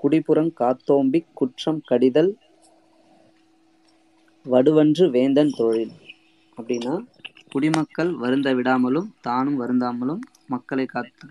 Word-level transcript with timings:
குடிபுறங் 0.00 0.52
காத்தோம்பிக் 0.60 1.30
குற்றம் 1.38 1.80
கடிதல் 1.90 2.32
வடுவன்று 4.46 5.04
வேந்தன் 5.16 5.54
தொழில். 5.56 5.94
அப்படின்னா 6.58 6.94
குடிமக்கள் 7.52 8.10
வருந்த 8.22 8.48
விடாமலும் 8.54 9.08
தானும் 9.20 9.58
வருந்தாமலும் 9.60 10.22
மக்களை 10.46 10.86
காத்து 10.86 11.28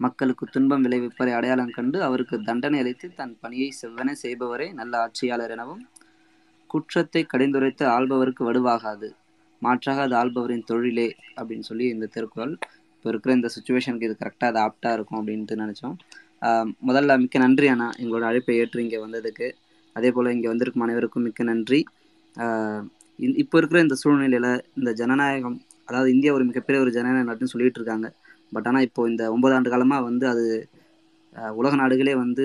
மக்களுக்கு 0.00 0.44
துன்பம் 0.46 0.84
விளைவிப்பதை 0.84 1.32
அடையாளம் 1.32 1.74
கண்டு 1.76 1.98
அவருக்கு 2.02 2.36
தண்டனை 2.48 2.78
அளித்து 2.78 3.06
தன் 3.14 3.34
பணியை 3.40 3.68
செவ்வன 3.80 4.14
செய்பவரே 4.22 4.66
நல்ல 4.72 4.92
ஆட்சியாளர் 4.98 5.52
எனவும் 5.54 5.84
குற்றத்தை 6.70 7.22
கடிந்துரைத்து 7.32 7.84
ஆள்பவருக்கு 7.96 8.42
வடுவாகாது. 8.48 9.08
மாற்றாக 9.62 10.02
அது 10.06 10.14
ஆள்பவரின் 10.16 10.68
தொழிலே 10.70 11.08
அப்படின்னு 11.38 11.68
சொல்லி 11.70 11.86
இந்த 11.94 12.06
திருக்குறள் 12.14 12.54
இப்போ 12.96 13.08
இருக்கிற 13.12 13.34
இந்த 13.34 13.48
சுச்சுவேஷனுக்கு 13.56 14.08
இது 14.08 14.16
கரெக்டாக 14.22 14.50
அது 14.52 14.60
ஆப்டாக 14.66 14.96
இருக்கும் 14.96 15.20
அப்படின்ட்டு 15.20 15.60
நினச்சோம். 15.62 15.96
முதல்ல 16.88 17.12
மிக்க 17.22 17.36
நன்றி 17.44 17.66
அண்ணா. 17.72 17.88
எங்களோட 18.02 18.24
அழைப்பை 18.30 18.54
ஏற்று 18.62 18.82
இங்கே 18.84 18.98
வந்ததுக்கு. 19.04 19.46
அதே 19.96 20.08
போல் 20.16 20.34
இங்கே 20.36 20.48
வந்திருக்கும் 20.52 20.84
அனைவருக்கும் 20.86 21.26
மிக்க 21.28 21.42
நன்றி. 21.50 21.80
இப்போ 23.42 23.56
இருக்கிற 23.60 23.78
இந்த 23.86 23.96
சூழ்நிலையில் 24.02 24.50
இந்த 24.78 24.90
ஜனநாயகம் 25.00 25.58
அதாவது 25.88 26.08
இந்தியா 26.14 26.30
ஒரு 26.36 26.44
மிகப்பெரிய 26.50 26.78
ஒரு 26.84 26.90
ஜனநாயக 26.96 27.26
நாட்டுன்னு 27.28 27.54
சொல்லிட்டு 27.54 27.80
இருக்காங்க. 27.80 28.08
பட் 28.54 28.66
ஆனால் 28.70 28.84
இப்போ 28.88 29.02
இந்த 29.12 29.22
ஒன்பது 29.34 29.54
ஆண்டு 29.56 29.72
காலமாக 29.74 30.04
வந்து 30.08 30.24
அது 30.32 30.44
உலக 31.60 31.74
நாடுகளே 31.82 32.14
வந்து 32.24 32.44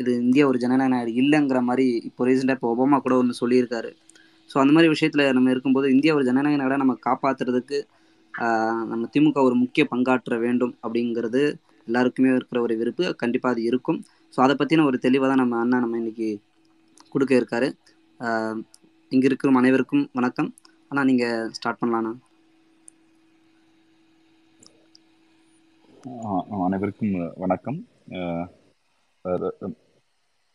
இது 0.00 0.10
இந்தியா 0.24 0.44
ஒரு 0.50 0.58
ஜனநாயக 0.64 0.92
நாடு 0.94 1.10
இல்லைங்கிற 1.22 1.60
மாதிரி 1.68 1.86
இப்போ 2.08 2.22
ரீசெண்டாக 2.28 2.58
இப்போ 2.58 2.70
ஒபாமா 2.74 2.96
கூட 3.04 3.14
ஒன்று 3.20 3.40
சொல்லியிருக்காரு. 3.42 3.90
ஸோ 4.50 4.56
அந்த 4.62 4.72
மாதிரி 4.76 4.88
விஷயத்தில் 4.94 5.24
நம்ம 5.36 5.50
இருக்கும்போது 5.54 5.86
இந்தியா 5.94 6.12
ஒரு 6.18 6.26
ஜனநாயக 6.28 6.60
நாடாக 6.62 6.80
நம்ம 6.82 6.94
காப்பாற்றுறதுக்கு 7.08 7.78
நம்ம 8.90 9.04
திமுக 9.14 9.40
ஒரு 9.48 9.56
முக்கிய 9.62 9.84
பங்காற்ற 9.92 10.34
வேண்டும் 10.44 10.74
அப்படிங்கிறது 10.84 11.42
எல்லாருக்குமே 11.88 12.30
இருக்கிற 12.34 12.58
ஒரு 12.66 12.74
விருப்பு 12.80 13.04
கண்டிப்பாக 13.22 13.54
அது 13.54 13.62
இருக்கும். 13.70 13.98
ஸோ 14.34 14.38
அதை 14.44 14.54
பற்றின 14.56 14.84
ஒரு 14.84 14.98
தெளிவாக 14.98 15.28
தான் 15.30 15.42
நம்ம 15.42 15.58
அண்ணா 15.62 15.78
நம்ம 15.84 15.98
இன்னைக்கு 16.02 16.28
கொடுக்க 17.12 17.32
இருக்காரு. 17.40 17.68
இங்கே 19.12 19.28
இருக்கிற 19.28 19.52
அனைவருக்கும் 19.62 20.04
வணக்கம். 20.12 20.50
அண்ணா 20.90 21.02
நீங்கள் 21.10 21.50
ஸ்டார்ட் 21.58 21.80
பண்ணலாண்ணா 21.80 22.12
அனைவருக்கும் 26.66 27.12
வணக்கம். 27.42 27.78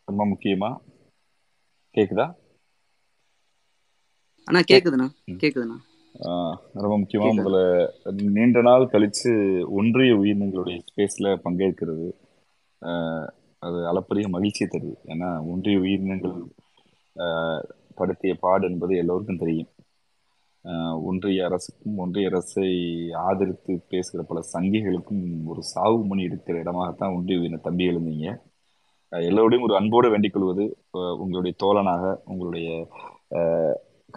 ரொம்ப 0.08 0.22
முக்கியமா 0.32 0.70
கேக்குதா? 1.96 2.28
அண்ணா 4.48 4.62
கேட்குதுண்ணா 4.72 5.08
ம். 5.32 5.44
ரொம்ப 6.74 6.98
முக்கியமா 6.98 7.22
கேக்குது. 7.22 7.46
முதல்ல 7.46 7.90
நீண்ட 8.22 8.62
நாள் 8.62 8.90
கழிச்சு 8.92 9.66
ஒன்றிய 9.70 10.14
உயிரினங்களுடைய 10.14 10.80
ஸ்பேஸ்ல 10.96 11.36
பங்கேற்கிறது. 11.46 12.12
அது 13.60 13.88
அளப்பரிய 13.88 14.28
மகிழ்ச்சியை 14.28 14.72
தருது. 14.72 15.10
ஏன்னா 15.10 15.52
ஒன்றிய 15.52 15.80
உயிரினங்கள் 15.80 16.44
படுத்திய 17.96 18.36
பாடு 18.36 18.72
என்பது 18.72 18.98
எல்லோருக்கும் 18.98 19.38
தெரியும். 19.38 19.68
ஒன்றிய 21.04 21.46
அரசுக்கும் 21.46 21.98
ஒன்றிய 21.98 22.28
அரசை 22.28 22.68
ஆதரித்து 23.12 23.82
பேசுகிற 23.90 24.24
பல 24.24 24.42
சங்கிகளுக்கும் 24.54 25.46
ஒரு 25.46 25.64
சாவு 25.64 26.06
மணி 26.06 26.24
எடுக்கிற 26.24 26.62
இடமாகத்தான் 26.64 27.16
ஒன்றிய 27.16 27.40
உயிரின 27.40 27.58
தம்பி 27.58 27.88
எழுந்தீங்க. 27.88 28.38
அஹ் 29.12 29.26
எல்லோரையும் 29.26 29.68
ஒரு 29.68 29.76
அன்போடு 29.76 30.10
வேண்டிக் 30.10 30.34
கொள்வது 30.34 30.78
உங்களுடைய 30.92 31.58
தோழனாக 31.64 32.16
உங்களுடைய 32.26 32.88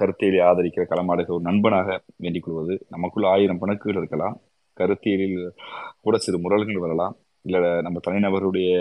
கருத்தியலை 0.00 0.40
ஆதரிக்கிற 0.48 0.84
களமாடுக 0.90 1.34
ஒரு 1.36 1.44
நண்பனாக 1.48 1.88
வேண்டிக் 2.24 2.46
கொள்வது. 2.46 2.74
நமக்குள்ள 2.94 3.26
ஆயிரம் 3.34 3.60
பணக்குகள் 3.62 4.00
இருக்கலாம். 4.00 4.36
கருத்தியலில் 4.76 5.38
கூட 6.04 6.16
சிறு 6.24 6.38
முரல்கள் 6.44 6.84
வரலாம். 6.84 7.14
இல்லை 7.44 7.60
நம்ம 7.86 8.00
தனிநபருடைய 8.06 8.72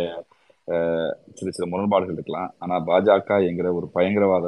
சிறு 1.38 1.52
சிறு 1.56 1.68
முரண்பாடுகள் 1.72 2.18
இருக்கலாம். 2.18 2.50
ஆனால் 2.64 2.86
பாஜக 2.90 3.40
என்கிற 3.50 3.68
ஒரு 3.80 3.88
பயங்கரவாத 3.96 4.48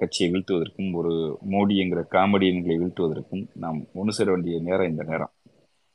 கட்சியை 0.00 0.28
வீழ்த்துவதற்கும் 0.32 0.90
ஒரு 0.98 1.12
மோடி 1.52 1.74
என்கிற 1.82 2.00
காமெடியன்களை 2.14 2.76
வீழ்த்துவதற்கும் 2.82 3.42
நாம் 3.62 3.78
ஒன்று 4.00 4.12
சேர 4.18 4.28
வேண்டிய 4.32 4.58
நேரம் 4.68 4.90
இந்த 4.92 5.02
நேரம். 5.10 5.32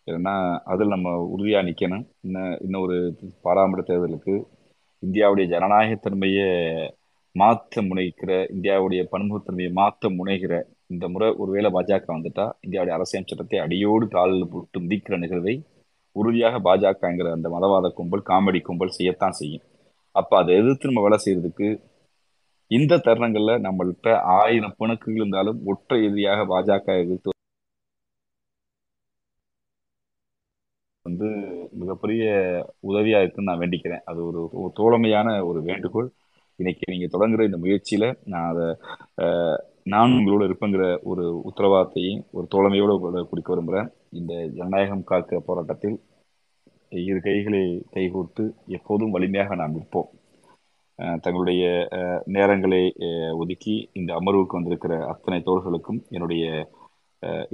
ஏன்னா 0.07 0.34
அதில் 0.73 0.94
நம்ம 0.95 1.09
உறுதியாக 1.34 1.66
நிற்கணும் 1.67 2.05
இன்னும் 2.25 2.53
இன்னும் 2.66 2.84
ஒரு 2.85 2.97
பாராமட 3.45 3.81
தேர்தலுக்கு 3.88 4.35
இந்தியாவுடைய 5.03 5.45
ஜனநாயகத்தன்மையை 5.53 6.47
மாற்ற 7.35 7.81
முனைக்கிற 7.89 8.31
இந்தியாவுடைய 8.53 9.01
பன்முகத்தன்மையை 9.11 9.71
மாற்ற 9.79 10.09
முனைகிற 10.17 10.53
இந்த 10.93 11.05
முறை 11.13 11.27
ஒருவேளை 11.41 11.69
பாஜக 11.75 12.07
வந்துட்டா 12.15 12.45
இந்தியாவுடைய 12.65 12.95
அரசியல் 12.97 13.29
சட்டத்தை 13.29 13.59
அடியோடு 13.65 14.05
காலில் 14.15 14.51
போட்டு 14.53 14.81
மிதிக்கிற 14.85 15.17
நிகழ்வை 15.23 15.55
உறுதியாக 16.15 16.55
பாஜகங்கிற 16.67 17.27
அந்த 17.37 17.49
மதவாத 17.55 17.89
கும்பல் 17.99 18.27
காமெடி 18.29 18.59
கும்பல் 18.67 18.95
செய்யத்தான் 18.97 19.37
செய்யும். 19.41 19.65
அப்ப 20.15 20.31
அதை 20.41 20.53
எதிர்த்து 20.61 20.89
நம்ம 20.89 21.03
வேலை 21.05 21.19
செய்யறதுக்கு 21.25 21.67
இந்த 22.71 22.99
தருணங்கள்ல 23.05 23.53
நம்மள்கிட்ட 23.67 24.09
ஆயிரம் 24.39 24.77
பிணக்குகள் 24.79 25.21
இருந்தாலும் 25.21 25.59
ஒற்றை 25.71 25.99
எதிரியாக 26.07 26.41
பாஜக 26.53 26.97
எதிர்த்து 27.03 27.29
வந்து 31.05 31.27
மிகப்பெரிய 31.81 32.23
உதவியா 32.89 33.19
இருக்குன்னு 33.21 33.49
நான் 33.49 33.61
வேண்டிக்கிறேன். 33.63 34.03
அது 34.09 34.19
ஒரு 34.29 34.41
தோழமையான 34.79 35.27
ஒரு 35.49 35.59
வேண்டுகோள். 35.69 36.09
இன்னைக்கு 36.61 36.85
நீங்க 36.94 37.07
தொடங்குற 37.07 37.41
இந்த 37.49 37.57
முயற்சியில 37.57 38.05
நான் 38.25 38.49
அதை 38.51 38.66
நான் 39.83 40.16
உங்களோட 40.17 40.41
இருப்பேங்கிற 40.47 40.85
ஒரு 41.01 41.23
உத்தரவாதத்தையும் 41.49 42.22
ஒரு 42.31 42.45
தோழமையோட 42.53 42.91
குடிக்க 43.29 43.49
விரும்புகிறேன் 43.53 43.89
இந்த 44.09 44.33
ஜனநாயகம் 44.57 45.07
காக்க 45.11 45.39
போராட்டத்தில் 45.39 45.97
இரு 47.05 47.19
கைகளை 47.22 47.63
கைகோர்த்து 47.94 48.44
எப்போதும் 48.67 49.13
வலிமையாக 49.16 49.55
நாம் 49.55 49.75
நிற்போம். 49.77 50.09
தங்களுடைய 51.25 51.63
நேரங்களை 52.38 52.83
ஒதுக்கி 53.41 53.75
இந்த 53.93 54.11
அமர்வுக்கு 54.19 54.57
வந்திருக்கிற 54.57 54.93
அத்தனை 55.05 55.39
தோழர்களுக்கும் 55.45 56.01
என்னுடைய 56.09 56.45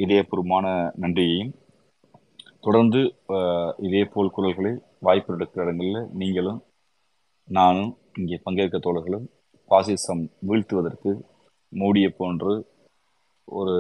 இதயபூர்வமான 0.03 0.65
நன்றியையும். 1.03 1.53
தொடர்ந்து 2.65 3.01
இதே 3.87 4.03
போல் 4.13 4.35
குரல்களை 4.37 4.73
வாய்ப்பு 4.99 5.35
எடுக்கிற 5.35 5.63
இடங்களில் 5.65 6.09
நீங்களும் 6.21 6.59
நானும் 7.47 7.91
இங்கே 8.13 8.37
பங்கேற்க 8.43 8.77
தோழர்களும் 8.77 9.25
பாசிசம் 9.71 10.23
வீழ்த்துவதற்கு 10.47 11.11
மோடியை 11.73 12.09
போன்று 12.09 12.53
ஒரு 13.47 13.75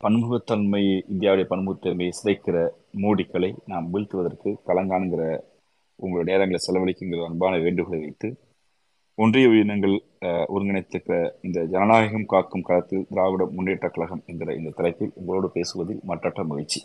பன்முகத்தன்மை 0.00 0.82
இந்தியாவுடைய 1.12 1.46
பன்முகத்தன்மையை 1.50 2.12
சிதைக்கிற 2.18 2.56
மோடிக்களை 3.04 3.50
நாம் 3.66 3.88
வீழ்த்துவதற்கு 3.94 4.50
கலங்கானுங்கிற 4.66 5.24
உங்களுடைய 5.98 6.32
நேரங்களை 6.36 6.60
செலவழிக்குங்கிற 6.66 7.24
அன்பான 7.24 7.56
வேண்டுகோளை 7.56 8.00
வைத்து 8.00 8.28
ஒன்றிய 9.18 9.48
உயிரினங்கள் 9.48 9.96
ஒருங்கிணைத்திருக்கிற 10.54 11.16
இந்த 11.42 11.64
ஜனநாயகம் 11.64 12.26
காக்கும் 12.26 12.62
களத்தில் 12.62 13.06
திராவிட 13.08 13.44
முன்னேற்ற 13.46 13.88
கழகம் 13.88 14.22
என்கிற 14.26 14.54
இந்த 14.54 14.70
தலைப்பில் 14.70 15.12
உங்களோடு 15.14 15.50
பேசுவதில் 15.50 16.00
மற்றற்ற 16.06 16.44
மகிழ்ச்சி. 16.44 16.80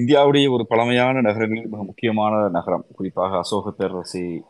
இந்தியாவுடைய 0.00 0.50
ஒரு 0.50 0.66
பழமையான 0.66 1.20
நகரங்களில் 1.20 1.68
மிக 1.68 1.82
முக்கியமான 1.84 2.48
நகரம். 2.48 2.84
குறிப்பாக 2.96 3.36
அசோக 3.36 3.70
பேரரசை 3.70 4.42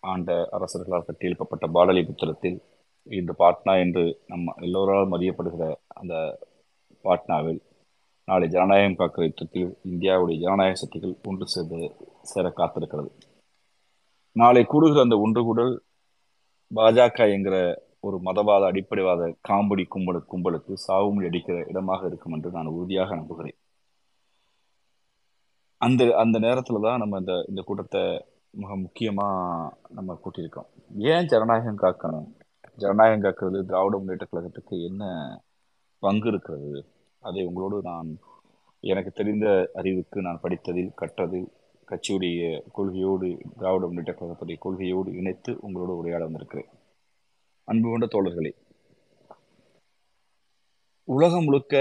ஆண்ட 0.00 0.48
அரசர்களால் 0.52 1.06
கட்டியெழுப்பப்பட்ட 1.08 1.66
பாடலிபுத்திரத்தில் 1.74 2.58
இந்த 3.04 3.34
பாட்னா 3.38 3.78
என்று 3.78 4.20
நம்ம 4.26 4.54
எல்லோராலும் 4.60 5.12
அறியப்படுகிற 5.12 5.74
அந்த 5.86 6.14
பாட்னாவில் 7.04 7.60
நாளை 8.24 8.48
ஜனநாயகம் 8.48 8.98
காக்கிற 8.98 9.22
யுத்தத்தில் 9.22 9.78
இந்தியாவுடைய 9.84 10.38
ஜனநாயக 10.38 10.74
சக்திகள் 10.74 11.14
ஒன்று 11.24 11.46
சேர்ந்து 11.46 11.94
சேர 12.22 12.52
காத்திருக்கிறது. 12.56 13.10
நாளை 14.32 14.64
கூடுகிற 14.64 15.00
அந்த 15.00 15.18
ஒன்று 15.18 15.44
கூடல் 15.44 15.82
பாஜக 16.74 17.30
என்கிற 17.32 17.84
ஒரு 18.00 18.16
மதவாத 18.24 18.64
அடிப்படைவாத 18.70 19.34
காமெடி 19.48 19.86
கும்பல் 19.88 20.24
கும்பலுக்கு 20.32 20.72
சாவுமொழி 20.72 21.26
அடிக்கிற 21.26 21.64
இடமாக 21.68 22.06
இருக்கும் 22.06 22.32
என்று 22.32 22.50
நான் 22.50 22.66
உறுதியாக 22.66 23.14
நம்புகிறேன். 23.14 23.56
அந்த 25.78 26.14
அந்த 26.16 26.38
நேரத்துல 26.38 26.80
தான் 26.80 26.98
நம்ம 26.98 27.18
இந்த 27.18 27.44
இந்த 27.48 27.62
கூட்டத்தை 27.62 28.24
மிக 28.50 28.76
முக்கியமா 28.76 29.28
நம்ம 29.88 30.20
கூட்டியிருக்கோம். 30.24 30.66
ஏன் 30.96 31.26
ஜனநாயகம் 31.26 31.78
காக்கணும்? 31.78 32.28
ஜனநாயகம் 32.76 33.22
காக்கிறது 33.22 33.64
திராவிட 33.64 33.96
முன்னேற்ற 33.96 34.26
கழகத்துக்கு 34.30 34.84
என்ன 34.84 35.04
பங்கு 35.98 36.28
இருக்கிறது? 36.28 36.86
அதை 37.18 37.44
உங்களோடு 37.44 37.82
நான் 37.82 38.18
எனக்கு 38.80 39.10
தெரிந்த 39.10 39.70
அறிவுக்கு 39.74 40.20
நான் 40.20 40.40
படித்ததில் 40.42 40.92
கற்றதில் 41.00 41.48
கட்சியுடைய 41.88 42.62
கொள்கையோடு 42.76 43.40
திராவிட 43.56 43.86
முன்னேற்ற 43.86 44.12
கழகத்துடைய 44.12 44.56
கொள்கையோடு 44.64 45.08
இணைத்து 45.14 45.58
உங்களோடு 45.60 45.96
உரையாட 45.96 46.24
வந்திருக்கிறேன். 46.24 46.68
அன்பு 47.64 47.88
கொண்ட 47.88 48.06
தோழர்களே 48.06 48.52
உலகம் 51.04 51.44
முழுக்க 51.44 51.74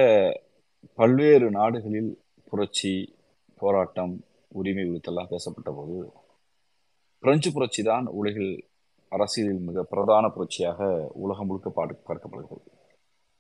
பல்வேறு 0.94 1.52
நாடுகளில் 1.52 2.22
புரட்சி 2.50 3.15
போராட்டம் 3.58 4.14
உரிமை 4.52 4.84
குறித்தெல்லாம் 4.86 5.30
பேசப்பட்ட 5.30 5.72
போது 5.72 5.98
பிரெஞ்சு 7.24 7.52
புரட்சி 7.52 7.84
தான் 7.84 8.06
உலகில் 8.06 8.52
அரசியலில் 9.12 9.60
மிக 9.60 9.84
பிரதான 9.84 10.26
புரட்சியாக 10.28 11.10
உலகம் 11.14 11.46
முழுக்க 11.46 11.70
பாடு 11.70 11.94
பார்க்கப்படுகிறது. 12.08 12.70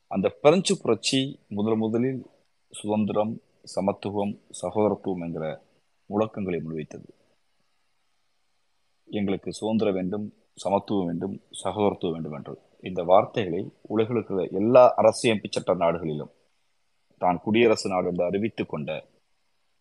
அந்த 0.07 0.29
பிரெஞ்சு 0.29 0.77
புரட்சி 0.77 1.19
முதல் 1.47 1.75
முதலில் 1.75 2.21
சுதந்திரம் 2.73 3.33
சமத்துவம் 3.63 4.33
சகோதரத்துவம் 4.61 5.23
என்கிற 5.25 5.45
முழக்கங்களை 6.09 6.59
முன்வைத்தது. 6.61 7.09
எங்களுக்கு 9.09 9.53
சுதந்திரம் 9.53 9.93
வேண்டும் 9.93 10.25
சமத்துவம் 10.53 11.05
வேண்டும் 11.05 11.35
சகோதரத்துவம் 11.63 12.15
வேண்டும் 12.15 12.33
என்று. 12.33 12.55
இந்த 12.79 13.03
வார்த்தைகளை 13.03 13.61
உலகில் 13.81 14.15
இருக்கிற 14.15 14.43
எல்லா 14.51 14.93
அரசியமைப்பு 14.97 15.49
சட்ட 15.49 15.73
நாடுகளிலும் 15.73 16.33
தான் 17.21 17.41
குடியரசு 17.43 17.89
நாடு 17.89 18.07
என்று 18.07 18.23
அறிவித்துக் 18.25 18.69
கொண்ட 18.69 18.89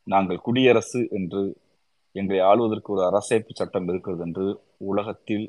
நாங்கள் 0.06 0.45
குடியரசு 0.47 1.01
என்று 1.11 1.43
எங்களை 2.17 2.41
ஆளுவதற்கு 2.49 2.91
ஒரு 2.93 3.03
அரசமைப்பு 3.11 3.53
சட்டம் 3.53 3.89
இருக்கிறது 3.89 4.23
என்று 4.27 4.47
உலகத்தில் 4.91 5.47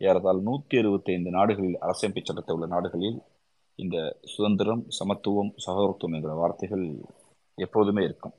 ஏறதால் 0.00 0.40
நூற்றி 0.40 0.74
அறுபத்தி 0.78 1.10
ஐந்து 1.12 1.30
நாடுகளில் 1.30 1.78
அரசமைப்பு 1.80 2.22
சட்டத்தை 2.22 2.54
உள்ள 2.56 2.66
நாடுகளில் 2.66 3.18
இந்த 3.78 3.96
சுதந்திரம் 4.24 4.84
சமத்துவம் 4.98 5.50
சகோதரத்துவம் 5.64 6.14
என்கிற 6.16 6.34
வார்த்தைகள் 6.34 6.84
எப்போதுமே 7.58 8.02
இருக்கும். 8.04 8.34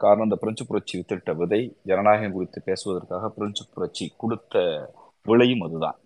காரணம் 0.00 0.26
இந்த 0.28 0.36
பிரெஞ்சு 0.36 0.64
புரட்சி 0.66 0.94
வித்திட்ட 0.98 1.32
விதை 1.34 1.60
ஜனநாயகம் 1.82 2.34
குறித்து 2.36 2.58
பேசுவதற்காக 2.68 3.30
பிரெஞ்சு 3.30 3.64
புரட்சி 3.74 4.06
கொடுத்த 4.16 4.56
விலையும் 5.26 5.64
அதுதான். 5.66 5.98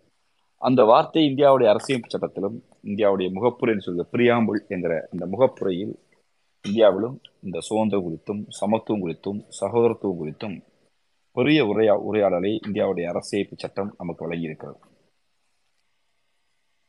அந்த 0.63 0.81
வார்த்தை 0.85 1.23
இந்தியாவுடைய 1.31 1.69
அரசியல் 1.73 2.13
சட்டத்திலும் 2.15 2.57
இந்தியாவுடைய 2.85 3.29
முகப்புரைன்னு 3.37 3.87
சொல்கிற 3.87 4.07
பிரியாம்புல் 4.15 4.61
என்கிற 4.69 4.95
அந்த 5.13 5.25
முகப்புரையில் 5.27 5.95
இந்தியாவிலும் 6.65 7.17
இந்த 7.41 7.59
சுதந்திரம் 7.61 8.05
குறித்தும் 8.07 8.43
சமத்துவம் 8.59 9.03
குறித்தும் 9.05 9.41
சகோதரத்துவம் 9.61 10.19
குறித்தும் 10.21 10.57
பெரிய 11.37 11.61
உரையா 11.65 11.95
உரையாடலை 12.09 12.53
இந்தியாவுடைய 12.67 13.05
அரசியமைப்பு 13.13 13.57
சட்டம் 13.57 13.91
நமக்கு 13.99 14.25
வழங்கியிருக்கிறது. 14.27 14.79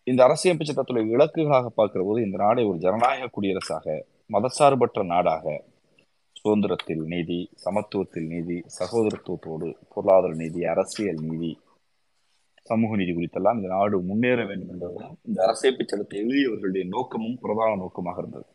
இந்த 0.07 0.21
அரசியமைப்பு 0.27 0.67
சட்டத்துடைய 0.69 1.13
இலக்குகளாக 1.15 1.69
பார்க்கிற 1.69 2.01
போது 2.03 2.21
இந்த 2.21 2.37
நாடை 2.37 2.63
ஒரு 2.65 2.77
ஜனநாயக 2.77 3.29
குடியரசாக 3.29 3.95
மதசார்பற்ற 4.29 5.03
நாடாக 5.03 5.45
சுதந்திரத்தில் 6.35 7.03
நீதி 7.05 7.39
சமத்துவத்தில் 7.65 8.27
நீதி 8.27 8.57
சகோதரத்துவத்தோடு 8.79 9.69
பொருளாதார 9.93 10.33
நீதி 10.35 10.61
அரசியல் 10.65 11.21
நீதி 11.21 11.51
சமூக 12.65 12.95
நீதி 12.95 13.13
குறித்தெல்லாம் 13.13 13.57
இந்த 13.57 13.69
நாடு 13.75 13.95
முன்னேற 14.01 14.39
வேண்டும் 14.45 14.73
என்பதுதான் 14.73 15.15
இந்த 15.27 15.39
அரசியமைப்பு 15.47 15.85
சட்டத்தை 15.85 16.19
எழுதியவர்களுடைய 16.19 16.85
நோக்கமும் 16.87 17.39
பிரதான 17.41 17.71
நோக்கமாக 17.75 18.21
இருந்தது. 18.21 18.47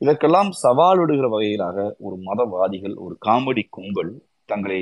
இதற்கெல்லாம் 0.00 0.50
சவால் 0.50 0.98
விடுகிற 0.98 1.28
வகையிலாக 1.28 1.78
ஒரு 1.98 2.16
மதவாதிகள் 2.16 2.94
ஒரு 2.94 3.14
காமெடி 3.26 3.64
கும்பல் 3.68 4.12
தங்களை 4.44 4.80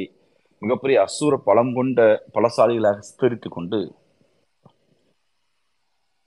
மிகப்பெரிய 0.62 1.06
அசூர 1.06 1.34
பலம் 1.36 1.72
கொண்ட 1.74 2.24
பலசாலிகளாக 2.34 2.98
சித்தரித்து 2.98 3.48
கொண்டு 3.48 3.80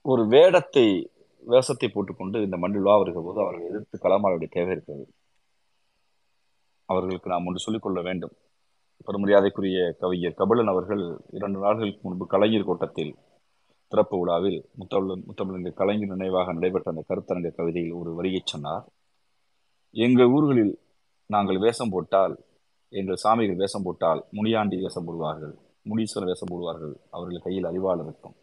ஒரு 0.04 0.22
வேடத்தை 0.26 0.86
வேஷத்தை 1.42 1.88
போட்டுக்கொண்டு 1.88 2.42
இந்த 2.42 2.56
மண்ணில் 2.56 2.82
வருகிற 2.82 3.20
போது 3.22 3.38
அவர்கள் 3.40 3.68
எதிர்த்து 3.70 3.96
களமாட 3.98 4.46
தேவை 4.48 4.72
இருக்கிறது. 4.72 5.04
அவர்களுக்கு 6.88 7.30
நாம் 7.30 7.46
ஒன்று 7.46 7.64
சொல்லிக்கொள்ள 7.64 8.00
வேண்டும். 8.02 8.34
பெருமரியாதைக்குரிய 9.06 9.78
கவிஞர் 10.02 10.38
கபிலன் 10.40 10.72
அவர்கள் 10.72 11.02
இரண்டு 11.30 11.58
நாட்களுக்கு 11.58 12.08
முன்பு 12.08 12.26
கலைஞர் 12.26 12.68
கோட்டத்தில் 12.68 13.12
திறப்பு 13.92 14.16
விழாவில் 14.20 14.58
முத்தமிழ் 14.80 15.24
முத்தமிழ் 15.28 15.78
கலைஞர் 15.80 16.12
நினைவாக 16.14 16.52
நடைபெற்ற 16.58 16.92
அந்த 16.92 17.02
கருத்தரங்க 17.08 17.50
கவிதையில் 17.58 17.98
ஒரு 18.00 18.10
வரியை 18.18 18.40
சொன்னார். 18.52 18.84
எங்கள் 19.96 20.32
ஊர்களில் 20.36 20.74
நாங்கள் 21.34 21.58
வேஷம் 21.64 21.92
போட்டால் 21.94 22.34
எங்கள் 22.92 23.20
சாமிகள் 23.24 23.60
வேஷம் 23.62 23.84
போட்டால் 23.86 24.20
முனியாண்டி 24.36 24.76
வேஷம் 24.84 25.06
போடுவார்கள் 25.08 25.54
முனீஸ்வரன் 25.90 26.30
வேஷம் 26.30 26.50
போடுவார்கள் 26.52 26.94
அவர்கள் 27.16 27.44
கையில் 27.46 27.68
அறிவாள் 27.70 28.02
இருக்கும். 28.04 28.36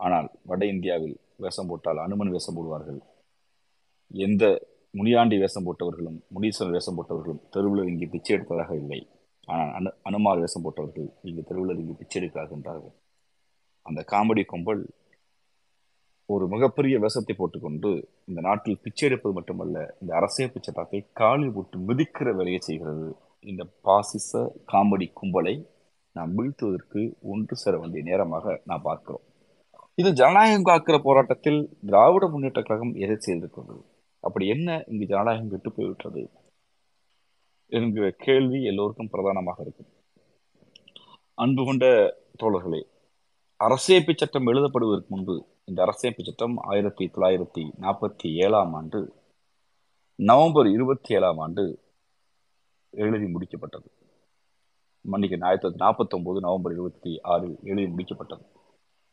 ஆனால் 0.00 0.28
வட 0.50 0.62
இந்தியாவில் 0.74 1.16
வேஷம் 1.44 1.70
போட்டால் 1.70 2.00
அனுமன் 2.04 2.32
வேஷம் 2.34 2.56
போடுவார்கள். 2.58 3.00
எந்த 4.26 4.44
முனியாண்டி 4.98 5.36
வேஷம் 5.44 5.66
போட்டவர்களும் 5.68 6.18
முனீஸ்வரன் 6.34 6.74
வேஷம் 6.76 6.96
போட்டவர்களும் 6.98 7.42
தெருவில் 7.54 7.88
இங்கு 7.92 8.06
பிச்சை 8.12 8.32
எடுப்பதாக 8.36 8.72
இல்லை. 8.82 9.00
ஆனால் 9.48 9.72
அனு 9.78 9.90
அனுமார் 10.08 10.42
வேஷம் 10.44 10.64
போட்டவர்கள் 10.66 11.08
இங்கு 11.30 11.42
தெருவில் 11.48 11.80
இங்கு 11.82 11.96
பிச்சை 12.02 12.16
எடுக்கிறார்கள் 12.20 12.64
அந்த 13.86 14.04
காமெடி 14.12 14.44
கும்பல் 14.44 14.82
ஒரு 16.26 16.48
மிகப்பெரிய 16.48 16.98
வேஷத்தை 16.98 17.34
போட்டுக்கொண்டு 17.36 17.90
இந்த 18.24 18.40
நாட்டில் 18.40 18.80
பிச்சை 18.82 19.08
எடுப்பது 19.08 19.34
மட்டுமல்ல 19.34 19.96
இந்த 20.00 20.16
அரசியல் 20.16 20.52
சட்டத்தை 20.66 21.06
காலில் 21.12 21.52
போட்டு 21.52 21.78
மிதிக்கிற 21.78 22.28
வேலையை 22.34 22.60
செய்கிறது. 22.60 23.16
இந்த 23.40 23.66
பாசிச 23.82 24.30
காமெடி 24.72 25.08
கும்பலை 25.20 25.54
நாம் 26.12 26.34
வீழ்த்துவதற்கு 26.36 27.00
ஒன்று 27.20 27.56
சேர 27.56 27.78
வேண்டிய 27.78 28.02
நேரமாக 28.04 28.62
நாம் 28.64 28.82
பார்க்கிறோம். 28.82 29.24
இது 29.94 30.12
ஜனநாயகம் 30.12 30.68
காக்கிற 30.68 30.96
போராட்டத்தில் 30.98 31.60
திராவிட 31.86 32.26
முன்னேற்ற 32.28 32.62
கழகம் 32.62 32.94
எதை 32.94 33.16
செய்திருக்கிறது? 33.18 33.76
அப்படி 34.20 34.46
என்ன 34.46 34.84
இங்கு 34.86 35.06
ஜனநாயகம் 35.06 35.50
கெட்டு 35.50 35.70
போய்விட்டது? 35.72 36.22
என்கிற 37.68 38.10
கேள்வி 38.10 38.62
எல்லோருக்கும் 38.64 39.10
பிரதானமாக 39.10 39.62
இருக்கும். 39.62 39.90
அன்பு 41.34 41.64
கொண்ட 41.64 41.86
தோழர்களே 42.42 42.82
அரசியமைப்பு 43.64 44.12
சட்டம் 44.16 44.46
எழுதப்படுவதற்கு 44.46 45.14
முன்பு 45.14 45.46
இந்த 45.64 45.84
அரசியமைப்பு 45.84 46.22
சட்டம் 46.22 46.56
ஆயிரத்தி 46.56 47.10
தொள்ளாயிரத்தி 47.14 47.70
நாற்பத்தி 47.80 48.34
ஏழாம் 48.34 48.72
ஆண்டு 48.72 49.14
நவம்பர் 50.14 50.66
இருபத்தி 50.66 51.14
ஏழாம் 51.14 51.38
ஆண்டு 51.38 51.86
எழுதி 52.90 53.24
முடிக்கப்பட்டது. 53.24 53.86
மன்னிக்க 55.00 55.46
ஆயிரத்தி 55.46 55.68
தொள்ளாயிரத்தி 55.68 55.84
நாற்பத்தொம்போது 55.84 56.40
நவம்பர் 56.40 56.72
இருபத்தி 56.72 57.20
ஆறில் 57.22 57.56
எழுதி 57.62 57.92
முடிக்கப்பட்டது. 57.92 58.44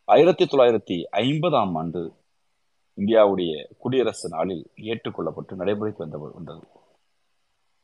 ஆயிரத்தி 0.04 0.44
தொள்ளாயிரத்தி 0.44 1.04
ஐம்பதாம் 1.12 1.78
ஆண்டு 1.78 2.14
இந்தியாவுடைய 2.98 3.72
குடியரசு 3.78 4.30
நாளில் 4.30 4.72
ஏற்றுக்கொள்ளப்பட்டு 4.76 5.54
நடைமுறைக்கு 5.54 6.08
வந்த 6.08 6.18
வந்தது. 6.18 6.68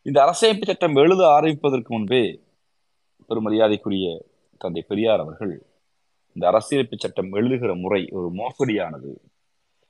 இந்த 0.02 0.22
அரசியமைப்பு 0.26 0.66
சட்டம் 0.66 0.96
எழுத 0.96 1.28
ஆரம்பிப்பதற்கு 1.28 1.94
முன்பே 1.96 2.46
பெருமரியாதைக்குரிய 3.30 4.26
தந்தை 4.58 4.82
பெரியார் 4.82 5.20
அவர்கள் 5.20 5.76
இந்த 6.38 6.48
அரசியலமைப்பு 6.48 6.98
சட்டம் 7.00 7.32
எழுதுகிற 7.32 7.76
முறை 7.76 8.00
ஒரு 8.18 8.28
மோசடியானது. 8.40 9.12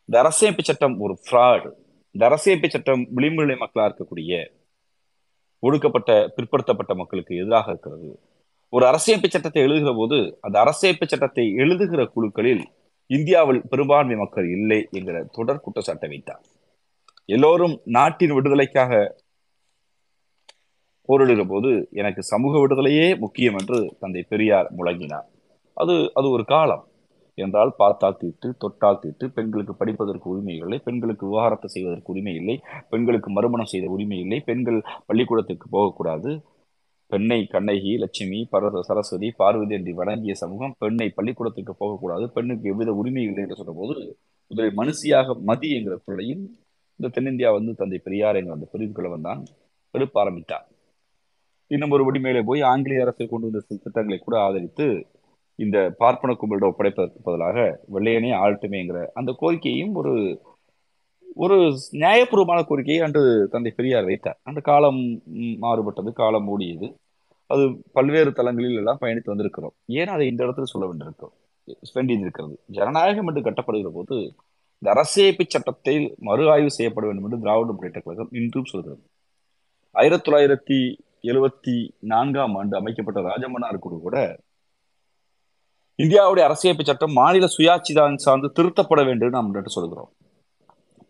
இந்த 0.10 0.16
அரசியமைப்பு 0.22 0.64
சட்டம் 0.70 0.96
ஒரு 1.00 1.14
ஃப்ராடு 1.24 1.70
இந்த 2.16 2.24
அரசியமைப்பு 2.30 2.68
சட்டம் 2.68 3.04
விளிம்புநிலை 3.16 3.58
மக்களாக 3.58 3.90
இருக்கக்கூடிய 3.90 4.32
ஒடுக்கப்பட்ட 5.60 6.12
பிற்படுத்தப்பட்ட 6.36 6.96
மக்களுக்கு 6.96 7.34
எதிராக 7.36 7.70
இருக்கிறது. 7.70 8.10
ஒரு 8.70 8.86
அரசியமைப்பு 8.86 9.30
சட்டத்தை 9.30 9.62
எழுதுகிற 9.62 9.94
போது 9.94 10.18
அந்த 10.42 10.58
அரசியமைப்பு 10.64 11.06
சட்டத்தை 11.08 11.54
எழுதுகிற 11.54 12.06
குழுக்களில் 12.06 12.64
இந்தியாவில் 13.08 13.62
பெரும்பான்மை 13.70 14.16
மக்கள் 14.16 14.50
இல்லை 14.50 14.88
என்கிற 14.92 15.28
தொடர் 15.32 15.64
குற்றச்சாட்டை 15.66 16.10
வைத்தார். 16.10 16.44
எல்லோரும் 17.26 17.82
நாட்டின் 17.84 18.34
விடுதலைக்காக 18.34 19.22
போரிடுகிற 21.10 21.44
போது 21.48 21.72
எனக்கு 21.92 22.24
சமூக 22.24 22.54
விடுதலையே 22.60 23.18
முக்கியம் 23.18 23.57
என்று 23.57 23.80
தந்தை 24.00 24.21
பெரியார் 24.24 24.69
முழங்கினார். 24.78 25.28
அது 25.78 25.96
அது 26.19 26.28
ஒரு 26.36 26.44
காலம். 26.54 26.84
என்றால் 27.38 27.72
பார்த்தால் 27.80 28.19
தீட்டு 28.22 28.48
தொட்டால் 28.62 29.02
தீட்டு 29.02 29.26
பெண்களுக்கு 29.36 29.74
படிப்பதற்கு 29.81 30.28
உரிமை 30.31 30.56
இல்லை 30.64 30.78
பெண்களுக்கு 30.86 31.24
விவகாரத்தை 31.30 31.68
செய்வதற்கு 31.74 32.12
உரிமை 32.14 32.34
இல்லை 32.40 32.56
பெண்களுக்கு 32.92 33.30
மறுமணம் 33.38 33.72
செய்த 33.74 33.88
உரிமை 33.96 34.18
இல்லை 34.24 34.40
பெண்கள் 34.50 34.80
பள்ளிக்கூடத்துக்கு 35.10 35.68
போகக்கூடாது. 35.76 36.31
பெண்ணை 37.12 37.40
கண்ணகி 37.52 37.92
லட்சுமி 38.04 38.40
பரத 38.54 38.81
சரஸ்வதி 38.88 39.28
பார்வதி 39.42 39.76
என்று 39.78 39.92
வணங்கிய 40.00 40.34
சமூகம் 40.42 40.74
பெண்ணை 40.84 41.07
பள்ளிக்கூடத்துக்கு 41.18 41.74
போகக்கூடாது. 41.81 42.26
பெண்ணுக்கு 42.36 42.72
எவ்வித 42.74 42.94
உரிமை 43.02 43.24
இல்லை 43.30 43.44
என்று 43.46 43.60
சொன்னபோது 43.62 43.96
முதலில் 44.52 44.80
மனுஷியாக 44.81 45.36
மதி 45.50 45.69
என்கிற 45.78 45.96
பொருளையும் 45.98 46.44
இந்த 47.00 47.07
தென்னிந்தியா 47.16 47.50
வந்து 47.57 47.72
தந்தை 47.81 48.00
பெரியார் 48.06 48.38
என்கிற 48.40 48.57
அந்த 48.57 48.68
பிரிவுகளை 48.74 49.10
தான் 49.28 49.42
எழுப்ப 49.94 50.22
ஆரம்பித்தார் 50.24 50.66
இன்னும் 51.72 51.94
ஒருபடி 51.96 52.19
மேலே 52.26 52.42
போய் 52.50 52.62
ஆங்கிலேய 52.72 53.06
அரசை 53.06 53.26
கொண்டு 53.28 53.48
வந்த 53.48 53.62
திட்டங்களை 53.86 54.18
கூட 54.19 54.36
ஆதரித்து 54.46 54.86
இந்த 55.59 55.78
பார்ப்பன 55.97 56.33
கும்பலிடம் 56.33 56.71
ஒப்படைப்பதற்கு 56.71 57.26
பதிலாக 57.28 57.57
வெள்ளையனே 57.94 58.31
ஆழ்த்துமேங்கிற 58.44 58.99
அந்த 59.14 59.31
கோரிக்கையும் 59.42 59.94
ஒரு 60.02 60.14
ஒரு 61.35 61.57
நியாயபூர்வமான 62.02 62.59
கோரிக்கையை 62.68 63.02
அன்று 63.06 63.21
தந்தை 63.52 63.71
பெரியார் 63.76 64.07
வைத்தார். 64.09 64.40
அந்த 64.44 64.59
காலம் 64.59 64.99
மாறுபட்டது 65.64 66.11
காலம் 66.14 66.47
மூடியது. 66.49 66.87
அது 67.49 67.64
பல்வேறு 67.92 68.31
தளங்களில் 68.33 68.80
எல்லாம் 68.81 69.02
பயணித்து 69.02 69.33
வந்திருக்கிறோம். 69.33 69.76
ஏன் 69.99 70.07
அதை 70.07 70.26
இந்த 70.28 70.42
இடத்துல 70.45 70.68
சொல்ல 70.73 70.87
வேண்டியிருக்கிறோம் 70.87 71.35
வேண்டியிருக்கிறது 71.97 72.56
ஜனநாயகம் 72.78 73.28
என்று 73.30 73.42
கட்டப்படுகிற 73.47 73.90
போது 73.97 74.16
இந்த 74.81 74.87
அரசியமைப்பு 74.94 75.44
சட்டத்தை 75.54 75.95
மறு 76.28 76.44
ஆய்வு 76.54 76.71
செய்யப்பட 76.71 77.06
வேண்டும் 77.07 77.28
என்று 77.28 77.40
திராவிட 77.40 77.71
முன்னேற்ற 77.71 78.02
கழகம் 78.02 78.33
இன்றும் 78.40 78.69
சொல்கிறது. 78.71 79.02
ஆயிரத்தி 79.95 80.26
தொள்ளாயிரத்தி 80.28 80.78
எழுபத்தி 81.31 81.76
நான்காம் 82.14 82.56
ஆண்டு 82.56 82.76
அமைக்கப்பட்ட 82.80 83.21
ராஜமன்னார் 83.30 83.83
குழு 83.85 83.97
கூட 84.02 84.18
இந்தியாவுடைய 86.04 86.44
அரசியமைப்பு 86.47 86.83
சட்டம் 86.89 87.16
மாநில 87.19 87.45
சுயாட்சி 87.54 87.94
தான் 87.99 88.16
சார்ந்து 88.25 88.47
திருத்தப்பட 88.57 89.01
வேண்டும் 89.07 89.35
நாம் 89.35 89.47
என்று 89.59 89.71
சொல்கிறோம். 89.75 90.09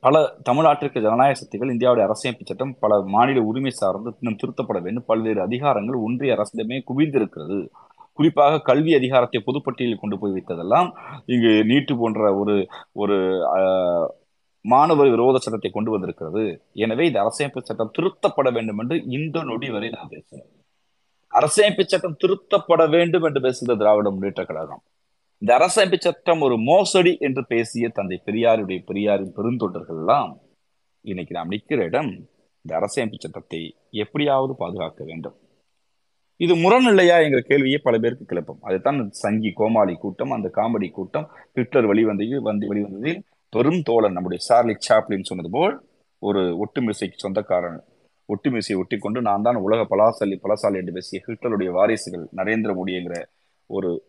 பல 0.04 0.16
தமிழ்நாட்டிற்கு 0.48 1.04
ஜனநாயக 1.06 1.38
சக்திகள் 1.40 1.74
இந்தியாவுடைய 1.74 2.04
அரசியமைப்பு 2.08 2.46
சட்டம் 2.50 2.72
பல 2.84 3.00
மாநில 3.16 3.42
உரிமை 3.50 3.72
சார்ந்து 3.82 4.10
இன்னும் 4.22 4.38
திருத்தப்பட 4.42 4.80
வேண்டும். 4.86 5.08
பல்வேறு 5.12 5.42
அதிகாரங்கள் 5.48 5.98
ஒன்றிய 6.06 6.36
அரசிடமே 6.38 6.78
குவிந்திருக்கிறது. 6.90 7.58
குறிப்பாக 8.20 8.62
கல்வி 8.70 8.92
அதிகாரத்தை 9.00 9.40
பொதுப்பட்டியலில் 9.48 10.02
கொண்டு 10.04 10.16
போய் 10.22 10.36
வைத்ததெல்லாம் 10.38 10.88
இங்கு 11.34 11.52
நீட்டு 11.72 11.96
போன்ற 12.02 12.30
ஒரு 12.42 12.56
ஒரு 13.02 13.18
மாணவர் 14.66 15.12
விரோத 15.16 15.42
சட்டத்தை 15.46 15.70
கொண்டு 15.74 15.92
வந்திருக்கிறது. 15.96 16.46
எனவே 16.86 17.04
இந்த 17.10 17.20
அரசியமைப்பு 17.24 17.68
சட்டம் 17.70 17.94
திருத்தப்பட 17.98 18.50
வேண்டும் 18.58 18.80
என்று 18.84 18.98
இந்த 19.18 19.44
நொடி 19.52 19.70
வரை 19.76 19.90
நான் 19.98 20.14
பேசுகிறேன். 20.16 20.50
அரசியமைப்பு 21.34 21.84
சட்டம் 21.86 22.20
திருத்தப்பட 22.22 22.82
வேண்டும் 22.96 23.26
என்று 23.28 23.40
பேசுகிற 23.46 23.74
திராவிட 23.82 24.08
முன்னேற்ற 24.14 24.44
கழகம். 24.50 24.82
இந்த 25.42 25.52
அரசமைப்பு 25.58 25.98
சட்டம் 26.06 26.42
ஒரு 26.48 26.56
மோசடி 26.70 27.12
என்று 27.28 27.42
பேசிய 27.52 27.88
தந்தை 27.98 28.18
பெரியாருடைய 28.28 28.80
பெரியாரின் 28.90 29.36
பெருந்தொண்டர்கள் 29.38 30.00
எல்லாம் 30.04 30.32
இன்னைக்கு 31.06 31.34
நாம் 31.38 31.52
நிற்கிற 31.54 31.82
இடம் 31.90 32.10
இந்த 32.66 32.72
அரசமைப்பு 32.80 33.18
சட்டத்தை 33.26 33.62
எப்படியாவது 34.04 34.54
பாதுகாக்க 34.62 35.02
வேண்டும். 35.10 35.36
இது 36.40 36.54
முரண் 36.64 36.88
இல்லையா 36.92 37.16
என்கிற 37.26 37.42
கேள்வியை 37.42 37.78
பல 37.86 37.96
பேருக்கு 37.98 38.26
கிளப்பும். 38.26 38.62
அதுதான் 38.68 39.00
சங்கி 39.24 39.52
கோமாளி 39.60 39.94
கூட்டம் 40.04 40.36
அந்த 40.38 40.48
காமெடி 40.58 40.90
கூட்டம் 40.98 41.28
ஹிட்லர் 41.58 41.90
வெளிவந்தையில் 41.92 42.48
வந்து 42.50 42.66
வெளிவந்ததில் 42.72 43.22
பெரும் 43.54 43.82
தோழன் 43.90 44.16
நம்முடைய 44.18 44.42
சார்லி 44.48 44.76
சாப்ளின் 44.88 45.30
சொன்னது 45.30 45.50
போல் 45.50 45.76
ஒரு 46.22 46.42
ஒட்டுமிசைக்கு 46.64 47.18
சொந்தக்காரன் 47.24 47.80
ஒட்டுமிசையை 48.28 48.78
ஒட்டி 48.78 48.98
கொண்டு 48.98 49.22
நான் 49.22 49.42
தான் 49.42 49.56
உலக 49.56 49.96
பலாசாலி 49.96 50.40
பலசாலி 50.44 50.76
என்று 50.76 50.94
பேசிய 50.94 51.22
ஹிட்லருடைய 51.28 51.70
வாரிசுகள் 51.70 52.28
நரேந்திர 52.38 52.76
மோடிங்கிற 52.76 53.24
ஒரு 53.66 54.04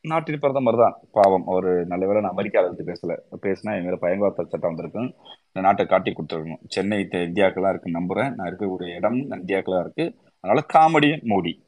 நாட்டின் 0.00 0.38
பிரதமர் 0.38 0.76
தான். 0.76 0.98
பாவம் 1.12 1.46
அவர் 1.46 1.86
நல்ல 1.86 2.06
வேலை 2.06 2.20
நான் 2.20 2.30
அமெரிக்காவில் 2.30 2.76
எடுத்து 2.76 2.92
பேசல. 2.92 3.16
பேசினா 3.42 3.76
என் 3.76 3.82
மேல 3.82 3.96
பயங்கரவாத 3.96 4.34
சட்டம் 4.34 4.60
வந்திருக்கும் 4.60 5.14
இந்த 5.46 5.60
நாட்டை 5.60 5.86
காட்டி 5.86 6.12
கொடுத்துருக்கணும் 6.12 6.58
சென்னை 6.68 7.08
த- 7.08 7.18
இந்தியாக்கெல்லாம் 7.18 7.68
இருக்கு 7.68 7.90
நம்புறேன். 7.90 8.34
நான் 8.34 8.56
இருக்கக்கூடிய 8.56 8.94
இடம் 8.94 9.30
இந்தியாக்கெல்லாம் 9.30 9.80
இருக்கு. 9.80 10.14
அதனால 10.40 10.66
காமெடியன் 10.72 11.24
மோடி. 11.24 11.66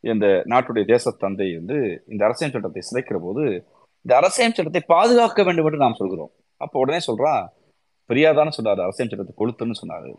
இந்த 0.00 0.26
நாட்டுடைய 0.26 0.86
தேச 0.86 1.10
தந்தை 1.10 1.56
வந்து 1.56 2.04
இந்த 2.08 2.24
அரசியல் 2.24 2.52
சட்டத்தை 2.52 2.82
சிதைக்கிற 2.92 3.18
போது 3.20 3.42
இந்த 4.02 4.16
அரசியல் 4.16 4.52
சட்டத்தை 4.52 4.82
பாதுகாக்க 4.86 5.42
வேண்டும் 5.42 5.64
என்று 5.64 5.78
நாம் 5.78 5.94
சொல்கிறோம். 5.94 6.30
அப்போ 6.56 6.78
உடனே 6.78 6.98
சொல்கிறான் 6.98 7.52
பெரியாதான 8.08 8.48
சொன்னார். 8.48 8.80
அரசியல் 8.80 9.10
சட்டத்தை 9.10 9.46
கொளுத்துன்னு 9.46 9.72
சொன்னாரு. 9.86 10.14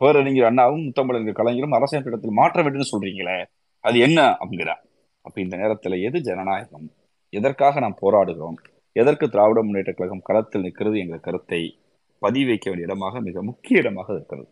பேரறிஞர் 0.00 0.48
அண்ணாவும் 0.48 0.84
முத்தமிழர் 0.86 1.38
கலைஞரும் 1.40 1.72
அரசியல் 1.72 2.04
சட்டத்தில் 2.04 2.38
மாற்ற 2.40 2.62
வேண்டும் 2.62 2.90
சொல்றீங்களே 2.92 3.38
அது 3.80 3.98
என்ன 3.98 4.20
அப்படிங்கிறார் 4.40 4.82
அப்ப 5.22 5.40
இந்த 5.40 5.56
நேரத்துல 5.56 5.98
எது 6.02 6.18
ஜனநாயகம்? 6.20 6.86
எதற்காக 7.32 7.80
நாம் 7.80 8.00
போராடுகிறோம்? 8.02 8.58
எதற்கு 8.92 9.26
திராவிட 9.28 9.62
முன்னேற்ற 9.62 9.92
கழகம் 9.92 10.22
களத்தில் 10.22 10.60
நிற்கிறது 10.60 10.98
என்ற 10.98 11.16
கருத்தை 11.18 11.60
பதிவு 12.18 12.46
வைக்க 12.46 12.66
வேண்டிய 12.70 12.88
இடமாக 12.88 13.20
மிக 13.20 13.42
முக்கிய 13.42 13.80
இடமாக 13.80 14.08
இருக்கிறது. 14.12 14.48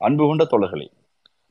அன்பு 0.00 0.24
கொண்ட 0.26 0.44
தோழர்களே 0.44 0.86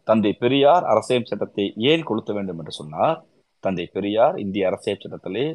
தந்தை 0.07 0.31
பெரியார் 0.33 0.83
அரசியல் 0.83 1.29
சட்டத்தை 1.31 1.73
ஏன் 1.91 2.03
கொளுத்த 2.03 2.31
வேண்டும் 2.33 2.57
என்று 2.57 2.71
சொன்னார்? 2.71 3.17
தந்தை 3.59 3.85
பெரியார் 3.85 4.35
இந்திய 4.37 4.67
அரசியல் 4.67 5.03
சட்டத்திலே 5.03 5.45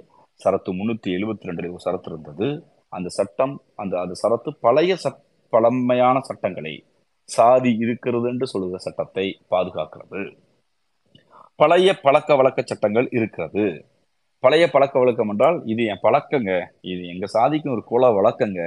சரத்து 0.40 0.70
முன்னூத்தி 0.72 1.08
எழுபத்தி 1.16 1.48
ரெண்டு 1.48 1.72
ஒரு 1.72 1.82
சரத்து 1.84 2.08
இருந்தது. 2.12 2.48
அந்த 2.88 3.08
சட்டம் 3.08 3.54
அந்த 3.74 3.94
அந்த 4.00 4.14
சரத்து 4.22 4.50
பழைய 4.60 4.96
சட் 4.96 5.20
பழமையான 5.52 6.16
சட்டங்களை 6.20 6.74
சாதி 7.36 7.70
இருக்கிறது 7.84 8.26
என்று 8.32 8.46
சொல்லுகிற 8.52 8.80
சட்டத்தை 8.86 9.26
பாதுகாக்கிறது. 9.52 10.20
பழைய 11.58 11.90
பழக்க 12.04 12.36
வழக்க 12.40 12.60
சட்டங்கள் 12.62 13.08
இருக்கிறது. 13.18 13.64
பழைய 14.44 14.64
பழக்க 14.74 14.94
வழக்கம் 14.98 15.30
என்றால் 15.32 15.58
இது 15.72 15.82
என் 15.92 16.04
பழக்கங்க 16.04 16.52
இது 16.92 17.02
எங்க 17.14 17.26
சாதிக்கும் 17.34 17.74
ஒரு 17.74 17.82
குல 17.90 18.04
வழக்கங்க 18.18 18.60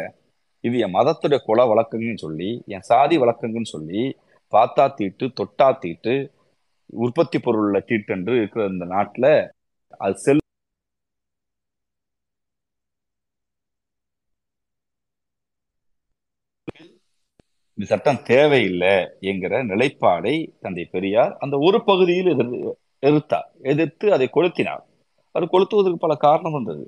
இது 0.64 0.76
என் 0.86 0.96
மதத்துடைய 0.98 1.40
குல 1.48 1.62
வழக்கங்கன்னு 1.72 2.24
சொல்லி 2.26 2.50
என் 2.76 2.86
சாதி 2.92 3.16
வழக்கங்கன்னு 3.24 3.74
சொல்லி 3.76 4.04
பார்த்தா 4.54 4.86
தீட்டு 5.00 5.26
தொட்டா 5.40 5.68
தீட்டு 5.84 6.14
உற்பத்தி 7.04 7.38
பொருள்ல 7.40 7.80
தீட்டு 7.90 8.14
என்று 8.16 8.34
இருக்கிற 8.40 8.66
இந்த 8.74 8.86
நாட்டுல 8.94 9.28
அது 10.00 10.16
செல் 10.26 10.43
இந்த 17.84 17.94
சட்டம் 17.94 18.20
தேவையில்லை 18.24 18.92
என்கிற 19.30 19.54
நிலைப்பாடை 19.64 20.34
தந்தை 20.60 20.84
பெரியார் 20.86 21.34
அந்த 21.40 21.56
ஒரு 21.60 21.80
பகுதியில் 21.84 22.30
எதிர் 22.34 22.52
எதிர்த்தார். 23.04 23.48
எதிர்த்து 23.72 24.06
அதை 24.16 24.28
கொளுத்தினார். 24.34 24.84
அது 25.36 25.46
கொளுத்துவதற்கு 25.46 26.00
பல 26.06 26.14
காரணம் 26.18 26.54
இருந்தது 26.54 26.86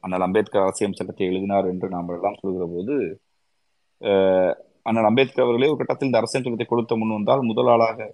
அண்ணல் 0.00 0.24
அம்பேத்கர் 0.26 0.62
அரசியல் 0.62 0.96
சட்டத்தை 0.98 1.26
எழுதினார் 1.26 1.66
என்று 1.72 1.88
நாம் 1.88 2.08
எல்லாம் 2.08 2.38
சொல்கிற 2.42 2.66
போது 2.74 2.94
அண்ணல் 4.86 5.08
அம்பேத்கர் 5.10 5.44
அவர்களே 5.46 5.70
ஒரு 5.72 5.80
கட்டத்தில் 5.80 6.10
இந்த 6.10 6.20
அரசியல் 6.22 6.46
சட்டத்தை 6.46 6.68
கொளுத்த 6.70 6.98
முன் 6.98 7.16
வந்தால் 7.18 7.44
முதல் 7.50 7.70
ஆளாக 7.74 8.08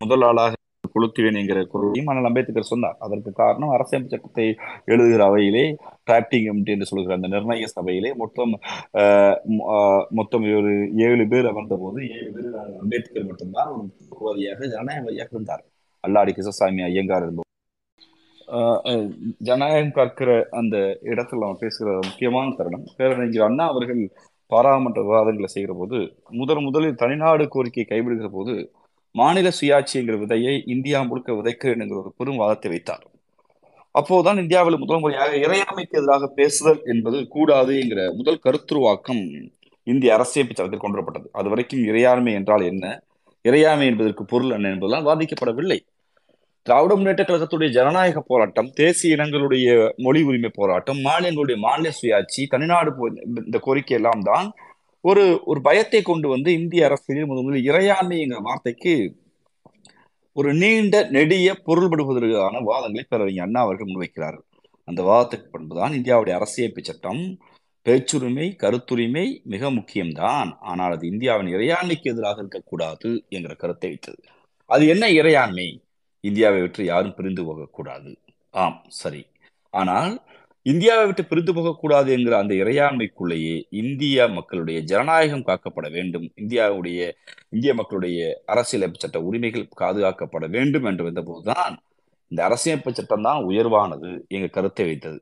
முதல் 0.00 0.26
ஆளாக 0.28 0.54
கொளுத்துவேன் 0.96 1.38
என்கிற 1.40 1.60
குரலையும் 1.72 2.10
அண்ணல் 2.10 2.28
அம்பேத்கர் 2.30 2.70
சொன்னார். 2.72 2.96
அதற்கு 3.06 3.32
காரணம் 3.42 3.74
அரசியமைப்பு 3.76 4.14
சட்டத்தை 4.14 4.46
எழுதுகிற 4.92 5.22
அவையிலே 5.30 5.64
டிராப்டிங் 6.08 6.46
கமிட்டி 6.48 6.74
என்று 6.74 6.90
சொல்கிற 6.90 7.16
அந்த 7.18 7.30
நிர்ணய 7.34 7.68
சபையிலே 7.76 8.12
மொத்தம் 8.22 8.52
மொத்தம் 10.18 10.44
ஒரு 10.60 10.72
ஏழு 11.08 11.26
பேர் 11.32 11.50
அமர்ந்த 11.52 11.76
போது 11.84 12.00
ஏழு 12.18 12.30
பேர் 12.36 12.52
அம்பேத்கர் 12.82 13.28
மட்டும்தான் 13.30 13.72
ஒரு 13.74 13.82
முகவாதியாக 14.10 14.68
ஜனநாயகவாதியாக 14.74 15.34
இருந்தார். 15.36 15.64
அல்லாடி 16.04 16.32
கிருஷ்ணசாமி 16.32 16.82
ஐயங்கார் 16.82 17.24
இருந்தோம் 17.24 17.44
ஆஹ் 18.56 19.06
ஜனநாயகம் 19.38 19.96
காக்கிற 19.96 20.30
அந்த 20.58 20.76
இடத்துல 21.12 21.42
நம்ம 21.42 21.60
பேசுகிற 21.60 21.94
முக்கியமான 22.08 22.52
தருணம் 22.58 22.84
பேரறிஞர் 22.98 23.46
அண்ணா 23.46 23.64
அவர்கள் 23.72 24.02
பாராளுமன்ற 24.52 25.00
விவாதங்களை 25.02 25.48
செய்கிற 25.52 25.72
போது 25.74 25.98
முதன் 26.40 26.66
முதலில் 26.66 27.00
தனிநாடு 27.02 27.44
கோரிக்கையை 27.48 27.86
கைவிடுகிற 27.88 28.28
போது 28.30 28.54
மாநில 29.16 29.48
சுயாட்சிங்கிற 29.60 30.16
விதையை 30.18 30.62
இந்தியா 30.66 31.02
முழுக்க 31.02 31.32
விதைக்கிறேன் 31.32 31.98
ஒரு 31.98 32.14
பெரும் 32.16 32.36
வாதத்தை 32.36 32.70
வைத்தார். 32.70 33.04
அப்போதுதான் 33.90 34.36
இந்தியாவில் 34.36 34.76
முதல் 34.76 34.98
முறையாக 34.98 35.36
இறையாண்மைக்கு 35.36 35.90
எதிராக 35.90 36.26
பேசுதல் 36.26 36.80
என்பது 36.84 37.28
கூடாது 37.28 37.80
என்கிற 37.80 38.12
முதல் 38.16 38.40
கருத்துருவாக்கம் 38.44 39.50
இந்திய 39.86 40.14
அரசியல் 40.14 40.48
சட்டத்தில் 40.54 40.78
கொண்டு 40.78 41.00
வரப்பட்டது 41.00 41.26
அது 41.32 41.48
வரைக்கும் 41.48 41.84
இறையாண்மை 41.84 42.32
என்றால் 42.32 42.64
என்ன? 42.64 43.02
இறையாண்மை 43.44 43.84
என்பதற்கு 43.84 44.24
பொருள் 44.24 44.50
என்ன 44.50 44.68
என்பதெல்லாம் 44.68 45.06
வாதிக்கப்படவில்லை. 45.06 45.78
திராவிட 46.66 46.94
முன்னேற்ற 46.94 47.24
கழகத்துடைய 47.24 47.70
ஜனநாயக 47.70 48.20
போராட்டம் 48.20 48.70
தேசிய 48.72 49.16
இனங்களுடைய 49.16 49.90
மொழி 49.96 50.22
உரிமை 50.22 50.50
போராட்டம் 50.54 50.96
மாநிலங்களுடைய 50.96 51.56
மாநில 51.56 51.90
சுயாட்சி 52.02 52.40
தனிநாடு 52.50 52.92
போ- 52.98 53.44
இந்த 53.44 53.58
கோரிக்கை 53.58 53.96
எல்லாம் 53.96 54.20
தான் 54.22 54.48
ஒரு 55.08 55.24
ஒரு 55.44 55.60
பயத்தை 55.60 56.00
கொண்டு 56.02 56.26
வந்து 56.28 56.50
இந்திய 56.52 56.86
அரசியலில் 56.88 57.26
முதல் 57.26 57.44
முதலில் 57.44 57.68
இறையாண்மை 57.70 58.18
வார்த்தைக்கு 58.40 58.94
ஒரு 60.36 60.50
நீண்ட 60.54 60.96
நெடிய 61.10 61.48
பொருள்படுவதற்கான 61.66 62.60
வாதங்களை 62.70 63.04
பேரறிஞர் 63.08 63.44
அண்ணா 63.44 63.60
அவர்கள் 63.60 63.90
முன்வைக்கிறார்கள். 63.90 64.48
அந்த 64.88 65.00
வாதத்துக்கு 65.02 65.48
பண்புதான் 65.50 65.92
இந்தியாவுடைய 65.92 66.34
அரசியமைப்பு 66.38 66.82
சட்டம் 66.82 67.22
பேச்சுரிமை 67.86 68.46
கருத்துரிமை 68.62 69.26
மிக 69.44 69.70
முக்கியம்தான். 69.70 70.50
ஆனால் 70.60 70.92
அது 70.92 71.04
இந்தியாவின் 71.06 71.52
இறையாண்மைக்கு 71.54 72.12
எதிராக 72.12 72.38
இருக்கக்கூடாது 72.38 73.10
என்கிற 73.28 73.54
கருத்தை 73.54 73.88
வைத்தது. 73.88 74.22
அது 74.70 74.84
என்ன 74.86 75.04
இறையாண்மை? 75.10 75.68
இந்தியாவை 76.24 76.60
விட்டு 76.60 76.84
யாரும் 76.84 77.14
பிரிந்து 77.14 77.42
போகக்கூடாது. 77.44 78.10
ஆம் 78.54 78.78
சரி. 78.88 79.22
ஆனால் 79.72 80.14
இந்தியாவை 80.66 81.02
விட்டு 81.06 81.22
பிரிந்து 81.24 81.52
போகக்கூடாது 81.52 82.08
என்கிற 82.12 82.34
அந்த 82.38 82.54
இறையாண்மைக்குள்ளேயே 82.54 83.56
இந்திய 83.70 84.26
மக்களுடைய 84.28 84.78
ஜனநாயகம் 84.82 85.44
காக்கப்பட 85.48 85.86
வேண்டும். 85.90 86.26
இந்தியாவுடைய 86.36 87.00
இந்திய 87.50 87.72
மக்களுடைய 87.74 88.20
அரசியலமைப்பு 88.46 89.02
சட்ட 89.02 89.20
உரிமைகள் 89.20 89.68
பாதுகாக்கப்பட 89.82 90.46
வேண்டும் 90.48 90.84
என்று 90.84 91.04
வந்தபோதுதான் 91.04 91.74
இந்த 92.30 92.40
அரசியமைப்பு 92.44 92.92
சட்டம் 92.92 93.26
தான் 93.28 93.44
உயர்வானது 93.44 94.10
எங்க 94.28 94.46
கருத்தை 94.48 94.86
வைத்தது. 94.86 95.18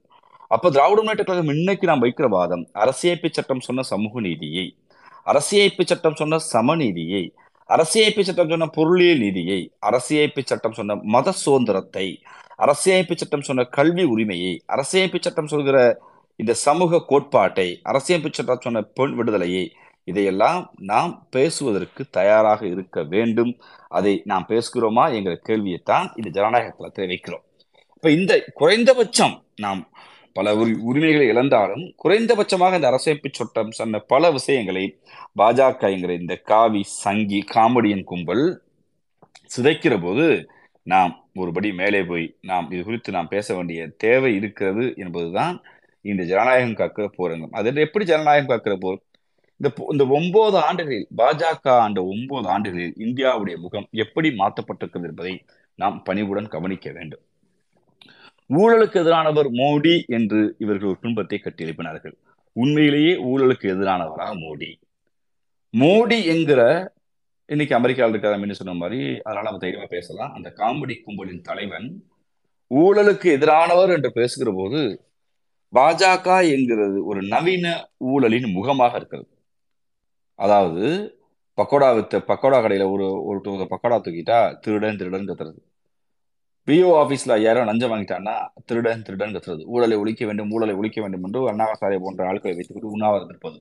அப்ப 0.50 0.70
திராவிட 0.70 0.98
முன்னேற்ற 1.00 1.24
கழகம் 1.24 1.54
இன்னைக்கு 1.54 1.84
நாம் 1.86 2.04
வைக்கிற 2.04 2.26
வாதம் 2.28 2.64
அரசியமைப்பு 2.74 3.28
சட்டம் 3.30 3.60
சொன்ன 3.60 3.84
சமூக 3.92 4.20
நீதியை 4.20 4.66
அரசியமைப்பு 5.26 5.84
சட்டம் 5.84 6.18
சொன்ன 6.20 6.38
சமநீதியை 6.52 7.24
அரசியமைப்பு 7.70 8.22
சட்டம் 8.22 8.50
சொன்ன 8.50 8.66
பொருளியல் 8.76 9.18
நீதியை 9.18 9.60
அரசியமைப்பு 9.80 10.42
சட்டம் 10.44 10.72
சொன்ன 10.72 10.96
மத 11.14 11.32
சுதந்திரத்தை 11.42 12.06
அரசியமைப்பு 12.58 13.14
சட்டம் 13.14 13.40
சொன்ன 13.40 13.64
கல்வி 13.64 14.04
உரிமையை 14.04 14.62
அரசியமைப்பு 14.68 15.20
சட்டம் 15.20 15.46
சொல்கிற 15.46 15.78
இந்த 16.36 16.54
சமூக 16.54 17.00
கோட்பாட்டை 17.00 17.80
அரசியமைப்பு 17.84 18.32
சட்டம் 18.32 18.60
சொன்ன 18.60 18.82
பெண் 18.82 19.14
விடுதலையை 19.14 19.64
இதையெல்லாம் 20.04 20.72
நாம் 20.80 21.26
பேசுவதற்கு 21.30 22.04
தயாராக 22.10 22.66
இருக்க 22.66 23.02
வேண்டும். 23.02 23.58
அதை 23.88 24.22
நாம் 24.24 24.46
பேசுகிறோமா 24.48 25.14
என்கிற 25.14 25.40
கேள்வியைத்தான் 25.48 26.10
இந்த 26.14 26.30
ஜனநாயக 26.30 26.74
தளத்தில் 26.78 27.08
வைக்கிறோம் 27.08 27.44
இப்ப 27.94 28.10
இந்த 28.10 28.50
குறைந்தபட்சம் 28.54 29.44
நாம் 29.56 29.80
பல 30.32 30.54
உரி- 30.54 30.78
உரிமைகளை 30.80 31.26
இழந்தாலும் 31.26 31.94
குறைந்தபட்சமாக 31.96 32.74
இந்த 32.74 32.90
அரசியமைப்பு 32.90 33.28
சட்டம் 33.30 33.70
சொன்ன 33.70 33.98
பல 33.98 34.30
விஷயங்களை 34.30 34.98
பாஜக 35.38 35.90
என்கிற 35.92 36.12
இந்த 36.12 36.36
காவி 36.36 36.82
சங்கி 36.82 37.44
காமெடியன் 37.54 38.04
கும்பல் 38.04 38.62
சிதைக்கிற 39.56 40.02
போது 40.02 40.26
நாம் 40.86 41.30
ஒருபடி 41.34 41.74
மேலே 41.74 42.04
போய் 42.04 42.36
நாம் 42.40 42.70
இது 42.70 42.84
குறித்து 42.84 43.12
நாம் 43.12 43.28
பேச 43.28 43.54
வேண்டிய 43.54 43.86
தேவை 43.96 44.34
இருக்கிறது 44.34 44.94
என்பதுதான் 44.96 45.62
இந்த 46.00 46.22
ஜனநாயகம் 46.24 46.76
காக்கிற 46.76 47.06
போரங்கம் 47.16 47.50
அது 47.50 47.80
எப்படி 47.80 48.04
ஜனநாயகம் 48.04 48.50
காக்கிற 48.50 48.74
போர்? 48.76 48.98
இந்த 49.56 49.68
இந்த 49.90 50.06
ஒன்பது 50.06 50.56
ஆண்டுகளில் 50.56 51.06
பாஜக 51.16 51.68
ஆண்ட 51.68 52.04
ஒன்பது 52.04 52.48
ஆண்டுகளில் 52.48 52.94
இந்தியாவுடைய 52.98 53.56
முகம் 53.56 53.88
எப்படி 53.90 54.28
மாற்றப்பட்டிருக்கிறது 54.28 55.08
என்பதை 55.08 55.44
நாம் 55.74 56.02
பணிவுடன் 56.02 56.48
கவனிக்க 56.48 56.90
வேண்டும். 56.92 57.22
ஊழலுக்கு 58.50 58.96
எதிரானவர் 59.02 59.48
மோடி 59.52 60.06
என்று 60.06 60.54
இவர்கள் 60.58 60.88
ஒரு 60.88 60.98
பின்பத்தை 61.00 61.38
கட்டியெழுப்பினார்கள் 61.38 62.14
உண்மையிலேயே 62.52 63.14
ஊழலுக்கு 63.24 63.66
எதிரானவரா 63.74 64.26
மோடி? 64.44 64.70
மோடி 65.74 66.24
என்கிற 66.24 66.60
இன்னைக்கு 67.52 67.74
அமெரிக்காவில் 67.78 68.12
இருக்கிற 68.12 68.36
அப்படின்னு 68.36 68.58
சொன்ன 68.58 68.74
மாதிரி 68.82 69.00
அதனால 69.24 69.46
நம்ம 69.46 69.60
தைரியமா 69.62 69.88
பேசலாம். 69.94 70.30
அந்த 70.36 70.48
காமெடி 70.60 70.94
கும்பலின் 71.06 71.42
தலைவன் 71.48 71.88
ஊழலுக்கு 72.70 73.26
எதிரானவர் 73.36 73.92
என்று 73.96 74.10
பேசுகிற 74.18 74.50
போது 74.60 74.80
பாஜக 75.72 76.28
என்கிறது 76.54 76.98
ஒரு 77.10 77.20
நவீன 77.34 77.66
ஊழலின் 78.12 78.48
முகமாக 78.56 78.96
இருக்கிறது. 79.00 79.28
அதாவது 80.38 80.86
பக்கோடா 81.58 81.88
வித்த 81.98 82.20
பக்கோடா 82.30 82.58
கடையில் 82.64 82.86
ஒரு 82.94 83.06
ஒரு 83.28 83.68
பக்கோடா 83.74 83.98
தூக்கிட்டா 84.06 84.38
திருடன் 84.64 84.98
திருடன் 85.00 85.28
கத்துறது. 85.28 85.60
பிஓ 86.68 86.90
ஆஃபீஸில் 87.02 87.36
ஐயாயிரம் 87.38 87.68
லஞ்சம் 87.70 87.92
வாங்கிட்டான்னா 87.92 88.34
திருடன் 88.68 89.06
திருடன் 89.06 89.34
கத்துறது. 89.36 89.62
ஊழலை 89.74 89.96
ஒழிக்க 90.02 90.22
வேண்டும் 90.30 90.52
ஊழலை 90.56 90.74
ஒழிக்க 90.80 90.98
வேண்டும் 91.04 91.24
என்று 91.28 91.40
அண்ணாவாசாரிய 91.52 92.00
போன்ற 92.06 92.22
ஆட்களை 92.30 92.54
வைத்துக்கிட்டு 92.56 92.94
உண்ணாவிரதம் 92.96 93.32
இருப்பது. 93.34 93.58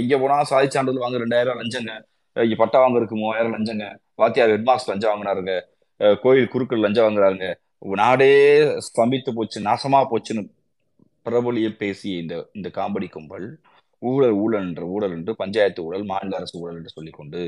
எங்கே 0.00 0.16
போனால் 0.22 0.48
சாதி 0.52 0.68
சான்றிதழ் 0.76 1.04
வாங்க 1.04 1.18
ரெண்டாயிரம் 1.24 1.60
லஞ்சங்க. 1.62 1.92
பட்டா 2.60 2.78
வாங்குறதுக்கு 2.82 3.16
மூவாயிரம் 3.20 3.54
லஞ்சங்க. 3.54 3.86
வாத்தியார் 4.14 4.52
ஹெட்மாஸ்டர் 4.54 4.92
லஞ்சம் 4.92 5.12
வாங்கினாருங்க. 5.12 5.54
கோயில் 6.22 6.52
குருக்கள் 6.52 6.84
லஞ்சம் 6.84 7.06
வாங்குறாருங்க. 7.08 7.48
நாடே 8.02 8.32
ஸ்தம்பித்து 8.86 9.30
போச்சு 9.34 9.58
நாசமா 9.60 10.00
போச்சுன்னு 10.12 10.42
பிரபலிய 11.26 11.68
பேசிய 11.82 12.22
இந்த 12.22 12.34
இந்த 12.52 12.68
காமெடி 12.74 13.08
கும்பல் 13.14 13.46
ஊழல் 14.02 14.36
ஊழல் 14.42 14.66
என்ற 14.68 14.82
ஊழல் 14.94 15.14
என்று 15.16 15.32
பஞ்சாயத்து 15.36 15.84
ஊழல் 15.84 16.04
மாநில 16.04 16.36
அரசு 16.36 16.56
ஊழல் 16.60 16.76
என்று 16.76 16.94
சொல்லிக்கொண்டு 16.96 17.42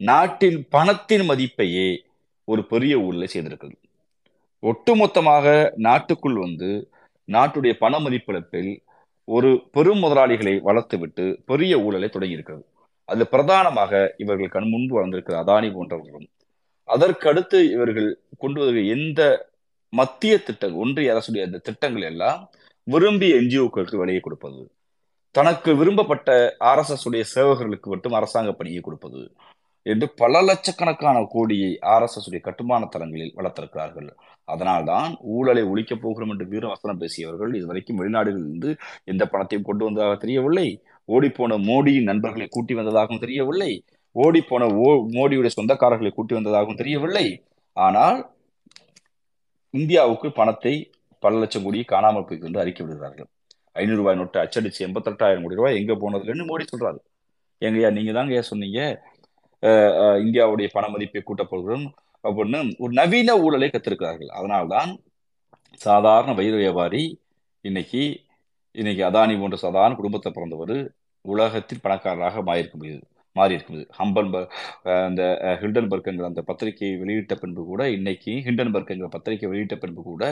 நாட்டின் 0.00 0.58
பணத்தின் 0.74 1.24
மதிப்பையே 1.30 1.88
ஒரு 2.44 2.62
பெரிய 2.72 2.94
ஊழலை 3.06 3.28
செய்திருக்கிறது. 3.34 3.76
ஒட்டுமொத்தமாக 4.62 5.46
நாட்டுக்குள் 5.86 6.36
வந்து 6.44 6.70
நாட்டுடைய 7.28 7.72
பண 7.84 7.98
மதிப்பிழப்பில் 7.98 8.72
ஒரு 9.24 9.50
பெரும் 9.72 9.98
முதலாளிகளை 9.98 10.54
வளர்த்துவிட்டு 10.64 11.24
பெரிய 11.50 11.78
ஊழலை 11.78 12.08
தொடங்கியிருக்கிறது. 12.12 12.64
அது 13.06 13.24
பிரதானமாக 13.26 14.14
இவர்கள் 14.18 14.54
கண் 14.56 14.68
முன்பு 14.68 14.94
வளர்ந்திருக்கிற 14.96 15.36
அதானி 15.42 15.68
போன்றவர்களும். 15.72 16.28
அதற்கடுத்து 16.88 17.58
இவர்கள் 17.72 18.08
கொண்டு 18.38 18.60
வருகிற 18.60 18.94
எந்த 18.96 19.20
மத்திய 19.92 20.34
திட்டங்கள் 20.38 20.80
ஒன்றிய 20.80 21.12
அரசுடைய 21.14 21.42
அந்த 21.44 21.58
திட்டங்கள் 21.58 22.02
எல்லாம் 22.02 22.40
விரும்பிய 22.82 23.34
என்ஜிஓக்களுக்கு 23.34 23.96
விலையை 23.96 24.20
கொடுப்பது. 24.20 24.60
தனக்கு 25.30 25.70
விரும்பப்பட்ட 25.76 26.56
ஆர்எஸ்எஸ் 26.60 27.04
உடைய 27.04 27.24
சேவகர்களுக்கு 27.34 27.88
மட்டும் 27.92 28.12
அரசாங்க 28.12 28.52
பணியை 28.52 28.80
கொடுப்பது 28.80 29.22
என்று 29.82 30.06
பல 30.16 30.42
லட்சக்கணக்கான 30.42 31.26
கோடியை 31.28 31.78
ஆர்எஸ்எஸ் 31.82 32.26
உடைய 32.26 32.42
கட்டுமான 32.42 32.86
தளங்களில் 32.86 33.34
வளர்த்திருக்கிறார்கள். 33.36 34.08
அதனால்தான் 34.44 35.16
ஊழலை 35.20 35.62
ஒழிக்கப் 35.62 36.02
போகிறோம் 36.02 36.30
என்று 36.30 36.46
வீரவசனம் 36.46 36.98
பேசியவர்கள் 36.98 37.54
இதுவரைக்கும் 37.54 38.00
வெளிநாடுகளிலிருந்து 38.00 38.70
எந்த 39.04 39.26
பணத்தையும் 39.26 39.66
கொண்டு 39.66 39.84
வந்ததாக 39.84 40.16
தெரியவில்லை. 40.16 40.68
ஓடிப்போன 41.08 41.58
மோடியின் 41.68 42.08
நண்பர்களை 42.10 42.46
கூட்டி 42.50 42.74
வந்ததாகவும் 42.78 43.22
தெரியவில்லை. 43.24 43.72
ஓடிப்போன 44.16 44.68
ஓ 44.84 44.88
மோடியுடைய 45.16 45.50
சொந்தக்காரர்களை 45.56 46.10
கூட்டி 46.14 46.34
வந்ததாகவும் 46.38 46.80
தெரியவில்லை. 46.82 47.26
ஆனால் 47.76 48.18
இந்தியாவுக்கு 49.74 50.28
பணத்தை 50.38 50.74
பல 51.22 51.38
லட்சம் 51.42 51.64
கோடியை 51.64 51.86
காணாமல் 51.92 52.26
போய் 52.28 52.40
என்று 52.46 52.62
அறிக்கை 52.62 52.82
விடுகிறார்கள். 52.84 53.28
ஐநூறு 53.80 54.00
ரூபாய் 54.00 54.18
நோட்டு 54.20 54.38
அச்சடிச்சு 54.42 54.80
எண்பத்தெட்டாயிரம் 54.86 55.44
கோடி 55.44 55.58
ரூபாய் 55.60 55.78
எங்க 55.80 55.92
போனதுன்னு 56.02 56.48
மோடி 56.50 56.64
சொல்றாரு. 56.72 57.00
எங்கய்யா 57.62 57.90
நீங்க 57.96 58.12
தாங்க 58.16 58.38
ஏன் 58.38 58.50
சொன்னீங்க 58.50 58.80
இந்தியாவுடைய 60.24 60.66
பண 60.74 60.84
மதிப்பை 60.92 61.22
கூட்டப்படுகிறோம் 61.22 61.86
அப்படின்னு 62.24 62.58
ஒரு 62.82 62.92
நவீன 62.98 63.36
ஊழலை 63.44 63.68
கத்திருக்கிறார்கள். 63.70 64.30
அதனால்தான் 64.38 64.90
சாதாரண 65.86 66.32
வயிறு 66.38 66.58
வியாபாரி 66.62 67.04
இன்னைக்கு 67.64 68.02
இன்னைக்கு 68.76 69.02
அதானி 69.04 69.34
போன்ற 69.38 69.56
சாதாரண 69.56 69.94
குடும்பத்தை 69.94 70.30
பிறந்தவர் 70.32 70.76
உலகத்தில் 71.24 71.82
பணக்காரராக 71.82 72.42
மாறியிருக்க 72.42 72.76
முடியுது 72.76 73.02
மாறி 73.36 73.56
இருக்குது 73.56 73.82
ஹம்பன்பர்க் 73.98 74.52
அந்த 75.06 75.22
ஹில்டன்பர்க்ங்கிற 75.60 76.26
அந்த 76.26 76.42
பத்திரிகையை 76.42 76.94
வெளியிட்ட 76.96 77.34
பின்பு 77.34 77.62
கூட 77.64 77.82
இன்னைக்கு 77.90 78.32
ஹிண்டன்பர்க்ங்கிற 78.46 79.08
பத்திரிகை 79.08 79.48
வெளியிட்ட 79.48 79.76
பின்பு 79.76 80.02
கூட 80.02 80.24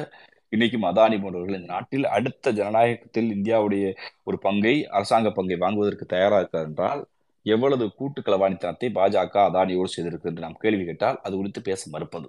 இன்னைக்கும் 0.52 0.86
அதானி 0.90 1.16
போன்றவர்கள் 1.20 1.58
இந்த 1.58 1.70
நாட்டில் 1.72 2.06
அடுத்த 2.08 2.52
ஜனநாயகத்தில் 2.52 3.30
இந்தியாவுடைய 3.30 3.84
ஒரு 4.24 4.38
பங்கை 4.38 4.74
அரசாங்க 4.90 5.30
பங்கை 5.30 5.58
வாங்குவதற்கு 5.58 6.06
தயாராக 6.06 6.40
இருக்கிறார் 6.40 6.68
என்றால் 6.70 7.02
எவ்வளவு 7.46 7.86
கூட்டு 7.92 8.20
களவாணித்தனத்தை 8.20 8.88
பாஜக 8.92 9.36
அதானியோடு 9.48 9.94
செய்திருக்கு 9.96 10.30
என்று 10.30 10.44
நாம் 10.46 10.60
கேள்வி 10.60 10.84
கேட்டால் 10.84 11.18
அது 11.22 11.34
குறித்து 11.36 11.62
பேச 11.62 11.90
மறுப்பது. 11.90 12.28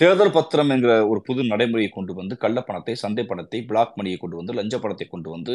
தேர்தல் 0.00 0.36
பத்திரம் 0.36 0.70
என்கிற 0.70 0.92
ஒரு 1.06 1.20
புது 1.26 1.40
நடைமுறையை 1.44 1.88
கொண்டு 1.92 2.12
வந்து 2.14 2.34
கள்ளப்பணத்தை 2.42 2.92
சந்தை 3.00 3.22
பணத்தை 3.24 3.58
பிளாக் 3.70 3.96
மணியை 3.98 4.18
கொண்டு 4.18 4.36
வந்து 4.36 4.52
லஞ்ச 4.58 4.74
பணத்தை 4.78 5.06
கொண்டு 5.08 5.28
வந்து 5.30 5.54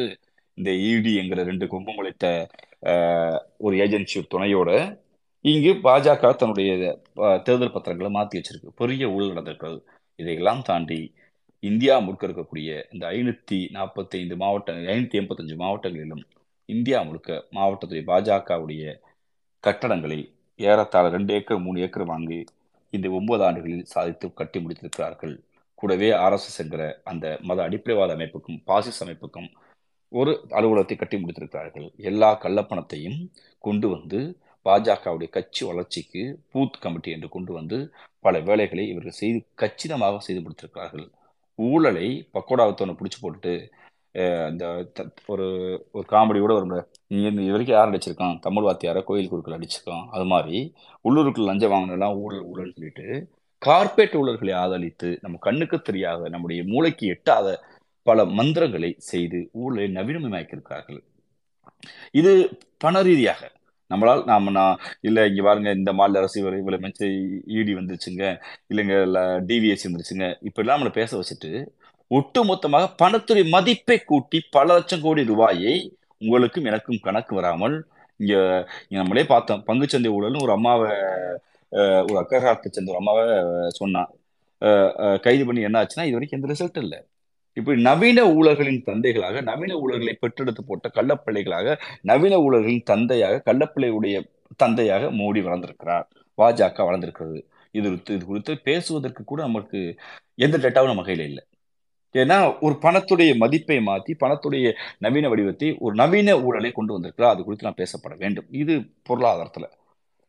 இந்த 0.57 0.71
இடி 0.89 1.11
என்கிற 1.21 1.43
ரெண்டு 1.43 1.65
கும்பம் 1.67 1.99
அளித்த 2.01 2.25
ஒரு 3.57 3.75
ஏஜென்சி 3.85 4.21
துணையோட 4.33 4.69
இங்கு 5.45 5.71
பாஜக 5.85 6.31
தன்னுடைய 6.41 6.69
தேர்தல் 7.45 7.73
பத்திரங்களை 7.75 8.11
மாற்றி 8.11 8.39
வச்சிருக்கு. 8.39 8.69
பெரிய 8.81 9.09
ஊழல் 9.09 9.31
நடந்திருக்கிறது. 9.31 9.79
இதையெல்லாம் 10.19 10.61
தாண்டி 10.61 10.99
இந்தியா 11.63 11.95
முழுக்க 11.99 12.27
இருக்கக்கூடிய 12.27 12.69
இந்த 12.93 13.05
ஐநூற்றி 13.17 13.59
நாற்பத்தி 13.77 14.15
ஐந்து 14.21 14.37
மாவட்ட 14.43 14.75
ஐநூற்றி 14.93 15.19
எண்பத்தஞ்சு 15.21 15.57
மாவட்டங்களிலும் 15.63 16.23
இந்தியா 16.69 16.99
முழுக்க 17.07 17.39
மாவட்டத்துடைய 17.57 18.05
பாஜகவுடைய 18.11 18.93
கட்டடங்களை 19.63 20.19
ஏறத்தாழ 20.59 21.05
ரெண்டு 21.09 21.33
ஏக்கர் 21.39 21.65
மூணு 21.65 21.79
ஏக்கர் 21.79 22.11
வாங்கி 22.11 22.39
இந்த 22.95 23.09
ஒன்பது 23.17 23.43
ஆண்டுகளில் 23.47 23.91
சாதித்து 23.95 24.27
கட்டி 24.33 24.59
முடித்திருக்கிறார்கள். 24.59 25.35
கூடவே 25.79 26.09
ஆர்எஸ்எஸ் 26.25 26.61
என்கிற 26.63 26.83
அந்த 27.03 27.25
மத 27.41 27.59
அடிப்படைவாத 27.67 28.13
அமைப்புக்கும் 28.13 28.59
பாசிஸ் 28.69 29.01
அமைப்புக்கும் 29.03 29.49
ஒரு 30.11 30.33
அலுவலகத்தை 30.49 30.95
கட்டி 30.97 31.17
முடித்திருக்கிறார்கள். 31.17 31.87
எல்லா 32.09 32.29
கள்ளப்பணத்தையும் 32.43 33.19
கொண்டு 33.59 33.87
வந்து 33.89 34.19
பாஜகவுடைய 34.65 35.29
கட்சி 35.29 35.63
வளர்ச்சிக்கு 35.65 36.21
பூத் 36.53 36.81
கமிட்டி 36.83 37.09
என்று 37.11 37.27
கொண்டு 37.29 37.51
வந்து 37.53 37.77
பல 38.25 38.39
வேலைகளை 38.49 38.83
இவர்கள் 38.91 39.19
செய்து 39.21 39.39
கச்சிதமாக 39.55 40.21
செய்து 40.27 40.41
முடித்திருக்கிறார்கள். 40.45 41.07
ஊழலை 41.59 42.07
பக்கோடாவத்தவனை 42.33 42.93
பிடிச்சி 42.99 43.19
போட்டுட்டு 43.21 43.53
இந்த 44.49 44.65
ஒரு 45.25 45.45
ஒரு 45.91 46.05
காமெடியோட 46.11 46.51
ஒரு 46.53 46.81
இது 47.11 47.51
வரைக்கும் 47.51 47.77
யார் 47.77 47.89
அடிச்சிருக்கான் 47.91 48.37
தமிழ் 48.39 48.67
வாத்தியார 48.67 49.01
கோயில் 49.03 49.31
குருக்கள் 49.31 49.57
அடிச்சிருக்கான் 49.57 50.05
அது 50.11 50.25
மாதிரி 50.25 50.57
உள்ளூருக்குள் 51.05 51.49
லஞ்சம் 51.49 51.73
வாங்கினெல்லாம் 51.73 52.17
ஊழல் 52.21 52.45
ஊழல் 52.45 52.75
சொல்லிட்டு 52.75 53.07
கார்பரேட் 53.61 54.15
ஊழல்களை 54.15 54.53
ஆதரித்து 54.55 55.09
நம்ம 55.21 55.39
கண்ணுக்கு 55.41 55.77
தெரியாத 55.81 56.29
நம்முடைய 56.29 56.61
மூளைக்கு 56.63 57.05
எட்டாத 57.07 57.47
பல 58.05 58.25
மந்திரங்களை 58.31 58.89
செய்து 59.05 59.39
ஊழலை 59.55 59.87
நவீனமயமாக்கியிருக்கிறார்கள் 59.89 61.01
இது 62.13 62.31
பண 62.77 63.01
ரீதியாக 63.01 63.43
நம்மளால் 63.91 64.23
நாம 64.23 64.51
நான் 64.51 64.77
இல்லை 65.01 65.23
இங்கே 65.27 65.43
பாருங்க 65.43 65.71
இந்த 65.71 65.91
மாநில 65.93 66.19
அரசு 66.19 66.37
இவர் 66.41 66.57
இவ்வளவு 66.57 66.83
மெச்சு 66.83 67.07
இடி 67.55 67.73
வந்துருச்சுங்க 67.73 68.23
இல்லைங்க 68.69 68.95
டிவிஎஸ் 69.45 69.85
வந்துருச்சுங்க 69.87 70.27
இப்படிலாம் 70.47 70.77
நம்மளை 70.77 70.93
பேச 70.93 71.11
வச்சுட்டு 71.17 71.51
ஒட்டுமொத்தமாக 72.11 72.85
பணத்துறை 73.01 73.01
பணத்துடைய 73.01 73.45
மதிப்பை 73.55 73.97
கூட்டி 74.09 74.37
பல 74.55 74.67
லட்சம் 74.77 75.03
கோடி 75.05 75.21
ரூபாயை 75.31 75.73
உங்களுக்கும் 76.21 76.67
எனக்கும் 76.69 77.03
கணக்கு 77.05 77.33
வராமல் 77.39 77.75
இங்க 78.19 78.35
நம்மளே 78.97 79.23
பார்த்தோம். 79.31 79.63
பங்குச்சந்தை 79.67 80.09
ஊழல்னு 80.17 80.43
ஒரு 80.45 80.53
அம்மாவை 80.57 80.89
ஒரு 82.07 82.17
அக்ககாரத்தை 82.21 82.69
சேர்ந்த 82.69 82.93
ஒரு 82.93 82.99
அம்மாவை 83.01 83.23
சொன்னான் 83.79 84.11
கைது 85.25 85.43
பண்ணி 85.47 85.67
என்ன 85.69 85.79
ஆச்சுன்னா 85.81 86.05
இது 86.09 86.17
வரைக்கும் 86.17 86.39
எந்த 86.39 86.49
ரிசல்ட் 86.53 86.79
இல்லை. 86.83 86.99
இப்படி 87.57 87.77
நவீன 87.87 88.19
ஊழல்களின் 88.37 88.79
தந்தைகளாக 88.89 89.41
நவீன 89.49 89.73
ஊழல்களை 89.83 90.13
பெற்றெடுத்து 90.23 90.61
போட்ட 90.69 90.87
கள்ளப்பிள்ளைகளாக 90.97 91.75
நவீன 92.11 92.39
ஊழல்களின் 92.45 92.87
தந்தையாக 92.91 93.41
கள்ளப்பிள்ளையுடைய 93.49 94.15
தந்தையாக 94.63 95.11
மோடி 95.21 95.41
வளர்ந்திருக்கிறார். 95.47 96.05
பாஜக 96.37 96.85
வளர்ந்திருக்கிறது. 96.89 97.39
இது 97.79 97.87
இது 98.15 98.23
குறித்து 98.31 98.53
பேசுவதற்கு 98.69 99.21
கூட 99.31 99.39
நமக்கு 99.49 99.79
எந்த 100.45 100.55
டேட்டாவும் 100.63 100.91
நம்ம 100.93 101.05
கையில 101.09 101.25
இல்லை. 101.31 101.43
ஏன்னா 102.21 102.37
ஒரு 102.65 102.75
பணத்துடைய 102.85 103.31
மதிப்பை 103.43 103.77
மாற்றி 103.87 104.11
பணத்துடைய 104.23 104.67
நவீன 105.05 105.29
வடிவத்தை 105.31 105.69
ஒரு 105.85 105.95
நவீன 106.01 106.37
ஊழலை 106.45 106.71
கொண்டு 106.77 106.95
வந்திருக்கிறார். 106.95 107.33
அது 107.33 107.45
குறித்து 107.47 107.67
நான் 107.67 107.81
பேசப்பட 107.81 108.13
வேண்டும். 108.23 108.47
இது 108.61 108.75
பொருளாதாரத்தில். 109.09 109.69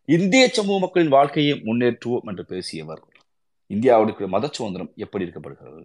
இந்திய 0.08 0.42
சமூக 0.56 0.78
மக்களின் 0.82 1.14
வாழ்க்கையை 1.16 1.54
முன்னேற்றுவோம் 1.68 2.28
என்று 2.30 2.44
பேசியவர் 2.54 3.04
இந்தியாவுடைய 3.70 4.26
மத 4.34 4.48
சுதந்திரம் 4.56 4.90
எப்படி 5.04 5.24
இருக்கப்படுகிறது 5.26 5.80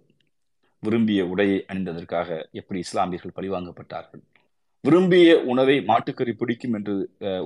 விரும்பிய 0.82 1.22
உடையை 1.32 1.58
அணிந்ததற்காக 1.70 2.28
எப்படி 2.60 2.78
இஸ்லாமியர்கள் 2.86 3.36
பழிவாங்கப்பட்டார்கள்? 3.38 4.22
விரும்பிய 4.84 5.32
உணவை 5.52 5.76
மாட்டுக்கறி 5.90 6.32
பிடிக்கும் 6.38 6.74
என்று 6.78 6.94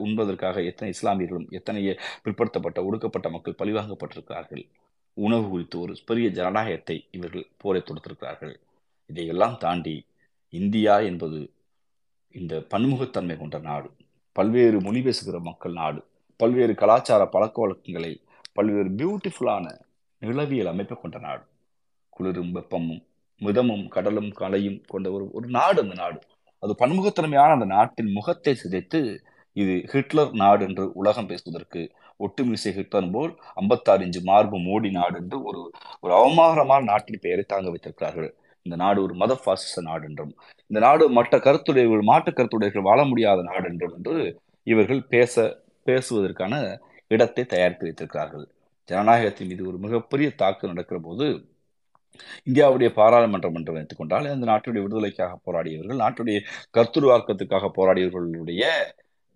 உண்பதற்காக 0.05 0.63
எத்தனை 0.71 0.91
இஸ்லாமியர்களும் 0.97 1.49
எத்தனைய 1.59 1.91
பிற்படுத்தப்பட்ட 2.25 2.79
ஒடுக்கப்பட்ட 2.89 3.29
மக்கள் 3.35 3.59
பழிவாங்கப்பட்டிருக்கிறார்கள்? 3.61 4.65
உணவு 5.17 5.49
குறித்து 5.49 5.77
ஒரு 5.81 5.93
பெரிய 6.07 6.27
ஜனநாயகத்தை 6.29 6.97
இவர்கள் 7.11 7.47
போரை 7.57 7.81
தொடுத்திருக்கிறார்கள். 7.83 8.55
இதையெல்லாம் 9.11 9.57
தாண்டி 9.59 9.95
இந்தியா 10.53 10.95
என்பது 11.11 11.39
இந்த 12.35 12.55
பன்முகத்தன்மை 12.73 13.37
கொண்ட 13.39 13.59
நாடு. 13.59 13.89
பல்வேறு 14.37 14.79
மொழி 14.81 15.01
பேசுகிற 15.03 15.37
மக்கள் 15.41 15.73
நாடு. 15.73 16.01
பல்வேறு 16.41 16.75
கலாச்சார 16.75 17.23
பழக்க 17.27 17.63
வழக்கங்களை 17.63 18.13
பல்வேறு 18.53 18.91
பியூட்டிஃபுல்லான 19.01 19.67
நிலவியல் 20.23 20.73
அமைப்பை 20.73 20.97
கொண்ட 21.01 21.19
நாடு. 21.19 21.45
குளிரும் 22.09 22.55
வெப்பமும் 22.55 23.03
மிதமும் 23.41 23.87
கடலும் 23.89 24.31
கலையும் 24.33 24.81
கொண்ட 24.87 25.07
ஒரு 25.13 25.25
ஒரு 25.33 25.49
நாடு 25.49 25.79
அந்த 25.83 25.95
நாடு. 25.95 26.19
அது 26.63 26.75
பன்முகத்தன்மையான 26.79 27.55
அந்த 27.57 27.65
நாட்டின் 27.65 28.13
முகத்தை 28.13 28.53
சிதைத்து 28.63 29.01
இது 29.57 29.75
ஹிட்லர் 29.93 30.33
நாடு 30.33 30.63
என்று 30.67 30.85
உலகம் 30.93 31.27
பேசுவதற்கு 31.27 31.81
ஒட்டுமிசை 32.21 32.73
ஹிட்லர் 32.79 33.13
போல் 33.15 33.33
ஐம்பத்தாறு 33.61 34.05
இஞ்சு 34.07 34.21
மார்பு 34.31 34.59
மோடி 34.69 34.91
நாடு 34.99 35.17
என்று 35.23 35.39
ஒரு 35.49 35.61
ஒரு 36.05 36.13
அவமாகரமான 36.21 36.87
நாட்டின் 36.91 37.23
பெயரை 37.25 37.45
தாங்க 37.53 37.71
வைத்திருக்கிறார்கள். 37.75 38.31
இந்த 38.67 38.77
நாடு 38.83 38.99
ஒரு 39.07 39.15
மத 39.23 39.33
பாசிச 39.45 39.83
நாடு 39.89 40.05
என்றும் 40.09 40.33
இந்த 40.71 40.79
நாடு 40.87 41.05
மற்ற 41.19 41.37
கருத்துடையவர்கள் 41.47 42.11
மாற்று 42.11 42.31
கருத்துடையவர்கள் 42.33 42.89
வாழ 42.89 43.01
முடியாத 43.11 43.43
நாடு 43.51 43.67
என்றும் 43.73 43.95
என்று 43.99 44.15
இவர்கள் 44.67 45.03
பேச 45.15 45.35
பேசுவதற்கான 45.87 46.55
இடத்தை 47.11 47.43
தயாரித்து 47.53 47.87
வைத்திருக்கிறார்கள். 47.87 48.47
ஜனநாயகத்தின் 48.89 49.49
மீது 49.51 49.63
ஒரு 49.71 49.79
மிகப்பெரிய 49.85 50.29
தாக்கு 50.43 50.71
நடக்கிற 50.73 50.99
போது 51.07 51.27
இந்தியாவுடைய 52.49 52.89
பாராளுமன்றம் 52.99 53.57
என்று 53.59 53.79
எடுத்துக்கொண்டால் 53.79 54.27
இந்த 54.27 54.37
அந்த 54.37 54.47
நாட்டுடைய 54.51 54.83
விடுதலைக்காக 54.85 55.33
போராடியவர்கள் 55.47 56.03
நாட்டுடைய 56.05 56.39
கருத்துருவாக்கத்துக்காக 56.77 57.71
போராடியவர்களுடைய 57.79 58.63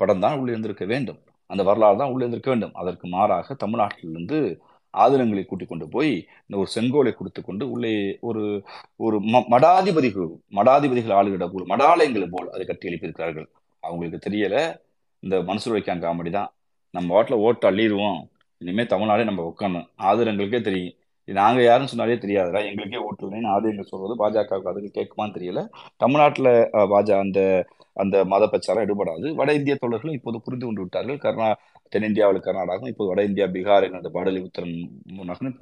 படம் 0.01 0.23
தான் 0.25 0.39
உள்ளிருந்திருக்க 0.41 0.85
வேண்டும். 0.93 1.21
அந்த 1.51 1.63
வரலாறு 1.63 1.97
தான் 1.97 2.11
உள்ளே 2.11 2.27
இருந்திருக்க 2.27 2.51
வேண்டும். 2.51 2.75
அதற்கு 2.75 3.09
மாறாக 3.09 3.57
தமிழ்நாட்டிலிருந்து 3.67 4.57
ஆதினங்களை 4.99 5.47
கூட்டிக் 5.47 5.69
கொண்டு 5.69 5.89
போய் 5.89 6.27
இந்த 6.47 6.63
ஒரு 6.63 6.67
செங்கோலை 6.67 7.15
கொடுத்து 7.15 7.45
கொண்டு 7.45 7.71
உள்ளே 7.71 8.19
ஒரு 8.21 8.63
ஒரு 8.97 9.21
ம- 9.21 9.47
மடாதிபதிகள் 9.51 10.29
மடாதிபதிகள் 10.51 11.15
ஆளுகிட 11.15 11.49
போல் 11.49 11.67
மடாலயங்களை 11.67 12.29
போல் 12.31 12.51
அதை 12.51 12.67
கட்டி 12.67 12.89
எழுப்பியிருக்கிறார்கள். 12.89 13.47
அவங்களுக்கு 13.81 14.31
தெரியல. 14.31 14.81
இந்த 15.19 15.43
மனசு 15.43 15.77
வைக்கான் 15.77 16.01
காமெடி 16.01 16.31
தான். 16.31 16.53
நம்ம 16.91 17.23
வாட்டில் 17.23 17.33
ஓட்டு 17.33 17.71
அள்ளிடுவோம். 17.71 18.29
இனிமேல் 18.59 18.87
தமிழ்நாடே 18.87 19.25
நம்ம 19.25 19.55
உட்காணும் 19.57 19.87
ஆதிரங்களுக்கே 19.99 20.61
தெரியும். 20.61 20.95
இது 21.25 21.41
யாருன்னு 21.41 21.89
சொன்னாலே 21.89 22.19
தெரியாதுடா. 22.19 22.65
எங்களுக்கே 22.65 22.97
ஓட்டு 22.97 23.31
இல்லைன்னு 23.31 23.47
ஆதிரங்கள் 23.47 23.85
சொல்றது 23.85 24.17
பாஜகவுக்கு 24.17 24.69
அதுக்கு 24.69 25.01
கேட்குமான்னு 25.01 25.31
தெரியல. 25.31 25.69
தமிழ்நாட்டில் 25.97 26.71
பாஜக 26.73 27.19
அந்த 27.19 27.67
அந்த 28.03 28.17
மத 28.33 28.43
பிரச்சாரம் 28.49 28.85
எடுபடாது. 28.85 29.29
வட 29.35 29.51
இந்திய 29.59 29.75
தோழர்களும் 29.83 30.19
இப்போது 30.19 30.41
புரிந்து 30.45 30.67
கொண்டு 30.67 30.81
விட்டார்கள். 30.81 31.21
கர்நா 31.27 31.49
தென்னிந்தியாவில் 31.93 32.45
கர்நாடகம் 32.47 32.91
இப்போது 32.93 33.11
வட 33.11 33.23
இந்தியா 33.31 33.47
பீகார் 33.57 33.87
என்ற 33.89 34.11
பாடலி 34.17 34.43
உத்தரன் 34.47 34.77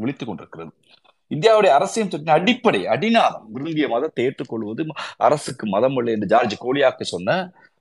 விழித்துக் 0.03 0.31
கொண்டிருக்கிறது. 0.31 0.71
இந்தியாவுடைய 1.31 1.73
அரசியல் 1.79 2.09
சட்டத்தின் 2.09 2.37
அடிப்படை 2.37 2.81
அடிநாதம் 2.87 3.47
விரும்பிய 3.55 3.87
மதத்தை 3.89 4.23
ஏற்றுக்கொள்வது 4.25 4.83
அரசுக்கு 5.27 5.65
மதம் 5.67 5.97
இல்லை 5.97 6.13
என்று 6.15 6.31
ஜார்ஜ் 6.33 6.55
கோலியாக்கு 6.63 7.05
சொன்ன 7.15 7.35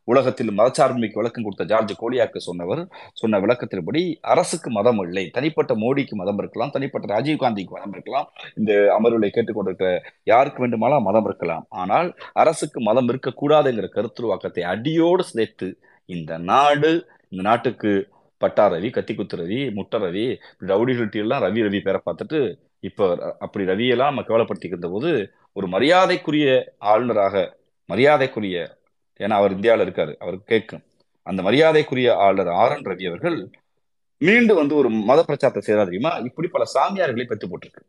உலகத்தில் 0.08 0.52
மதச்சார்பின்மைக்கு 0.60 1.20
விளக்கம் 1.22 1.46
கொடுத்த 1.46 1.65
ஜார்ஜ் 1.72 1.93
கோலியாக்கு 2.02 2.39
சொன்னவர் 2.48 2.82
சொன்ன 3.13 3.39
விளக்கத்தின்படி 3.43 4.02
அரசுக்கு 4.34 4.70
மதம் 4.78 5.02
இல்லை. 5.06 5.26
தனிப்பட்ட 5.38 5.74
மோடிக்கு 5.84 6.15
மதம் 6.22 6.39
இருக்கலாம் 6.43 6.74
தனிப்பட்ட 6.76 7.08
ராஜீவ் 7.13 7.41
காந்திக்கு 7.43 7.76
மதம் 7.78 7.96
இருக்கலாம். 7.96 8.28
இந்த 8.56 8.72
அமர்வுகளை 8.98 9.30
கேட்டுக்கொண்டிருக்கிற 9.32 9.91
யாருக்கு 10.24 10.63
வேண்டுமானால் 10.63 11.06
மதம் 11.10 11.28
இருக்கலாம். 11.30 11.65
ஆனால் 11.84 12.10
அரசுக்கு 12.34 12.82
மதம் 12.82 13.10
இருக்கக்கூடாதுங்கிற 13.13 13.89
கருத்துருவாக்கத்தை 13.98 14.63
அடியோடு 14.74 15.26
சேர்த்து 15.34 15.70
இந்த 16.10 16.32
நாடு 16.52 16.91
இந்த 17.32 17.41
நாட்டுக்கு 17.41 17.91
பட்டா 18.41 18.65
ரவி 18.67 18.89
கத்திக்குத்து 18.96 19.39
ரவி 19.41 19.60
முட்டை 19.74 20.00
ரவி 20.00 20.26
ரவுடிகள்ட்டி 20.72 21.22
ரவி 21.46 21.62
ரவி 21.67 21.80
பேரை 21.82 22.00
பார்த்துட்டு 22.06 22.39
இப்போ 22.80 23.06
அப்படி 23.39 23.63
ரவியெல்லாம் 23.65 24.12
நம்ம 24.12 24.26
கேவலப்படுத்திக்கிற 24.28 24.89
போது 24.89 25.12
ஒரு 25.54 25.67
மரியாதைக்குரிய 25.67 26.48
ஆளுநராக 26.91 27.36
மரியாதைக்குரிய 27.89 28.58
ஏன்னா 29.23 29.36
அவர் 29.41 29.56
இந்தியாவில் 29.58 29.86
இருக்காரு 29.86 30.13
அவருக்கு 30.23 30.47
கேட்கும். 30.53 30.84
அந்த 31.27 31.41
மரியாதைக்குரிய 31.47 32.10
ஆளுநர் 32.25 32.51
ஆர் 32.62 32.73
என் 32.75 32.88
ரவி 32.89 33.06
அவர்கள் 33.12 33.38
மீண்டும் 34.21 34.60
வந்து 34.62 34.75
ஒரு 34.82 34.89
மத 35.10 35.19
பிரச்சாரத்தை 35.30 35.62
செய்யறா 35.65 35.84
தெரியுமா? 35.89 36.12
இப்படி 36.27 36.47
பல 36.56 36.65
சாமியார்களை 36.75 37.25
பெற்று 37.32 37.47
போட்டிருக்கு. 37.51 37.84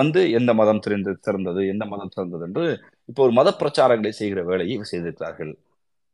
வந்து 0.00 0.20
எந்த 0.38 0.50
மதம் 0.60 0.82
சிறந்து 0.84 1.12
சிறந்தது 1.26 1.60
எந்த 1.72 1.84
மதம் 1.92 2.12
சிறந்தது 2.14 2.44
என்று 2.48 2.64
இப்போ 3.10 3.20
ஒரு 3.26 3.32
மத 3.38 3.48
பிரச்சாரங்களை 3.60 4.12
செய்கிற 4.20 4.40
வேலையை 4.48 4.76
செய்திருக்கிறார்கள். 4.92 5.52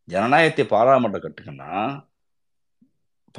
ஜனநாயகத்தை 0.09 0.65
பாராளுமன்றம் 0.75 1.25
கட்டுங்கன்னா 1.25 1.71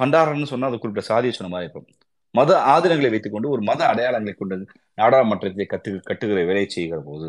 பண்டாரன்னு 0.00 0.50
சொன்னால் 0.50 0.70
அது 0.70 0.80
குறிப்பிட்ட 0.80 1.04
சாதியை 1.12 1.34
சொன்ன 1.36 1.52
மாதிரி 1.52 1.66
இருக்கும். 1.66 1.88
மத 2.34 2.50
ஆதரங்களை 2.72 3.10
வைத்துக்கொண்டு 3.12 3.48
ஒரு 3.54 3.62
மத 3.68 3.80
அடையாளங்களை 3.92 4.34
கொண்டு 4.36 4.56
நாடாளுமன்றத்தை 4.98 5.66
கட்டு 5.72 5.90
கட்டுகிற 6.10 6.40
வேலையை 6.50 6.68
செய்கிற 6.76 6.98
போது 7.08 7.28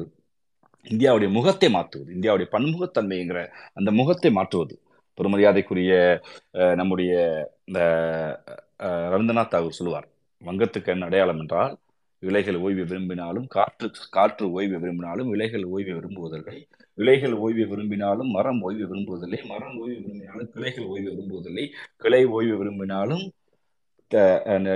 இந்தியாவுடைய 0.85 1.29
முகத்தை 1.31 1.69
மாற்றுவது 1.69 2.11
இந்தியாவுடைய 2.15 2.47
பன்முகத்தன்மைங்கிற 2.51 3.39
அந்த 3.73 3.91
முகத்தை 3.91 4.31
மாற்றுவது. 4.31 4.75
பெருமரியாதைக்குரிய 5.17 5.93
நம்முடைய 6.75 7.11
இந்த 7.63 7.79
ரவீந்திரநாத் 9.13 9.53
தாகூர் 9.53 9.77
சொல்லுவார் 9.79 10.07
வங்கத்துக்கு 10.41 10.85
என்ன 10.85 11.05
அடையாளம் 11.05 11.39
என்றால் 11.39 11.73
இலைகள் 12.23 12.57
ஓய்வு 12.57 12.83
விரும்பினாலும் 12.85 13.47
காற்று 13.47 13.87
காற்று 14.09 14.51
ஓய்வு 14.51 14.79
விரும்பினாலும் 14.79 15.29
இலைகள் 15.33 15.65
ஓய்வு 15.65 15.93
விரும்புவதில்லை 15.93 16.57
இலைகள் 16.97 17.33
ஓய்வு 17.33 17.65
விரும்பினாலும் 17.67 18.29
மரம் 18.29 18.61
ஓய்வு 18.61 18.85
விரும்புவதில்லை 18.85 19.39
மரம் 19.45 19.77
ஓய்வு 19.77 19.99
விரும்பினாலும் 20.01 20.49
கிளைகள் 20.53 20.85
ஓய்வு 20.85 21.09
விரும்புவதில்லை 21.11 21.65
கிளை 21.97 22.25
ஓய்வு 22.25 22.57
விரும்பினாலும் 22.57 23.23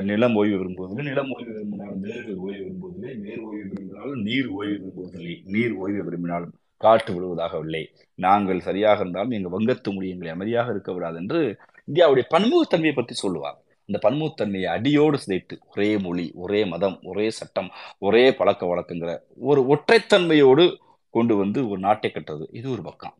நிலம் 0.09 0.35
ஓய்வு 0.35 0.57
விரும்புவதில்லை 0.57 1.03
நிலம் 1.03 1.31
ஓய்வு 1.35 1.51
விரும்பினாலும் 1.53 2.01
வேர்கள் 2.01 2.37
ஓய்வு 2.37 2.59
விரும்புவதில்லை 2.63 3.13
வேர் 3.21 3.43
ஓய்வு 3.43 3.69
விரும்பினாலும் 3.69 4.21
நீர் 4.21 4.49
ஓய்வு 4.49 4.75
விரும்புவதில்லை 4.75 5.35
நீர் 5.45 5.73
ஓய்வு 5.73 6.03
விரும்பினாலும் 6.03 6.53
காற்று 6.77 7.11
விழுவதாகவில்லை 7.13 7.83
நாங்கள் 8.19 8.61
சரியாக 8.61 8.99
இருந்தாலும் 8.99 9.31
எங்கள் 9.31 9.53
வங்கத்து 9.55 9.91
மொழி 9.93 10.09
எங்களை 10.09 10.31
அமைதியாக 10.31 10.71
இருக்க 10.71 10.93
விடாது 10.93 11.17
என்று 11.17 11.41
இந்தியாவுடைய 11.87 12.25
பன்முகத்தன்மையை 12.35 12.95
பற்றி 12.95 13.13
சொல்லுவார் 13.13 13.57
இந்த 13.89 13.99
பன்முகத்தன்மையை 14.03 14.69
அடியோடு 14.75 15.17
சிதைத்து 15.17 15.55
ஒரே 15.71 15.97
மொழி 15.97 16.31
ஒரே 16.35 16.65
மதம் 16.65 16.99
ஒரே 17.03 17.29
சட்டம் 17.29 17.69
ஒரே 17.99 18.31
பழக்க 18.31 18.65
வழக்கங்கிற 18.65 19.13
ஒரு 19.37 19.61
ஒற்றைத்தன்மையோடு 19.67 20.65
கொண்டு 21.09 21.35
வந்து 21.35 21.69
ஒரு 21.69 21.79
நாட்டை 21.79 22.11
கட்டுறது. 22.11 22.45
இது 22.51 22.71
ஒரு 22.71 22.81
பக்கம். 22.81 23.15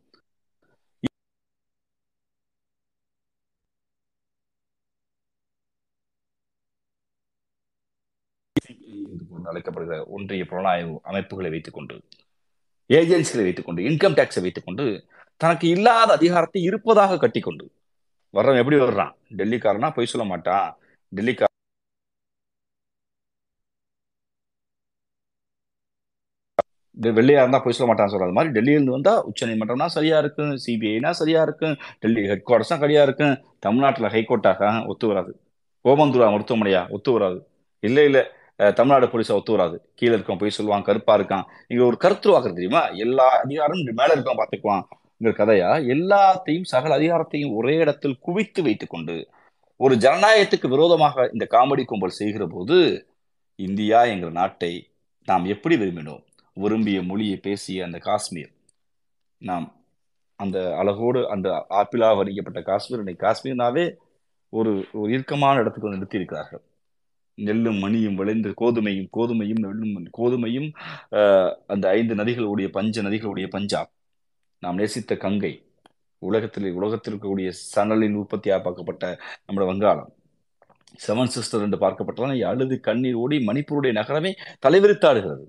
என்று 9.43 9.51
அழைக்கப்படுகிற 9.51 9.97
ஒன்றிய 10.15 10.45
புலனாய்வு 10.49 10.95
அமைப்புகளை 11.03 11.49
வைத்துக்கொண்டு 11.49 11.95
ஏஜென்சிகளை 12.89 13.43
வைத்துக்கொண்டு 13.43 13.81
இன்கம் 13.83 14.17
டேக்ஸை 14.19 14.41
வைத்துக்கொண்டு 14.41 14.85
தனக்கு 15.41 15.67
இல்லாத 15.69 16.09
அதிகாரத்தை 16.13 16.61
இருப்பதாக 16.63 17.17
கட்டிக்கொண்டு 17.17 17.65
வர்றவன் 18.33 18.61
எப்படி 18.61 18.77
வர்றான்? 18.81 19.11
டெல்லிக்காரனா 19.37 19.89
பொய் 19.95 20.11
சொல்ல 20.11 20.25
மாட்டான் 20.25 20.69
டெல்லிக்கார 21.11 21.49
வெள்ளையா 26.97 27.41
இருந்தா 27.41 27.59
பொய் 27.59 27.73
சொல்ல 27.73 27.89
மாட்டான்னு 27.89 28.13
சொல்றது 28.13 28.35
மாதிரி 28.37 28.53
டெல்லியிலிருந்து 28.53 28.95
வந்தா 28.95 29.13
உச்ச 29.29 29.45
நீதிமன்றம்னா 29.45 29.87
சரியா 29.95 30.17
இருக்கும் 30.17 30.51
சிபிஐனா 30.65 31.11
சரியா 31.21 31.41
இருக்கும் 31.41 31.73
டெல்லி 31.99 32.21
ஹெட் 32.27 32.45
குவார்டர்ஸா 32.47 32.77
சரியா 32.83 33.01
இருக்கும் 33.03 33.33
தமிழ்நாட்டுல 33.59 34.09
ஹைகோர்ட்டாக 34.15 34.61
ஒத்து 34.91 35.07
வராது. 35.07 35.31
கோபந்தூரா 35.85 36.27
மருத்துவமனையா? 36.33 36.81
ஒத்து 36.89 37.11
வராது. 37.11 37.39
இல்ல 37.83 37.99
இல்ல. 38.05 38.19
தமிழ்நாடு 38.71 39.09
போலீஸ் 39.09 39.31
ஒத்து 39.31 39.51
வராது. 39.51 39.91
கீழே 39.95 40.15
இருக்கான் 40.15 40.37
போய் 40.37 40.57
சொல்லுவான் 40.57 40.83
கருப்பா 40.83 41.17
இருக்கான். 41.17 41.45
இங்க 41.67 41.85
ஒரு 41.85 41.97
கருத்துருவாக்குறது 41.99 42.59
தெரியுமா? 42.59 42.87
எல்லா 42.87 43.41
அதிகாரமும் 43.41 43.93
மேல 43.93 44.15
இருக்கான் 44.15 44.41
பாத்துக்குவான் 44.41 44.83
கதையா? 45.23 45.69
எல்லாத்தையும் 45.95 46.63
சகல 46.63 46.97
அதிகாரத்தையும் 46.97 47.55
ஒரே 47.55 47.75
இடத்தில் 47.75 48.19
குவித்து 48.19 48.63
வைத்துக் 48.63 48.89
கொண்டு 48.89 49.29
ஒரு 49.77 49.95
ஜனநாயகத்துக்கு 49.95 50.67
விரோதமாக 50.67 51.29
இந்த 51.31 51.47
காமெடி 51.49 51.83
கும்பல் 51.85 52.19
செய்கிற 52.19 52.47
போது 52.47 53.07
இந்தியா 53.55 54.03
என்கிற 54.03 54.31
நாட்டை 54.31 54.89
நாம் 55.25 55.45
எப்படி 55.45 55.75
விரும்பினோம்? 55.75 56.23
விரும்பிய 56.53 57.01
மொழியை 57.01 57.37
பேசிய 57.37 57.85
அந்த 57.85 57.97
காஷ்மீர். 57.97 58.51
நாம் 59.37 59.73
அந்த 60.35 60.59
அழகோடு 60.81 61.27
அந்த 61.29 61.65
ஆப்பிளா 61.69 62.15
வரிக்கப்பட்ட 62.15 62.61
காஷ்மீர் 62.61 62.99
இன்னைக்கு 62.99 63.25
காஷ்மீர்னாவே 63.27 63.85
ஒரு 64.49 64.85
ஒரு 64.93 65.11
இறுக்கமான 65.11 65.59
இடத்துக்கு 65.59 65.89
வந்து 65.89 66.05
நிறுத்தியிருக்கிறார்கள். 66.05 66.63
நெல்லும் 67.37 67.79
மணியும் 67.79 68.15
விளைந்து 68.15 68.49
கோதுமையும் 68.61 69.09
கோதுமையும் 69.17 69.61
நெல்லும் 69.65 70.07
கோதுமையும் 70.17 70.69
அந்த 71.73 71.85
ஐந்து 71.97 72.15
நதிகளுடைய 72.15 72.67
பஞ்ச 72.77 73.01
நதிகளுடைய 73.01 73.47
பஞ்சாப் 73.55 73.91
நாம் 74.63 74.79
நேசித்த 74.81 75.13
கங்கை. 75.23 75.53
உலகத்தில் 76.21 76.67
உலகத்தில் 76.79 77.11
இருக்கக்கூடிய 77.13 77.49
சணலின் 77.75 78.19
உற்பத்தியாக 78.21 78.59
பார்க்கப்பட்ட 78.65 79.05
நம்முடைய 79.45 79.67
வங்காளம். 79.71 80.11
செவன் 81.05 81.33
சிஸ்டர் 81.35 81.63
என்று 81.65 81.77
பார்க்கப்பட்டதால் 81.83 82.43
அழுது 82.51 82.75
கண்ணீர் 82.87 83.19
ஓடி 83.23 83.37
மணிப்பூருடைய 83.47 83.93
நகரமே 83.99 84.31
தலைவிரித்தாடுகிறது. 84.65 85.45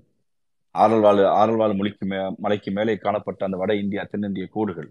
ஆரல்வாள் 0.75 1.21
ஆரல்வாள் 1.41 1.77
மொழிக்கு 1.79 2.05
மே 2.11 2.17
மலைக்கு 2.37 2.69
மேலே 2.77 2.95
காணப்பட்ட 3.03 3.45
அந்த 3.47 3.57
வட 3.57 3.71
இந்தியா 3.83 4.03
தென்னிந்திய 4.11 4.47
கோடுகள். 4.55 4.89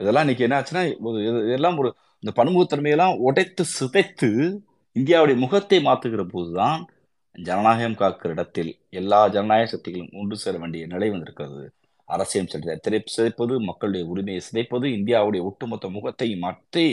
இதெல்லாம் 0.00 0.24
இன்னைக்கு 0.24 0.46
என்ன 0.46 0.58
ஆச்சுன்னா 0.60 0.82
இதெல்லாம் 1.48 1.78
ஒரு 1.78 1.90
இந்த 2.22 2.32
பன்முகத்தன்மையெல்லாம் 2.38 3.16
உடைத்து 3.26 3.64
சிதைத்து 3.78 4.30
இந்தியாவுடைய 4.96 5.36
முகத்தை 5.36 5.78
மாற்றுகிற 5.86 6.22
போதுதான் 6.32 6.80
ஜனநாயகம் 7.38 7.96
காக்கிற 8.00 8.34
இடத்தில் 8.34 8.70
எல்லா 8.90 9.20
ஜனநாயக 9.28 9.68
சக்திகளும் 9.72 10.12
ஒன்று 10.20 10.36
சேர 10.42 10.54
வேண்டிய 10.58 10.82
நிலை 10.86 11.08
வந்திருக்கிறது. 11.10 11.62
அரசியல் 12.08 12.50
சட்டத்தை 12.52 12.98
சிதைப்பது 13.14 13.54
மக்களுடைய 13.68 14.02
உரிமையை 14.12 14.42
சிதைப்பது 14.48 14.86
இந்தியாவுடைய 14.98 15.42
ஒட்டுமொத்த 15.48 15.88
முகத்தை 15.88 16.28
மாற்றி 16.44 16.86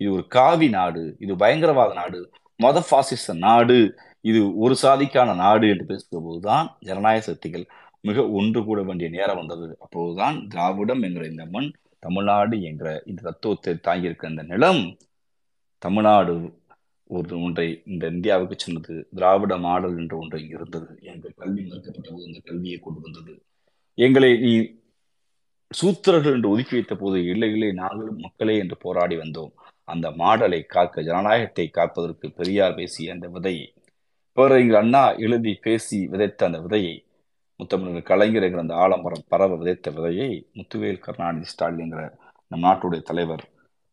இது 0.00 0.08
ஒரு 0.16 0.24
காவி 0.36 0.68
நாடு 0.68 1.04
இது 1.24 1.32
பயங்கரவாத 1.36 1.92
நாடு 2.00 2.20
மத 2.60 2.78
பாசிச 2.90 3.34
நாடு 3.46 3.78
இது 4.24 4.40
ஒரு 4.64 4.74
சாதிக்கான 4.82 5.34
நாடு 5.44 5.66
என்று 5.72 5.84
பேசுகிற 5.90 6.20
போதுதான் 6.20 6.68
ஜனநாயக 6.80 7.24
சக்திகள் 7.30 7.66
மிக 8.00 8.22
ஒன்று 8.38 8.60
கூட 8.64 8.80
வேண்டிய 8.82 9.08
நேரம் 9.16 9.40
வந்தது. 9.42 9.68
அப்போதுதான் 9.84 10.36
திராவிடம் 10.48 11.02
என்கிற 11.02 11.24
இந்த 11.26 11.44
மண் 11.54 11.68
தமிழ்நாடு 12.02 12.56
என்கிற 12.70 12.88
இந்த 13.06 13.20
தத்துவத்தை 13.28 13.74
தாங்கியிருக்க 13.88 14.32
அந்த 14.32 14.42
நிலம் 14.52 14.82
தமிழ்நாடு 15.82 16.34
ஒரு 17.10 17.36
ஒன்றை 17.38 17.66
இந்த 17.84 18.04
இந்தியாவுக்கு 18.06 18.56
சொன்னது 18.58 18.94
திராவிட 19.14 19.56
மாடல் 19.58 19.96
என்ற 19.98 20.14
ஒன்று 20.16 20.40
இங்கு 20.40 20.56
இருந்தது. 20.58 20.88
எங்கள் 21.02 21.34
கல்வி 21.36 21.62
மறுக்கப்பட்ட 21.62 22.08
போது 22.10 22.26
அந்த 22.26 22.40
கல்வியை 22.44 22.78
கொண்டு 22.78 23.00
வந்தது. 23.00 23.34
எங்களை 23.98 24.30
நீ 24.38 24.52
சூத்திரர்கள் 25.70 26.36
என்று 26.36 26.50
ஒதுக்கி 26.50 26.74
வைத்த 26.76 26.94
போது 26.94 27.18
இல்லை 27.24 27.50
இல்லை 27.52 27.70
நாங்களும் 27.72 28.20
மக்களே 28.20 28.54
என்று 28.58 28.76
போராடி 28.76 29.16
வந்தோம். 29.16 29.52
அந்த 29.84 30.06
மாடலை 30.10 30.60
காக்க 30.66 31.02
ஜனநாயகத்தை 31.02 31.66
காப்பதற்கு 31.70 32.26
பெரியார் 32.30 32.74
பேசிய 32.74 33.14
அந்த 33.14 33.26
விதையை 33.28 33.66
பேரறிஞர் 34.36 34.80
அண்ணா 34.80 35.02
எழுதி 35.16 35.52
பேசி 35.62 35.98
விதைத்த 36.06 36.46
அந்த 36.46 36.58
விதையை 36.58 36.94
முத்தமிழர் 37.60 38.02
கலைஞர் 38.02 38.42
என்கிற 38.42 38.60
அந்த 38.60 38.74
ஆலம்பரம் 38.74 39.24
பரவ 39.28 39.56
விதைத்த 39.56 39.90
விதையை 39.90 40.28
முத்துவேல் 40.56 41.00
கருணாநிதி 41.00 41.48
ஸ்டாலின் 41.52 41.84
என்கிற 41.84 42.02
நம் 42.50 42.62
நாட்டுடைய 42.62 43.02
தலைவர் 43.02 43.44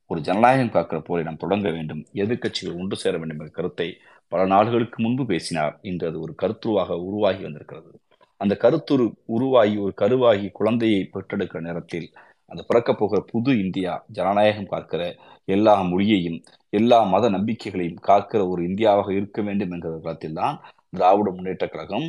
ஒரு 0.10 0.20
ஜனநாயகம் 0.22 0.74
காக்கிற 0.74 1.00
போரை 1.00 1.24
நாம் 1.24 1.44
தொடங்க 1.44 1.68
வேண்டும். 1.72 2.06
எதிர்க்கட்சிகள் 2.14 2.78
ஒன்று 2.80 2.96
சேர 2.96 3.14
வேண்டும் 3.18 3.40
என்ற 3.40 3.54
கருத்தை 3.54 3.88
பல 4.32 4.46
நாடுகளுக்கு 4.46 4.98
முன்பு 5.04 5.24
பேசினார். 5.26 5.80
இன்று 5.82 6.08
அது 6.08 6.20
ஒரு 6.20 6.34
கருத்துருவாக 6.42 6.98
உருவாகி 7.00 7.42
வந்திருக்கிறது. 7.44 7.90
அந்த 8.42 8.54
கருத்துரு 8.62 9.06
உருவாகி 9.26 9.76
ஒரு 9.78 9.94
கருவாகி 10.02 10.48
குழந்தையை 10.52 11.02
பெற்றெடுக்கிற 11.14 11.60
நேரத்தில் 11.60 12.08
அந்த 12.52 12.62
பிறக்கப் 12.64 13.00
போகிற 13.00 13.20
புது 13.32 13.52
இந்தியா 13.56 13.94
ஜனநாயகம் 14.12 14.72
காக்கிற 14.72 15.04
எல்லா 15.48 15.74
மொழியையும் 15.84 16.40
எல்லா 16.74 17.04
மத 17.04 17.30
நம்பிக்கைகளையும் 17.30 18.04
காக்கிற 18.08 18.42
ஒரு 18.48 18.62
இந்தியாவாக 18.64 19.10
இருக்க 19.12 19.42
வேண்டும் 19.42 19.72
என்கிற 19.72 19.94
காலத்தில் 19.98 20.34
தான் 20.34 20.58
திராவிட 20.90 21.30
முன்னேற்ற 21.32 21.66
கழகம் 21.68 22.08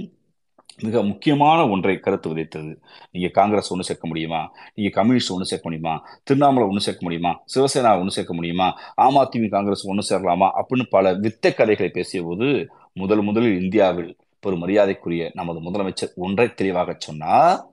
மிக 0.82 1.02
முக்கியமான 1.02 1.68
ஒன்றை 1.68 1.98
கருத்து 1.98 2.34
விதைத்தது. 2.34 2.76
நீங்க 3.10 3.28
காங்கிரஸ் 3.28 3.72
ஒன்று 3.72 3.84
சேர்க்க 3.84 4.06
முடியுமா? 4.06 4.52
நீங்க 4.74 5.02
கம்யூனிஸ்ட் 5.02 5.30
ஒன்று 5.30 5.44
சேர்க்க 5.44 5.68
முடியுமா? 5.68 6.04
திருவண்ணாமலை 6.24 6.68
ஒன்று 6.68 6.84
சேர்க்க 6.84 7.04
முடியுமா? 7.04 7.40
சிவசேனா 7.54 7.98
ஒன்று 7.98 8.10
சேர்க்க 8.10 8.34
முடியுமா? 8.34 8.78
ஆம் 8.94 9.16
அதிமுக 9.16 9.48
காங்கிரஸ் 9.48 9.88
ஒன்று 9.88 10.08
சேரலாமா? 10.08 10.50
அப்படின்னு 10.60 10.86
பல 10.90 11.14
வித்த 11.14 11.54
கதைகளை 11.54 11.88
பேசிய 11.88 12.22
போது 12.22 12.68
முதல் 12.92 13.22
முதலில் 13.22 13.62
இந்தியாவில் 13.62 14.16
ஒரு 14.42 14.56
மரியாதைக்குரிய 14.56 15.30
நமது 15.34 15.60
முதலமைச்சர் 15.60 16.14
ஒன்றை 16.16 16.54
தெளிவாக 16.54 16.96
சொன்னா 16.98 17.66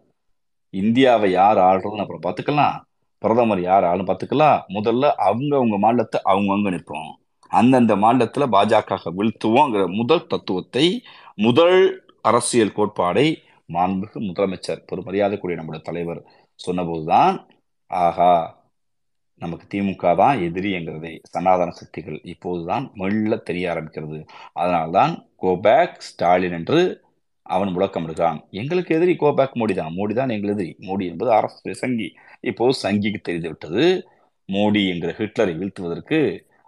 இந்தியாவை 0.70 1.32
யார் 1.32 1.58
ஆள்றதுன்னு 1.58 2.08
அப்புறம் 2.08 2.22
பார்த்துக்கலாம். 2.22 2.82
பிரதமர் 3.18 3.62
யார் 3.62 3.84
ஆளும் 3.84 4.08
பார்த்துக்கலாம். 4.08 4.62
முதல்ல 4.68 5.12
அவங்க 5.12 5.56
அவங்க 5.56 5.78
மாநிலத்தை 5.78 6.22
அவங்கவுங்க 6.26 6.80
நிற்போம். 6.80 7.12
அந்தந்த 7.48 7.96
மாநிலத்தில் 7.96 8.52
பாஜக 8.52 8.98
வீழ்த்துவோங்கிற 9.18 9.94
முதல் 9.94 10.28
தத்துவத்தை 10.28 11.04
முதல் 11.36 12.03
அரசியல் 12.26 12.76
கோட்பாடை 12.76 13.28
மாண்புக்கு 13.70 14.20
முதலமைச்சர் 14.20 14.84
பெருமரியாதைக்குரிய 14.90 15.58
நம்முடைய 15.60 15.82
தலைவர் 15.84 16.22
சொன்னபோதுதான் 16.60 17.36
ஆகா 17.92 18.32
நமக்கு 19.42 19.66
திமுக 19.74 20.16
தான் 20.16 20.38
எதிரி 20.40 20.70
என்கிறதை 20.74 21.12
சனாதன 21.32 21.70
சக்திகள் 21.72 22.18
இப்போதுதான் 22.24 22.86
மெல்ல 22.94 23.36
தெரிய 23.48 23.66
ஆரம்பிக்கிறது. 23.74 24.20
அதனால்தான் 24.54 25.14
கோபேக் 25.42 25.98
ஸ்டாலின் 26.00 26.52
என்று 26.52 26.80
அவன் 27.46 27.72
முழக்கமிடுகிறான். 27.76 28.40
எங்களுக்கு 28.52 28.92
எதிரி 28.96 29.14
கோபேக் 29.20 29.58
மோடி 29.62 29.74
தான். 29.74 29.94
மோடி 29.98 30.14
தான் 30.14 30.30
எங்கள் 30.30 30.54
எதிரி. 30.56 30.72
மோடி 30.88 31.06
என்பது 31.12 31.32
அரசு 31.34 31.74
சங்கி. 31.84 32.08
இப்போது 32.42 32.78
சங்கிக்கு 32.84 33.20
தெரிந்து 33.22 33.50
விட்டது 33.50 33.84
மோடி 34.50 34.82
என்கிற 34.94 35.12
ஹிட்லரை 35.20 35.54
வீழ்த்துவதற்கு 35.60 36.20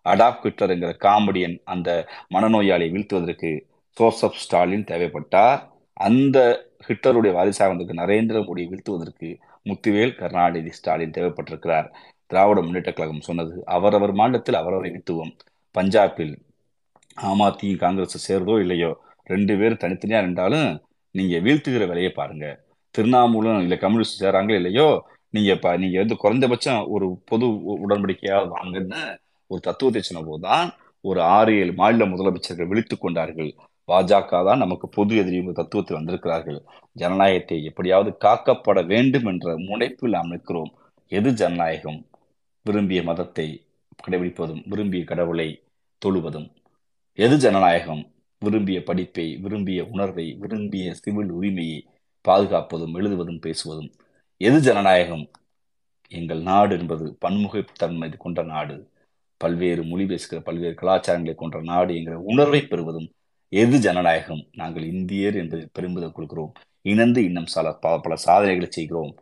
அடாப் 0.05 0.41
ஹிட்லர் 0.43 0.73
என்கிற 0.75 0.91
காமெடியன் 1.05 1.55
அந்த 1.65 1.89
மனநோயாளியை 2.33 2.91
வீழ்த்துவதற்கு 2.95 3.51
ஜோசப் 3.97 4.39
ஸ்டாலின் 4.43 4.87
தேவைப்பட்டா 4.91 5.43
அந்த 5.97 6.37
ஹிட்லருடைய 6.87 7.31
வாரிசாக 7.33 7.67
வந்திருக்க 7.69 8.01
நரேந்திர 8.03 8.37
மோடியை 8.47 8.67
வீழ்த்துவதற்கு 8.71 9.29
முத்துவேல் 9.65 10.15
கருணாநிதி 10.15 10.71
ஸ்டாலின் 10.77 11.13
தேவைப்பட்டிருக்கிறார். 11.17 11.87
திராவிட 12.27 12.59
முன்னேற்ற 12.61 12.91
கழகம் 12.91 13.25
சொன்னது 13.29 13.55
அவரவர் 13.65 14.13
மாநிலத்தில் 14.13 14.59
அவரவரை 14.61 14.89
வீழ்த்துவோம். 14.93 15.31
பஞ்சாபில் 15.75 16.33
ஆம் 17.17 17.43
ஆத்மி 17.47 17.69
காங்கிரஸ் 17.83 18.25
சேருதோ 18.27 18.55
இல்லையோ 18.63 18.91
ரெண்டு 19.27 19.53
பேரும் 19.57 19.81
தனித்தனியா 19.83 20.19
இருந்தாலும் 20.23 20.69
நீங்க 21.15 21.35
வீழ்த்துகிற 21.37 21.83
வேலையை 21.87 22.11
பாருங்க. 22.11 22.45
திருநாமூலம் 22.95 23.61
இல்லை 23.63 23.77
கம்யூனிஸ்ட் 23.77 24.21
சேராங்களோ 24.23 24.57
இல்லையோ 24.61 24.87
நீங்க 25.33 25.49
இப்ப 25.57 25.69
நீங்க 25.77 25.97
வந்து 25.99 26.15
குறைந்தபட்சம் 26.15 26.81
ஒரு 26.87 27.07
பொது 27.25 27.45
உடன்படிக்கையா 27.85 28.37
வாங்கன்னு 28.55 29.01
ஒரு 29.51 29.59
தத்துவத்தை 29.59 30.01
சொன்ன 30.01 30.23
போதுதான் 30.25 30.65
ஒரு 31.03 31.19
ஆறு 31.21 31.51
ஏழு 31.61 31.73
மாநில 31.73 32.05
முதலமைச்சர்கள் 32.05 32.69
விழித்து 32.71 32.95
கொண்டார்கள். 32.97 33.51
பாஜக 33.87 34.45
தான் 34.45 34.57
நமக்கு 34.57 34.89
பொது 34.89 35.15
எதிரி 35.15 35.39
தத்துவத்தில் 35.39 35.93
வந்திருக்கிறார்கள். 35.93 36.63
ஜனநாயகத்தை 36.91 37.63
எப்படியாவது 37.63 38.17
காக்கப்பட 38.19 38.85
வேண்டும் 38.85 39.25
என்ற 39.25 39.57
முனைப்பில் 39.57 40.09
நாம் 40.09 40.29
நிற்கிறோம். 40.29 40.71
எது 41.07 41.33
ஜனநாயகம்? 41.33 42.05
விரும்பிய 42.63 43.03
மதத்தை 43.03 43.47
கடைபிடிப்பதும் 44.07 44.63
விரும்பிய 44.65 45.03
கடவுளை 45.03 45.63
தொழுவதும். 46.05 46.51
எது 47.13 47.37
ஜனநாயகம்? 47.37 48.03
விரும்பிய 48.39 48.83
படிப்பை 48.83 49.37
விரும்பிய 49.37 49.85
உணர்வை 49.85 50.33
விரும்பிய 50.39 50.93
சிவில் 50.93 51.29
உரிமையை 51.29 51.87
பாதுகாப்பதும் 52.27 52.95
எழுதுவதும் 52.95 53.41
பேசுவதும். 53.41 53.91
எது 54.37 54.59
ஜனநாயகம்? 54.59 55.29
எங்கள் 56.07 56.41
நாடு 56.41 56.79
என்பது 56.79 57.17
பன்முகத்தன்மை 57.25 58.17
கொண்ட 58.17 58.43
நாடு. 58.43 58.89
பல்வேறு 59.37 59.83
மொழி 59.83 60.05
பேசுகிற 60.05 60.41
பல்வேறு 60.41 60.75
கலாச்சாரங்களை 60.81 61.35
கொண்ட 61.35 61.61
நாடு 61.61 61.95
என்கிற 61.95 62.17
உணர்வை 62.19 62.61
பெறுவதும் 62.61 63.09
எது 63.49 63.79
ஜனநாயகம்? 63.79 64.45
நாங்கள் 64.51 64.83
இந்தியர் 64.83 65.35
என்று 65.35 65.69
பெருமிதம் 65.73 66.13
கொடுக்கிறோம். 66.15 66.51
இணைந்து 66.81 67.23
இன்னும் 67.23 67.45
சில 67.45 67.71
பல 67.71 68.15
சாதனைகளை 68.15 68.71
செய்கிறோம். 68.71 69.15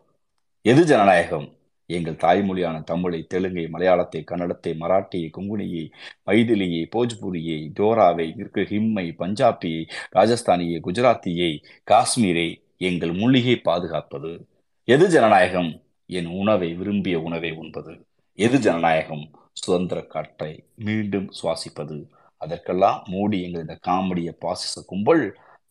எது 0.62 0.86
ஜனநாயகம்? 0.86 1.54
எங்கள் 1.86 2.14
தாய்மொழியான 2.14 2.84
தமிழை 2.84 3.28
தெலுங்கை 3.34 3.70
மலையாளத்தை 3.70 4.24
கன்னடத்தை 4.24 4.76
மராட்டியை 4.80 5.30
கொங்குனியை 5.38 5.92
மைதிலியை 6.26 6.90
போஜ்பூரியை 6.96 7.72
டோராவை 7.80 8.28
ஹிம்மை 8.54 9.14
பஞ்சாபியை 9.20 9.90
ராஜஸ்தானியை 10.16 10.80
குஜராத்தியை 10.84 11.64
காஷ்மீரை 11.92 12.64
எங்கள் 12.78 13.12
மொழியை 13.12 13.56
பாதுகாப்பது. 13.56 14.48
எது 14.84 15.08
ஜனநாயகம்? 15.08 15.82
என் 16.06 16.26
உணவை 16.26 16.74
விரும்பிய 16.74 17.20
உணவை 17.20 17.52
உண்பது. 17.52 18.06
எது 18.34 18.60
ஜனநாயகம்? 18.60 19.30
சுதந்திர 19.52 20.02
காற்றை 20.02 20.64
மீண்டும் 20.76 21.32
சுவாசிப்பது. 21.44 22.10
அதற்கெல்லாம் 22.44 23.00
மோடி 23.12 23.38
எங்கள் 23.42 23.66
இந்த 23.66 23.78
காமெடிய 23.88 24.32
பாசிச 24.40 24.84
கும்பல் 24.86 25.24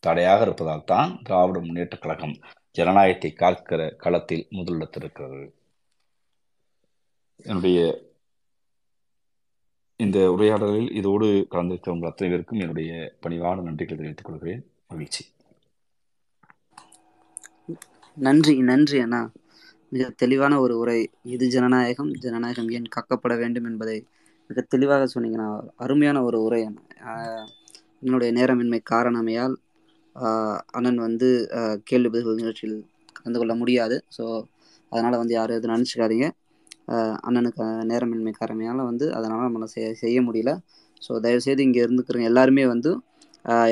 தடையாக 0.03 0.41
இருப்பதால் 0.41 0.83
தான் 0.83 1.11
திராவிட 1.23 1.59
முன்னேற்ற 1.59 1.97
கழகம் 1.97 2.35
ஜனநாயகத்தை 2.71 3.31
காக்கிற 3.37 3.81
களத்தில் 3.95 4.47
முதலிடத்திருக்கிறது 4.51 5.43
என்னுடைய 7.45 7.79
இந்த 9.99 10.19
உரையாடலில் 10.31 10.89
இதோடு 10.91 11.27
கலந்திருக்கிற 11.51 11.93
உங்கள் 11.95 12.09
அத்தனை 12.09 12.29
பேருக்கும் 12.31 12.59
என்னுடைய 12.59 12.91
பணிவான 13.23 13.63
நன்றிகளை 13.67 13.97
தெரிவித்துக் 13.99 14.29
கொள்கிறேன். 14.29 14.63
மகிழ்ச்சி. 14.87 15.23
நன்றி 18.17 18.55
நன்றி 18.61 18.97
அண்ணா. 18.99 19.21
மிக 19.91 20.09
தெளிவான 20.21 20.53
ஒரு 20.59 20.75
உரை. 20.77 20.99
இது 21.33 21.45
ஜனநாயகம் 21.47 22.11
ஜனநாயகம் 22.17 22.69
ஏன் 22.69 22.91
காக்கப்பட 22.95 23.33
வேண்டும் 23.37 23.65
என்பதை 23.65 23.97
மிக 24.49 24.61
தெளிவாக 24.73 25.07
சொன்னீங்கண்ணா 25.13 25.49
அருமையான 25.77 26.17
ஒரு 26.27 26.37
உரை. 26.45 26.61
என்னுடைய 28.05 28.29
நேரமின்மை 28.37 28.79
காரணமையால் 28.91 29.55
அண்ணன் 30.77 30.99
வந்து 31.05 31.27
கேள்வி 31.89 32.09
பதில் 32.15 32.39
நிகழ்ச்சியில் 32.41 32.77
கலந்து 33.17 33.39
கொள்ள 33.39 33.53
முடியாது. 33.61 33.95
ஸோ 34.17 34.23
அதனால் 34.91 35.19
வந்து 35.21 35.35
யாரும் 35.37 35.57
எதுவும் 35.57 35.75
நினச்சிக்காதீங்க. 35.75 36.27
அண்ணனுக்கு 37.27 37.65
நேரமின்மை 37.91 38.33
காரணமையால் 38.35 38.87
வந்து 38.89 39.05
அதனால் 39.17 39.45
நம்மளை 39.47 39.67
செய்ய 39.75 39.87
செய்ய 40.03 40.17
முடியல. 40.27 40.51
ஸோ 41.01 41.11
தயவுசெய்து 41.25 41.65
இங்கே 41.67 41.81
இருந்துக்கிறவங்க 41.85 42.31
எல்லாருமே 42.31 42.65
வந்து 42.73 42.91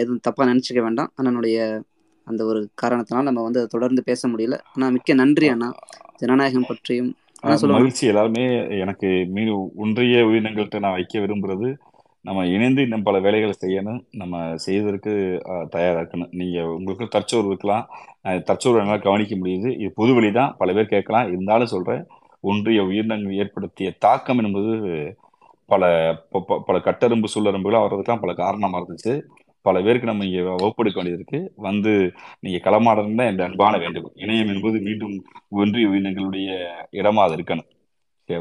எதுவும் 0.02 0.24
தப்பாக 0.28 0.48
நினச்சிக்க 0.52 0.80
வேண்டாம். 0.88 1.12
அண்ணனுடைய 1.20 1.58
அந்த 2.28 2.42
ஒரு 2.46 2.60
காரணத்தினால் 2.76 3.28
நம்ம 3.30 3.44
வந்து 3.48 3.62
தொடர்ந்து 3.68 4.02
பேச 4.10 4.28
முடியல. 4.34 4.58
ஆனால் 4.74 4.94
மிக்க 4.96 5.14
நன்றி 5.22 5.48
அண்ணா. 5.54 5.70
ஜனநாயகம் 6.22 6.70
பற்றியும் 6.70 7.12
மகிழ்ச்சி. 7.76 8.04
எல்லாருமே 8.12 8.44
எனக்கு 8.84 9.10
மீன் 9.36 9.52
ஒன்றிய 9.84 10.20
உயிரினங்கள்கிட்ட 10.30 10.80
நான் 10.84 10.98
வைக்க 10.98 11.24
விரும்புறது 11.24 11.70
நம்ம 12.26 12.40
இணைந்து 12.56 12.82
இன்னும் 12.86 13.06
பல 13.08 13.20
வேலைகளை 13.26 13.54
செய்யணும் 13.64 14.02
நம்ம 14.22 14.42
செய்வதற்கு 14.66 15.12
தயாராக 15.76 16.02
இருக்கணும் 16.02 16.34
நீங்கள் 16.42 16.74
உங்களுக்கு 16.78 17.06
தற்சோறு 17.16 17.48
இருக்கலாம். 17.52 17.86
தற்சோறு 18.50 18.82
என்னால் 18.82 19.06
கவனிக்க 19.08 19.36
முடியுது. 19.42 19.70
இது 19.84 19.92
பொது 20.00 20.12
வழி 20.18 20.30
தான் 20.40 20.54
பல 20.60 20.74
பேர் 20.78 20.94
கேட்கலாம். 20.96 21.30
இருந்தாலும் 21.34 21.74
சொல்கிறேன் 21.74 22.04
ஒன்றிய 22.44 22.82
உயிரினங்கள் 22.90 23.40
ஏற்படுத்திய 23.44 23.90
தாக்கம் 24.06 24.42
என்பது 24.44 24.72
பல 25.70 25.84
பல 26.68 26.78
கட்டெரும்பு 26.88 27.28
சொல்லெரும்புகளாக 27.36 27.84
வர்றதுக்கெல்லாம் 27.86 28.24
பல 28.26 28.34
காரணமாக 28.44 28.80
இருந்துச்சு. 28.82 29.14
பல 29.66 29.82
பேருக்கு 29.82 30.10
நம்ம 30.10 30.26
இங்கே 30.26 30.44
வகுப்படுக்க 30.44 30.98
வேண்டியது 31.00 31.20
இருக்கு 31.20 31.40
வந்து 31.62 31.92
நீங்க 32.40 32.60
களமாடணும் 32.60 33.20
தான் 33.20 33.30
என் 33.32 33.46
அன்பான 33.48 33.78
வேண்டும் 33.78 34.08
இணையம் 34.16 34.52
என்பது 34.54 34.80
மீண்டும் 34.82 35.16
ஒன்றிய 35.56 35.92
உயிரினங்களுடைய 35.92 36.50
இடமா 36.92 37.24
அது 37.24 37.38
இருக்கணும் 37.38 37.70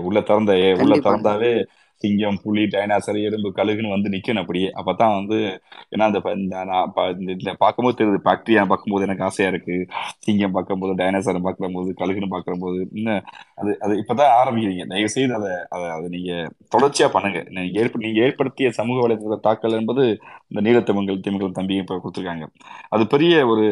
உள்ள 0.05 0.19
திறந்த 0.21 0.53
உள்ள 0.77 0.97
திறந்தாவே 0.99 1.53
சிங்கம் 2.01 2.41
புலி 2.43 2.63
டைனாசர் 2.63 3.23
எறும்பு 3.23 3.53
கழுகுன்னு 3.57 3.89
வந்து 3.89 4.09
நிக்கணும் 4.09 4.39
அப்படியே. 4.39 4.69
அப்பதான் 4.69 5.15
வந்து 5.15 5.61
ஏன்னா 5.97 6.03
அந்த 6.03 6.21
ப- 6.21 6.33
இந்த 6.33 6.65
நான் 6.65 6.91
ப- 6.95 7.15
இந்த 7.19 7.55
பார்க்கும்போது 7.55 8.05
தெரியுது 8.05 8.17
பாக்டீரியா 8.17 8.67
பார்க்கும்போது 8.67 9.05
எனக்கு 9.05 9.25
ஆசையா 9.25 9.51
இருக்கு. 9.51 9.87
சிங்கம் 10.19 10.53
பார்க்கும்போது 10.53 11.05
டைனாசர் 11.05 11.41
பார்க்கும்போது 11.41 11.95
கழுகுன்னு 11.99 12.29
பார்க்கும்போது 12.29 12.89
இன்னும் 12.93 13.23
அது 13.55 13.77
அது 13.81 14.05
இப்பதான் 14.07 14.29
ஆரம்பிக்கிறீங்க. 14.45 14.87
தயவு 14.87 15.09
செய்து 15.09 15.35
அதை 15.35 15.51
அதை 15.69 15.89
அதை 15.89 16.09
நீங்க 16.09 16.51
தொடர்ச்சியா 16.79 17.09
பண்ணுங்க. 17.13 17.45
நீங்க 17.49 17.81
ஏற்ப 17.81 17.99
நீங்க 17.99 18.21
ஏற்படுத்திய 18.21 18.71
சமூக 18.71 19.09
வலைதள 19.09 19.41
தாக்கல் 19.41 19.73
என்பது 19.73 20.19
இந்த 20.49 20.71
நீலத்தமிழ்கள் 20.71 21.23
திமிழ்கள் 21.29 21.53
தம்பி 21.53 21.75
இப்ப 21.75 22.01
கொடுத்துருக்காங்க. 22.05 22.47
அது 22.89 23.07
பெரிய 23.07 23.47
ஒரு 23.47 23.63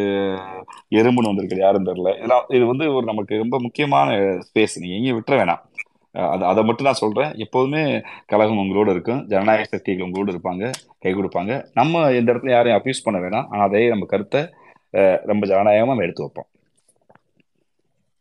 எறும்புன்னு 0.91 1.25
வந்திருக்கு 1.25 1.57
யாரும் 1.57 1.87
தெரியல. 1.87 2.17
இதெல்லாம் 2.17 2.45
இது 2.49 2.67
வந்து 2.67 2.95
ஒரு 2.95 3.07
நமக்கு 3.07 3.37
ரொம்ப 3.37 3.61
முக்கியமான 3.61 4.11
ஸ்பேஸ் 4.17 4.81
நீங்க 4.81 4.97
எங்கேயும் 4.97 5.23
விட்டுற 5.23 5.31
வேணாம். 5.31 5.67
அது 6.27 6.45
அதை 6.45 6.65
மட்டும் 6.65 6.85
நான் 6.85 6.95
சொல்றேன். 6.95 7.35
எப்போதுமே 7.37 8.03
கழகம் 8.27 8.59
உங்களோட 8.59 8.91
இருக்கும். 8.91 9.27
ஜனநாயக 9.27 9.65
சக்திகள் 9.65 10.11
உங்களோட 10.11 10.35
இருப்பாங்க 10.35 10.73
கை 10.99 11.15
கொடுப்பாங்க. 11.15 11.67
நம்ம 11.75 12.13
இந்த 12.13 12.33
இடத்துல 12.33 12.51
யாரையும் 12.51 12.83
அப்யூஸ் 12.83 13.05
பண்ண 13.05 13.21
வேணாம். 13.21 13.47
ஆனா 13.49 13.63
அதே 13.63 13.89
நம்ம 13.89 14.07
கருத்தை 14.07 14.41
அஹ் 14.93 15.25
ரொம்ப 15.25 15.47
ஜனநாயகமா 15.47 15.87
நம்ம 15.87 16.03
எடுத்து 16.03 16.23
வைப்போம். 16.23 16.47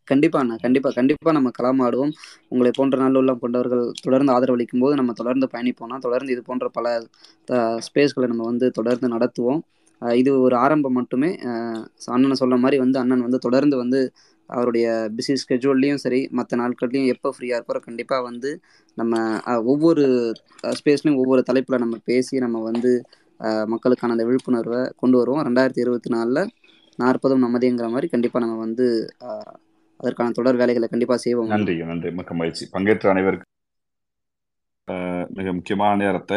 கண்டிப்பா 0.04 0.38
அண்ணா. 0.38 0.56
கண்டிப்பா. 0.60 0.90
கண்டிப்பா 0.94 1.32
நம்ம 1.32 1.50
களமாடுவோம் 1.62 2.10
உங்களை 2.48 2.70
போன்ற 2.74 2.98
நல்லுள்ளம் 2.98 3.38
கொண்டவர்கள் 3.38 3.92
தொடர்ந்து 4.02 4.32
ஆதரவளிக்கும் 4.32 4.80
போது 4.80 4.94
நம்ம 4.94 5.12
தொடர்ந்து 5.12 5.48
பயணிப்போம்னா 5.52 5.98
தொடர்ந்து 5.98 6.32
இது 6.32 6.42
போன்ற 6.42 6.68
பல 6.68 7.06
ஸ்பேஸ்களை 7.50 8.26
நம்ம 8.26 8.44
வந்து 8.44 8.70
தொடர்ந்து 8.70 9.18
நடத்துவோம். 9.18 9.60
அஹ் 10.00 10.14
இது 10.14 10.40
ஒரு 10.40 10.56
ஆரம்பம் 10.56 10.92
மட்டுமே. 10.92 11.28
அஹ் 11.28 11.86
அண்ணன் 12.06 12.36
சொல்ற 12.40 12.58
மாதிரி 12.58 12.78
வந்து 12.78 12.98
அண்ணன் 12.98 13.20
வந்து 13.20 13.38
தொடர்ந்து 13.38 13.76
வந்து 13.76 14.12
அவருடைய 14.48 15.10
பிஸி 15.16 15.36
ஸ்கெட்யூல்லையும் 15.42 16.02
சரி 16.04 16.28
மற்ற 16.30 16.56
நாட்கள்லையும் 16.56 17.06
எப்போ 17.06 17.34
ஃப்ரீயாக 17.38 17.56
இருக்கிறோம் 17.56 17.82
கண்டிப்பாக 17.84 18.22
வந்து 18.22 18.50
நம்ம 18.94 19.40
ஒவ்வொரு 19.62 20.04
ஸ்பேஸ்லையும் 20.62 21.16
ஒவ்வொரு 21.16 21.42
தலைப்பில் 21.42 21.78
நம்ம 21.78 21.96
பேசி 22.04 22.38
நம்ம 22.38 22.62
வந்து 22.62 22.92
மக்களுக்கான 23.66 24.12
அந்த 24.12 24.24
விழிப்புணர்வை 24.24 24.92
கொண்டு 24.96 25.18
வருவோம். 25.18 25.44
ரெண்டாயிரத்தி 25.44 25.78
இருபத்தி 25.78 26.10
நாலில் 26.10 26.50
நாற்பதும் 26.98 27.42
நமதிங்கிற 27.42 27.88
மாதிரி 27.88 28.08
கண்டிப்பாக 28.08 28.46
நம்ம 28.46 28.60
வந்து 28.60 28.86
அதற்கான 30.00 30.30
தொடர் 30.30 30.56
வேலைகளை 30.56 30.88
கண்டிப்பாக 30.88 31.20
செய்வோம். 31.20 31.46
நன்றி 31.46 31.76
நன்றி. 31.84 32.10
மிக்க 32.10 32.34
மகிழ்ச்சி. 32.34 32.68
பங்கேற்ற 32.70 33.10
அனைவருக்கும் 33.10 33.46
அஹ் 34.88 35.26
மிக 35.28 35.52
முக்கியமான 35.52 36.04
நேரத்தை 36.04 36.36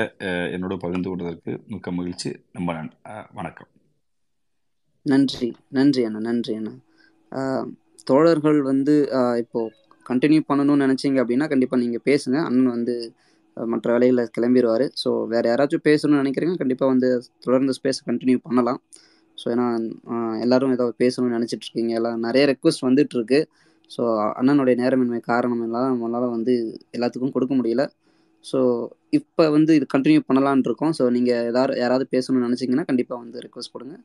என்னோட 0.55 0.75
பகிர்ந்து 0.77 1.09
கொண்டதற்கு 1.09 1.51
மிக்க 1.67 1.91
மகிழ்ச்சி. 1.91 2.29
ரொம்ப 2.51 2.73
வணக்கம். 3.33 3.67
நன்றி 5.05 5.47
நன்றி 5.69 6.03
அண்ணா 6.03 6.19
நன்றி 6.19 6.53
அண்ணா. 6.55 6.73
தோழர்கள் 8.09 8.59
வந்து 8.71 8.93
இப்போ 9.43 9.59
கண்டினியூ 10.09 10.41
பண்ணணும்னு 10.49 10.83
நினச்சிங்க 10.85 11.19
அப்படின்னா 11.23 11.47
கண்டிப்பாக 11.53 11.79
நீங்கள் 11.83 12.03
பேசுங்க. 12.09 12.37
அண்ணன் 12.47 12.73
வந்து 12.75 12.95
மற்ற 13.71 13.87
வேலையில் 13.93 14.21
கிளம்பிடுவார் 14.35 14.85
ஸோ 15.01 15.09
வேறு 15.33 15.47
யாராச்சும் 15.51 15.85
பேசணும்னு 15.89 16.21
நினைக்கிறீங்க 16.23 16.55
கண்டிப்பாக 16.61 16.91
வந்து 16.93 17.09
தொடர்ந்து 17.45 17.73
ஸ்பேஸ் 17.77 17.99
கண்டினியூ 18.09 18.37
பண்ணலாம். 18.47 18.79
ஸோ 19.37 19.45
ஏன்னா 19.53 19.65
எல்லாரும் 20.45 20.73
ஏதாவது 20.75 20.95
பேசணும்னு 21.03 21.35
நினச்சிட்டு 21.37 21.65
இருக்கீங்க. 21.67 21.93
எல்லாம் 21.99 22.23
நிறைய 22.27 22.43
ரெக்வஸ்ட் 22.51 22.85
வந்துட்டு 22.87 23.15
இருக்கு 23.19 23.39
ஸோ 23.95 24.01
அண்ணனுடைய 24.39 24.75
நேரமின்மை 24.81 25.19
காரணம் 25.31 25.63
எல்லாம் 25.67 25.89
நம்மளால் 25.91 26.33
வந்து 26.35 26.53
எல்லாத்துக்கும் 26.97 27.33
கொடுக்க 27.35 27.53
முடியல. 27.59 27.85
ஸோ 28.45 28.59
இப்போ 29.17 29.43
வந்து 29.55 29.71
இது 29.79 29.85
கண்டினியூ 29.95 30.21
பண்ணலான்னு 30.27 30.67
இருக்கோம். 30.69 30.93
ஸோ 30.99 31.03
நீங்கள் 31.15 31.47
ஏதாவது 31.51 31.73
யாராவது 31.83 32.05
பேசணும்னு 32.15 32.47
நினச்சிங்கன்னா 32.47 32.85
கண்டிப்பாக 32.91 33.19
வந்து 33.23 33.39
ரெக்வஸ்ட் 33.45 33.73
கொடுங்க. 33.75 33.95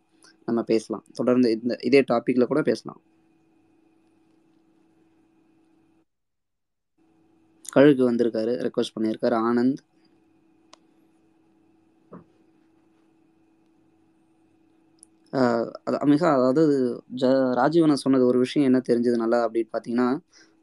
நம்ம 0.49 0.61
பேசலாம். 0.73 1.05
தொடர்ந்து 1.19 1.49
இந்த 1.59 1.77
இதே 1.91 2.01
டாப்பிக்கில் 2.11 2.51
கூட 2.53 2.61
பேசலாம். 2.71 2.99
கழுகு 7.77 8.13
வந்திருக்காரு 8.13 8.53
ரெக்வஸ்ட் 8.67 8.95
பண்ணியிருக்காரு. 9.01 9.37
ஆனந்த். 9.45 9.77
ஆஹ் 15.33 15.71
அது 15.85 16.07
மிக 16.07 16.29
அதாவது 16.33 16.65
ஜ 17.17 17.25
ராஜீவனை 17.61 17.93
சொன்னது 17.93 18.27
ஒரு 18.27 18.39
விஷயம் 18.39 18.73
என்ன 18.73 18.83
தெரிஞ்சது 18.89 19.17
நல்லா 19.17 19.49
அப்படின்னு 19.49 19.69
பார்த்தீங்கன்னா 19.73 20.19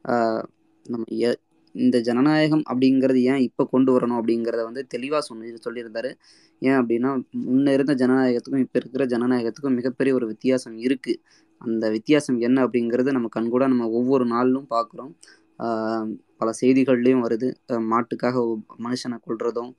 ஆஹ் 0.08 0.42
நம்ம 0.84 1.04
எ- 1.06 1.40
இந்த 1.72 2.00
ஜனநாயகம் 2.00 2.62
அப்படிங்கிறது 2.70 3.20
ஏன் 3.22 3.36
இப்போ 3.36 3.66
கொண்டு 3.66 3.98
வரணும் 3.98 4.20
அப்படிங்கிறத 4.20 4.62
வந்து 4.64 4.86
தெளிவாக 4.86 5.22
சொல்லி 5.22 5.58
சொல்லியிருந்தாரு. 5.64 6.14
ஏன் 6.60 6.72
அப்படின்னா 6.72 7.22
முன்ன 7.46 7.72
இருந்த 7.72 7.94
ஜனநாயகத்துக்கும் 7.94 8.58
இப்போ 8.58 8.78
இருக்கிற 8.78 9.06
ஜனநாயகத்துக்கும் 9.06 9.74
மிகப்பெரிய 9.74 10.16
ஒரு 10.16 10.26
வித்தியாசம் 10.26 10.78
இருக்குது 10.78 11.22
அந்த 11.58 11.90
வித்தியாசம் 11.90 12.38
என்ன 12.38 12.66
அப்படிங்கிறது 12.66 13.10
நம்ம 13.10 13.28
கண்கூட 13.28 13.66
நம்ம 13.66 13.88
ஒவ்வொரு 13.88 14.26
நாளிலும் 14.26 14.66
பார்க்குறோம். 14.70 15.12
பல 16.40 16.50
செய்திகள்லையும் 16.60 17.24
வருது. 17.26 17.48
மாட்டுக்காக 17.92 18.36
மனுஷனை 18.86 19.18
கொள்றதும் 19.26 19.72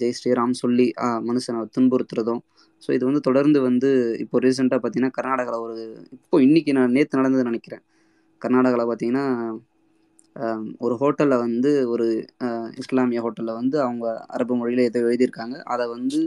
ஜெய் 0.00 0.16
ஸ்ரீராம் 0.18 0.54
சொல்லி 0.62 0.86
மனுஷனை 1.28 1.60
துன்புறுத்துறதும். 1.76 2.42
ஸோ 2.84 2.88
இது 2.96 3.04
வந்து 3.08 3.22
தொடர்ந்து 3.28 3.58
வந்து 3.68 3.90
இப்போ 4.24 4.36
ரீசெண்டாக 4.44 4.78
பார்த்தீங்கன்னா 4.82 5.16
கர்நாடகாவில் 5.18 5.64
ஒரு 5.66 5.84
இப்போ 6.16 6.38
இன்றைக்கி 6.46 6.72
நான் 6.78 6.94
நேற்று 6.96 7.20
நடந்தது 7.20 7.44
நினைக்கிறேன். 7.50 7.82
கர்நாடகாவில் 8.42 8.88
பார்த்தீங்கன்னா 8.90 9.26
ஒரு 10.84 10.94
ஹோட்டலில் 11.00 11.42
வந்து 11.44 11.70
ஒரு 11.94 12.06
இஸ்லாமிய 12.82 13.20
ஹோட்டலில் 13.24 13.58
வந்து 13.60 13.76
அவங்க 13.86 14.06
அரபு 14.36 14.54
மொழியில் 14.60 14.86
ஏதோ 14.88 15.00
எழுதியிருக்காங்க. 15.08 15.56
அதை 15.72 15.84
வந்து 15.96 16.20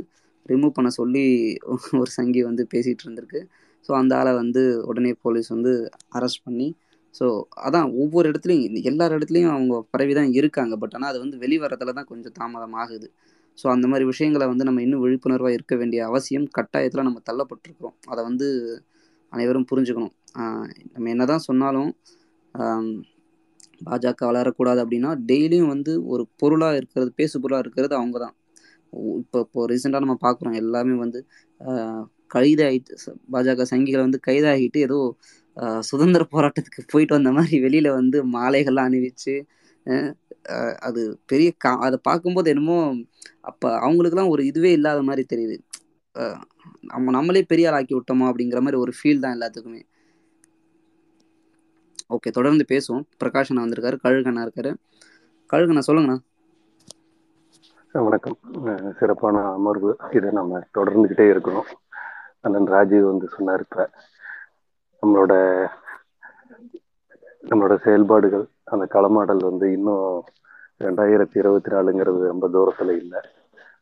ரிமூவ் 0.52 0.76
பண்ண 0.78 0.89
சொல்லி 1.00 1.24
ஒரு 2.02 2.10
சங்கி 2.17 2.41
வந்து 2.50 2.63
பேசிகிட்டு 2.74 3.06
இருந்திருக்கு. 3.06 3.41
ஸோ 3.86 3.91
அந்த 4.02 4.13
ஆளை 4.20 4.34
வந்து 4.41 4.62
உடனே 4.89 5.12
போலீஸ் 5.26 5.50
வந்து 5.56 5.74
அரெஸ்ட் 6.17 6.46
பண்ணி 6.48 6.67
ஸோ 7.17 7.25
அதான் 7.65 7.88
ஒவ்வொரு 8.01 8.25
இடத்துலையும் 8.32 8.86
எல்லா 8.89 9.06
இடத்துலையும் 9.17 9.53
அவங்க 9.56 9.75
பரவி 9.93 10.13
தான் 10.19 10.32
இருக்காங்க. 10.39 10.73
பட் 10.82 10.95
ஆனால் 10.97 11.10
அது 11.12 11.19
வந்து 11.23 11.38
வெளிவரத்துல 11.43 11.93
தான் 11.99 12.10
கொஞ்சம் 12.12 12.36
தாமதம் 12.39 12.77
ஆகுது 12.84 13.08
ஸோ 13.58 13.65
அந்த 13.75 13.86
மாதிரி 13.91 14.06
விஷயங்களை 14.12 14.45
வந்து 14.51 14.67
நம்ம 14.67 14.82
இன்னும் 14.86 15.03
விழிப்புணர்வாக 15.06 15.56
இருக்க 15.58 15.75
வேண்டிய 15.75 16.01
அவசியம் 16.10 16.47
கட்டாயத்தில் 16.58 17.08
நம்ம 17.08 17.21
தள்ளப்பட்டிருக்கிறோம். 17.30 17.95
அதை 18.12 18.21
வந்து 18.30 18.47
அனைவரும் 19.34 19.69
புரிஞ்சுக்கணும். 19.71 20.13
நம்ம 20.93 21.10
என்ன 21.13 21.23
தான் 21.32 21.45
சொன்னாலும் 21.49 21.91
பாஜக 23.88 24.21
வளரக்கூடாது 24.30 24.80
அப்படின்னா 24.84 25.10
டெய்லியும் 25.30 25.71
வந்து 25.73 25.91
ஒரு 26.13 26.23
பொருளாக 26.41 26.80
இருக்கிறது 26.80 27.12
பேசு 27.19 27.36
பொருளாக 27.43 27.63
இருக்கிறது 27.65 27.93
அவங்க 27.99 28.17
தான் 28.25 28.36
இப்போ 29.21 29.38
இப்போ 29.45 29.62
ரீசெண்டாக 29.71 30.03
நம்ம 30.06 30.15
பார்க்குறோம் 30.25 30.56
எல்லாமே 30.62 30.95
வந்து 31.03 31.19
கைதாகிட்டு 32.36 32.93
பாஜக 33.34 33.65
சங்கிகளை 33.71 34.03
வந்து 34.08 34.19
கைதாகிட்டு 34.27 34.80
ஏதோ 34.88 34.97
சுதந்திர 35.88 36.24
போராட்டத்துக்கு 36.32 36.82
போயிட்டு 36.88 37.13
வந்த 37.15 37.32
மாதிரி 37.32 37.58
வெளியில 37.63 37.88
வந்து 37.93 38.17
மாலைகள்லாம் 38.34 38.89
அணிவிச்சு 38.89 39.36
அது 40.88 41.02
பெரிய 41.26 41.50
கா 41.58 41.72
அதை 41.80 41.98
பார்க்கும்போது 42.04 42.50
என்னமோ 42.50 42.78
அப்போ 43.50 43.67
அவங்களுக்குலாம் 43.80 44.34
ஒரு 44.34 44.46
இதுவே 44.46 44.72
இல்லாத 44.72 45.02
மாதிரி 45.02 45.24
தெரியுது. 45.30 45.56
ஆஹ், 46.15 46.41
நம்ம 46.88 47.12
நம்மளே 47.12 47.41
பெரிய 47.43 47.70
ஆளாக்கி 47.70 47.93
விட்டோமா 47.96 48.26
அப்படிங்கிற 48.30 48.60
மாதிரி 48.60 48.78
ஒரு 48.78 48.93
ஃபீல் 48.98 49.24
தான் 49.24 49.36
எல்லாத்துக்குமே. 49.38 49.82
ஓகே 52.15 52.30
தொடர்ந்து 52.30 52.65
பேசுவோம். 52.70 53.06
பிரகாஷ் 53.22 53.52
வந்திருக்காரு 53.56 53.98
கழுகண்ணா 54.04 54.43
இருக்காரு. 54.46 54.72
கழுகண்ணா 55.50 55.84
சொல்லுங்கண்ணா. 55.88 56.17
வணக்கம். 57.96 58.38
சிறப்பான 59.00 59.38
அமர்வு. 59.52 59.89
இதை 60.17 60.30
நம்ம 60.32 60.62
தொடர்ந்துகிட்டே 60.78 61.26
இருக்கணும். 61.34 61.70
அண்ணன் 62.41 62.70
ராஜீவ் 62.74 63.12
வந்து 63.12 63.28
சொன்னார் 63.36 63.63
இப்போ. 63.65 63.84
நம்மளோட 65.08 65.67
நம்மளோட 67.41 67.82
செயல்பாடுகள் 67.82 68.46
அந்த 68.63 68.86
களமாடல் 68.86 69.43
வந்து 69.43 69.72
இன்னும் 69.72 70.24
ரெண்டாயிரத்தி 70.80 71.38
இருபத்தி 71.38 71.72
நாலுங்கிறது 71.72 72.28
ரொம்ப 72.28 72.50
தூரத்துல 72.50 72.91
இல்லை. 72.91 73.20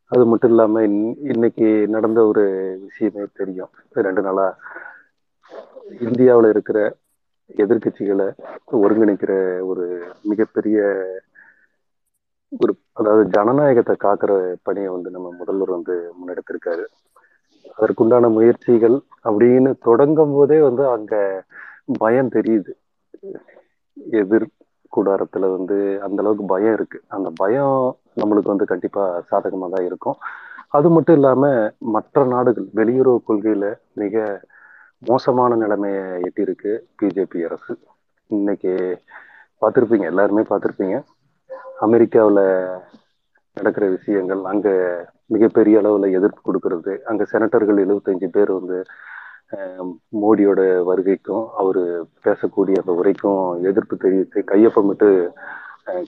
அது 0.06 0.26
மட்டும் 0.26 0.50
இல்லாம 0.50 0.82
இன்- 0.82 1.16
இன்னைக்கு 1.20 1.88
நடந்த 1.88 2.26
ஒரு 2.26 2.78
விஷயமே 2.82 3.26
தெரியும். 3.34 3.70
ரெண்டு 3.92 4.22
நாளா 4.22 4.58
இந்தியாவில் 6.00 6.50
இருக்கிற 6.50 6.96
எதிர்க்கட்சிகளை 7.56 8.36
ஒருங்கிணைக்கிற 8.72 9.66
ஒரு 9.66 10.14
மிகப்பெரிய 10.24 11.06
ஒரு 12.60 12.78
அதாவது 12.94 13.30
ஜனநாயகத்தை 13.30 13.96
காக்கிற 14.04 14.56
பணியை 14.64 14.90
வந்து 14.90 15.10
நம்ம 15.10 15.32
முதல்வர் 15.32 15.70
வந்து 15.70 16.12
முன்னெடுத்திருக்காரு. 16.14 16.86
அதற்குண்டான 17.78 18.30
முயற்சிகள் 18.38 18.98
அப்படின்னு 19.28 19.72
தொடங்கும் 19.88 20.34
போதே 20.34 20.58
வந்து 20.62 20.84
அங்க 20.96 21.14
பயம் 22.04 22.34
தெரியுது. 22.36 22.72
எதிர் 24.20 24.48
கூடாரத்துல 24.94 25.46
வந்து 25.58 25.78
அந்த 26.06 26.20
அளவுக்கு 26.24 26.46
பயம் 26.46 26.76
இருக்கு. 26.78 27.00
அந்த 27.16 27.30
பயம் 27.42 27.78
நம்மளுக்கு 28.22 28.54
வந்து 28.54 28.72
கண்டிப்பா 28.72 29.04
சாதகமா 29.32 29.68
தான் 29.70 29.88
இருக்கும். 29.90 30.18
அது 30.70 30.88
மட்டும் 30.90 31.18
இல்லாம 31.20 31.44
மற்ற 31.96 32.24
நாடுகள் 32.26 32.68
வெளியுறவு 32.80 33.20
கொள்கையில 33.28 33.66
மிக 34.02 34.16
மோசமான 35.02 35.56
நிலைமையை 35.64 36.04
எட்டியிருக்கு 36.28 36.72
பிஜேபி 37.00 37.40
அரசு. 37.48 37.74
இன்னைக்கு 38.30 38.74
பார்த்துருப்பீங்க 39.62 40.06
எல்லாருமே 40.12 40.44
பார்த்துருப்பீங்க. 40.50 40.96
அமெரிக்காவில் 41.86 42.44
நடக்கிற 43.58 43.86
விஷயங்கள் 43.98 44.42
அங்கே 44.52 44.74
மிகப்பெரிய 45.34 45.76
அளவில் 45.82 46.16
எதிர்ப்பு 46.20 46.42
கொடுக்கறது. 46.48 46.94
அங்கே 47.10 47.26
செனட்டர்கள் 47.32 47.84
எழுபத்தஞ்சு 47.86 48.28
பேர் 48.36 48.52
வந்து 48.60 48.78
மோடியோட 50.22 50.62
வருகைக்கும் 50.90 51.46
அவர் 51.62 51.82
பேசக்கூடிய 52.26 52.76
அந்த 52.82 52.94
உரைக்கும் 53.00 53.42
எதிர்ப்பு 53.70 53.96
தெரிவித்து 54.04 54.40
கையொப்பமிட்டு 54.52 55.10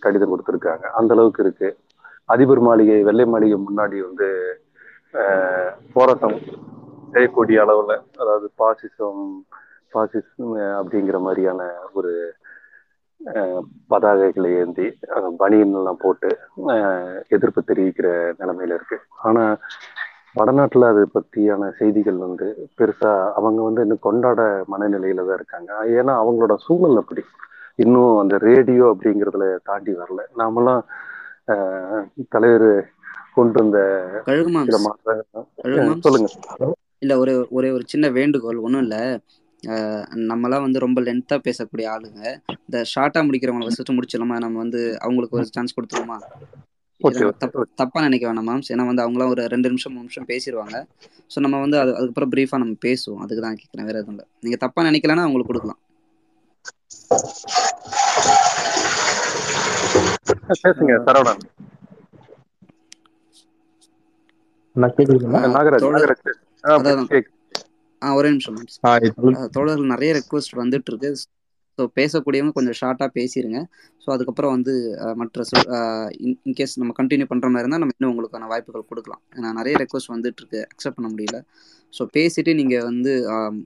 கடிதம் 0.05 0.31
கொடுத்துருக்காங்க. 0.31 0.85
அந்த 0.99 1.13
அளவுக்கு 1.15 1.43
இருக்கு. 1.43 1.69
அதிபர் 2.33 2.61
மாளிகை 2.67 2.97
வெள்ளை 3.09 3.25
மாளிகை 3.33 3.57
முன்னாடி 3.67 3.97
வந்து 4.07 4.29
போராட்டம் 5.95 6.37
செய்யக்கூடிய 7.13 7.57
அளவில் 7.65 7.95
அதாவது 8.21 8.47
பாசிசம் 8.61 9.21
பாசிசம் 9.93 10.51
அப்படிங்கிற 10.79 11.17
மாதிரியான 11.25 11.61
ஒரு 11.99 12.11
பதாகைகளை 13.89 14.49
ஏந்தி 14.59 14.85
அஹ், 15.09 15.31
பனியன் 15.39 15.75
எல்லாம் 15.75 16.01
போட்டு 16.01 16.29
எதிர்ப்பு 17.31 17.61
தெரிவிக்கிற 17.63 18.07
நிலைமையில 18.39 18.77
இருக்கு. 18.77 18.97
ஆனா 19.21 19.43
வடநாட்டுல 20.35 20.87
அது 20.87 21.03
பத்தியான 21.13 21.69
செய்திகள் 21.79 22.17
வந்து 22.17 22.47
பெருசா 22.77 23.11
அவங்க 23.35 23.61
வந்து 23.61 23.81
இன்னும் 23.81 24.05
கொண்டாட 24.07 24.41
மனநிலையில 24.73 25.25
தான் 25.25 25.39
இருக்காங்க. 25.39 25.69
ஏன்னா 25.97 26.13
அவங்களோட 26.17 26.55
சூழல் 26.65 26.97
அப்படி. 26.97 27.23
இன்னும் 27.79 28.19
அந்த 28.19 28.35
ரேடியோ 28.45 28.85
அப்படிங்கறதுல 28.93 29.47
தாண்டி 29.63 29.93
வரல. 29.93 30.21
நாமெல்லாம் 30.35 30.81
ஆஹ், 31.47 32.03
தலைவர் 32.29 32.69
கொண்டு 33.33 33.59
வந்த 33.59 33.79
சில 34.67 34.77
சொல்லுங்க. 36.05 36.29
இல்ல 37.01 37.13
ஒரே 37.19 37.33
ஒரே 37.51 37.69
ஒரு 37.71 37.83
சின்ன 37.87 38.05
வேண்டுகோள். 38.09 38.59
ஒன்றும் 38.59 38.83
இல்லை. 38.83 39.01
நம்மலாம் 40.31 40.65
வந்து 40.65 40.79
ரொம்ப 40.85 40.99
லென்த்தாக 41.07 41.39
பேசக்கூடிய 41.47 41.85
ஆளுங்க. 41.93 42.21
இந்த 42.67 42.79
ஷார்ட்டாக 42.93 43.25
முடிக்கிறவங்களை 43.27 43.67
ஃபஸ்ட்டு 43.69 43.95
முடிச்சிடலாமா? 43.97 44.37
நம்ம 44.45 44.59
வந்து 44.63 44.81
அவங்களுக்கு 45.05 45.37
ஒரு 45.39 45.47
சான்ஸ் 45.55 45.75
கொடுத்துருவோமா? 45.77 46.17
ஓகே 47.01 47.15
எதுவும் 47.15 47.29
ஓகே 47.29 47.39
தப் 47.41 47.57
தப்பாக 47.81 48.03
நினைக்க 48.05 48.23
வேணாம் 48.29 48.47
மேம்ஸ் 48.49 48.71
ஏன்னா 48.73 48.85
வந்து 48.89 49.03
அவங்களாம் 49.05 49.31
ஒரு 49.33 49.43
ரெண்டு 49.53 49.69
நிமிஷம் 49.71 49.93
மூணு 49.95 50.05
நிமிஷம் 50.05 50.29
பேசிடுவாங்க 50.31 50.77
ஸோ 51.33 51.39
நம்ம 51.45 51.59
வந்து 51.65 51.77
அது 51.81 51.91
அதுக்கப்புறம் 51.97 52.31
ப்ரீஃபாக 52.33 52.61
நம்ம 52.63 52.77
பேசுவோம். 52.87 53.21
அதுக்கு 53.25 53.43
தான் 53.45 53.59
கேட்குறேன் 53.61 53.87
வேறு 53.89 53.99
எதுவும் 54.01 54.15
இல்லை. 54.15 54.25
நீங்கள் 54.45 54.63
தப்பாக 54.63 54.87
நினைக்கலன்னா 54.89 55.25
அவங்களுக்கு 55.27 55.51
கொடுக்கலாம். 55.51 55.81
பேசுங்க 60.63 60.95
சரவணன் 61.07 61.43
நாகராஜ் 65.55 65.87
நாகராஜ். 65.95 66.25
ஆ, 68.01 68.13
ஒரே 68.17 68.29
நிமிஷம் 68.31 68.57
தோழர்கள் 69.55 69.93
நிறைய 69.93 70.11
ரெக்வஸ்ட் 70.17 70.59
வந்துட்டு 70.59 70.91
இருக்கு 70.91 71.09
ஸோ 71.77 71.85
பேசக்கூடியவங்க 71.97 72.53
கொஞ்சம் 72.55 72.77
ஷார்ட்டாக 72.79 73.09
பேசிடுங்க 73.17 73.59
ஸோ 74.03 74.13
அதுக்கப்புறம் 74.13 74.53
வந்து 74.55 74.73
மற்ற 75.19 75.41
இன்கேஸ் 76.45 76.73
நம்ம 76.81 76.93
கண்டினியூ 76.99 77.27
பண்ணுற 77.31 77.47
மாதிரி 77.47 77.63
இருந்தால் 77.63 77.83
நம்ம 77.83 77.95
இன்னும் 77.95 78.11
உங்களுக்கான 78.13 78.47
வாய்ப்புகள் 78.51 78.87
கொடுக்கலாம். 78.89 79.21
ஏன்னா 79.35 79.49
நிறைய 79.59 79.75
ரெக்வஸ்ட் 79.83 80.13
வந்துட்டு 80.13 80.41
இருக்கு 80.41 80.59
அக்செப்ட் 80.71 80.97
பண்ண 80.97 81.09
முடியல. 81.13 81.39
ஸோ 81.93 82.03
பேசிட்டு 82.15 82.53
நீங்கள் 82.55 82.87
வந்து 82.87 83.11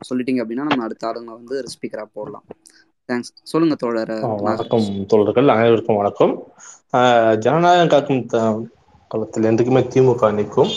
சொல்லிட்டீங்க 0.09 0.43
அப்படின்னா 0.43 0.67
நம்ம 0.69 0.85
அடுத்த 0.87 1.09
ஆளுங்க 1.09 1.31
வந்து 1.39 1.57
ஸ்பீக்கராக 1.73 2.09
போடலாம். 2.17 2.45
தேங்க்ஸ் 3.09 3.31
சொல்லுங்க 3.51 3.75
தோழர் 3.75 4.13
வணக்கம் 4.47 4.85
தோழர்கள். 5.13 5.49
அனைவருக்கும் 5.55 5.99
வணக்கம். 6.01 6.33
ஜனநாயகம் 7.45 7.93
காக்கும் 7.93 8.21
களத்தில் 9.11 9.47
என்றைக்குமே 9.49 9.83
திமுக 9.93 10.31
நிற்கும். 10.35 10.71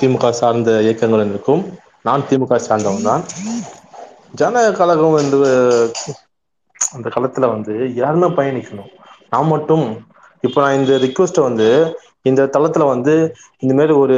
திமுக 0.00 0.30
சார்ந்த 0.38 0.70
இயக்கங்கள் 0.86 1.28
நிற்கும். 1.28 1.62
நான் 2.04 2.26
திமுக 2.28 2.56
சார்ந்தவன் 2.58 3.02
தான். 3.02 3.22
ஜனநாயக 4.34 4.76
கழகம் 4.76 5.16
என்று 5.16 5.38
அந்த 6.80 7.08
காலத்துல 7.08 7.48
வந்து 7.50 7.72
யாருமே 7.94 8.28
பயணிக்கணும். 8.38 8.90
நான் 9.30 9.46
மட்டும் 9.46 9.84
இப்போ 10.44 10.58
நான் 10.60 10.78
இந்த 10.80 10.92
ரிக்வெஸ்ட்டை 10.96 11.42
வந்து 11.42 11.68
இந்த 12.22 12.42
தளத்துல 12.54 12.86
வந்து 12.86 13.14
இந்த 13.58 13.72
மாதிரி 13.74 13.92
ஒரு 13.92 14.16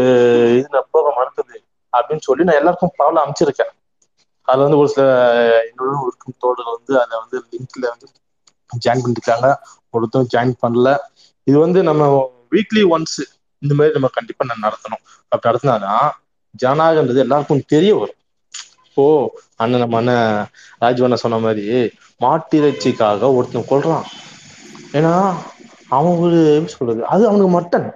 இதுல 0.61 0.81
போக 0.91 1.07
மறுக்குது 1.19 1.57
அப்படின்னு 1.93 2.27
சொல்லி 2.29 2.45
நான் 2.45 2.61
எல்லாருக்கும் 2.61 2.97
பரவல 2.99 3.23
அமைச்சிருக்கேன் 3.25 3.73
அதுல 4.49 4.63
வந்து 4.63 4.79
ஒரு 4.79 4.89
சில 4.89 5.05
என்னோட 5.69 5.91
இருக்கும் 6.07 6.37
தோழர்கள் 6.39 6.77
வந்து 6.77 6.95
அதை 7.03 7.15
வந்து 7.23 7.37
லிங்க்ல 7.53 7.85
வந்து 7.93 8.09
ஜாயின் 8.85 9.05
பண்ணிருக்காங்க. 9.05 9.47
ஒருத்தரும் 9.95 10.31
ஜாயின் 10.35 10.55
பண்ணல. 10.63 10.89
இது 11.47 11.57
வந்து 11.59 11.83
நம்ம 11.83 12.03
வீக்லி 12.53 12.83
ஒன்ஸ் 12.95 13.19
இந்த 13.63 13.73
மாதிரி 13.75 13.95
நம்ம 13.95 14.09
கண்டிப்பா 14.13 14.45
நான் 14.45 14.65
நடத்தணும். 14.67 15.03
அப்படி 15.33 15.49
நடத்தினாதான் 15.51 16.09
ஜனநாயகன்றது 16.55 17.17
எல்லாருக்கும் 17.17 17.65
தெரிய 17.67 17.97
வரும். 17.97 18.19
ஓ 18.97 19.05
அண்ணன் 19.57 19.81
நம்ம 19.81 19.97
அண்ணன் 19.97 20.47
ராஜ்வண்ண 20.81 21.15
சொன்ன 21.15 21.39
மாதிரி 21.39 21.65
மாட்டிறைச்சிக்காக 22.21 23.35
ஒருத்தன் 23.35 23.71
கொள்றான் 23.71 24.07
ஏன்னா 24.93 25.15
அவன் 25.89 26.17
ஒரு 26.17 26.39
எப்படி 26.55 26.73
சொல்றது? 26.73 27.07
அது 27.07 27.29
அவனுக்கு 27.29 27.53
மட்டன். 27.53 27.89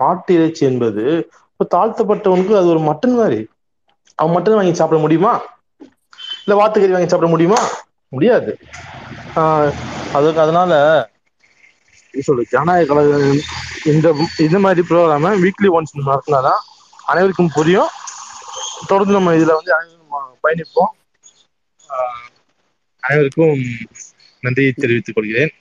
மாட்டு 0.00 0.34
இறைச்சி 0.34 0.66
என்பது 0.66 1.04
இப்போ 1.50 1.64
தாழ்த்தப்பட்டவனுக்கு 1.70 2.56
அது 2.56 2.66
ஒரு 2.66 2.80
மட்டன் 2.82 3.16
மாதிரி. 3.16 3.40
அவன் 4.18 4.34
மட்டன் 4.34 4.54
வாங்கி 4.54 4.74
சாப்பிட 4.74 5.00
முடியுமா? 5.00 5.32
இல்லை 6.38 6.56
வாத்துக்கறி 6.56 6.90
வாங்கி 6.90 7.08
சாப்பிட 7.08 7.30
முடியுமா? 7.30 7.60
முடியாது. 8.12 8.52
ஆஹ் 9.34 9.70
அதுக்கு 10.12 10.40
அதனால 10.40 10.72
எப்படி 12.14 12.44
ஜனநாயக 12.48 12.94
கழகம் 12.94 13.38
இந்த 13.84 14.08
இந்த 14.38 14.58
மாதிரி 14.58 14.82
ப்ரோக்ராம 14.90 15.32
வீக்லி 15.40 15.70
ஒன்ஸ் 15.70 15.98
நடத்தினாதான் 16.00 16.60
அனைவருக்கும் 17.04 17.52
புரியும். 17.54 17.90
தொடர்ந்து 18.86 19.12
நம்ம 19.12 19.34
இதுல 19.34 19.54
வந்து 19.54 19.72
அனைவரும் 19.74 20.12
பயணிப்போம். 20.42 20.92
அனைவருக்கும் 23.02 23.62
நன்றியை 24.42 24.72
தெரிவித்துக் 24.72 25.14
கொள்கிறேன். 25.14 25.52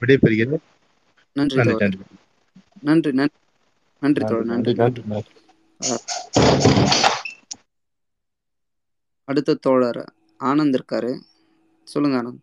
விடைபெறுகிறேன். 0.00 0.64
நன்றி 1.36 1.58
நன்றி 1.58 1.74
நன்றி 1.74 1.98
நன்றி. 1.98 2.04
நன்றி 2.82 3.12
நன்றி. 3.12 3.36
நன்றி 4.02 4.22
தோழர் 4.24 4.50
நன்றி 4.50 4.72
நன்றி. 4.74 4.74
நன்றி 4.74 5.02
நன்றி. 5.06 5.32
அடுத்த 9.28 9.56
தோழர் 9.60 10.00
ஆனந்த் 10.40 10.74
இருக்காரு. 10.74 11.12
சொல்லுங்க 11.86 12.18
ஆனந்த். 12.22 12.42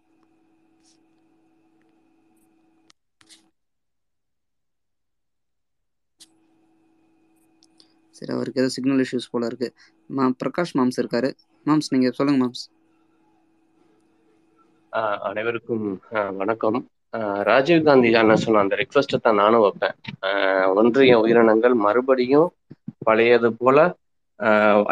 சரி 8.25 8.37
அவருக்கு 8.37 8.61
ஏதோ 8.61 8.69
சிக்னல் 8.69 9.05
இஷ்யூஸ் 9.05 9.31
போல 9.31 9.45
இருக்கு. 9.45 9.67
மா 10.07 10.23
பிரகாஷ் 10.43 10.75
மாம்ஸ் 10.77 10.99
இருக்காரு. 11.01 11.29
மாம்ஸ் 11.65 11.89
நீங்க 11.89 12.09
சொல்லுங்க 12.11 12.45
மாம்ஸ். 12.45 12.63
ஆஹ் 14.91 15.17
அனைவருக்கும் 15.29 16.01
ஆஹ் 16.11 16.35
வணக்கம். 16.35 16.87
ஆஹ் 17.17 17.41
ராஜீவ் 17.43 17.83
காந்தி 17.83 18.15
அண்ணன் 18.15 18.35
சொன்ன 18.35 18.59
அந்த 18.59 18.75
ரிக்வஸ்ட்டை 18.75 19.19
தான் 19.21 19.35
நானும் 19.35 19.61
வைப்பேன். 19.61 19.95
ஆஹ் 20.21 20.73
ஒன்றிய 20.73 21.19
உயிரினங்கள் 21.19 21.73
மறுபடியும் 21.73 22.49
பழையது 23.05 23.53
போல 23.53 23.95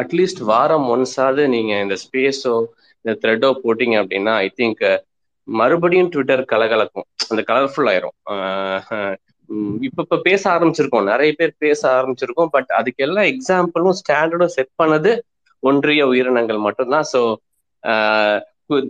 அட்லீஸ்ட் 0.01 0.41
வாரம் 0.51 0.87
ஒன்ஸாவது 0.93 1.47
நீங்க 1.47 1.73
இந்த 1.81 1.95
ஸ்பேஸோ 2.03 2.53
இந்த 3.01 3.13
த்ரெட்டோ 3.21 3.49
போட்டீங்க 3.63 3.95
அப்படின்னா 4.03 4.33
ஐ 4.45 4.51
திங்க் 4.57 4.99
மறுபடியும் 5.43 6.09
ட்விட்டர் 6.09 6.45
கலகலக்கும். 6.45 7.07
அந்த 7.29 7.41
கலர்ஃபுல் 7.47 7.89
ஆயிரும். 7.93 8.17
ஆஹ் 8.29 9.15
இப்ப 9.87 10.01
இப்ப 10.05 10.19
பேச 10.27 10.41
ஆரம்பிச்சிருக்கோம். 10.55 11.09
நிறைய 11.11 11.31
பேர் 11.37 11.53
பேச 11.65 11.81
ஆரம்பிச்சிருக்கோம். 11.97 12.51
பட் 12.55 12.71
அதுக்கு 12.79 13.05
எல்லா 13.07 13.21
எக்ஸாம்பிளும் 13.33 13.97
ஸ்டாண்டர்டும் 14.01 14.53
செட் 14.57 14.73
பண்ணது 14.81 15.11
ஒன்றிய 15.63 16.07
உயிரினங்கள் 16.11 16.65
மட்டும்தான். 16.67 17.07
ஸோ 17.13 17.21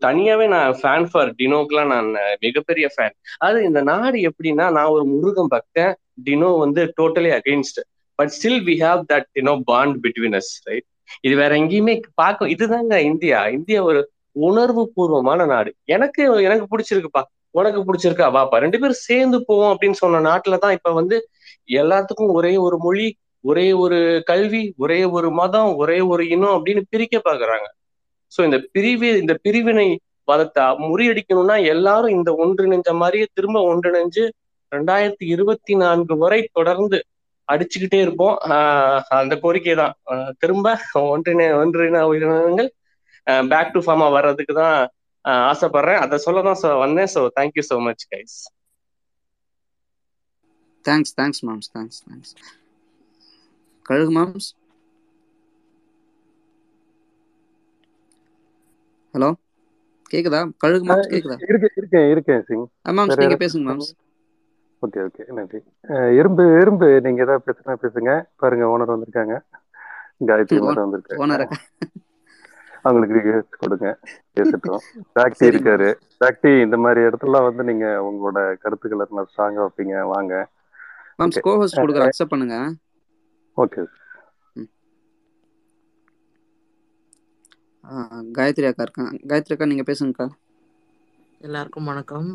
தனியாவே 0.06 0.46
நான் 0.48 0.76
ஃபேன் 0.80 1.08
ஃபார் 1.12 1.30
டினோக்கெல்லாம் 1.40 1.92
நான் 1.94 2.10
மிகப்பெரிய 2.40 2.86
ஃபேன் 2.96 3.16
அது 3.48 3.58
இந்த 3.70 3.82
நாடு 3.92 4.18
எப்படின்னா 4.30 4.66
நான் 4.78 4.94
ஒரு 4.96 5.06
முருகன் 5.14 5.52
பக்தன். 5.56 5.94
டினோ 6.26 6.50
வந்து 6.64 6.82
totally 7.00 7.32
against 7.40 7.80
but 8.20 8.32
still 8.38 8.62
we 8.70 8.76
have 8.86 9.02
that 9.14 9.28
Dino 9.38 9.54
bond 9.72 9.96
between 10.06 10.38
us 10.40 10.52
right 10.70 10.88
இது 11.28 11.36
வேற 11.36 11.52
எங்கேயுமே 11.62 11.96
பார்க்க 12.22 12.54
இதுதாங்க 12.56 12.98
இந்தியா. 13.12 13.40
இந்தியா 13.58 13.80
ஒரு 13.84 14.02
உணர்வு 14.48 14.84
பூர்வமான 14.96 15.46
நாடு. 15.46 15.72
எனக்கு 15.96 16.22
எனக்கு 16.48 16.66
பிடிச்சிருக்குப்பா. 16.72 17.24
உனக்கு 17.54 17.80
பிடிச்சிருக்கா? 17.88 18.28
வாப்பா 18.38 18.58
ரெண்டு 18.64 18.80
பேரும் 18.80 19.04
சேர்ந்து 19.08 19.38
போவோம் 19.48 19.72
அப்படின்னு 19.74 19.98
சொன்ன 20.02 20.22
நாட்டுல 20.30 20.58
தான் 20.58 20.76
இப்ப 20.78 20.92
வந்து 20.92 21.18
எல்லாத்துக்கும் 21.80 22.34
ஒரே 22.38 22.54
ஒரு 22.66 22.78
மொழி 22.78 23.08
ஒரே 23.44 23.68
ஒரு 23.84 23.98
கல்வி 24.26 24.64
ஒரே 24.78 25.00
ஒரு 25.16 25.30
மதம் 25.32 25.72
ஒரே 25.76 25.98
ஒரு 26.14 26.24
இனம் 26.28 26.56
அப்படின்னு 26.58 26.82
பிரிக்க 26.90 27.16
பாக்குறாங்க. 27.26 27.66
சோ 28.32 28.40
இந்த 28.44 28.58
பிரிவு 28.76 29.10
இந்த 29.22 29.34
பிரிவினை 29.46 29.88
வதத்தை 30.28 30.64
முறியடிக்கணும்னா 30.84 31.56
எல்லாரும் 31.74 32.16
இந்த 32.18 32.32
ஒன்றிணைஞ்ச 32.44 32.90
மாதிரியே 33.02 33.26
திரும்ப 33.34 33.58
ஒன்றிணைஞ்சு 33.72 34.24
ரெண்டாயிரத்தி 34.72 35.26
இருபத்தி 35.34 35.74
நான்கு 35.76 36.14
வரை 36.18 36.40
தொடர்ந்து 36.54 37.00
அடிச்சுக்கிட்டே 37.48 38.00
இருப்போம். 38.02 38.36
ஆஹ் 38.54 39.02
அந்த 39.22 39.36
கோரிக்கை 39.44 39.76
தான். 39.76 39.94
திரும்ப 40.42 40.68
ஒன்றிணை 41.14 41.48
ஒன்றிணை 41.62 42.02
உயிரினங்கள் 42.12 42.70
பேக் 43.52 43.74
டு 43.74 43.82
ஃபார்மா 43.86 44.08
வர்றதுக்கு 44.12 44.54
தான் 44.54 44.80
ஆசைப்படுறேன். 45.46 46.02
அதை 46.04 46.18
சொல்ல 46.26 46.44
தான் 46.48 46.60
so 46.60 46.72
வந்தேன் 46.80 47.12
so 47.14 47.24
thank you 47.38 47.66
so 47.70 47.78
much 47.86 48.06
guys 48.10 48.38
thanks 50.86 51.14
thanks 51.16 51.42
moms 51.46 51.70
thanks 51.74 52.02
thanks 52.04 52.34
கழுகு 53.86 54.14
மாம்ஸ் 54.16 54.50
ஹலோ 59.14 59.30
கேக்குதா? 60.12 60.42
கழுகு 60.62 60.86
மாம்ஸ் 60.88 61.10
கேக்குதா? 61.12 61.38
இருக்கு 61.46 61.70
இருக்கேன் 61.80 62.08
இருக்கேன் 62.14 62.44
சிங். 62.48 62.66
மாம்ஸ் 62.94 63.20
நீங்க 63.22 63.36
பேசுங்க 63.42 63.66
மாம்ஸ் 63.70 63.90
ஓகே 64.82 65.02
ஓகே 65.06 65.24
நன்றி. 65.36 65.60
எறும்பு 66.20 66.44
எறும்பு 66.60 66.88
நீங்க 67.06 67.22
ஏதாவது 67.26 67.46
பேசுனா 67.48 67.76
பேசுங்க. 67.84 68.12
பாருங்க 68.42 68.72
ஓனர் 68.74 68.94
வந்திருக்காங்க. 68.94 69.36
காயத்ரி 70.30 70.60
மாதம் 70.62 70.84
வந்திருக்காங்க. 70.86 71.22
ஓனர் 71.22 71.46
அவங்களுக்கு 72.86 73.18
ரிக்வெஸ்ட் 73.18 73.60
கொடுங்க. 73.60 73.88
பேசட்டும். 74.34 74.82
சரிங்க. 75.16 75.50
இருக்காரு. 75.50 75.90
சாக்டி 76.18 76.52
இந்த 76.62 76.78
மாதிரி 76.78 77.02
இடத்துல 77.02 77.42
வந்து 77.46 77.64
நீங்க 77.64 77.86
உங்களோட 78.08 78.40
கருத்துக்களை 78.58 79.08
நான் 79.12 79.30
ஸ்ட்ராங்கா 79.32 79.66
வைப்பீங்க. 79.66 79.96
வாங்க. 80.14 80.34
ஓகே 81.20 81.42
கோஹோஸ்ட் 81.42 81.82
கொடுக்குற 81.82 82.06
அக்செப்ட் 82.08 82.34
பண்ணுங்க. 82.34 82.58
ஓகே 83.58 83.82
ஆ, 87.84 87.94
காயத்ரி 88.36 88.68
அக்கா 88.68 88.84
இருக்காங்க 88.84 89.12
காயத்ரி 89.30 89.56
அக்கா 89.56 89.66
நீங்க 89.66 89.86
பேசுங்கக்கா 89.88 90.28
எல்லாருக்கும் 91.42 91.86
வணக்கம். 91.86 92.30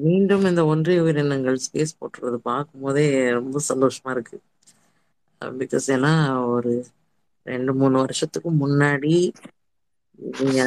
மீண்டும் 0.00 0.44
இந்த 0.44 0.62
ஒன்றிய 0.66 1.02
உயிரினங்கள் 1.02 1.58
ஸ்பேஸ் 1.64 1.98
போட்டுறது 2.00 2.38
பார்க்கும் 2.42 2.80
போதே 2.80 3.04
ரொம்ப 3.30 3.60
சந்தோஷமா 3.68 4.10
இருக்கு. 4.10 4.36
பிகாஸ் 5.42 5.86
ஏன்னா 5.94 6.12
ஒரு 6.48 6.72
ரெண்டு 7.46 7.72
மூணு 7.74 7.96
வருஷத்துக்கு 7.98 8.50
முன்னாடி 8.62 9.14
நீங்க 10.38 10.60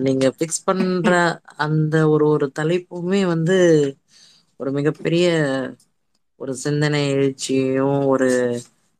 நீங்க 0.00 0.26
ஃபிக்ஸ் 0.36 0.64
பண்ற 0.64 1.10
அந்த 1.64 2.08
ஒரு 2.08 2.26
ஒரு 2.28 2.46
தலைப்புமே 2.58 3.22
வந்து 3.26 3.58
ஒரு 4.60 4.70
மிகப்பெரிய 4.70 5.26
ஒரு 6.40 6.52
சிந்தனை 6.56 7.02
எழுச்சியையும் 7.14 8.06
ஒரு 8.06 8.28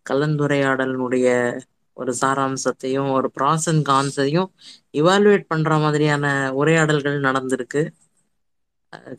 கலந்துரையாடலினுடைய 0.06 1.28
ஒரு 1.96 2.12
சாராம்சத்தையும் 2.20 3.10
ஒரு 3.12 3.28
ப்ராஸ் 3.36 3.66
அண்ட் 3.66 3.84
கான்ஸையும் 3.88 4.50
இவாலுவேட் 4.94 5.46
பண்ற 5.46 5.78
மாதிரியான 5.78 6.26
உரையாடல்கள் 6.54 7.18
நடந்திருக்கு. 7.20 7.82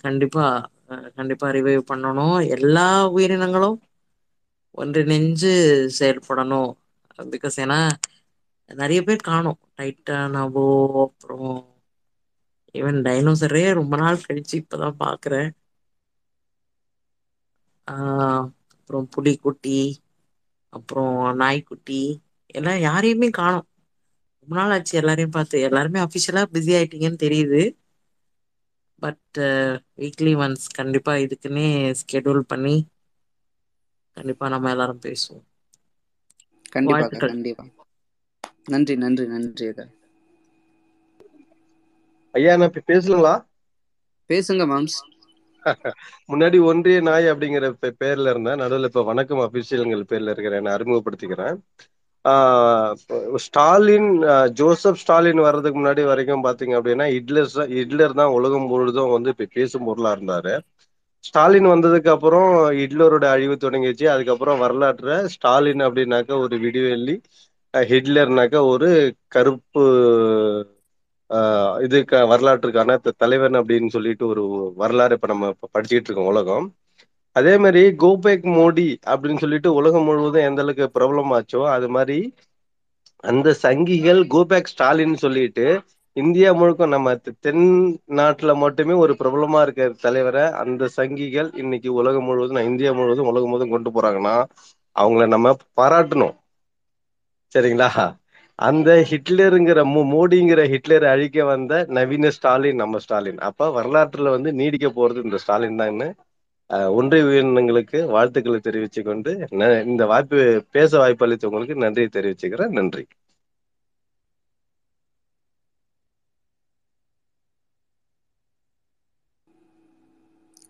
கண்டிப்பா 0.03 0.45
கண்டிப்பா 1.17 1.47
ரிவைவ் 1.49 1.81
பண்ணணும். 1.91 2.37
எல்லா 2.55 2.87
உயிரினங்களும் 3.15 3.77
ஒன்றிணைஞ்சு 4.77 5.51
செயல்படணும். 5.99 6.71
பிகாஸ் 7.19 7.57
ஏன்னா 7.57 7.79
நிறைய 8.71 8.99
பேர் 9.03 9.27
காணும். 9.27 9.59
டைட்டானாவோ 9.77 10.65
அப்புறம் 11.05 11.51
ஈவன் 12.75 12.99
டைனோசரே 13.03 13.63
ரொம்ப 13.73 13.93
நாள் 13.97 14.23
கழிச்சு 14.25 14.55
இப்பதான் 14.61 14.99
பாக்குறேன். 14.99 15.49
அப்புறம் 18.73 19.07
புலிக்குட்டி 19.15 19.77
அப்புறம் 20.73 21.11
நாய்க்குட்டி 21.35 21.99
எல்லாம் 22.55 22.79
யாரையுமே 22.79 23.29
காணும். 23.33 23.67
ரொம்ப 24.39 24.55
நாள் 24.55 24.71
ஆச்சு 24.71 24.93
எல்லாரையும் 24.97 25.31
பார்த்து. 25.31 25.57
எல்லாருமே 25.61 25.99
அஃபிஷியலா 25.99 26.43
பிஸி 26.53 26.73
ஆயிட்டீங்கன்னு 26.77 27.23
தெரியுது. 27.25 27.61
பட் 29.01 29.39
வீக்லி 29.97 30.33
ஒன்ஸ் 30.39 30.65
கண்டிப்பாக 30.73 31.23
இதுக்குன்னே 31.25 31.67
ஸ்கெடியூல் 32.01 32.41
பண்ணி 32.47 32.75
கண்டிப்பாக 34.17 34.51
நம்ம 34.53 34.69
எல்லாரும் 34.69 35.03
பேசுவோம். 35.03 35.45
வாழ்த்துக்கள். 36.75 37.23
கண்டிப்பா. 37.27 37.65
நன்றி 38.67 38.95
நன்றி 38.99 39.25
நன்றி 39.29 39.67
அக்கா. 39.71 39.85
ஐயா 42.33 42.53
நான் 42.57 42.71
இப்ப 42.71 42.83
பேசலுங்களா 42.89 43.33
பேசுங்க 44.29 44.63
மாம்ஸ். 44.67 44.99
முன்னாடி 46.31 46.57
ஒன்றிய 46.69 46.97
நாய் 47.07 47.29
அப்படிங்கிற 47.31 47.67
பேர்ல 47.97 48.31
இருந்தேன். 48.33 48.61
நடுவில் 48.61 48.89
இப்ப 48.89 49.03
வணக்கம் 49.09 49.45
அபிஷியல்ங்கிற 49.45 50.05
பேர்ல 50.09 50.33
இருக்கிறேன். 50.35 50.65
நான் 50.65 50.75
அறிமுகப்படுத்திக்கிறேன். 50.77 51.57
ஆஹ் 52.25 52.93
ஸ்டாலின் 53.45 54.09
ஆஹ் 54.31 54.49
ஜோசப் 54.57 54.99
ஸ்டாலின் 55.01 55.41
வர்றதுக்கு 55.45 55.79
முன்னாடி 55.79 56.03
வரைக்கும் 56.09 56.45
பாத்தீங்க 56.45 56.73
அப்படின்னா 56.79 57.05
ஹிட்லர் 57.13 57.53
தான் 57.53 57.71
ஹிட்லர் 57.75 58.15
தான் 58.15 58.35
உலகம் 58.37 58.67
முழுதும் 58.67 59.13
வந்து 59.13 59.31
இப்ப 59.33 59.47
பேசும் 59.57 59.87
பொருளா 59.87 60.11
இருந்தாரு. 60.17 60.53
ஸ்டாலின் 61.27 61.67
வந்ததுக்கு 61.69 62.09
அப்புறம் 62.13 62.49
ஹிட்லரோட 62.79 63.25
அழிவு 63.33 63.55
தொடங்கிச்சு 63.57 64.05
அதுக்கப்புறம் 64.13 64.61
வரலாற்றுல 64.61 65.13
ஸ்டாலின் 65.35 65.83
அப்படின்னாக்க 65.87 66.39
ஒரு 66.43 66.55
விடிவெள்ளி 66.65 67.15
ஹிட்லர்னாக்க 67.73 68.57
ஒரு 68.67 68.89
கருப்பு 69.27 69.83
ஆஹ் 71.29 71.77
இது 71.81 71.97
வரலாற்றுக்கான 72.31 72.91
தலைவன் 73.15 73.57
அப்படின்னு 73.59 73.89
சொல்லிட்டு 73.89 74.25
ஒரு 74.27 74.43
வரலாறு 74.75 75.15
இப்ப 75.17 75.27
நம்ம 75.27 75.45
படிச்சுக்கிட்டு 75.67 76.09
இருக்கோம் 76.09 76.31
உலகம். 76.31 76.67
அதே 77.35 77.53
மாதிரி 77.57 77.81
கோபேக் 77.97 78.45
மோடி 78.53 78.85
அப்படின்னு 79.07 79.39
சொல்லிட்டு 79.39 79.69
உலகம் 79.73 80.03
முழுவதும் 80.03 80.45
எந்த 80.45 80.61
அளவுக்கு 80.61 80.85
பிரபலம் 80.95 81.33
ஆச்சோ 81.37 81.61
அது 81.71 81.87
மாதிரி 81.89 82.17
அந்த 83.23 83.49
சங்கிகள் 83.63 84.21
கோபேக் 84.33 84.71
ஸ்டாலின் 84.71 85.15
சொல்லிட்டு 85.17 85.65
இந்தியா 86.17 86.53
முழுக்க 86.53 86.85
நம்ம 86.85 87.15
தென் 87.39 87.99
நாட்டுல 88.07 88.55
மட்டுமே 88.55 88.93
ஒரு 88.93 89.15
பிரபலமா 89.19 89.61
இருக்கிற 89.61 89.89
தலைவரை 89.89 90.41
அந்த 90.41 90.89
சங்கிகள் 90.97 91.57
இன்னைக்கு 91.57 91.93
உலகம் 91.93 92.23
முழுவதும் 92.23 92.55
நான் 92.55 92.65
இந்தியா 92.65 92.91
முழுவதும் 92.91 93.27
உலகம் 93.27 93.49
முழுவதும் 93.49 93.69
கொண்டு 93.69 93.91
போறாங்கன்னா 93.91 94.45
அவங்கள 94.99 95.27
நம்ம 95.27 95.55
பாராட்டணும். 95.81 96.35
சரிங்களா? 97.53 98.15
அந்த 98.55 99.05
ஹிட்லருங்கிற 99.09 99.83
மோ 99.85 100.01
மோடிங்கிற 100.13 100.61
ஹிட்லரை 100.67 101.05
அழிக்க 101.05 101.45
வந்த 101.45 101.85
நவீன 101.87 102.29
ஸ்டாலின் 102.29 102.75
நம்ம 102.75 102.97
ஸ்டாலின். 102.97 103.37
அப்ப 103.37 103.83
வரலாற்றுல 103.83 104.29
வந்து 104.29 104.53
நீடிக்க 104.53 104.87
போறது 104.87 105.23
இந்த 105.23 105.37
ஸ்டாலின் 105.37 105.77
தான்னு 105.77 106.13
ஒன்றிய 106.89 107.23
உயிரினங்களுக்கு 107.23 108.05
வாழ்த்துக்களை 108.05 108.59
தெரிவிச்சு 108.59 109.01
கொண்டு 109.03 109.47
ந- 109.51 109.85
இந்த 109.85 110.05
வாய்ப்பு 110.05 110.63
பேச 110.71 110.97
வாய்ப்பு 110.97 111.27
அளித்தவங்களுக்கு 111.27 111.75
நன்றியை 111.75 112.09
தெரிவிச்சுக்கிறேன். 112.13 112.67
நன்றி. 112.67 113.05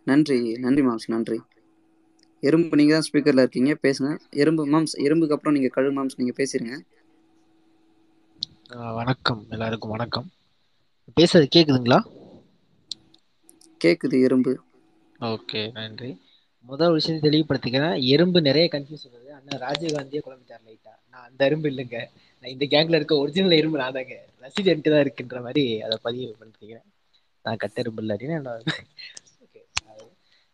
நன்றி 0.08 0.58
நன்றி 0.58 0.82
மாம்ஸ் 0.82 1.08
நன்றி. 1.08 1.38
எறும்பு 2.44 2.76
நீங்க 2.76 2.94
தான் 2.94 3.06
ஸ்பீக்கர்ல 3.08 3.44
இருக்கீங்க 3.44 3.74
பேசுங்க. 3.84 4.10
எறும்பு 4.34 4.64
மாம்ஸ் 4.66 4.96
எறும்புக்கு 5.06 5.34
அப்புறம் 5.34 5.54
நீங்க 5.54 5.70
கழு 5.76 5.90
மாம்ஸ் 5.92 6.18
நீங்க 6.18 6.34
பேசிருங்க. 6.38 6.76
ஆ, 8.74 8.94
வணக்கம் 8.94 9.42
எல்லாருக்கும் 9.50 9.94
வணக்கம். 9.96 10.28
பேசுறது 11.18 11.48
கேக்குதுங்களா? 11.48 12.00
கேக்குது 13.82 14.18
எறும்பு. 14.22 14.54
ஓகே 15.20 15.62
நன்றி. 15.72 16.10
முதல் 16.66 16.92
விஷயம் 16.92 17.24
தெளிவுபடுத்திக்கிறேன் 17.24 18.04
எறும்பு 18.14 18.42
நிறைய 18.42 18.68
கன்ஃபியூஸ் 18.68 19.06
பண்ணுது 19.06 19.30
அண்ணா 19.32 19.58
ராஜீவ்காந்தியே 19.58 20.22
குழம்பிட்டார் 20.24 20.64
லைட்டா. 20.68 20.94
நான் 21.12 21.26
அந்த 21.26 21.46
எறும்பு 21.46 21.70
இல்லைங்க. 21.70 22.00
நான் 22.44 22.52
இந்த 22.52 22.66
கேங்ல 22.66 22.96
இருக்க 22.96 23.16
ஒரிஜினல் 23.18 23.60
எறும்பு 23.60 23.78
நான் 23.78 23.94
தாங்க 23.94 24.16
ரசீது 24.44 24.70
என்கிட்ட 24.72 24.90
தான் 24.90 25.06
இருக்குன்ற 25.06 25.42
மாதிரி 25.42 25.64
அதை 25.82 25.98
பதிவு 26.04 26.36
பண்ணிக்கிறேன் 26.42 26.86
நான் 27.46 27.58
கட்ட 27.58 27.82
எறும்பு 27.82 28.04
சரி 28.12 28.28
அதான் 28.34 28.64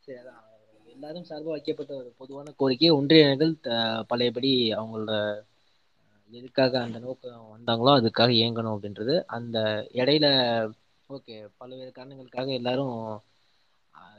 எல்லாரும் 0.08 1.24
சார்பாக 1.24 1.50
வைக்கப்பட்ட 1.50 1.96
ஒரு 1.96 2.14
பொதுவான 2.18 2.54
கோரிக்கை 2.56 2.90
ஒன்றியர்கள் 2.90 3.60
த- 3.62 3.76
பழையபடி 4.08 4.52
அவங்களோட 4.74 5.14
எதுக்காக 6.32 6.82
அந்த 6.82 7.00
நோக்கம் 7.00 7.54
வந்தாங்களோ 7.56 7.92
அதுக்காக 7.98 8.32
இயங்கணும் 8.32 8.76
அப்படின்றது. 8.76 9.16
அந்த 9.28 9.58
இடையில 9.94 10.28
ஓகே 11.10 11.48
பல்வேறு 11.58 11.92
காரணங்களுக்காக 11.92 12.52
எல்லாரும் 12.52 12.96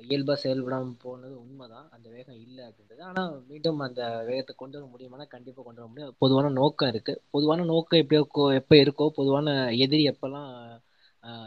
இயல்பாக 0.01 0.39
செயல்படாமல் 0.41 1.01
போனது 1.03 1.41
உண்மைதான். 1.41 1.89
அந்த 1.91 2.09
வேகம் 2.09 2.41
இல்லை 2.41 2.65
அப்படின்றது. 2.65 3.01
ஆனால் 3.01 3.43
மீண்டும் 3.49 3.79
அந்த 3.79 4.03
வேகத்தை 4.25 4.55
கொண்டு 4.57 4.79
வர 4.79 4.89
முடியுமானா 4.93 5.27
கண்டிப்பாக 5.27 5.63
கொண்டு 5.63 5.81
வர 5.81 5.89
முடியும் 5.89 6.15
பொதுவான 6.19 6.49
நோக்கம் 6.51 6.91
இருக்குது 6.91 7.21
பொதுவான 7.31 7.65
நோக்கம் 7.65 8.01
எப்படியோ 8.01 8.23
இருக்கோ 8.23 8.55
எப்போ 8.55 8.77
இருக்கோ 8.77 9.09
பொதுவான 9.11 9.49
எதிரி 9.77 10.09
எப்போல்லாம் 10.09 10.51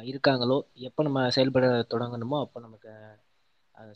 இருக்காங்களோ 0.06 0.58
எப்போ 0.82 1.04
நம்ம 1.04 1.30
செயல்பட 1.30 1.66
தொடங்கணுமோ 1.90 2.40
அப்போ 2.40 2.60
நமக்கு 2.60 2.92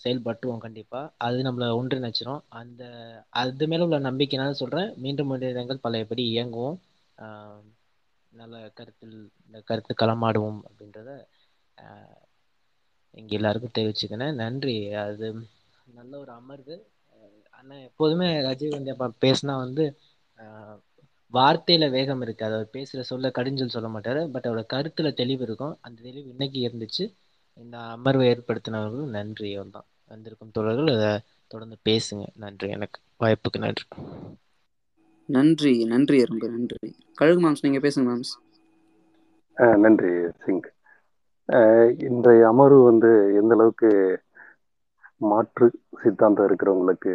செயல்பட்டுவோம் 0.03 0.57
கண்டிப்பாக 0.57 1.11
அது 1.17 1.37
நம்மள 1.41 1.67
ஒன்றிணைச்சிரும். 1.77 2.41
அந்த 2.53 2.83
அது 3.41 3.67
மேலே 3.67 3.83
உள்ள 3.83 3.99
நம்பிக்கைனால 4.01 4.51
சொல்றேன். 4.53 4.89
மீண்டும் 4.97 5.27
மனிதங்கள் 5.27 5.83
பழையபடி 5.83 6.23
இயங்குவோம். 6.33 6.77
ஆஹ், 7.17 7.63
நல்ல 8.31 8.55
கருத்தில் 8.73 9.15
இந்த 9.47 9.59
கருத்து 9.65 9.93
களமாடுவோம் 9.95 10.59
அப்படின்றத 10.67 11.09
ஆஹ், 11.77 12.19
எல்லாருக்கும் 13.31 13.75
தெரிவிச்சுக்கினேன் 13.77 14.39
நன்றி. 14.39 14.75
அது 15.03 15.27
நல்ல 15.93 16.13
ஒரு 16.19 16.31
அமர்வு. 16.31 16.75
ஆனால் 17.53 17.85
எப்போதுமே 17.87 18.27
ரஜினிகாந்த் 18.41 18.93
அப்பா 18.93 19.07
பேசினா 19.23 19.55
வந்து 19.57 19.83
வார்த்தையில 21.33 21.85
வேகம் 21.89 22.21
இருக்கு. 22.21 22.45
அதை 22.45 22.57
பேசுகிற 22.71 23.03
சொல்ல 23.03 23.27
கடிஞ்சல் 23.29 23.75
சொல்ல 23.75 23.89
மாட்டார். 23.89 24.31
பட் 24.31 24.47
அவரோட 24.47 24.63
கருத்துல 24.73 25.09
தெளிவு 25.13 25.43
இருக்கும். 25.43 25.77
அந்த 25.81 25.99
தெளிவு 26.01 26.27
இன்னைக்கு 26.29 26.59
இருந்துச்சு. 26.67 27.05
இந்த 27.57 27.77
அமர்வை 27.93 28.25
ஏற்படுத்தினவர்களும் 28.31 29.13
நன்றி 29.15 29.49
தான் 29.69 29.87
வந்திருக்கும் 30.11 30.53
தோழர்கள் 30.55 30.93
அதை 30.95 31.11
தொடர்ந்து 31.51 31.77
பேசுங்க. 31.89 32.25
நன்றி 32.43 32.69
எனக்கு 32.77 32.99
வாய்ப்புக்கு 33.19 33.65
நன்றி. 33.65 33.85
நன்றி 35.29 35.71
நன்றி 35.91 36.17
எறும்பு 36.23 36.47
நன்றி. 36.55 36.89
கழுகு 37.21 37.41
மாம்ஸ் 37.45 37.65
நீங்க 37.65 37.81
பேசுங்க 37.85 38.07
மாம்ஸ். 38.11 38.33
நன்றி 39.83 40.11
சிங். 40.43 40.61
இன்றைய 42.07 42.43
அமர்வு 42.51 42.81
வந்து 42.89 43.09
எந்த 43.39 43.55
அளவுக்கு 43.57 43.91
மாற்று 45.21 45.65
சித்தாந்தம் 46.01 46.47
இருக்கிறவங்களுக்கு 46.49 47.13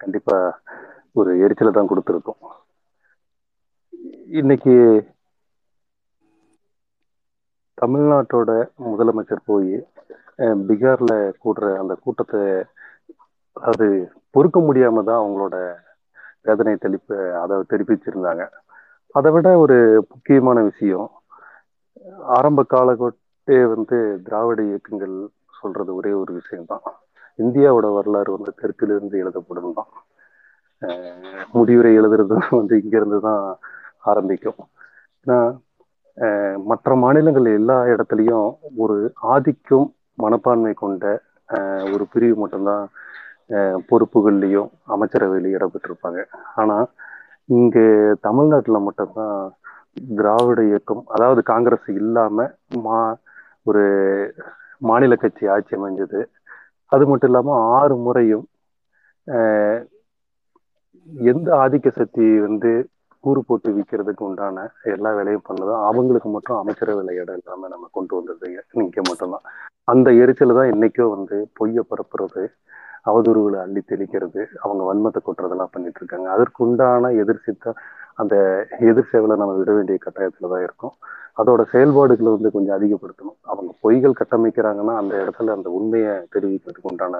கண்டிப்பா 0.00 0.36
ஒரு 1.20 1.30
எரிச்சலை 1.44 1.72
தான் 1.72 1.90
கொடுத்துருக்கும். 1.90 2.42
இன்னைக்கு 4.40 4.74
தமிழ்நாட்டோட 7.82 8.50
முதலமைச்சர் 8.90 9.48
போய் 9.50 9.72
பீகார்ல 10.68 11.12
கூடுற 11.44 11.64
அந்த 11.80 11.94
கூட்டத்தை 12.04 12.42
அது 13.56 13.86
பொறுக்க 14.34 14.58
முடியாம 14.60 15.02
தான் 15.08 15.20
அவங்களோட 15.22 15.56
வேதனை 16.48 16.74
தெளிப்பு 16.84 17.16
அதை 17.40 17.56
தெரிவிச்சிருந்தாங்க. 17.72 18.44
அதை 19.14 19.30
விட 19.34 19.48
ஒரு 19.64 19.76
முக்கியமான 20.12 20.58
விஷயம் 20.70 21.08
ஆரம்ப 22.36 22.60
காலகட்டே 22.74 23.58
வந்து 23.74 23.98
திராவிட 24.26 24.60
இயக்கங்கள் 24.70 25.16
சொல்றது 25.60 25.90
ஒரே 25.98 26.12
ஒரு 26.22 26.32
விஷயம்தான் 26.40 26.86
இந்தியாவோட 27.38 27.86
வரலாறு 27.98 28.30
வந்து 28.36 28.52
தெற்கிலிருந்து 28.62 29.16
எழுதப்படும் 29.22 29.76
தான். 29.78 29.90
முடிவுரை 31.58 31.92
எழுதுறது 32.00 32.36
வந்து 32.60 32.74
இங்கிருந்து 32.82 33.18
தான் 33.28 33.44
ஆரம்பிக்கும். 34.10 34.60
ஏன்னா 35.26 35.38
மற்ற 36.70 36.94
மாநிலங்கள் 37.02 37.46
எல்லா 37.58 37.76
இடத்துலையும் 37.92 38.48
ஒரு 38.84 38.96
ஆதிக்கும் 39.34 39.86
மனப்பான்மை 40.18 40.72
கொண்ட 40.82 41.04
ஒரு 41.94 42.04
பிரிவு 42.12 42.36
மட்டும்தான் 42.42 42.84
பொறுப்புகள்லையும் 43.90 44.68
அமைச்சரவையிலையும் 44.94 45.56
இடம்பெற்றிருப்பாங்க. 45.58 46.20
ஆனால் 46.60 46.86
இங்கே 47.56 47.86
தமிழ்நாட்டில் 48.26 48.86
மட்டும்தான் 48.86 49.36
திராவிட 50.18 50.60
இயக்கம் 50.70 51.02
அதாவது 51.14 51.40
காங்கிரஸ் 51.52 51.88
இல்லாமல் 52.00 52.52
மா 52.84 52.98
ஒரு 53.66 53.82
மாநில 54.82 55.14
கட்சி 55.16 55.44
ஆட்சி 55.54 55.72
அமைஞ்சது. 55.78 56.20
அது 56.92 57.04
மட்டும் 57.10 57.30
இல்லாமல் 57.30 57.60
ஆறு 57.76 57.94
முறையும் 58.06 58.46
எந்த 61.30 61.48
ஆதிக்க 61.62 61.88
சக்தி 62.00 62.26
வந்து 62.46 62.72
கூறு 63.24 63.40
போட்டு 63.48 63.68
விற்கிறதுக்கு 63.76 64.22
உண்டான 64.28 64.64
எல்லா 64.94 65.10
வேலையும் 65.18 65.46
பண்ணதும் 65.48 65.82
அவங்களுக்கு 65.88 66.30
மட்டும் 66.36 66.58
அமைச்சரவை 66.62 67.14
இடம் 67.22 67.38
இல்லாம 67.40 67.68
நம்ம 67.74 67.88
கொண்டு 67.98 68.12
வந்தது 68.18 68.48
இங்க 68.84 69.00
மட்டும்தான். 69.10 69.46
அந்த 69.92 70.08
எரிச்சல் 70.22 70.58
தான் 70.58 70.70
என்னைக்கோ 70.72 71.06
வந்து 71.16 71.36
பொய்ய 71.58 71.82
பரப்புறது 71.90 72.42
அவதூறுகளை 73.10 73.58
அள்ளி 73.64 73.80
தெளிக்கிறது 73.92 74.42
அவங்க 74.64 74.82
வன்மத்தை 74.88 75.20
கொட்டுறதெல்லாம் 75.26 75.72
பண்ணிட்டு 75.74 76.00
இருக்காங்க. 76.02 76.28
அதற்கு 76.34 76.60
உண்டான 76.66 77.10
அந்த 78.22 78.34
எதிர் 78.90 79.10
சேவலை 79.10 79.34
நம்ம 79.40 79.52
விட 79.58 79.70
வேண்டிய 79.76 79.96
கட்டாயத்துல 80.04 80.50
தான் 80.52 80.64
இருக்கும். 80.66 80.94
அதோட 81.40 81.62
செயல்பாடுகளை 81.72 82.30
வந்து 82.34 82.48
கொஞ்சம் 82.56 82.76
அதிகப்படுத்தணும். 82.76 83.38
அவங்க 83.52 83.70
பொய்கள் 83.84 84.18
கட்டமைக்கிறாங்கன்னா 84.20 84.94
அந்த 85.02 85.14
இடத்துல 85.22 85.54
அந்த 85.56 85.68
உண்மையை 85.78 86.12
தெரிவிக்கிறதுக்கு 86.34 86.90
உண்டான 86.92 87.16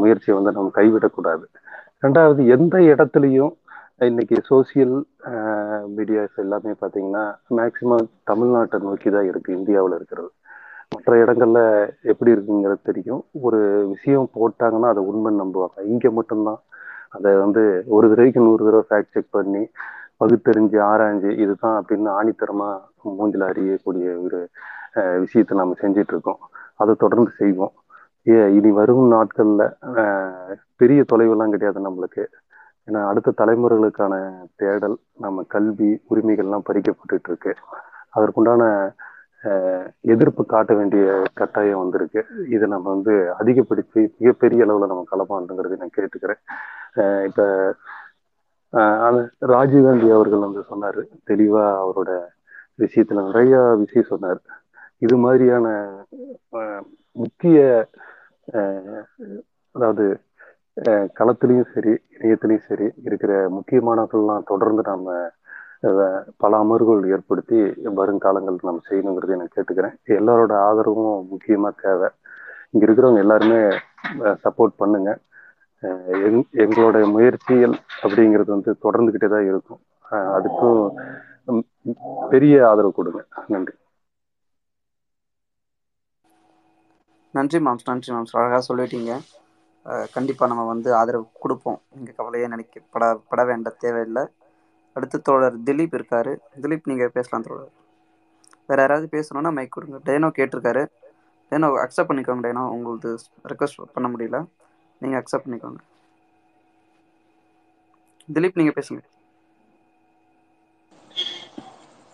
முயற்சியை 0.00 0.34
வந்து 0.38 0.52
நம்ம 0.58 0.70
கைவிடக்கூடாது. 0.78 1.44
ரெண்டாவது 2.04 2.42
எந்த 2.56 2.76
இடத்துலையும் 2.92 3.54
இன்னைக்கு 4.06 4.36
சோசியல் 4.48 4.92
மீடியாஸ் 5.94 6.36
எல்லாமே 6.42 6.72
பார்த்தீங்கன்னா 6.82 7.22
மேக்சிமம் 7.58 8.04
தமிழ்நாட்டை 8.30 8.78
நோக்கி 8.84 9.08
தான் 9.14 9.28
இருக்குது 9.30 9.56
இந்தியாவில் 9.58 9.96
இருக்கிறது. 9.96 10.28
மற்ற 10.94 11.16
இடங்கள்ல 11.22 11.60
எப்படி 12.12 12.30
இருக்குங்கிறது 12.34 12.80
தெரியும். 12.90 13.22
ஒரு 13.46 13.60
விஷயம் 13.94 14.28
போட்டாங்கன்னா 14.36 14.90
அதை 14.94 15.02
உண்மை 15.10 15.32
நம்புவாங்க. 15.40 15.76
இங்கே 15.92 16.10
மட்டும்தான். 16.18 16.60
அதை 17.16 17.32
வந்து 17.44 17.62
ஒரு 17.96 18.06
தடவைக்கு 18.12 18.46
நூறு 18.46 18.62
தடவை 18.68 18.84
ஃபேக்ட் 18.90 19.14
செக் 19.16 19.34
பண்ணி 19.38 19.62
பகுத்தறிஞ்சு 20.22 20.78
ஆராய்ஞ்சு 20.90 21.32
இதுதான் 21.42 21.76
அப்படின்னு 21.80 22.10
ஆணித்தரமாக 22.18 23.12
மூஞ்சில் 23.18 23.48
அறியக்கூடிய 23.50 24.08
ஒரு 24.26 24.40
விஷயத்தை 25.24 25.56
நம்ம 25.62 25.76
செஞ்சிட்டு 25.84 26.14
இருக்கோம். 26.14 26.42
அதை 26.82 26.94
தொடர்ந்து 27.04 27.32
செய்வோம். 27.42 27.74
ஏ 28.26 28.36
இனி 28.58 28.70
வரும் 28.80 29.06
நாட்களில் 29.14 29.66
பெரிய 30.82 31.00
தொலைவெல்லாம் 31.12 31.54
கிடையாது 31.54 31.80
நம்மளுக்கு. 31.88 32.24
ஏன்னா 32.88 33.00
அடுத்த 33.10 33.34
தலைமுறைகளுக்கான 33.40 34.14
தேடல் 34.60 34.96
நம்ம 35.24 35.44
கல்வி 35.54 35.90
உரிமைகள்லாம் 36.12 36.66
பறிக்கப்பட்டுட்டு 36.68 37.30
இருக்கு 37.32 37.52
அதற்குண்டான 38.16 38.62
எதிர்ப்பு 40.12 40.42
காட்ட 40.52 40.72
வேண்டிய 40.78 41.04
கட்டாயம் 41.40 41.82
வந்திருக்கு. 41.82 42.20
இதை 42.54 42.66
நம்ம 42.72 42.86
வந்து 42.94 43.14
அதிகப்படுத்தி 43.40 44.00
மிகப்பெரிய 44.20 44.64
அளவில் 44.66 44.90
நம்ம 44.92 45.04
கலப்பாண்டுங்கிறது 45.12 45.80
நான் 45.82 45.96
கேட்டுக்கிறேன். 45.98 46.40
இப்போ 47.28 47.46
ராஜீவ்காந்தி 49.52 50.08
அவர்கள் 50.16 50.46
வந்து 50.46 50.62
சொன்னாரு. 50.70 51.02
தெளிவா 51.30 51.64
அவரோட 51.82 52.10
விஷயத்துல 52.82 53.22
நிறைய 53.28 53.54
விஷயம் 53.82 54.10
சொன்னார். 54.12 54.40
இது 55.06 55.16
மாதிரியான 55.24 55.66
முக்கிய 57.22 57.58
அதாவது 59.74 60.06
களத்திலையும் 60.86 61.72
சரி 61.74 61.96
இணையத்திலையும் 62.18 62.66
சரி 62.68 62.90
இருக்கிற 63.04 63.50
முக்கியமானவர்கள்லாம் 63.50 64.42
தொடர்ந்து 64.46 64.82
நம்ம 64.82 65.30
பல 66.36 66.62
அமர்வுகள் 66.62 67.10
ஏற்படுத்தி 67.10 67.56
வருங்காலங்கள் 67.96 68.58
நம்ம 68.62 68.78
செய்யணுங்கிறதை 68.90 69.36
நான் 69.36 69.50
கேட்டுக்கிறேன். 69.56 69.96
எல்லாரோட 70.06 70.52
ஆதரவும் 70.52 71.28
முக்கியமா 71.30 71.70
தேவை. 71.82 72.08
இங்க 72.70 72.86
இருக்கிறவங்க 72.86 73.18
எல்லாருமே 73.18 73.78
சப்போர்ட் 74.18 74.72
பண்ணுங்க. 74.76 75.18
எங்- 75.82 76.42
எங்களோட 76.52 77.10
முயற்சிகள் 77.10 77.78
அப்படிங்கிறது 78.02 78.44
வந்து 78.46 78.76
தொடர்ந்துகிட்டே 78.82 79.28
தான் 79.28 79.46
இருக்கும். 79.46 79.78
அஹ் 80.10 80.40
அதுக்கும் 80.40 80.98
பெரிய 82.30 82.68
ஆதரவு 82.68 82.92
கொடுங்க. 82.92 83.24
நன்றி. 83.46 83.72
நன்றி 87.30 87.58
மாம்ஸ் 87.58 87.78
நன்றி 87.84 88.14
மாம்ஸ். 88.14 88.26
அழகாக 88.32 88.74
சொல்லிட்டீங்க. 88.74 89.18
கண்டிப்பாக 90.14 90.50
நம்ம 90.50 90.64
வந்து 90.66 90.88
ஆதரவு 90.94 91.26
கொடுப்போம். 91.40 91.80
எங்கள் 91.96 92.14
கவலையே 92.14 92.46
நினைக்க 92.46 92.80
பட 92.94 93.04
பட 93.30 93.44
வேண்ட 93.44 93.68
தேவையில்லை. 93.84 94.24
அடுத்து 94.96 95.22
தோழர் 95.22 95.56
திலீப் 95.66 95.96
இருக்காரு. 95.98 96.32
திலீப் 96.62 96.88
நீங்கள் 96.90 97.14
பேசலாம் 97.16 97.46
தோழர். 97.48 97.72
வேற 98.68 98.78
யாராவது 98.82 99.06
பேசணும்னா 99.12 99.52
மைக் 99.52 99.74
கொடுங்க. 99.76 99.98
டேனோ 100.08 100.28
கேட்டிருக்காரு. 100.38 100.82
டேனோ 101.52 101.68
அக்செப்ட் 101.84 102.10
பண்ணிக்கோங்க 102.10 102.44
டேனோ. 102.46 102.64
உங்களுக்கு 102.76 103.10
ரெக்வஸ்ட் 103.52 103.80
பண்ண 103.96 104.08
முடியல. 104.14 104.40
நீங்கள் 105.02 105.20
அக்செப்ட் 105.22 105.46
பண்ணிக்கோங்க. 105.46 105.80
திலீப் 108.28 108.58
நீங்கள் 108.60 108.76
பேசுங்க. 108.78 109.02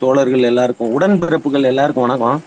தோழர்கள் 0.01 0.43
எல்லாருக்கும் 0.43 0.93
உடன்பிறப்புகள் 0.97 1.69
எல்லாருக்கும் 1.71 2.07
வணக்கம். 2.07 2.41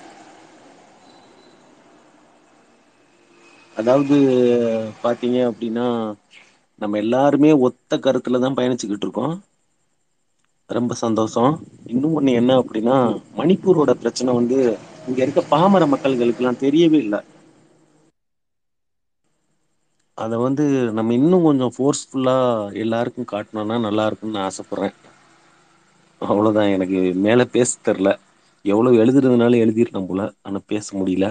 அதாவது 3.78 4.16
பாத்தீங்க 5.04 5.38
அப்படின்னா 5.50 5.88
நம்ம 6.82 6.98
எல்லாருமே 7.02 7.52
ஒத்த 7.68 8.00
கருத்துல 8.02 8.40
தான் 8.40 8.58
பயணிச்சுக்கிட்டு 8.58 9.06
இருக்கோம். 9.06 9.36
ரொம்ப 10.70 10.94
சந்தோஷம். 11.00 11.52
இன்னும் 11.92 12.16
ஒண்ணு 12.18 12.32
என்ன 12.36 12.52
அப்படின்னா 12.62 12.98
மணிப்பூரோட 13.38 13.92
பிரச்சனை 14.02 14.32
வந்து 14.36 14.60
இங்க 15.08 15.20
இருக்க 15.22 15.44
பாமர 15.52 15.84
மக்கள்களுக்கெல்லாம் 15.92 16.64
தெரியவே 16.64 17.00
இல்லை. 17.00 17.22
அதை 20.18 20.36
வந்து 20.42 20.64
நம்ம 20.98 21.14
இன்னும் 21.14 21.46
கொஞ்சம் 21.46 21.74
ஃபோர்ஸ்ஃபுல்லா 21.76 22.36
எல்லாருக்கும் 22.84 23.32
காட்டணும்னா 23.32 23.78
நல்லா 23.86 24.06
இருக்கும்னு 24.08 24.40
நான் 24.40 24.56
அவ்வளோதான் 26.22 26.72
எனக்கு 26.72 26.98
மேல 27.24 27.42
பேச 27.52 27.72
தெரில 27.82 28.10
எவ்வளோ 28.66 28.90
எழுதுறதுனால 28.98 29.60
எழுதிருக்கேன் 29.64 30.10
போல. 30.10 30.22
ஆனா 30.42 30.60
பேச 30.68 30.88
முடியல. 30.98 31.28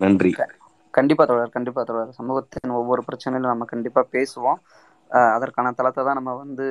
நன்றி. 0.00 0.32
கண்டிப்பா 0.94 1.24
தோழர் 1.24 1.54
கண்டிப்பா 1.54 1.82
தோழர். 1.82 2.10
சமூகத்தின் 2.18 2.76
ஒவ்வொரு 2.78 3.02
பிரச்சனையிலும் 3.08 3.52
நம்ம 3.52 3.66
கண்டிப்பா 3.72 4.02
பேசுவோம். 4.12 4.60
அதற்கான 5.34 5.72
தளத்தை 5.78 6.02
தான் 6.04 6.18
நம்ம 6.18 6.32
வந்து 6.42 6.66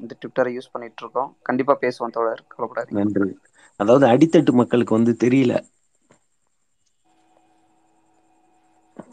இந்த 0.00 0.12
ட்விட்டரை 0.20 0.52
யூஸ் 0.54 0.72
பண்ணிட்டு 0.72 1.02
இருக்கோம் 1.02 1.30
கண்டிப்பா 1.48 1.74
பேசுவோம் 1.82 2.14
தோழர். 2.16 2.42
கவலைப்படாதீங்க. 2.52 3.04
நன்றி. 3.12 3.28
அதாவது 3.80 4.06
அடித்தட்டு 4.06 4.52
மக்களுக்கு 4.60 4.98
வந்து 4.98 5.14
தெரியல. 5.24 5.52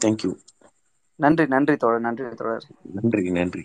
தேங்க்யூ 0.00 0.32
நன்றி 1.20 1.44
நன்றி 1.54 1.74
தோழர் 1.82 2.06
நன்றி 2.06 2.24
தோழர். 2.40 2.66
நன்றி 2.96 3.22
நன்றி. 3.36 3.62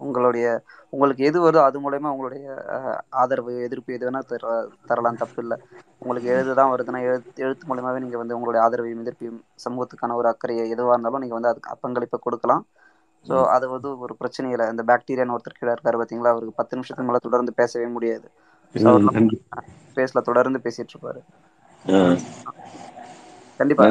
உங்களுடைய 0.00 0.46
உங்களுக்கு 0.92 1.22
எது 1.24 1.38
வருதோ 1.40 1.60
அது 1.64 1.78
மூலயமா 1.80 2.12
உங்களுடைய 2.14 2.44
ஆதரவு 3.20 3.52
எதிர்ப்பு 3.66 3.96
எது 3.96 4.06
வேணா 4.06 4.20
தர 4.26 4.52
தரலாம் 4.90 5.20
தப்பு 5.22 5.40
இல்லை. 5.44 5.56
உங்களுக்கு 6.02 6.28
எழுது 6.34 6.52
தான் 6.58 6.72
வருதுன்னா 6.72 7.00
எழுத்து 7.08 7.42
எழுத்து 7.42 7.68
மூலயமாவே 7.70 8.02
நீங்க 8.04 8.18
வந்து 8.20 8.36
உங்களுடைய 8.36 8.60
ஆதரவையும் 8.64 9.02
எதிர்ப்பையும் 9.04 9.40
சமூகத்துக்கான 9.64 10.16
ஒரு 10.16 10.28
அக்கறையை 10.32 10.64
எதுவாக 10.74 10.96
இருந்தாலும் 10.96 11.24
நீங்க 11.24 11.36
வந்து 11.38 11.50
அதுக்கு 11.52 11.82
பங்களிப்பை 11.84 12.20
கொடுக்கலாம். 12.20 12.64
ஸோ. 13.26 13.36
அது 13.54 13.66
வந்து 13.72 13.88
ஒரு 14.04 14.14
பிரச்சனை 14.20 14.48
இல்லை 14.52 14.66
இந்த 14.72 14.82
பாக்டீரியான்னு 14.90 15.34
ஒருத்தர் 15.36 15.58
கீழே 15.58 15.72
இருக்காரு 15.74 15.98
பார்த்தீங்களா 16.00 16.32
அவருக்கு 16.34 16.58
பத்து 16.60 16.76
நிமிஷத்துக்கு 16.76 17.08
மேலே 17.08 17.20
தொடர்ந்து 17.24 17.52
பேசவே 17.60 17.88
முடியாது. 17.96 18.26
ஸோ 18.74 18.86
ம், 18.86 18.90
அவர் 18.90 19.16
நன்றி. 19.18 19.38
பேசல 19.96 20.22
தொடர்ந்து 20.28 20.60
பேசிட்டு 20.64 20.94
இருப்பாரு. 20.94 21.20
கண்டிப்பா. 23.60 23.84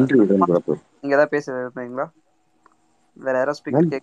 நீங்க 1.02 1.14
ஏதாவது 1.18 1.34
பேச 1.36 1.46
விரும்புறீங்களா? 1.54 2.06
வேற 3.18 3.36
யாராவது 3.38 3.60
ஸ்பீக்கர் 3.60 3.80
நன்றி. 3.80 4.00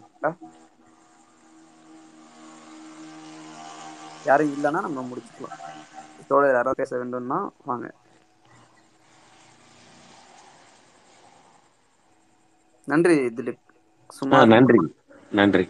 யாரும் 4.25 4.53
இல்லைன்னா 4.55 4.81
நம்ம 4.81 5.03
முடிச்சுக்கலாம். 5.03 5.59
தோழர் 6.27 6.55
யாராவது 6.55 6.75
பேச 6.77 6.97
வேண்டும்னா 6.97 7.39
வாங்க. 7.65 7.87
நன்றி 12.89 13.17
திலீப். 13.31 13.63
சுமார் 14.11 14.53
நன்றி. 14.53 14.81
நன்றி. 15.33 15.65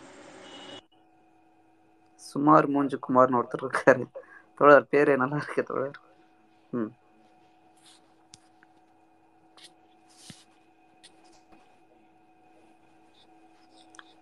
சுமார் 2.21 2.67
மூஞ்சு 2.71 2.97
குமார்னு 3.01 3.39
ஒருத்தர் 3.41 3.65
இருக்காரு. 3.65 4.05
தோழர் 4.61 4.89
பேரு 4.89 5.17
நல்லா 5.17 5.37
இருக்கு 5.37 5.63
தோழர். 5.63 5.99
ம். 6.73 6.91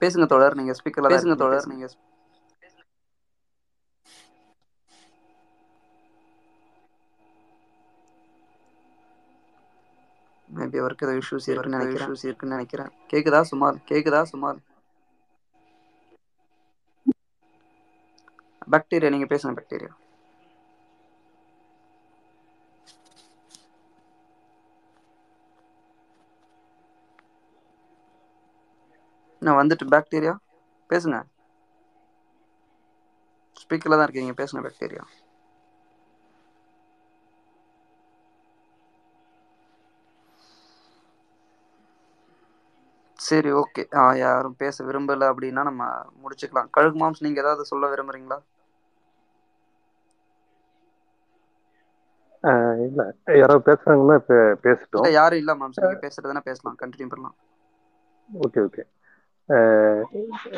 பேசுங்க 0.00 0.26
தோழர். 0.26 0.54
நீங்க 0.54 0.72
ஸ்பீக்கர்ல 0.78 1.10
பேசுங்க 1.10 1.34
தோழர். 1.34 1.66
நீங்க 1.66 1.86
மேபி 10.72 10.82
அவருக்கு 10.82 11.06
ஏதோ 11.06 11.14
இஷ்யூஸ் 11.20 11.48
இருக்குன்னு 11.52 11.78
நினைக்கிறேன். 11.78 11.98
இஷ்யூஸ் 12.04 12.24
இருக்குன்னு 12.28 12.56
நினைக்கிறேன். 12.56 12.92
கேக்குதா 13.12 13.40
சுமார்? 13.50 13.78
கேக்குதா 13.90 14.22
சுமார்? 14.32 14.58
பாக்டீரியா 18.72 19.12
நீங்க 19.12 19.28
பேசுங்க 19.32 19.54
பாக்டீரியா. 19.58 19.92
நான் 29.42 29.58
வந்துட்டு 29.58 29.84
பாக்டீரியா 29.94 30.34
பேசுங்க. 30.90 31.18
ஸ்பீக்கர்ல 33.62 33.98
தான் 33.98 34.06
இருக்கீங்க 34.08 34.34
பேசுங்க 34.40 34.62
பாக்டீரியா. 34.66 35.04
சரி 43.32 43.50
ஓகே 43.58 43.82
யாரும் 44.20 44.56
பேச 44.58 44.76
விரும்பல 44.84 45.28
அப்படின்னா 45.32 45.62
நம்ம 45.68 45.82
முடிச்சுக்கலாம். 46.22 46.72
கழுகு 46.72 46.98
மாம்ஸ் 47.02 47.24
நீங்க 47.26 47.44
ஏதாவது 47.44 47.70
சொல்ல 47.70 47.92
விரும்புறீங்களா? 47.92 48.38
இல்ல. 52.84 53.02
யாராவது 53.34 53.66
பேசுறாங்கன்னா 53.68 54.16
இப்ப 54.20 54.34
பேசட்டும். 54.64 55.10
யாரும் 55.16 55.40
இல்ல 55.42 55.54
மாம்ஸ் 55.56 55.82
நீங்க 55.82 55.98
பேசுறதுனா 56.04 56.42
பேசலாம். 56.48 56.80
கண்டினியூ 56.82 57.10
பண்ணலாம். 57.12 57.36
ஓகே 58.28 58.60
ஓகே 58.66 58.82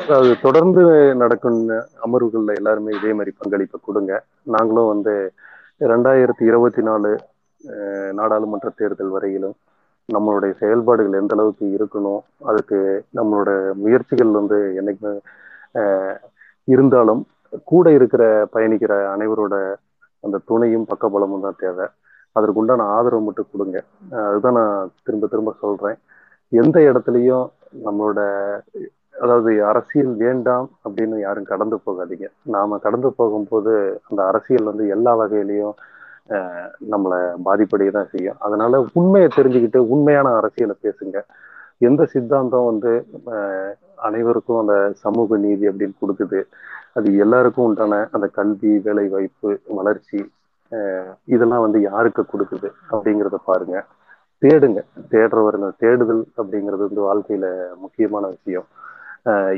அதாவது 0.01 0.31
தொடர்ந்து 0.41 0.81
நடக்கும் 1.21 1.59
அமர்வுகள்ல 2.05 2.53
எல்லாருமே 2.53 2.91
இதே 2.95 3.11
மாதிரி 3.13 3.31
பங்களிப்பை 3.35 3.79
கொடுங்க. 3.79 4.11
நாங்களும் 4.47 4.91
வந்து 4.93 5.13
ரெண்டாயிரத்தி 5.85 6.43
இருபத்தி 6.43 6.81
நாலு 6.81 7.11
நாடாளுமன்ற 8.19 8.69
தேர்தல் 8.75 9.13
வரையிலும் 9.15 9.55
நம்மளுடைய 10.09 10.51
செயல்பாடுகள் 10.53 11.19
எந்த 11.19 11.35
அளவுக்கு 11.35 11.65
இருக்கணும் 11.77 12.21
அதுக்கு 12.43 12.79
நம்மளோட 13.15 13.49
முயற்சிகள் 13.75 14.31
வந்து 14.31 14.57
என்னைக்குமே 14.79 15.13
ஆஹ் 15.75 16.17
இருந்தாலும் 16.67 17.21
கூட 17.65 17.91
இருக்கிற 17.91 18.23
பயணிக்கிற 18.53 18.93
அனைவரோட 19.15 19.55
அந்த 20.23 20.37
துணையும் 20.45 20.87
பக்கபலமும் 20.87 21.41
தான் 21.41 21.59
தேவை. 21.59 21.85
அதற்கு 22.35 22.59
உண்டான 22.59 22.83
ஆதரவு 22.95 23.21
மட்டும் 23.21 23.51
கொடுங்க. 23.51 23.77
அதுதான் 24.23 24.53
நான் 24.53 24.91
திரும்ப 25.03 25.27
திரும்ப 25.27 25.51
சொல்றேன். 25.59 25.97
எந்த 26.51 26.79
இடத்துலையும் 26.89 27.45
நம்மளோட 27.85 28.19
அதாவது 29.19 29.65
அரசியல் 29.65 30.13
வேண்டாம் 30.15 30.69
அப்படின்னு 30.85 31.19
யாரும் 31.19 31.43
கடந்து 31.43 31.77
போகாதீங்க. 31.85 32.27
நாம 32.45 32.77
கடந்து 32.77 33.09
போகும்போது 33.13 33.73
அந்த 34.09 34.21
அரசியல் 34.25 34.63
வந்து 34.63 34.85
எல்லா 34.87 35.11
வகையிலையும் 35.17 35.75
நம்மளை 36.91 37.17
பாதிப்படைய 37.45 37.89
தான் 37.91 38.09
செய்யும். 38.09 38.37
அதனால 38.39 38.87
உண்மையை 38.93 39.29
தெரிஞ்சுக்கிட்டு 39.35 39.79
உண்மையான 39.87 40.35
அரசியலை 40.35 40.75
பேசுங்க. 40.83 41.17
எந்த 41.79 42.05
சித்தாந்தம் 42.05 42.65
வந்து 42.65 42.91
ஆஹ் 43.33 43.73
அனைவருக்கும் 44.05 44.59
அந்த 44.59 44.75
சமூக 44.95 45.37
நீதி 45.37 45.69
அப்படின்னு 45.69 46.01
கொடுக்குது. 46.01 46.39
அது 46.93 47.17
எல்லாருக்கும் 47.17 47.65
உண்டான 47.65 48.07
அந்த 48.11 48.27
கல்வி 48.31 48.79
வேலை 48.79 49.07
வாய்ப்பு 49.07 49.49
வளர்ச்சி 49.77 50.19
இதெல்லாம் 51.25 51.61
வந்து 51.61 51.81
யாருக்கு 51.81 52.23
கொடுக்குது 52.25 52.69
அப்படிங்கிறத 52.91 53.37
பாருங்க. 53.45 53.75
தேடுங்க. 54.41 54.79
தேடுறவருங்க 55.11 55.69
தேடுதல் 55.77 56.23
அப்படிங்கிறது 56.37 56.83
வந்து 56.87 57.03
வாழ்க்கையில 57.03 57.47
முக்கியமான 57.77 58.27
விஷயம். 58.27 58.67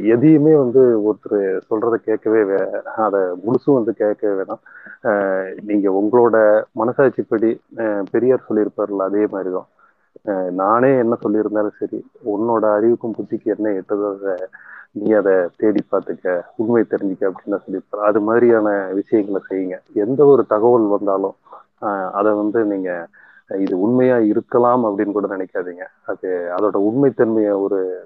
எதையுமே 0.03 0.55
வந்து 0.55 0.99
ஒருத்தர் 0.99 1.61
சொல்றத 1.69 1.93
கேட்கவே 1.93 2.41
வே- 2.41 2.81
அதை 2.81 3.19
முழுசும் 3.19 3.73
வந்து 3.73 3.93
கேட்கவே 3.93 4.41
வேணாம். 4.41 5.53
நீங்க 5.61 5.91
உங்களோட 5.91 6.63
மனசாட்சிப்படி 6.79 7.59
பெரியார் 8.11 8.45
சொல்லியிருப்பார்ல 8.49 8.97
அதே 8.97 9.27
மாதிரிதான். 9.27 9.67
நானே 10.51 10.97
என்ன 10.97 11.17
சொல்லியிருந்தாலும் 11.23 11.71
சரி 11.79 12.05
உன்னோட 12.25 12.73
அறிவுக்கும் 12.73 13.15
புத்திக்கு 13.17 13.57
என்ன 13.57 13.69
எட்டுதோ 13.69 14.15
அதை 14.15 14.45
நீ 14.91 15.11
அதை 15.11 15.33
தேடி 15.57 15.83
பார்த்துக்க 15.91 16.41
உண்மை 16.55 16.83
தெரிஞ்சுக்க 16.83 17.21
அப்படின்னு 17.21 17.49
தான் 17.49 17.61
சொல்லியிருப்பார். 17.65 18.05
அது 18.05 18.19
மாதிரியான 18.19 18.87
விஷயங்களை 18.93 19.41
செய்யுங்க. 19.49 19.77
எந்த 19.93 20.25
ஒரு 20.25 20.45
தகவல் 20.45 20.87
வந்தாலும் 20.87 21.35
அதை 22.11 22.31
வந்து 22.33 22.63
நீங்க 22.63 23.07
இது 23.59 23.79
உண்மையா 23.79 24.17
இருக்கலாம் 24.17 24.85
அப்படின்னு 24.85 25.11
கூட 25.11 25.27
நினைக்காதீங்க. 25.27 25.85
அது 26.05 26.51
அதோட 26.57 26.75
உண்மைத்தன்மையை 26.75 27.61
ஒரு 27.61 28.05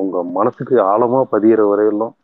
உங்க 0.00 0.22
மனசுக்கு 0.38 0.76
ஆழமா 0.92 1.20
பதியிற 1.34 1.60
வரையிலும் 1.68 2.14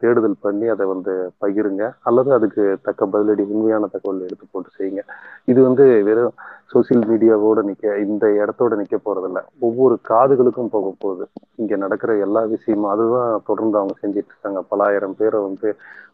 தேடுதல் 0.00 0.42
பண்ணி 0.44 0.66
அதை 0.72 0.84
வந்து 0.86 1.12
பகிருங்க. 1.42 1.84
அல்லது 2.08 2.30
அதுக்கு 2.36 2.62
தக்க 2.86 3.06
பதிலடி 3.06 3.42
உண்மையான 3.52 3.88
தகவல் 3.94 4.22
எடுத்து 4.26 4.46
போட்டு 4.50 4.70
செய்யுங்க. 4.78 5.02
இது 5.50 5.60
வந்து 5.66 5.84
வெறும் 6.06 6.34
சோசியல் 6.72 7.04
மீடியாவோட 7.10 7.62
நிக்க 7.68 7.96
இந்த 8.06 8.26
இடத்தோட 8.40 8.72
நிக்க 8.80 8.96
போறதில்ல. 9.06 9.40
ஒவ்வொரு 9.66 9.98
காதுகளுக்கும் 10.10 10.72
போக 10.74 10.92
போகுது. 11.04 11.26
இங்க 11.54 11.76
நடக்கிற 11.84 12.16
எல்லா 12.26 12.42
விஷயமும் 12.54 12.90
அதுதான் 12.94 13.42
தொடர்ந்து 13.50 13.78
அவங்க 13.80 13.96
செஞ்சிட்டு 14.02 14.32
இருக்காங்க. 14.32 14.62
பல 14.70 14.86
ஆயிரம் 14.88 15.18
பேரை 15.20 15.40
வந்து 15.48 15.70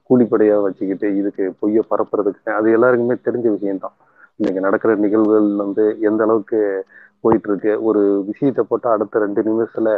கூலிப்படையா 0.09 0.57
வச்சுக்கிட்டு 0.63 1.09
இதுக்கு 1.21 1.45
பொய்ய 1.61 1.81
பரப்புறதுக்கு. 1.91 2.51
அது 2.59 2.75
எல்லாருக்குமே 2.79 3.17
தெரிஞ்ச 3.29 3.47
விஷயம்தான். 3.57 3.97
இன்னைக்கு 4.41 4.67
நடக்கிற 4.67 4.93
நிகழ்வுகள் 5.05 5.49
வந்து 5.65 5.85
எந்த 6.09 6.21
அளவுக்கு 6.27 6.61
போயிட்டு 7.25 7.49
இருக்கு. 7.51 7.73
ஒரு 7.89 8.03
விஷயத்தை 8.31 8.65
போட்டா 8.69 8.89
அடுத்த 8.97 9.25
ரெண்டு 9.27 9.43
நிமிஷத்துல 9.43 9.91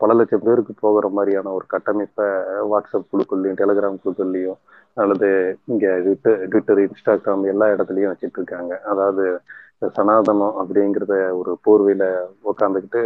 பல 0.00 0.10
லட்சம் 0.18 0.44
பேருக்கு 0.46 0.72
போகிற 0.84 1.06
மாதிரியான 1.16 1.52
ஒரு 1.56 1.66
கட்டமைப்பை 1.74 2.26
வாட்ஸ்அப் 2.70 3.10
குழுக்கள்லையும் 3.12 3.58
டெலிகிராம் 3.60 4.00
குழுக்கள்லையும் 4.04 4.58
அல்லது 5.02 5.28
இங்கே 5.72 5.90
ட்விட்டர் 6.04 6.40
ட்விட்டர் 6.52 6.80
இன்ஸ்டாகிராம் 6.86 7.44
எல்லா 7.52 7.66
இடத்துலையும் 7.74 8.12
வச்சுட்டு 8.12 8.38
இருக்காங்க. 8.40 8.72
அதாவது 8.92 9.24
சனாதனம் 9.96 10.56
அப்படிங்கிறத 10.62 11.14
ஒரு 11.40 11.52
போர்வையில 11.66 12.04
உக்காந்துக்கிட்டு 12.50 13.02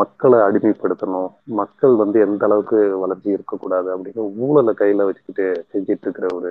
மக்களை 0.00 0.38
அடிமைப்படுத்தணும் 0.46 1.28
மக்கள் 1.60 1.94
வந்து 2.02 2.18
எந்த 2.26 2.42
அளவுக்கு 2.48 2.78
வளர்ச்சி 3.02 3.30
இருக்கக்கூடாது 3.36 3.88
அப்படின்னு 3.94 4.24
ஊழலை 4.46 4.72
கையில 4.80 5.06
வச்சுக்கிட்டு 5.08 5.46
செஞ்சிட்டு 5.72 6.06
இருக்கிற 6.06 6.26
ஒரு 6.38 6.50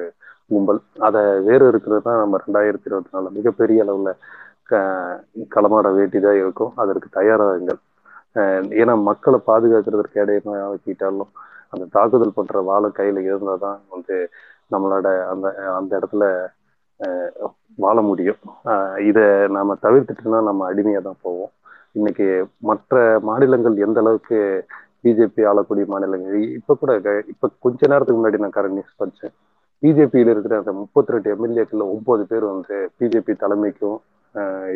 கும்பல். 0.51 0.80
அதை 1.07 1.22
வேறு 1.47 1.66
இருக்கிறது 1.72 2.01
தான் 2.07 2.22
நம்ம 2.24 2.39
ரெண்டாயிரத்தி 2.45 2.89
இருபத்தி 2.89 3.14
நாலு 3.16 3.30
மிகப்பெரிய 3.38 3.84
அளவுல 3.86 4.12
க 4.72 4.80
களமாட 5.55 5.88
வேண்டியதா 5.97 6.32
இருக்கும். 6.41 6.74
அதற்கு 6.84 7.10
தயாராகுங்கள். 7.20 7.80
ஏன்னா 8.80 8.94
மக்களை 9.10 9.40
பாதுகாக்கிறதுக்கு 9.48 10.22
இடையமா 10.24 10.56
வச்சுக்கிட்டாலும் 10.66 11.32
அந்த 11.74 11.86
தாக்குதல் 11.96 12.38
பண்ற 12.38 12.62
வாழை 12.70 12.90
கையில 12.92 13.24
இருந்தாதான் 13.26 13.80
வந்து 13.96 14.16
நம்மளோட 14.74 15.08
அந்த 15.32 15.48
அந்த 15.78 15.92
இடத்துல 16.00 16.24
வாழ 17.78 17.98
முடியும். 18.10 18.42
இதை 19.10 19.24
நாம 19.56 19.76
தவிர்த்துட்டோம்னா 19.84 20.42
நம்ம 20.50 20.68
அடிமையா 20.72 21.02
தான் 21.02 21.22
போவோம். 21.22 21.52
இன்னைக்கு 21.98 22.28
மற்ற 22.70 22.96
மாநிலங்கள் 23.30 23.84
எந்த 23.86 24.00
அளவுக்கு 24.04 24.40
பிஜேபி 25.04 25.42
ஆளக்கூடிய 25.52 25.86
மாநிலங்கள் 25.94 26.40
இப்ப 26.58 26.76
கூட 26.76 26.92
இப்போ 26.96 27.14
இப்ப 27.34 27.50
கொஞ்ச 27.66 27.80
நேரத்துக்கு 27.92 28.20
முன்னாடி 28.20 28.44
நான் 28.44 28.58
கரண்ட் 28.58 28.78
நியூஸ் 28.78 29.00
படிச்சேன். 29.02 29.34
பிஜேபியில 29.84 30.34
இருக்கிற 30.34 30.56
அந்த 30.62 30.72
முப்பத்தி 30.80 31.14
ரெண்டு 31.16 31.30
எம்எல்ஏக்கள்ல 31.36 31.86
ஒன்பது 31.94 32.24
பேர் 32.32 32.46
வந்து 32.52 32.78
பிஜேபி 33.00 33.34
தலைமைக்கும் 33.44 33.98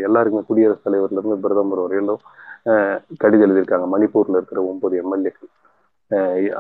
எல்லாருக்குமே 0.06 0.43
குடியரசுத் 0.45 0.86
தலைவர்ல 0.86 1.20
இருந்து 1.20 1.43
பிரதமர் 1.43 1.84
வரையிலும் 1.84 2.22
அஹ், 2.66 2.93
கடிதம் 3.18 3.45
எழுதியிருக்காங்க. 3.45 3.88
மணிப்பூர்ல 3.93 4.39
இருக்கிற 4.39 4.60
ஒன்பது 4.70 4.95
எம்எல்ஏக்கள். 5.01 5.51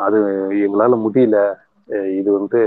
அது 0.05 0.19
எங்களால 0.65 0.93
முடியல. 1.05 1.37
இது 2.19 2.29
வந்து 2.37 2.59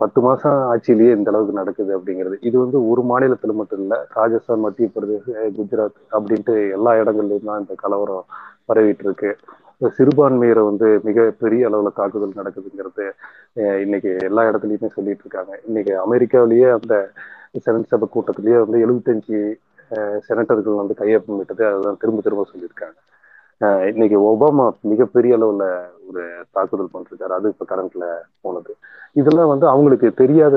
பத்து 0.00 0.20
மாசம் 0.20 0.56
ஆட்சியிலேயே 0.70 1.12
இந்த 1.16 1.28
அளவுக்கு 1.32 1.58
நடக்குது 1.58 1.92
அப்படிங்கிறது. 1.96 2.36
இது 2.42 2.56
வந்து 2.58 2.78
ஒரு 2.90 3.02
மாநிலத்துல 3.10 3.52
மட்டும் 3.58 3.82
இல்ல 3.82 3.94
ராஜஸ்தான் 4.16 4.64
மத்திய 4.64 4.88
பிரதேச 4.90 5.26
குஜராத் 5.58 5.98
அப்படின்ட்டு 6.12 6.54
எல்லா 6.76 6.92
இடங்கள்லயும் 7.00 7.48
தான் 7.48 7.62
இந்த 7.62 7.74
கலவரம் 7.78 8.26
பரவிட்டு 8.68 9.04
இருக்கு 9.04 9.30
சிறுபான்மையரை 9.90 10.62
வந்து 10.68 10.88
மிக 11.04 11.24
பெரிய 11.42 11.68
அளவுல 11.68 11.90
தாக்குதல் 11.96 12.38
நடக்குதுங்கிறது 12.38 13.06
இன்னைக்கு 13.82 14.10
எல்லா 14.28 14.42
இடத்துலயுமே 14.48 14.88
சொல்லிட்டு 14.96 15.24
இருக்காங்க. 15.24 15.52
இன்னைக்கு 15.68 15.92
அமெரிக்காவிலேயே 16.04 16.68
அந்த 16.78 16.94
செனட் 17.66 17.90
சபை 17.92 18.06
கூட்டத்திலேயே 18.14 18.58
வந்து 18.64 18.78
எழுபத்தஞ்சு 18.86 19.38
செனட்டர்கள் 20.26 20.80
வந்து 20.80 20.94
கையொப்பமிட்டது. 21.00 21.62
அதுதான் 21.68 22.00
திரும்ப 22.02 22.22
திரும்ப 22.24 22.44
சொல்லியிருக்காங்க. 22.52 22.98
இன்னைக்கு 23.90 24.16
ஒபாமா 24.30 24.64
மிகப்பெரிய 24.90 25.36
அளவுல 25.38 25.64
ஒரு 26.08 26.22
தாக்குதல் 26.56 26.92
பண்ணிருக்காரு. 26.92 27.32
அது 27.38 27.46
இப்ப 27.54 27.64
கரண்ட்ல 27.70 28.04
போனது. 28.44 28.72
இதெல்லாம் 29.20 29.50
வந்து 29.52 29.66
அவங்களுக்கு 29.72 30.08
தெரியாத 30.20 30.56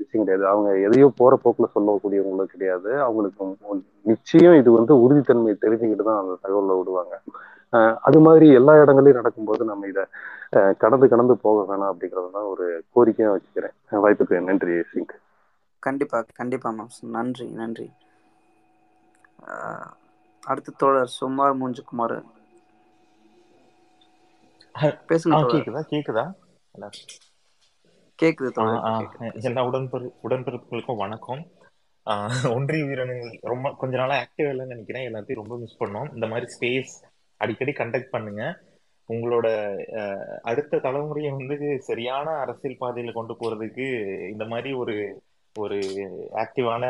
விஷயம் 0.00 0.22
கிடையாது. 0.24 0.44
அவங்க 0.52 0.68
எதையோ 0.86 1.08
போற 1.20 1.32
போக்குல 1.44 1.68
சொல்லக்கூடியவங்களும் 1.74 2.52
கிடையாது. 2.54 2.90
அவங்களுக்கு 3.06 3.80
நிச்சயம் 4.10 4.56
இது 4.60 4.70
வந்து 4.78 4.92
உறுதித்தன்மை 5.04 5.54
தெரிஞ்சுக்கிட்டு 5.64 6.06
தான் 6.10 6.20
அந்த 6.22 6.36
தகவலை 6.44 6.76
விடுவாங்க. 6.78 7.14
அது 8.08 8.18
மாதிரி 8.26 8.46
எல்லா 8.60 8.72
இடங்களையும் 8.84 9.20
நடக்கும்போது 9.20 9.62
நம்ம 9.72 9.86
இதை 9.92 10.04
கடந்து 10.82 11.06
கடந்து 11.12 11.34
போக 11.44 11.58
வேணாம் 11.68 11.90
அப்படிங்கறது 11.92 12.30
தான் 12.38 12.48
ஒரு 12.54 12.66
கோரிக்கையா 12.94 13.30
வச்சுக்கிறேன். 13.34 13.74
வாய்ப்புக்கு 14.04 14.40
நன்றி 14.48 14.74
சிங். 14.92 15.12
கண்டிப்பா 15.84 16.18
கண்டிப்பா 16.38 16.68
மாம்ஸ் 16.78 17.00
நன்றி 17.14 17.46
நன்றி. 17.60 17.86
அடுத்த 20.50 20.74
தோழர் 20.76 21.16
சுமார் 21.18 21.58
மூஞ்சுக்குமார். 21.60 22.16
பேசுங்க 25.08 25.40
கேக்குதா? 25.52 25.82
கேக்குதா? 25.92 26.24
கேக்குது 28.22 28.50
எல்லா 29.48 29.62
உடன்பெரு 29.68 30.08
உடன்பிறப்புகளுக்கும் 30.26 31.02
வணக்கம். 31.02 31.42
ஒன்றிய 32.56 32.86
உயிரினங்கள் 32.86 33.34
ரொம்ப 33.50 33.72
கொஞ்ச 33.80 33.94
நாளா 34.00 34.16
ஆக்டிவ் 34.22 34.50
இல்லைன்னு 34.52 34.72
நினைக்கிறேன். 34.74 35.06
எல்லாத்தையும் 35.08 35.40
ரொம்ப 35.42 35.56
மிஸ் 35.62 35.80
பண்ணோம். 35.82 36.08
இந்த 36.14 36.26
மாதிரி 36.32 36.46
ஸ்பேஸ் 36.54 36.92
அடிக்கடி 37.40 37.72
கண்டக்ட் 37.72 38.14
பண்ணுங்க. 38.14 38.42
உங்களோட 39.08 39.46
அடுத்த 40.50 40.80
தலைமுறையை 40.86 41.30
வந்து 41.36 41.56
சரியான 41.88 42.30
அரசியல் 42.44 42.80
பாதையில 42.82 43.12
கொண்டு 43.18 43.34
போறதுக்கு 43.40 43.86
இந்த 44.34 44.44
மாதிரி 44.52 44.72
ஒரு 44.82 44.94
ஒரு 45.64 45.78
ஆக்டிவான 46.42 46.84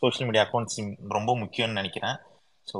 சோஷியல் 0.00 0.26
மீடியா 0.28 0.44
அக்கௌண்ட்ஸ் 0.46 0.78
ரொம்ப 1.16 1.30
முக்கியம்னு 1.42 1.78
நினைக்கிறேன். 1.80 2.16
ஸோ 2.68 2.78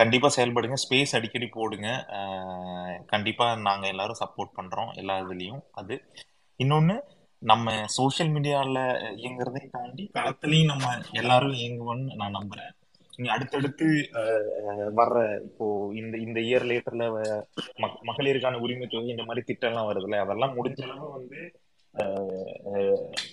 கண்டிப்பாக 0.00 0.32
செயல்படுங்க. 0.36 0.76
ஸ்பேஸ் 0.84 1.14
அடிக்கடி 1.18 1.46
போடுங்க. 1.56 1.88
கண்டிப்பாக 3.12 3.60
நாங்கள் 3.68 3.92
எல்லாரும் 3.92 4.20
சப்போர்ட் 4.22 4.56
பண்ணுறோம் 4.58 4.90
எல்லா 5.02 5.14
இதுலேயும் 5.24 5.62
அது. 5.82 5.96
இன்னொன்று 6.60 6.96
நம்ம 7.42 7.72
சோஷியல் 7.98 8.32
மீடியாவில் 8.34 8.82
இயங்குறதையும் 9.22 9.74
தாண்டி 9.76 10.04
களத்துலேயும் 10.16 10.72
நம்ம 10.72 10.86
எல்லாரும் 11.20 11.56
இயங்குவோம்னு 11.62 12.18
நான் 12.22 12.36
நம்புகிறேன் 12.38 12.72
இனி 13.18 13.28
அடுத்தடுத்து 13.34 13.86
வர்ற 14.98 15.20
இப்போ 15.46 15.66
இந்த 16.00 16.14
இந்த 16.26 16.38
இயர் 16.48 16.66
லேட்டர்ல 16.70 17.04
மகளிருக்கான 18.08 18.60
உரிமை 18.64 18.86
தொகை 18.86 19.10
இந்த 19.14 19.24
மாதிரி 19.28 19.42
திட்டம்லாம் 19.48 19.88
வருதுல்ல 19.90 20.20
அதெல்லாம் 20.24 20.56
முடிஞ்ச 20.58 20.82
அளவு 20.88 21.08
வந்து 21.16 21.40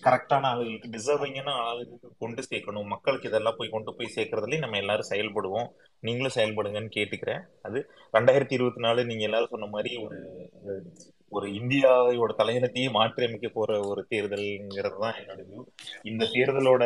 கரெக்டான 0.05 0.47
ஆளுகளுக்கு 0.51 0.91
டிசர்விங்கான 0.95 1.53
ஆளுகளுக்கு 1.69 2.09
கொண்டு 2.23 2.41
சேர்க்கணும். 2.49 2.87
மக்களுக்கு 2.93 3.29
இதெல்லாம் 3.29 3.57
போய் 3.57 3.73
கொண்டு 3.75 3.93
போய் 3.95 4.15
சேர்க்கறதுலயும் 4.15 4.63
நம்ம 4.65 4.77
எல்லாரும் 4.77 5.11
செயல்படுவோம். 5.13 5.67
நீங்களும் 5.99 6.35
செயல்படுங்கன்னு 6.35 6.95
கேட்டுக்கிறேன். 6.97 7.43
அது 7.61 7.79
ரெண்டாயிரத்தி 8.17 8.55
இருபத்தி 8.57 8.81
நாலு 8.81 9.05
நீங்க 9.05 9.23
எல்லாரும் 9.23 9.53
சொன்ன 9.53 9.69
மாதிரி 9.75 9.91
ஒரு 10.05 10.17
ஒரு 11.31 11.47
இந்தியாவோட 11.59 12.31
தலையினத்தையே 12.41 12.89
மாற்றியமைக்க 12.91 13.47
போற 13.49 13.79
ஒரு 13.87 14.01
தேர்தல்ங்கிறது 14.09 14.97
தான் 14.99 15.17
என்னோட 15.21 15.41
வியூ 15.49 15.61
இந்த 16.03 16.23
தேர்தலோட 16.35 16.83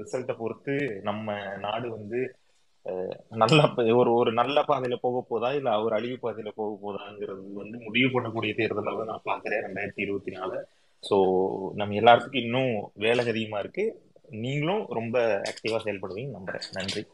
ரிசல்ட்டை 0.00 0.34
பொறுத்து 0.36 0.74
நம்ம 1.02 1.36
நாடு 1.56 1.90
வந்து 1.90 2.20
நல்ல 3.42 3.60
ஒரு 4.00 4.10
ஒரு 4.14 4.32
நல்ல 4.32 4.64
பாதையில 4.68 4.96
போக 5.00 5.20
போதா 5.28 5.48
இல்ல 5.52 5.70
ஒரு 5.82 5.94
அழிவு 5.94 6.18
பாதையில 6.22 6.50
போக 6.54 6.72
போதாங்கிறது 6.82 7.52
வந்து 7.62 7.78
முடிவு 7.86 8.08
பண்ணக்கூடிய 8.14 8.52
தேர்தலாக 8.60 9.04
நான் 9.04 9.28
பாக்குறேன் 9.30 9.64
ரெண்டாயிரத்தி 9.66 10.04
இருபத்தி 10.06 10.32
நாலு. 10.32 10.58
ஸோ 11.02 11.16
நம்ம 11.74 11.94
எல்லாத்துக்கும் 11.94 12.42
இன்னும் 12.42 12.90
வேலை 12.94 13.28
அதிகமா 13.28 13.58
இருக்கு. 13.58 13.84
நீங்களும் 14.28 14.86
ரொம்ப 14.88 15.42
ஆக்டிவா 15.50 15.76
செயல்படுவீங்க 15.76 16.32
நம்புறேன். 16.38 16.66
நன்றி. 16.72 17.06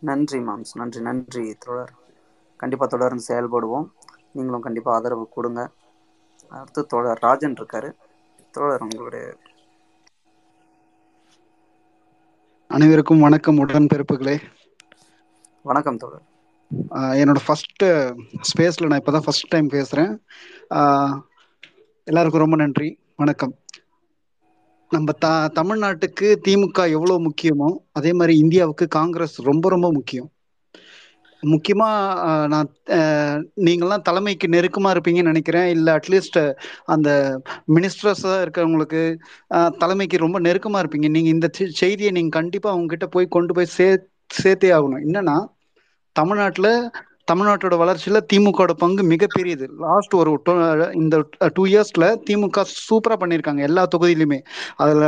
நன்றி 0.00 0.38
மாம்ஸ் 0.38 0.72
நன்றி 0.74 1.00
நன்றி 1.00 1.54
தோழர். 1.58 1.92
கண்டிப்பாக 2.56 2.96
தொடர்ந்து 2.96 3.24
செயல்படுவோம். 3.28 3.86
நீங்களும் 4.32 4.60
கண்டிப்பாக 4.60 4.98
ஆதரவு 4.98 5.28
கொடுங்க. 5.28 5.70
அடுத்து 6.48 6.86
தோழர் 6.86 7.18
ராஜன் 7.20 7.54
இருக்காரு. 7.54 7.92
தோழர் 8.50 8.80
உங்களுடைய 8.80 9.36
அனைவருக்கும் 12.70 13.20
வணக்கம். 13.20 13.68
உடன்பிறப்புகளே. 13.68 14.40
வணக்கம் 15.62 15.96
தோழர். 15.96 16.22
ஆஹ் 16.90 17.16
என்னோட 17.22 17.36
ஃபர்ஸ்ட் 17.46 17.82
ஸ்பேஸ்ல 18.48 18.86
நான் 18.86 19.00
இப்பதான் 19.00 19.20
ஃபர்ஸ்ட் 19.20 19.48
டைம் 19.48 19.70
பேசுறேன். 19.70 20.18
எல்லாருக்கும் 22.08 22.40
ரொம்ப 22.40 22.56
நன்றி. 22.56 22.98
வணக்கம். 23.16 23.54
நம்ம 24.90 25.12
த 25.12 25.50
தமிழ்நாட்டுக்கு 25.54 26.36
திமுக 26.48 26.90
எவ்வளோ 26.90 27.18
முக்கியமோ 27.18 27.76
அதே 27.92 28.12
மாதிரி 28.12 28.38
இந்தியாவுக்கு 28.38 28.88
காங்கிரஸ் 28.88 29.42
ரொம்ப 29.42 29.68
ரொம்ப 29.68 29.92
முக்கியம். 29.92 30.30
முக்கியமா 31.42 32.14
நான் 32.46 32.74
நீங்கள்லாம் 33.56 34.02
தலைமைக்கு 34.02 34.46
நெருக்கமா 34.46 34.96
இருப்பீங்கன்னு 34.96 35.22
நினைக்கிறேன். 35.22 35.68
இல்லை 35.68 35.94
அட்லீஸ்ட் 35.94 36.54
அந்த 36.84 37.40
மினிஸ்டர்ஸாக 37.74 38.46
இருக்கிறவங்களுக்கு 38.46 39.18
தலைமைக்கு 39.78 40.16
ரொம்ப 40.16 40.40
நெருக்கமா 40.40 40.82
இருப்பீங்க. 40.82 41.10
நீங்க 41.10 41.28
இந்த 41.28 41.50
செ- 41.58 41.68
செய்தியை 41.68 42.12
நீங்க 42.12 42.38
கண்டிப்பா 42.38 42.68
அவங்க 42.68 42.88
கிட்ட 42.88 43.06
போய் 43.06 43.26
கொண்டு 43.26 43.54
போய் 43.54 43.66
சே 43.66 43.98
சேர்த்தே 44.28 44.70
ஆகணும். 44.70 45.04
என்னன்னா 45.04 45.46
தமிழ்நாட்டில் 46.12 46.90
தமிழ்நாட்டோட 47.28 47.74
வளர்ச்சியில 47.78 48.18
திமுகவோட 48.30 48.72
பங்கு 48.76 49.02
மிகப்பெரியது. 49.12 49.66
லாஸ்ட் 49.84 50.14
ஒரு 50.14 50.32
இந்த 51.00 51.16
டூ 51.54 51.64
இயர்ஸ்ல 51.66 52.06
திமுக 52.26 52.58
சூப்பரா 52.80 53.16
பண்ணியிருக்காங்க 53.22 53.62
எல்லா 53.68 53.84
தொகுதியிலுமே. 53.94 54.38
அதுல 54.78 55.04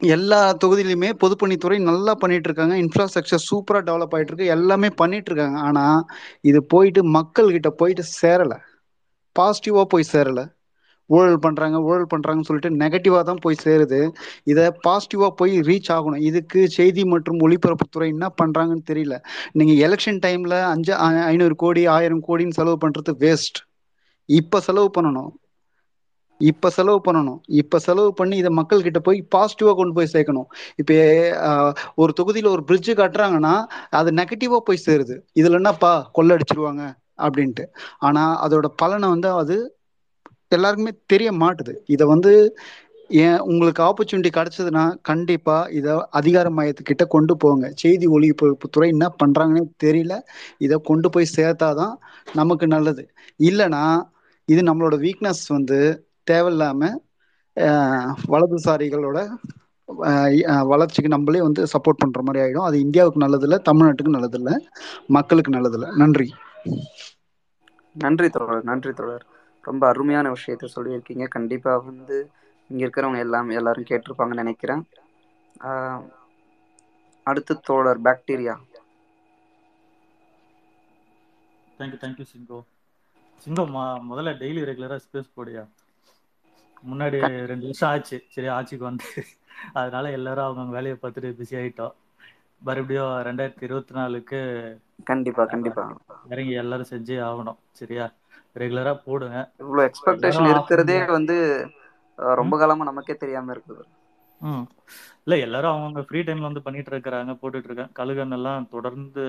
எல்லா 0.00 0.38
தொகுதியிலுமே 0.62 1.08
பொதுப்பணித்துறை 1.20 1.78
நல்லா 1.82 2.12
பண்ணிட்டு 2.14 2.48
இருக்காங்க 2.48 2.74
இன்ஃப்ராஸ்ட்ரக்சர் 2.82 3.44
சூப்பரா 3.46 3.80
டெவலப் 3.82 4.14
ஆயிட்டு 4.14 4.32
இருக்கு 4.32 4.52
எல்லாமே 4.54 4.90
பண்ணிட்டு 4.96 5.30
இருக்காங்க 5.30 5.58
ஆனா 5.68 5.84
இது 6.44 6.60
போயிட்டு 6.72 7.02
மக்கள் 7.16 7.54
கிட்ட 7.54 7.70
போயிட்டு 7.76 8.04
சேரல. 8.14 8.54
பாசிட்டிவா 9.36 9.82
போய் 9.88 10.10
சேரல. 10.10 10.40
ஊழல் 11.10 11.38
பண்றாங்க 11.40 11.76
ஊழல் 11.84 12.10
பண்றாங்கன்னு 12.12 12.48
சொல்லிட்டு 12.48 12.70
நெகட்டிவா 12.80 13.20
தான் 13.22 13.40
போய் 13.40 13.62
சேருது. 13.64 14.00
இதை 14.46 14.64
பாசிட்டிவா 14.86 15.28
போய் 15.36 15.54
ரீச் 15.68 15.90
ஆகணும். 15.96 16.22
இதுக்கு 16.28 16.60
செய்தி 16.76 17.02
மற்றும் 17.12 17.40
ஒளிபரப்புத்துறை 17.40 18.08
என்ன 18.14 18.26
பண்றாங்கன்னு 18.40 18.88
தெரியல. 18.90 19.16
நீங்க 19.54 19.74
எலெக்ஷன் 19.86 20.20
டைம்ல 20.26 20.56
அஞ்சு 20.72 20.92
ஐநூறு 21.30 21.56
கோடி 21.56 21.84
ஆயிரம் 21.96 22.24
கோடின்னு 22.28 22.58
செலவு 22.58 22.78
பண்றது 22.80 23.12
வேஸ்ட் 23.20 23.60
இப்ப 24.28 24.60
செலவு 24.60 24.88
பண்ணணும். 24.96 25.30
இப்ப 26.40 26.70
செலவு 26.70 26.98
பண்ணணும். 27.06 27.38
இப்ப 27.60 27.78
செலவு 27.78 28.10
பண்ணி 28.14 28.36
இதை 28.36 28.50
மக்கள் 28.58 28.84
கிட்ட 28.84 29.00
போய் 29.00 29.18
பாசிட்டிவா 29.34 29.72
கொண்டு 29.74 29.94
போய் 29.94 30.12
சேர்க்கணும். 30.12 30.48
இப்ப 30.76 30.92
ஒரு 31.96 32.12
தொகுதியில 32.20 32.50
ஒரு 32.50 32.62
பிரிட்ஜு 32.68 32.92
கட்டுறாங்கன்னா 32.94 33.54
அது 33.92 34.10
நெகட்டிவா 34.12 34.58
போய் 34.60 34.84
சேருது. 34.86 35.16
இதுல 35.36 35.58
என்னப்பா 35.60 35.92
கொள்ளடிச்சிருவாங்க 36.18 36.82
அப்படின்ட்டு. 37.18 37.64
ஆனா 38.00 38.22
அதோட 38.44 38.66
பலனை 38.76 39.08
வந்து 39.08 39.30
அது 39.34 39.56
எல்லாருக்குமே 40.52 40.92
தெரிய 41.06 41.30
மாட்டுது. 41.34 41.72
இதை 41.86 42.04
வந்து 42.06 42.32
ஏன் 43.20 43.38
உங்களுக்கு 43.48 43.82
ஆப்பர்ச்சுனிட்டி 43.82 44.30
கிடைச்சதுன்னா 44.32 44.82
கண்டிப்பா 45.02 45.56
இதை 45.70 45.92
அதிகார 46.10 46.48
மையத்துக்கிட்ட 46.50 47.04
கொண்டு 47.08 47.34
போங்க. 47.36 47.66
செய்தி 47.74 48.06
ஒளிபரப்புத்துறை 48.08 48.88
என்ன 48.88 49.06
பண்றாங்கன்னு 49.22 49.64
தெரியல. 49.84 50.14
இதை 50.58 50.76
கொண்டு 50.82 51.10
போய் 51.10 51.34
சேர்த்தாதான் 51.36 51.94
நமக்கு 52.34 52.66
நல்லது. 52.68 53.04
இல்லைன்னா 53.40 53.84
இது 54.48 54.60
நம்மளோட 54.62 54.96
வீக்னஸ் 55.04 55.44
வந்து 55.56 55.78
தேவையில்லாம 56.26 56.82
வலதுசாரிகளோட 58.32 59.18
வளர்ச்சிக்கு 60.70 61.08
நம்மளே 61.08 61.40
வந்து 61.40 61.62
சப்போர்ட் 61.72 62.02
பண்ற 62.02 62.22
மாதிரி 62.22 62.42
ஆயிடும். 62.44 62.66
அது 62.68 62.76
இந்தியாவுக்கு 62.80 63.24
நல்லதில்ல 63.24 63.58
தமிழ்நாட்டுக்கு 63.68 64.16
நல்லதில்ல 64.16 64.52
மக்களுக்கு 65.16 65.52
நல்லதில்ல. 65.52 65.88
நன்றி. 65.96 66.28
நன்றி 67.96 68.28
தொடர் 68.30 68.66
நன்றி 68.68 68.92
தொடர் 68.92 69.24
ரொம்ப 69.68 69.84
அருமையான 69.92 70.32
விஷயத்த 70.36 70.68
சொல்லியிருக்கீங்க. 70.76 71.26
கண்டிப்பா 71.36 71.72
வந்து 71.88 72.18
இங்க 72.70 72.80
இருக்கிறவங்க 72.86 73.24
எல்லாம் 73.26 73.50
எல்லாரும் 73.60 73.88
கேட்டிருப்பாங்கன்னு 73.90 74.42
நினைக்கிறேன். 74.42 74.82
அடுத்து 77.26 77.54
தோழர் 77.68 78.04
bacteria. 78.06 78.54
Thank you 81.78 81.98
thank you 82.04 82.26
சிங்கோ 82.32 82.58
சிங்கோ 83.42 83.64
முதல்ல 84.10 84.30
டெய்லி 84.42 84.62
ரெகுலரா 84.70 84.96
ஸ்பேஸ் 85.04 85.34
போடியா 85.36 85.62
முன்னாடி 86.90 87.18
ரெண்டு 87.50 87.66
வருஷம் 87.68 87.90
ஆச்சு. 87.92 88.16
சரி 88.34 88.48
ஆட்சிக்கு 88.56 88.84
வந்து. 88.88 89.08
அதனால 89.80 90.10
எல்லாரும் 90.18 90.48
அவங்க 90.48 90.72
வேலையை 90.76 90.96
பார்த்துட்டு 91.02 91.30
பிஸி 91.38 91.54
ஆயிட்டோம். 91.60 91.94
மறுபடியும் 92.66 93.14
ரெண்டாயிரத்தி 93.28 93.66
இருபத்தி 93.68 93.94
நாலுக்கு 93.98 94.40
கண்டிப்பா 95.10 95.42
கண்டிப்பா. 95.52 95.84
இறங்கி 96.32 96.54
எல்லாரும் 96.62 96.90
செஞ்சே 96.92 97.18
ஆகணும். 97.28 97.58
சரியா? 97.80 98.06
ரெகுலரா 98.56 98.92
போடுங்க. 99.02 99.38
இவ்வளவு 99.60 99.86
எக்ஸ்பெக்டேஷன் 99.88 100.50
இருக்கிறதே 100.52 100.98
வந்து 101.08 101.36
ரொம்ப 102.38 102.54
காலமா 102.58 102.84
நமக்கே 102.84 103.16
தெரியாம 103.16 103.52
இருக்குது. 103.54 103.82
ம். 104.40 104.64
இல்ல 105.24 105.36
எல்லாரும் 105.38 105.70
அவங்கவுங்க 105.70 106.02
ஃப்ரீ 106.04 106.20
டைம்ல 106.22 106.48
வந்து 106.48 106.62
பண்ணிட்டு 106.62 106.90
இருக்கிறாங்க 106.90 107.32
போட்டுட்டு 107.38 107.68
இருக்காங்க. 107.68 107.94
கழுகன் 107.94 108.36
எல்லாம் 108.36 108.68
தொடர்ந்து 108.68 109.24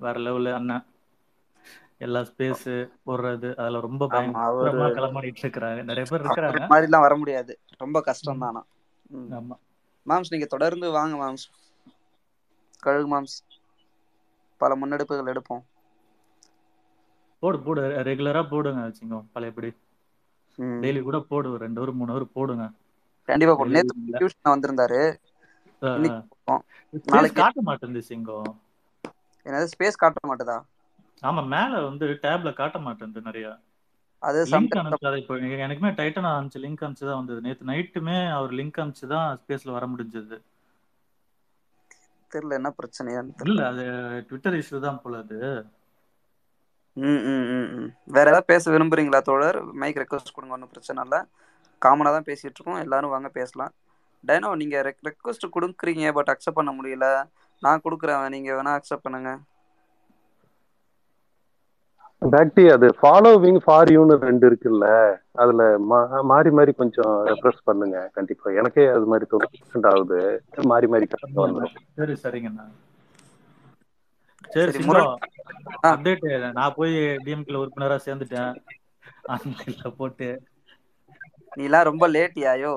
வேற 0.00 0.16
லெவலு 0.20 0.52
அண்ணன். 0.54 0.86
எல்லா 2.00 2.20
ஸ்பேஸ் 2.28 2.64
போடுறது 3.06 3.48
அதுல 3.56 3.80
ரொம்ப 3.86 4.08
பயங்கரமா 4.12 4.86
களமாடிட்டு 4.96 5.44
இருக்கிறாங்க 5.44 5.82
நிறைய 5.90 6.06
பேர் 6.06 6.24
இருக்கிறாங்க. 6.24 6.62
அவரை 6.62 6.70
மாதிரிலாம் 6.70 7.04
வர 7.04 7.14
முடியாது. 7.16 7.52
ரொம்ப 7.80 7.98
கஷ்டம் 8.02 8.38
தானா 8.38 8.62
ஆமா. 9.34 9.56
மாம்ஸ் 10.06 10.30
நீங்க 10.30 10.46
தொடர்ந்து 10.46 10.86
வாங்க 10.92 11.14
மாம்ஸ். 11.18 11.46
கழுகு 12.82 13.08
மாம்ஸ். 13.08 13.38
பல 14.60 14.74
முன்னெடுப்புகள் 14.76 15.30
எடுப்போம். 15.30 15.64
போடு 17.42 17.58
போடு. 17.60 17.80
ரெகுலரா 18.08 18.42
போடுங்க 18.48 18.82
சிங்கம் 18.96 19.28
பழையபடி. 19.32 19.70
டெய்லி 20.82 21.00
கூட 21.02 21.18
போடு. 21.28 21.48
ஒரு 21.52 21.62
ரெண்டு 21.64 21.80
ஹவர் 21.80 21.98
மூணு 21.98 22.12
ஹவர் 22.12 22.34
போடுங்க. 22.34 22.66
கண்டிப்பா 23.28 23.54
டெய்லி 23.60 23.74
நேத்து 23.74 23.94
டியூஷன் 24.12 24.52
வந்திருந்தாரு. 24.52 25.00
நாளைக்கு 27.06 27.38
காட்ட 27.40 27.60
மாட்டேங்குது 27.68 28.08
சிங்கம் 28.08 28.52
என்னது? 29.46 29.66
ஸ்பேஸ் 29.72 30.00
காட்ட 30.02 30.20
மாட்டுதா? 30.30 30.58
ஆமா 31.22 31.42
மேல 31.48 31.80
வந்து 31.84 32.06
டேப்ல 32.22 32.50
காட்ட 32.54 32.78
மாட்டேங்குது 32.82 33.26
நிறைய. 33.28 33.46
அது 34.22 34.40
லிங்க் 34.52 34.76
அனுப்பிச்சாதான் 34.78 35.20
இப்போ 35.20 35.34
எனக்குமே 35.58 35.90
டைட்டன் 35.98 36.28
அனுப்பிச்சு 36.30 36.62
லிங்க் 36.64 36.84
அனுப்பிச்சு 36.84 37.08
தான் 37.08 37.20
வந்தது. 37.20 37.40
நேத்து 37.42 37.70
நைட்டுமே 37.70 38.18
அவர் 38.36 38.56
லிங்க் 38.58 38.80
அனுப்பிச்சு 38.82 39.08
தான் 39.14 39.38
ஸ்பேஸ்ல 39.40 39.76
வர 39.76 39.86
முடிஞ்சது. 39.92 40.38
தெரியல 42.32 42.58
என்ன 42.58 42.70
பிரச்சனையான்னு 42.78 43.34
இல்ல 43.46 43.60
அது 43.70 43.84
ட்விட்டர் 44.28 44.56
இஷ்யூ 44.60 44.78
தான் 44.80 45.00
போல 45.02 45.20
அது. 45.24 45.38
ம் 46.96 47.20
ம் 47.26 47.44
ம் 47.52 47.68
ம். 47.76 47.86
வேற 48.06 48.26
ஏதாவது 48.28 48.44
பேச 48.44 48.64
விரும்புறீங்களா 48.70 49.20
தோழர்? 49.22 49.58
மைக் 49.74 49.96
ரெக்வஸ்ட் 49.96 50.34
கொடுங்க 50.34 50.54
ஒன்றும் 50.54 50.70
பிரச்சனை 50.70 51.02
இல்லை. 51.04 51.20
காமனாக 51.82 52.12
தான் 52.12 52.26
பேசிகிட்டு 52.26 52.58
இருக்கோம். 52.58 52.78
எல்லாரும் 52.78 53.10
வாங்க 53.10 53.28
பேசலாம். 53.30 53.72
டைனோ 54.24 54.50
நீங்கள் 54.56 54.84
ரெக் 54.84 55.06
ரெக்வஸ்ட் 55.08 55.54
கொடுக்குறீங்க 55.54 56.12
பட் 56.12 56.30
அக்செப்ட் 56.30 56.58
பண்ண 56.60 56.72
முடியல. 56.72 57.06
நான் 57.62 57.82
கொடுக்குறேன் 57.84 58.28
நீங்கள் 58.28 58.56
வேணால் 58.58 58.78
அக்செப்ட் 58.78 59.06
பண்ணுங்க. 59.06 59.32
பேக்டி 62.22 62.64
அது 62.72 62.86
ஃபாலோவிங் 62.98 63.58
ஃபார் 63.64 63.88
யூன்னு 63.88 64.16
ரெண்டு 64.20 64.44
இருக்குல்ல 64.50 64.86
அதுல 65.34 65.62
மா- 65.88 66.22
மாறி 66.22 66.50
மாறி 66.50 66.72
கொஞ்சம் 66.72 67.14
ரெஃப்ரெஷ் 67.28 67.64
பண்ணுங்க 67.64 67.96
கண்டிப்பா. 68.12 68.50
எனக்கே 68.60 68.84
அது 68.88 69.06
மாதிரி 69.06 69.26
தொண்ணூறு 69.26 69.90
ஆகுது 69.92 70.20
மாறி 70.66 70.86
மாறி 70.86 71.06
வந்துடும் 71.38 71.74
சரி 71.96 72.16
சரிங்கண்ணா 72.24 72.66
சரி 74.54 74.72
சிங்கம் 74.76 75.12
அப்டேட் 75.90 76.24
நான் 76.58 76.76
போய் 76.78 76.94
டிஎம்கேல 77.24 77.60
உறுப்பினரா 77.62 77.96
சேர்ந்துட்டேன். 78.06 78.54
ஆன்லைன்ல 79.32 79.90
போட்டு. 80.00 80.28
நீலாம் 81.58 81.88
ரொம்ப 81.90 82.04
லேட்டியாயோ 82.16 82.72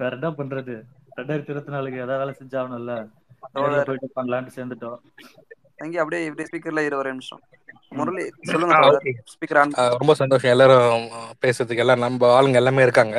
வேற 0.00 0.10
என்ன 0.16 0.28
பண்றது? 0.38 0.74
ரெண்டாயிரத்தி 1.18 1.52
இருபத்தி 1.52 1.72
நாலுக்கு 1.74 2.02
ஏதாவது 2.04 2.20
வேலை 2.22 2.34
செஞ்சாகணும்ல. 2.40 2.94
போயிட்டு 3.88 4.08
பண்ணலான்ட்டு 4.18 4.56
சேர்ந்துட்டோம். 4.58 4.98
தங்கி 5.80 5.98
அப்படியே 6.02 6.26
இப்படி 6.28 6.46
ஸ்பீக்கர்ல 6.48 6.84
இரு 6.86 6.96
ஒரு 7.02 7.10
நிமிஷம். 7.12 7.42
முரளி 7.98 8.24
சொல்லுங்க 8.50 8.74
ஸ்பீக்கர் 9.32 9.60
ஆன் 9.60 9.72
ரொம்ப 10.02 10.14
சந்தோஷம். 10.20 10.52
எல்லாரும் 10.54 11.06
பேசுறதுக்கு 11.44 11.84
எல்லாம் 11.84 12.04
நம்ம 12.06 12.28
ஆளுங்க 12.38 12.60
எல்லாமே 12.62 12.84
இருக்காங்க. 12.86 13.16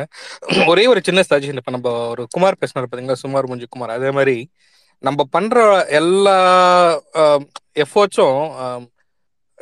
ஒரே 0.72 0.84
ஒரு 0.94 1.02
சின்ன 1.08 1.24
சஜஷன் 1.30 1.62
இப்ப 1.62 1.74
நம்ம 1.78 1.92
ஒரு 2.14 2.26
குமார் 2.36 2.60
பேசினார் 2.62 2.90
பாத்தீங்களா? 2.92 3.22
சுமார் 3.26 3.50
முஞ்சி 3.52 3.68
குமார் 3.76 3.96
அதே 3.98 4.12
மாதிரி 4.20 4.38
நம்ம 5.04 5.24
பண்ற 5.32 5.56
எல்லா 5.90 6.36
எஃபோர்ட்ஸும் 7.76 8.42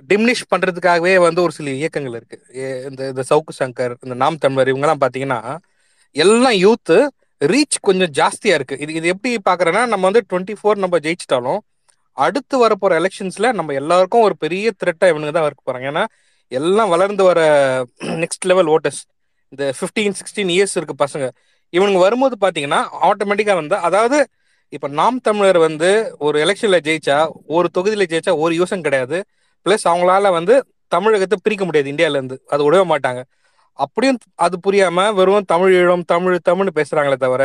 டிம்னிஷ் 0.09 0.47
பண்றதுக்காகவே 0.51 1.19
வந்து 1.19 1.41
ஒரு 1.41 1.51
சில 1.51 1.69
இயக்கங்கள் 1.69 2.13
இருக்கு. 2.13 2.37
ஏ- 2.55 2.83
இந்த 2.89 3.07
இந்த 3.07 3.23
சவுக்கு 3.29 3.53
சங்கர் 3.59 3.93
இந்த 4.01 4.15
நாம் 4.15 4.37
தமிழர் 4.37 4.67
இவங்கெல்லாம் 4.67 5.01
பாத்தீங்கன்னா 5.01 5.39
எல்லாம் 6.15 6.57
யூத்து 6.65 6.97
ரீச் 7.45 7.77
கொஞ்சம் 7.81 8.11
ஜாஸ்தியா 8.11 8.53
இருக்கு. 8.53 8.77
இது 8.79 8.93
இது 8.93 9.07
எப்படி 9.07 9.37
பாக்குறேன்னா 9.49 9.87
நம்ம 9.87 10.09
வந்து 10.09 10.23
டுவெண்ட்டி 10.29 10.55
ஃபோர் 10.61 10.75
நம்ம 10.75 10.97
ஜெயிச்சிட்டாலும் 10.97 11.59
அடுத்து 12.17 12.67
வரப்போற 12.67 12.93
எலெக்ஷன்ஸ்ல 12.99 13.53
நம்ம 13.53 13.73
எல்லாருக்கும் 13.73 14.21
ஒரு 14.21 14.37
பெரிய 14.37 14.71
த்ரெட்டா 14.79 15.09
இவனுங்க 15.11 15.31
தான் 15.31 15.45
இருக்க 15.45 15.63
போறாங்க. 15.65 15.87
ஏன்னா 15.91 16.05
எல்லாம் 16.51 16.89
வளர்ந்து 16.89 17.23
வர 17.23 17.39
நெக்ஸ்ட் 18.03 18.45
லெவல் 18.45 18.65
ஓட்டர்ஸ் 18.67 19.01
இந்த 19.49 19.73
15 19.79 20.13
சிக்ஸ்டீன் 20.19 20.51
இயர்ஸ் 20.55 20.75
இருக்கு 20.75 21.05
பசங்க 21.05 21.27
இவனுங்க 21.73 21.99
வரும்போது 21.99 22.35
பாத்தீங்கன்னா 22.41 22.81
ஆட்டோமேட்டிக்கா 23.01 23.53
வந்து 23.53 23.75
அதாவது 23.75 24.17
இப்ப 24.73 24.87
நாம் 24.99 25.17
தமிழர் 25.27 25.59
வந்து 25.67 25.89
ஒரு 26.25 26.37
எலெக்ஷன்ல 26.45 26.77
ஜெயிச்சா 26.87 27.17
ஒரு 27.57 27.67
தொகுதியில 27.77 28.05
ஜெயிச்சா 28.11 28.33
ஒரு 28.43 28.53
யூசம் 28.59 28.85
கிடையாது. 28.87 29.17
பிளஸ் 29.65 29.85
அவங்களால 29.91 30.31
வந்து 30.37 30.55
தமிழகத்தை 30.91 31.37
பிரிக்க 31.45 31.63
முடியாது 31.65 31.91
இந்தியால 31.93 32.19
இருந்து. 32.19 32.37
அது 32.53 32.61
விடவே 32.67 32.85
மாட்டாங்க. 32.93 33.21
அப்படியும் 33.79 34.19
அது 34.45 34.55
புரியாம 34.65 35.05
வெறும் 35.19 35.47
தமிழ் 35.53 35.73
ஈழம் 35.81 36.05
தமிழ் 36.13 36.37
தமிழ்னு 36.49 36.71
பேசுறாங்களே 36.79 37.17
தவிர 37.25 37.43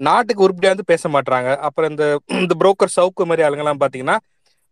நாட்டுக்கு 0.00 0.44
உருப்படியா 0.46 0.70
வந்து 0.74 0.90
பேச 0.92 1.08
மாட்டாங்க 1.14 1.50
அப்புறம் 1.66 1.90
இந்த 1.92 2.04
இந்த 2.42 2.54
புரோக்கர் 2.60 2.96
சவுக்கு 2.96 3.26
மாதிரி 3.30 3.44
ஆளுங்கெல்லாம் 3.46 3.82
பாத்தீங்கன்னா 3.82 4.16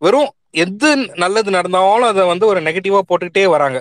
வெறும் 0.02 0.30
எது 0.64 0.90
நல்லது 1.22 1.50
நடந்தாலும் 1.56 2.10
அதை 2.12 2.24
வந்து 2.32 2.46
ஒரு 2.52 2.60
நெகட்டிவா 2.68 3.00
போட்டுக்கிட்டே 3.10 3.44
வராங்க. 3.54 3.78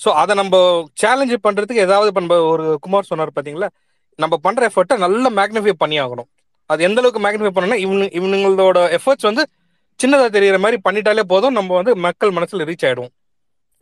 ஸோ 0.00 0.08
அதை 0.22 0.32
நம்ம 0.40 0.56
சேலஞ்சு 1.02 1.36
பண்றதுக்கு 1.46 1.84
ஏதாவது 1.86 2.08
இப்போ 2.10 2.22
நம்ம 2.24 2.38
ஒரு 2.52 2.64
குமார் 2.84 3.08
சொன்னார் 3.10 3.36
பாத்தீங்களா? 3.38 3.68
நம்ம 4.18 4.34
பண்ற 4.46 4.60
எஃபர்ட்டை 4.70 4.96
நல்லா 5.04 5.30
மேக்னிஃபை 5.38 5.74
பண்ணி 5.82 5.96
ஆகணும் 6.04 6.28
அது 6.70 6.80
எந்த 6.88 7.00
அளவுக்கு 7.00 7.22
மேக்னிஃபை 7.24 7.52
பண்ணணும்னா 7.54 7.78
இவனு 7.84 8.06
இவனுங்களோட 8.18 8.78
எஃபர்ட்ஸ் 8.98 9.28
வந்து 9.30 9.42
சின்னதா 10.00 10.26
தெரியுற 10.36 10.56
மாதிரி 10.64 10.78
பண்ணிட்டாலே 10.86 11.24
போதும். 11.32 11.56
நம்ம 11.58 11.74
வந்து 11.78 11.92
மக்கள் 12.06 12.36
மனசுல 12.38 12.66
ரீச் 12.70 12.86
ஆயிடுவோம். 12.88 13.12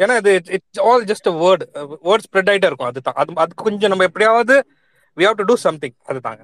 ஏன்னா 0.01 0.15
இது 0.21 0.33
it's 0.57 0.83
all 0.89 1.05
just 1.11 1.29
word 1.43 1.65
word 2.07 2.25
spread 2.27 2.51
ஆயிட்டே 2.53 2.69
இருக்கும். 2.71 2.91
அதுதான் 2.91 3.19
அது 3.23 3.39
அது 3.45 3.53
கொஞ்சம் 3.67 3.93
நம்ம 3.93 4.07
எப்படியாவது 4.11 4.55
we 5.17 5.25
have 5.29 5.39
to 5.41 5.47
do 5.51 5.57
something 5.67 5.97
அதுதாங்க 6.11 6.43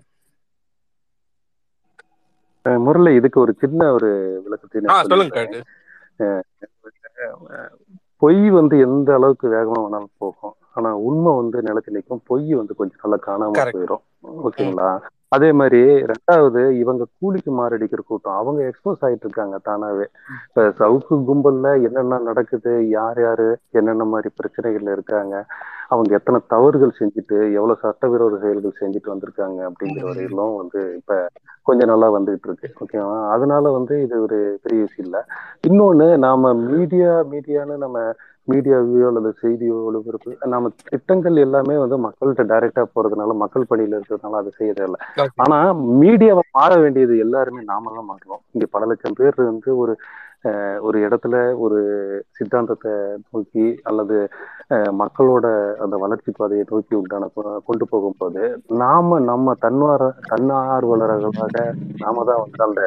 முரளி 2.86 3.10
இதுக்கு 3.18 3.38
ஒரு 3.42 3.52
சின்ன 3.62 3.82
ஒரு 3.96 4.08
விளக்கத்தை 4.44 4.80
சொல்லுங்க 5.12 5.44
பொய் 8.22 8.42
வந்து 8.56 8.74
எந்த 8.86 9.08
அளவுக்கு 9.18 9.46
வேகமா 9.54 9.78
வேணாலும் 9.84 10.16
போகும். 10.22 10.56
ஆனா 10.76 10.90
உண்மை 11.08 11.30
வந்து 11.40 11.58
நிலைச்சு 11.68 11.94
நிற்கும் 11.96 12.22
பொய் 12.30 12.52
வந்து 12.60 12.72
கொஞ்சம் 12.80 13.00
நல்லா 13.04 13.18
காணாம 13.28 13.62
போயிடும் 13.74 14.02
ஓகேங்களா? 14.48 14.88
அதே 15.32 15.48
மாதிரி 15.52 15.80
ரெண்டாவது 16.10 16.62
இவங்க 16.78 17.02
கூலிக்கு 17.18 17.50
மாரடிக்கிற 17.58 18.00
கூட்டம். 18.04 18.38
அவங்க 18.40 18.60
எக்ஸ்போஸ் 18.64 19.04
ஆயிட்டு 19.06 19.26
இருக்காங்க 19.26 19.56
தானாவே. 19.68 20.06
இப்ப 20.46 20.64
சவுக்கு 20.80 21.16
கும்பல்ல 21.28 21.66
என்னென்ன 21.88 22.20
நடக்குது 22.28 22.72
யார் 22.96 23.20
யாரு 23.20 23.48
என்னென்ன 23.72 24.06
மாதிரி 24.06 24.30
பிரச்சனைகள் 24.38 24.94
இருக்காங்க 24.96 25.34
அவங்க 25.90 26.10
எத்தனை 26.16 26.38
தவறுகள் 26.48 26.98
செஞ்சுட்டு 26.98 27.36
எவ்வளவு 27.56 27.82
சட்டவிரோத 27.84 28.34
செயல்கள் 28.42 28.80
செஞ்சுட்டு 28.80 29.12
வந்திருக்காங்க 29.12 29.58
அப்படிங்கிற. 29.68 30.02
வரையிலும் 30.08 30.58
வந்து 30.60 30.80
இப்ப 30.98 31.14
கொஞ்சம் 31.66 31.90
நல்லா 31.92 32.08
வந்துகிட்டு 32.14 32.48
இருக்கு. 32.48 32.68
ஓகேவா 32.80 33.16
அதனால 33.34 33.70
வந்து 33.76 33.94
இது 34.04 34.16
ஒரு 34.22 34.36
பெரிய 34.64 34.80
விஷயம் 34.84 35.06
இல்ல. 35.06 35.18
இன்னொன்னு 35.68 36.08
நாம 36.24 36.42
மீடியா 36.66 37.12
மீடியான்னு 37.32 37.76
நம்ம 37.78 37.98
மீடியாவையோ 38.48 39.08
அல்லது 39.10 39.30
செய்தியோ 39.40 39.74
ஒளிபரப்பு 39.88 40.30
நம்ம 40.52 40.70
திட்டங்கள் 40.88 41.36
எல்லாமே 41.38 41.74
வந்து 41.82 41.96
மக்கள்கிட்ட 42.04 42.44
டைரக்டா 42.52 42.82
போறதுனால 42.94 43.34
மக்கள் 43.42 43.68
பணியில 43.70 43.98
இருக்கிறதுனால 43.98 44.40
அதை 44.40 44.52
செய்யறது 44.56 44.86
இல்ல 44.88 44.98
ஆனா 45.44 45.58
மீடியாவை 46.00 46.44
மாற 46.50 46.70
வேண்டியது 46.82 47.16
எல்லாருமே 47.24 47.62
நாம 47.70 47.92
தான் 47.92 48.08
மாற்றணும் 48.10 48.42
இங்க 48.54 48.66
பல 48.74 48.88
லட்சம் 48.90 49.18
பேர் 49.18 49.38
வந்து 49.44 49.70
ஒரு 49.82 49.94
ஒரு 50.86 50.98
இடத்துல 51.06 51.34
ஒரு 51.64 51.78
சித்தாந்தத்தை 52.36 52.92
நோக்கி 53.32 53.66
அல்லது 53.88 54.16
மக்களோட 55.00 55.46
அந்த 55.84 55.96
வளர்ச்சி 55.96 56.30
பாதையை 56.38 56.64
நோக்கி 56.70 56.94
உண்டான 57.00 57.28
கொண்டு 57.68 57.86
போகும்போது 57.92 58.42
நாம 58.82 59.18
நம்ம 59.30 59.54
தன்னார 59.64 60.10
தன்னார்வலர்களாக 60.30 61.64
நாம 62.04 62.24
தான் 62.30 62.42
வந்து 62.44 62.62
அந்த 62.68 62.82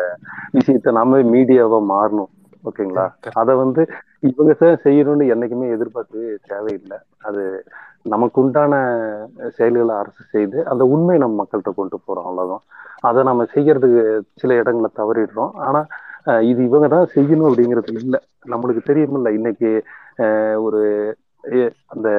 விஷயத்த 0.58 0.96
நாம 1.00 1.22
மீடியாவா 1.36 1.80
மாறணும். 1.94 2.32
ஓகேங்களா? 2.70 3.06
அதை 3.42 3.54
வந்து 3.64 3.82
இவங்க 4.30 4.52
தான் 4.60 4.84
செய்யணும்னு 4.86 5.26
என்னைக்குமே 5.34 5.74
எதிர்பார்க்கவே 5.76 6.30
தேவையில்லை. 6.52 6.98
அது 7.28 7.44
நமக்கு 8.14 8.38
உண்டான 8.44 8.74
செயல்களை 9.58 9.94
அரசு 10.02 10.24
செய்து 10.36 10.58
அந்த 10.72 10.84
உண்மையை 10.94 11.20
நம்ம 11.24 11.38
மக்கள்கிட்ட 11.42 11.72
கொண்டு 11.80 11.98
போறோம் 12.08 12.28
அவ்வளவுதான். 12.30 12.64
அதை 13.10 13.22
நம்ம 13.30 13.46
செய்யறதுக்கு 13.56 14.04
சில 14.42 14.56
இடங்களை 14.62 14.90
தவறிடுறோம். 15.02 15.54
ஆனா 15.68 15.82
இது 16.50 16.60
இவங்க 16.64 16.88
தான் 16.88 17.10
செய்யணும் 17.16 17.48
அப்படிங்கிறது 17.50 17.94
இல்லை. 18.04 18.20
நம்மளுக்கு 18.52 18.82
தெரியுமில்ல. 18.90 19.30
இன்னைக்கு 19.40 19.70
ஒரு 20.64 20.82
அந்த 21.94 22.10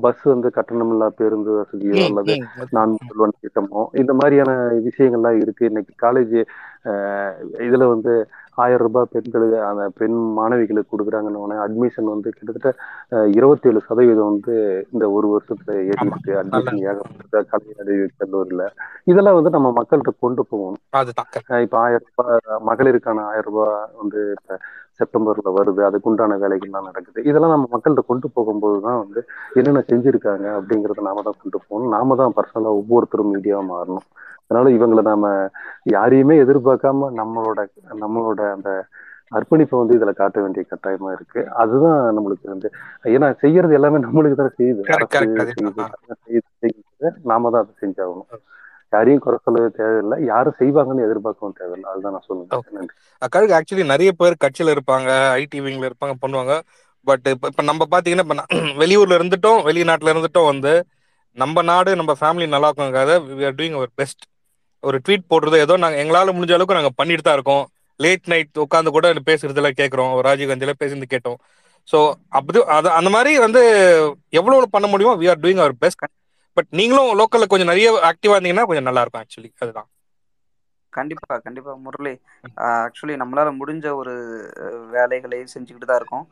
பஸ் 0.00 0.22
வந்து 0.24 0.48
கட்டணமில்லா 0.56 1.08
பேருந்து 1.18 1.50
வசதியோ 1.56 1.96
அல்லது 2.08 2.34
நான் 2.76 2.92
முதல்வன் 2.98 3.38
திட்டமோ 3.38 3.80
இந்த 4.00 4.12
மாதிரியான 4.18 4.52
விஷயங்கள்லாம் 4.88 5.40
இருக்கு. 5.42 5.62
இன்னைக்கு 5.70 5.94
காலேஜ் 6.04 6.36
இதுல 7.66 7.86
வந்து 7.88 8.12
ஆயிரம் 8.58 8.84
ரூபாய் 8.84 9.10
பெண்களுக்கு 9.12 9.58
அந்த 9.66 9.82
பெண் 9.98 10.16
மாணவிகளுக்கு 10.36 10.92
கொடுக்குறாங்கன்னு 10.92 11.42
உடனே 11.42 11.58
அட்மிஷன் 11.64 12.12
வந்து 12.12 12.28
கிட்டத்தட்ட 12.30 12.70
இருபத்தி 13.34 13.68
ஏழு 13.70 13.80
சதவீதம் 13.88 14.30
வந்து 14.30 14.54
இந்த 14.94 15.04
ஒரு 15.16 15.26
வருஷத்துல 15.34 15.76
ஏறி 15.82 15.98
ஆமா 15.98 16.08
இருக்கு 16.08 16.32
நல்ல 16.34 16.56
அட்மிஷன் 16.60 16.80
ஏகப்பட்ட 16.86 17.42
கலைஞர் 17.52 17.92
கல்லூரில 18.20 18.64
இதெல்லாம் 19.06 19.38
வந்து 19.38 19.54
நம்ம 19.56 19.70
மக்கள்கிட்ட 19.78 20.14
கொண்டு 20.24 20.44
போகணும். 20.50 20.80
இப்ப 21.64 21.78
ஆயிரம் 21.84 22.08
ரூபாய் 22.10 22.40
மகளிருக்கான 22.68 23.24
ஆயிரம் 23.30 23.48
ரூபாய் 23.50 23.72
வந்து 24.00 24.22
இப்ப 24.38 24.58
செப்டம்பர்ல 25.00 25.50
வருது 25.58 25.80
அதுக்கு 25.88 26.10
உண்டான 26.10 26.38
வேலைகள்லாம் 26.42 26.88
நடக்குது. 26.90 27.18
இதெல்லாம் 27.30 27.54
நம்ம 27.54 27.68
மக்கள்கிட்ட 27.74 28.04
கொண்டு 28.10 28.28
போகும்போது 28.36 28.78
தான் 28.86 29.00
வந்து 29.02 29.20
என்னென்ன 29.58 29.82
செஞ்சிருக்காங்க 29.90 30.46
அப்படிங்கறத 30.58 31.04
நாம 31.08 31.22
தான் 31.28 31.40
கொண்டு 31.42 31.58
போகணும். 31.66 31.92
நாம 31.96 32.16
தான் 32.22 32.36
பர்சனலா 32.38 32.72
ஒவ்வொருத்தரும் 32.80 33.32
மீடியாவா 33.34 33.64
மாறணும். 33.72 34.06
அதனால 34.46 34.70
இவங்களை 34.76 35.02
நாம 35.10 35.30
யாரையுமே 35.96 36.36
எதிர்பார்க்காம 36.44 37.10
நம்மளோட 37.20 37.60
நம்மளோட 38.02 38.40
அந்த 38.56 38.70
அர்ப்பணிப்பை 39.32 39.76
வந்து 39.78 39.96
இதுல 39.96 40.12
காட்ட 40.20 40.36
வேண்டிய 40.42 40.62
கட்டாயமா 40.68 41.10
இருக்கு. 41.16 41.40
அதுதான் 41.62 41.98
நம்மளுக்கு 42.16 42.46
வந்து 42.52 42.68
ஏன்னா 43.16 43.28
செய்யறது 43.42 43.76
எல்லாமே 43.78 43.98
நம்மளுக்கு 44.06 44.38
தான் 44.42 44.54
செய்யுது. 44.58 44.82
நாம 47.32 47.50
தான் 47.54 47.62
அதை 47.64 47.74
செஞ்சாகணும். 47.82 48.30
யாரையும் 48.92 49.22
குறை 49.24 49.38
சொல்லவே 49.44 49.68
தேவையில்லை. 49.78 50.16
யாரும் 50.30 50.58
செய்வாங்கன்னு 50.60 51.06
எதிர்பார்க்கவும் 51.06 51.56
தேவையில்லை. 51.60 51.88
அதுதான் 51.92 52.14
நான் 52.16 52.26
சொல்லுவேன். 52.28 52.90
அக்காளுக்கு 53.22 53.56
ஆக்சுவலி 53.58 53.84
நிறைய 53.92 54.10
பேர் 54.20 54.42
கட்சியில 54.44 54.74
இருப்பாங்க 54.76 55.08
ஐடி 55.42 55.58
விங்ல 55.66 55.88
இருப்பாங்க 55.90 56.14
பண்ணுவாங்க. 56.24 56.54
பட் 57.06 57.26
இப்ப 57.34 57.48
இப்ப 57.50 57.62
நம்ம 57.62 57.82
பாத்தீங்கன்னா 57.92 58.24
இப்ப 58.26 58.36
வெளியூர்ல 58.82 59.18
இருந்துட்டோம் 59.18 59.60
வெளிநாட்டுல 59.68 60.12
இருந்துட்டோம் 60.14 60.48
வந்து 60.52 60.72
நம்ம 61.36 61.62
நாடு 61.70 61.90
நம்ம 62.00 62.12
ஃபேமிலி 62.20 62.46
நல்லா 62.54 62.68
இருக்குங்காக 62.70 63.12
we 63.38 63.44
are 63.48 63.56
doing 63.58 63.76
our 63.78 63.92
best 64.00 64.22
ஒரு 64.82 64.96
ட்வீட் 65.04 65.28
போடுறது 65.32 65.56
ஏதோ 65.64 65.74
நாங்க 65.84 65.96
எங்களால 66.02 66.32
முடிஞ்ச 66.36 66.52
அளவுக்கு 66.56 66.78
நாங்க 66.78 66.92
பண்ணிட்டு 67.00 67.24
தான் 67.26 67.36
இருக்கோம். 67.38 67.64
லேட் 68.00 68.26
நைட் 68.32 68.60
உட்காந்து 68.64 68.90
கூட 68.96 69.06
பேசுறதெல்லாம் 69.28 69.78
கேட்கறோம் 69.80 70.12
ராஜீவ் 70.26 70.50
காந்தியில 70.50 70.74
பேசுறது 70.82 71.08
கேட்டோம். 71.14 71.38
ஸோ 71.88 71.98
அப்படி 72.38 72.58
அது 72.76 72.88
அந்த 72.98 73.10
மாதிரி 73.14 73.32
வந்து 73.46 73.62
எவ்வளவு 74.38 74.74
பண்ண 74.76 74.86
முடியுமோ 74.92 75.14
we 75.22 75.28
are 75.32 75.42
doing 75.44 75.62
our 75.64 75.74
best 75.84 76.04
but 76.58 76.70
நீங்களும் 76.80 77.12
லோக்கல்ல 77.20 77.48
கொஞ்சம் 77.52 77.72
நிறைய 77.72 77.90
ஆக்டிவா 78.10 78.36
இருந்தீங்கன்னா 78.36 78.68
கொஞ்சம் 78.70 78.88
நல்லா 78.90 79.04
இருக்கும் 79.04 79.24
ஆக்சுவலி 79.24 79.50
அதுதான். 79.64 79.88
கண்டிப்பா 80.92 81.36
கண்டிப்பா 81.46 81.72
முரளி. 81.86 82.12
ஆக்சுவலி 82.86 83.14
நம்மளால 83.22 83.48
முடிஞ்ச 83.60 83.86
ஒரு 84.00 84.14
வேலைகளை 84.94 85.38
செஞ்சுக்கிட்டு 85.54 85.90
தான் 85.90 86.00
இருக்கோம். 86.00 86.24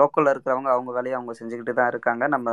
லோக்கல்ல 0.00 0.32
இருக்கிறவங்க 0.34 0.70
அவங்க 0.74 0.90
வேலையை 0.98 1.16
அவங்க 1.18 1.32
செஞ்சுக்கிட்டு 1.40 1.74
தான் 1.78 1.90
இருக்காங்க. 1.92 2.24
நம்ம 2.34 2.50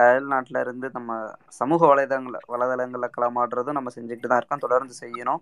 அயல் 0.00 0.30
நாட்டில் 0.32 0.62
இருந்து 0.64 0.86
நம்ம 0.96 1.10
சமூக 1.58 1.80
வலைதளங்கள 1.90 2.38
வலைதளங்களில் 2.54 3.14
களமாடுறதும் 3.16 3.78
நம்ம 3.78 3.90
செஞ்சுக்கிட்டு 3.96 4.30
தான் 4.32 4.40
இருக்கோம். 4.40 4.64
தொடர்ந்து 4.66 4.94
செய்யணும். 5.02 5.40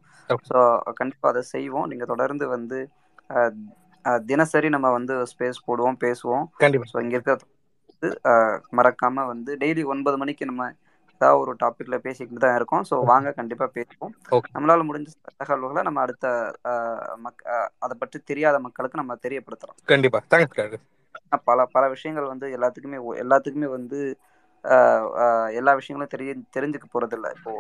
ஸோ 0.49 0.57
கண்டிப்பாக 1.01 1.33
அதை 1.33 1.43
செய்வோம். 1.55 1.89
நீங்கள் 1.93 2.13
தொடர்ந்து 2.13 2.47
வந்து 2.57 2.79
தினசரி 4.31 4.69
நம்ம 4.75 4.89
வந்து 4.99 5.15
ஸ்பேஸ் 5.33 5.67
போடுவோம் 5.69 6.01
பேசுவோம். 6.05 6.47
கண்டிப்பா. 6.65 6.89
ஸோ 6.91 6.97
இங்கே 7.05 7.17
இருக்க 7.19 7.35
மறக்காம 8.79 9.27
வந்து 9.33 9.53
டெய்லி 9.63 9.85
ஒன்பது 9.93 10.17
மணிக்கு 10.23 10.51
நம்ம 10.51 10.65
ஏதாவது 11.21 11.41
ஒரு 11.43 11.53
டாபிக்ல 11.63 11.97
பேசிக்கிட்டு 12.07 12.43
தான் 12.45 12.57
இருக்கோம். 12.59 12.85
ஸோ 12.91 12.95
வாங்க 13.11 13.29
கண்டிப்பா 13.39 13.67
பேசுவோம். 13.77 14.15
நம்மளால 14.55 14.85
முடிஞ்ச 14.89 15.11
தகவல்களை 15.43 15.83
நம்ம 15.89 16.01
அடுத்த 16.05 16.27
மக் 17.27 17.43
அதை 17.85 17.95
பற்றி 18.03 18.19
தெரியாத 18.31 18.59
மக்களுக்கு 18.67 19.01
நம்ம 19.03 19.17
தெரியப்படுத்தலாம் 19.27 19.79
கண்டிப்பா. 19.93 20.21
பல 21.49 21.67
பல 21.75 21.85
விஷயங்கள் 21.95 22.33
வந்து 22.33 22.47
எல்லாத்துக்குமே 22.57 22.99
எல்லாத்துக்குமே 23.25 23.69
வந்து 23.77 23.99
எல்லா 25.59 25.73
விஷயங்களும் 25.79 26.13
தெரிய 26.13 26.31
தெரிஞ்சுக்க 26.57 26.87
போறதில்ல. 26.89 27.29
இப்போ 27.37 27.51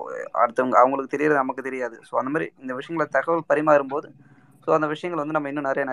அடுத்தவங்க 0.42 0.76
அவங்களுக்கு 0.82 1.14
தெரியறது 1.14 1.42
நமக்கு 1.42 1.66
தெரியாது. 1.68 1.96
ஸோ 2.08 2.14
அந்த 2.20 2.30
மாதிரி 2.34 2.46
இந்த 2.62 2.72
விஷயங்களை 2.80 3.06
தகவல் 3.16 3.48
பரிமாறும் 3.52 3.92
போது 3.94 4.08
ஸோ 4.66 4.70
அந்த 4.76 4.88
விஷயங்கள் 4.92 5.22
வந்து 5.22 5.36
நம்ம 5.36 5.50
இன்னும் 5.52 5.68
நிறைய 5.70 5.86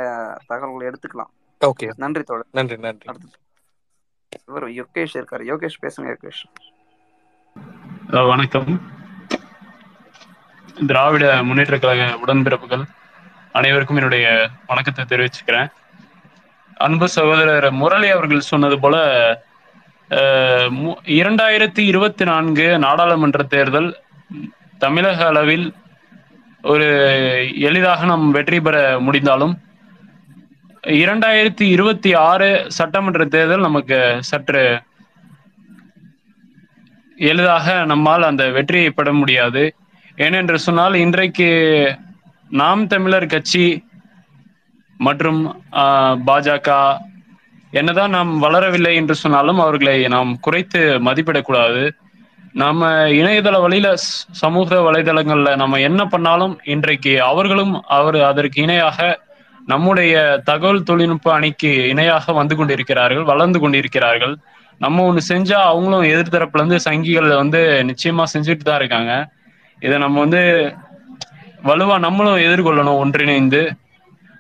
தகவல்களை 0.52 0.86
எடுத்துக்கலாம். 0.92 1.32
ஓகே 1.62 1.88
நன்றி 2.04 2.24
தோழர். 2.24 2.52
நன்றி 2.60 2.78
நன்றி. 2.84 3.30
இவர் 4.48 4.68
யோகேஷ் 4.68 5.14
இருக்காரு. 5.14 5.46
யோகேஷ் 5.48 5.82
பேசுங்க 5.82 6.32
யோகேஷ். 8.02 8.28
வணக்கம். 8.28 8.82
திராவிட 10.88 11.44
முன்னேற்ற 11.44 11.80
கழக 11.80 12.20
உடன்பிறப்புகள் 12.26 12.86
அனைவருக்கும் 13.52 13.96
என்னுடைய 13.96 14.50
வணக்கத்தை 14.68 15.06
தெரிவிச்சுக்கிறேன். 15.06 15.72
அன்பு 16.76 17.08
சகோதரர் 17.08 17.72
முரளி 17.72 18.10
அவர்கள் 18.10 18.40
சொன்னது 18.40 18.80
போல 18.80 18.98
மு- 20.10 20.96
இரண்டாயிரத்தி 21.06 21.80
இருபத்தி 21.80 22.26
நான்கு 22.26 22.80
நாடாளுமன்ற 22.80 23.44
தேர்தல் 23.44 24.00
தமிழக 24.78 25.26
அளவில் 25.26 25.74
ஒரு 26.62 26.86
எளிதாக 27.60 28.06
நாம் 28.06 28.32
வெற்றி 28.32 28.62
பெற 28.62 29.00
முடிந்தாலும் 29.00 29.58
இரண்டாயிரத்தி 30.84 31.66
இருபத்தி 31.74 32.12
ஆறு 32.28 32.48
சட்டமன்ற 32.78 33.26
தேர்தல் 33.26 33.68
நமக்கு 33.68 34.00
சற்று 34.30 34.64
எளிதாக 37.18 37.68
நம்மால் 37.92 38.28
அந்த 38.30 38.44
வெற்றியை 38.56 38.90
பெற 38.90 39.14
முடியாது. 39.14 39.64
ஏனென்று 40.18 40.58
சொன்னால் 40.66 40.96
இன்றைக்கு 41.04 41.50
நாம் 42.52 42.84
தமிழர் 42.88 43.32
கட்சி 43.34 43.66
மற்றும் 45.00 45.42
பாஜக 46.30 46.70
என்னதான் 47.74 48.16
நாம் 48.18 48.32
வளரவில்லை 48.44 48.94
என்று 49.02 49.16
சொன்னாலும் 49.16 49.60
அவர்களை 49.66 49.98
நாம் 50.16 50.32
குறைத்து 50.46 50.82
மதிப்பிடக்கூடாது. 51.08 51.84
நம்ம 52.62 52.90
இணையதள 53.20 53.58
வழியில 53.66 53.90
சமூக 54.44 54.80
வலைதளங்கள்ல 54.88 55.52
நம்ம 55.56 55.80
என்ன 55.90 56.02
பண்ணாலும் 56.06 56.56
இன்றைக்கு 56.74 57.14
அவர்களும் 57.32 57.76
அவர் 57.98 58.18
அதற்கு 58.32 58.58
இணையாக 58.62 58.98
நம்முடைய 59.72 60.14
தகவல் 60.46 60.88
தொழில்நுட்ப 60.88 61.28
அணிக்கு 61.36 61.72
இணையாக 61.92 62.34
வந்து 62.38 62.56
கொண்டிருக்கிறார்கள் 62.58 63.26
வளர்ந்து 63.32 63.60
கொண்டிருக்கிறார்கள். 63.60 64.34
நம்ம 64.82 65.04
ஒண்ணு 65.08 65.22
செஞ்சா 65.28 65.60
அவங்களும் 65.68 66.10
எதிர்த்தரப்புல 66.12 66.62
இருந்து 66.62 66.80
சங்கிகள் 66.86 67.30
வந்து 67.36 67.60
நிச்சயமா 67.90 68.24
செஞ்சுட்டு 68.34 68.64
தான் 68.64 68.80
இருக்காங்க. 68.82 69.12
இதை 69.82 69.96
நம்ம 70.00 70.20
வந்து 70.24 70.42
வலுவா 71.64 71.96
நம்மளும் 72.06 72.44
எதிர்கொள்ளணும் 72.46 73.00
ஒன்றிணைந்து. 73.02 73.62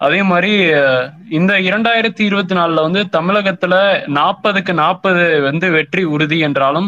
அதே 0.01 0.21
மாதிரி 0.29 0.51
அஹ், 0.77 1.05
இந்த 1.37 1.53
இரண்டாயிரத்தி 1.65 2.23
இருபத்தி 2.27 2.53
நாலுல 2.57 2.85
வந்து 2.85 3.01
தமிழகத்துல 3.15 3.73
நாற்பதுக்கு 4.15 4.73
நாற்பது 4.79 5.25
வந்து 5.43 5.67
வெற்றி 5.75 6.03
உறுதி 6.13 6.37
என்றாலும் 6.47 6.87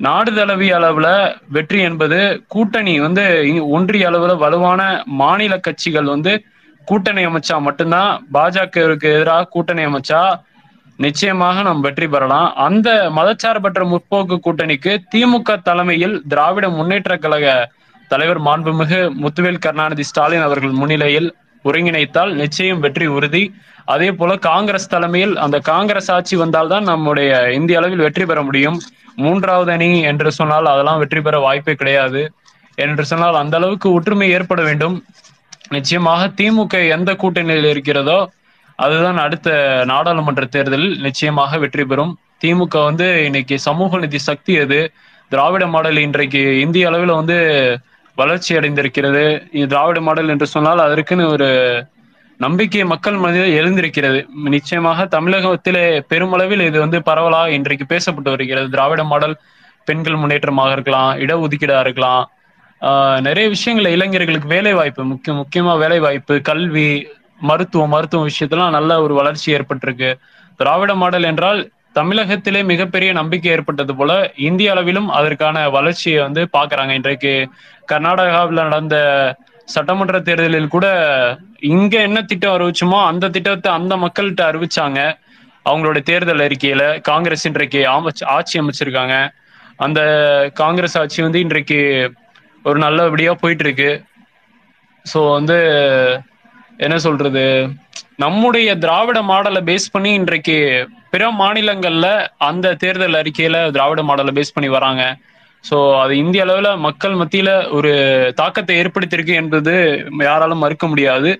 நாடு 0.00 0.30
தழுவிய 0.36 0.72
அளவுல 0.76 1.08
வெற்றி 1.50 1.78
என்பது 1.86 2.18
கூட்டணி 2.48 2.94
வந்து 3.00 3.24
ஒன்றிய 3.76 4.04
அளவுல 4.10 4.34
வலுவான 4.42 4.80
மாநில 5.20 5.54
கட்சிகள் 5.66 6.12
வந்து 6.12 6.32
கூட்டணி 6.88 7.22
அமைச்சா 7.30 7.56
மட்டும்தான் 7.66 8.12
பாஜகவிற்கு 8.36 9.08
எதிராக 9.16 9.48
கூட்டணி 9.54 9.82
அமைச்சா 9.88 10.20
நிச்சயமாக 11.04 11.62
நாம் 11.66 11.84
வெற்றி 11.84 12.06
பெறலாம். 12.14 12.48
அந்த 12.66 12.88
மதச்சார்பற்ற 13.18 13.82
முற்போக்கு 13.92 14.36
கூட்டணிக்கு 14.46 14.92
திமுக 15.12 15.56
தலைமையில் 15.68 16.16
திராவிட 16.32 16.66
முன்னேற்ற 16.78 17.14
கழக 17.24 17.54
தலைவர் 18.10 18.40
மாண்புமிகு 18.46 19.00
முத்துவேல் 19.22 19.62
கருணாநிதி 19.64 20.04
ஸ்டாலின் 20.10 20.46
அவர்கள் 20.46 20.74
முன்னிலையில் 20.80 21.28
ஒருங்கிணைத்தால் 21.64 22.32
நிச்சயம் 22.40 22.82
வெற்றி 22.84 23.06
உறுதி. 23.16 23.42
அதே 23.94 24.08
போல 24.18 24.36
காங்கிரஸ் 24.48 24.90
தலைமையில் 24.94 25.34
அந்த 25.44 25.56
காங்கிரஸ் 25.70 26.10
ஆட்சி 26.16 26.34
வந்தால்தான் 26.42 26.88
நம்முடைய 26.90 27.30
இந்திய 27.58 27.80
அளவில் 27.80 28.04
வெற்றி 28.06 28.24
பெற 28.30 28.40
முடியும். 28.48 28.78
மூன்றாவது 29.24 29.72
அணி 29.76 29.88
என்று 30.10 30.30
சொன்னால் 30.38 30.70
அதெல்லாம் 30.72 31.00
வெற்றி 31.02 31.20
பெற 31.20 31.38
வாய்ப்பே 31.46 31.74
கிடையாது. 31.80 32.22
என்று 32.84 33.04
சொன்னால் 33.10 33.40
அந்த 33.42 33.56
அளவுக்கு 33.60 33.88
ஒற்றுமை 33.96 34.28
ஏற்பட 34.36 34.60
வேண்டும். 34.68 34.96
நிச்சயமாக 35.74 36.22
திமுக 36.38 36.76
எந்த 36.96 37.10
கூட்டணியில் 37.22 37.68
இருக்கிறதோ 37.72 38.18
அதுதான் 38.78 39.18
அடுத்த 39.24 39.48
நாடாளுமன்ற 39.90 40.44
தேர்தலில் 40.54 40.96
நிச்சயமாக 41.06 41.58
வெற்றி 41.62 41.84
பெறும். 41.90 42.12
திமுக 42.42 42.76
வந்து 42.88 43.06
இன்னைக்கு 43.26 43.56
சமூக 43.66 43.98
நிதி 44.04 44.20
சக்தி 44.28 44.52
அது 44.64 44.78
திராவிட 45.32 45.64
மாடல் 45.74 45.98
இன்றைக்கு 46.06 46.42
இந்திய 46.64 46.88
அளவில் 46.90 47.18
வந்து 47.20 47.36
வளர்ச்சி 48.16 48.52
அடைந்திருக்கிறது. 48.58 49.24
திராவிட 49.72 49.98
மாடல் 50.08 50.32
என்று 50.34 50.46
சொன்னால் 50.54 50.84
அதற்குன்னு 50.86 51.26
ஒரு 51.34 51.48
நம்பிக்கை 52.40 52.84
மக்கள் 52.92 53.20
மனதில் 53.22 53.56
எழுந்திருக்கிறது. 53.60 54.20
நிச்சயமாக 54.56 55.06
தமிழகத்திலே 55.16 55.86
பெருமளவில் 56.12 56.66
இது 56.68 56.78
வந்து 56.84 57.00
பரவலாக 57.08 57.56
இன்றைக்கு 57.58 57.86
பேசப்பட்டு 57.94 58.34
வருகிறது. 58.34 58.68
திராவிட 58.74 59.04
மாடல் 59.12 59.36
பெண்கள் 59.88 60.20
முன்னேற்றமாக 60.22 60.72
இருக்கலாம் 60.76 61.12
இடஒதுக்கீடா 61.24 61.78
இருக்கலாம் 61.86 62.24
நிறைய 63.20 63.48
விஷயங்கள் 63.48 63.92
இளைஞர்களுக்கு 63.92 64.48
வேலை 64.48 64.72
வாய்ப்பு 64.72 65.04
முக்கிய 65.04 65.36
முக்கியமா 65.36 65.78
வேலை 65.78 65.98
வாய்ப்பு 65.98 66.40
கல்வி 66.40 67.08
மருத்துவம் 67.40 67.88
மருத்துவ 67.88 68.26
விஷயத்தெல்லாம் 68.26 68.70
நல்ல 68.70 69.02
ஒரு 69.02 69.14
வளர்ச்சி 69.14 69.54
ஏற்பட்டிருக்கு. 69.54 70.14
திராவிட 70.56 70.94
மாடல் 70.94 71.22
என்றால் 71.22 71.70
தமிழகத்திலே 71.92 72.62
மிகப்பெரிய 72.62 73.12
நம்பிக்கை 73.12 73.52
ஏற்பட்டது 73.52 73.96
போல 73.96 74.32
இந்திய 74.36 74.70
அளவிலும் 74.70 75.08
அதற்கான 75.08 75.68
வளர்ச்சியை 75.68 76.22
வந்து 76.22 76.48
பாக்குறாங்க 76.52 76.90
இன்றைக்கு 76.90 77.48
கர்நாடகாவில் 77.92 78.62
நடந்த 78.62 79.36
சட்டமன்ற 79.64 80.20
தேர்தலில் 80.20 80.68
கூட 80.68 80.86
இங்க 81.60 81.98
என்ன 81.98 82.22
திட்டம் 82.22 82.52
அறிவிச்சோமோ 82.52 83.06
அந்த 83.06 83.28
திட்டத்தை 83.28 83.72
அந்த 83.72 83.96
மக்கள்கிட்ட 83.96 84.40
அறிவிச்சாங்க. 84.40 85.18
அவங்களுடைய 85.70 86.02
தேர்தல் 86.02 86.38
அறிக்கையில 86.38 87.00
காங்கிரஸ் 87.00 87.46
இன்றைக்கு 87.46 87.78
ஆமச்- 87.78 88.24
ஆட்சி 88.24 88.60
அமைச்சிருக்காங்க. 88.60 89.32
அந்த 89.76 90.00
காங்கிரஸ் 90.54 90.98
ஆட்சி 90.98 91.22
வந்து 91.22 91.40
இன்றைக்கு 91.40 92.12
ஒரு 92.64 92.78
நல்லபடியா 92.84 93.32
போயிட்டு 93.42 93.64
இருக்கு 93.66 93.90
ஸோ 95.06 95.20
வந்து 95.32 95.56
என்ன 96.78 96.96
சொல்றது? 96.98 97.44
நம்முடைய 98.18 98.68
திராவிட 98.78 99.18
மாடலை 99.22 99.60
பேஸ் 99.68 99.92
பண்ணி 99.92 100.10
இன்றைக்கு 100.12 100.56
பிற 101.10 101.24
மாநிலங்கள்ல 101.40 102.06
அந்த 102.48 102.74
தேர்தல் 102.82 103.18
அறிக்கையில 103.20 103.58
திராவிட 103.76 104.02
மாடலை 104.02 104.32
பேஸ் 104.36 104.54
பண்ணி 104.54 104.68
வராங்க. 104.76 105.02
ஸோ 105.64 105.76
அது 106.02 106.12
இந்திய 106.16 106.44
அளவில் 106.44 106.82
மக்கள் 106.86 107.14
மத்தியில 107.20 107.50
ஒரு 107.70 107.90
தாக்கத்தை 108.40 108.76
ஏற்படுத்தியிருக்கு 108.82 109.34
என்பது 109.42 109.74
யாராலும் 110.28 110.62
மறுக்க 110.64 110.86
முடியாது. 110.86 111.30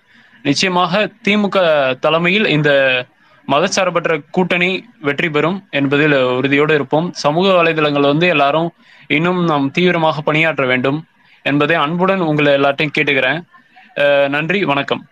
நிச்சயமாக 0.45 0.93
திமுக 1.27 1.57
தலைமையில் 2.01 2.47
இந்த 2.57 2.71
மதச்சார்பற்ற 3.53 4.13
கூட்டணி 4.37 4.71
வெற்றி 5.07 5.29
பெறும் 5.37 5.59
என்பதில் 5.79 6.17
உறுதியோடு 6.39 6.75
இருப்போம். 6.79 7.09
சமூக 7.25 7.47
வலைதளங்கள் 7.59 8.11
வந்து 8.13 8.27
எல்லாரும் 8.35 8.69
இன்னும் 9.17 9.41
நாம் 9.51 9.71
தீவிரமாக 9.77 10.23
பணியாற்ற 10.29 10.65
வேண்டும் 10.73 10.99
என்பதை 11.45 11.77
அன்புடன் 11.85 12.27
உங்களை 12.31 12.53
எல்லாத்தையும் 12.59 12.95
கேட்டுக்கிறேன். 12.97 13.41
நன்றி 14.35 14.59
வணக்கம். 14.73 15.03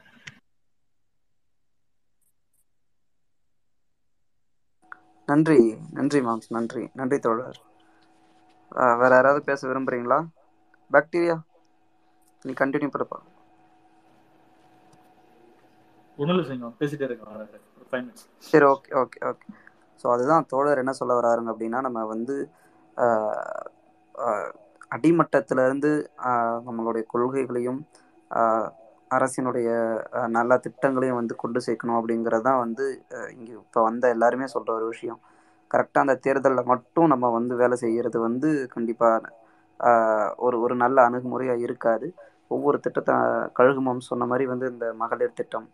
நன்றி 5.28 5.60
நன்றி 5.96 6.20
மாம்ஸ் 6.26 6.50
நன்றி 6.56 6.84
நன்றி 6.98 7.18
தோழர். 7.24 7.58
வேற 9.00 9.10
யாராவது 9.14 9.40
பேச 9.48 9.60
விரும்புறீங்களா? 9.68 10.18
பாக்டீரியா? 10.90 11.36
நீ 12.42 12.52
கண்டினியூ 12.60 12.90
பண்ணப்பா 12.94 13.18
ஒன்றும் 16.20 16.34
இல்லை 16.36 16.46
சிங்கம் 16.50 16.78
பேசிட்டே 16.78 17.06
இருக்கோம் 17.08 17.34
ஒரு 17.34 17.46
ஃபைவ் 17.88 18.04
மினிட்ஸ் 18.04 18.26
சரி 18.44 18.66
ஓகே 18.72 18.90
ஓகே 19.02 19.20
ஓகே 19.30 19.46
ஸோ 20.04 20.06
அதுதான் 20.14 20.48
தோழர் 20.52 20.82
என்ன 20.82 20.92
சொல்ல 21.00 21.14
வராருங்க 21.18 21.52
அப்படின்னா 21.54 21.80
நம்ம 21.86 22.04
வந்து 22.14 22.34
அடிமட்டத்திலேருந்து 24.90 25.90
நம்மளுடைய 26.68 27.04
கொள்கைகளையும் 27.12 27.80
அரசினுடைய 29.10 29.68
நல்ல 30.36 30.52
திட்டங்களையும் 30.64 31.18
வந்து 31.20 31.34
கொண்டு 31.42 31.58
சேர்க்கணும் 31.66 31.98
அப்படிங்கிறது 31.98 32.46
தான் 32.48 32.62
வந்து 32.64 32.84
இங்கே 33.36 33.52
இப்போ 33.60 33.80
வந்த 33.88 34.04
எல்லாருமே 34.14 34.46
சொல்கிற 34.54 34.72
ஒரு 34.78 34.86
விஷயம். 34.92 35.20
கரெக்டாக 35.70 36.04
அந்த 36.04 36.16
தேர்தலில் 36.26 36.70
மட்டும் 36.72 37.10
நம்ம 37.12 37.26
வந்து 37.38 37.54
வேலை 37.62 37.76
செய்கிறது 37.84 38.18
வந்து 38.26 38.48
கண்டிப்பாக 38.74 39.32
ஒரு 40.46 40.56
ஒரு 40.64 40.74
நல்ல 40.84 40.98
அணுகுமுறையாக 41.08 41.64
இருக்காது. 41.66 42.06
ஒவ்வொரு 42.50 42.78
திட்டத்தை 42.84 43.14
கழுகுமம் 43.58 44.06
சொன்ன 44.10 44.26
மாதிரி 44.30 44.44
வந்து 44.52 44.66
இந்த 44.74 44.86
மகளிர் 45.02 45.38
திட்டம் 45.40 45.68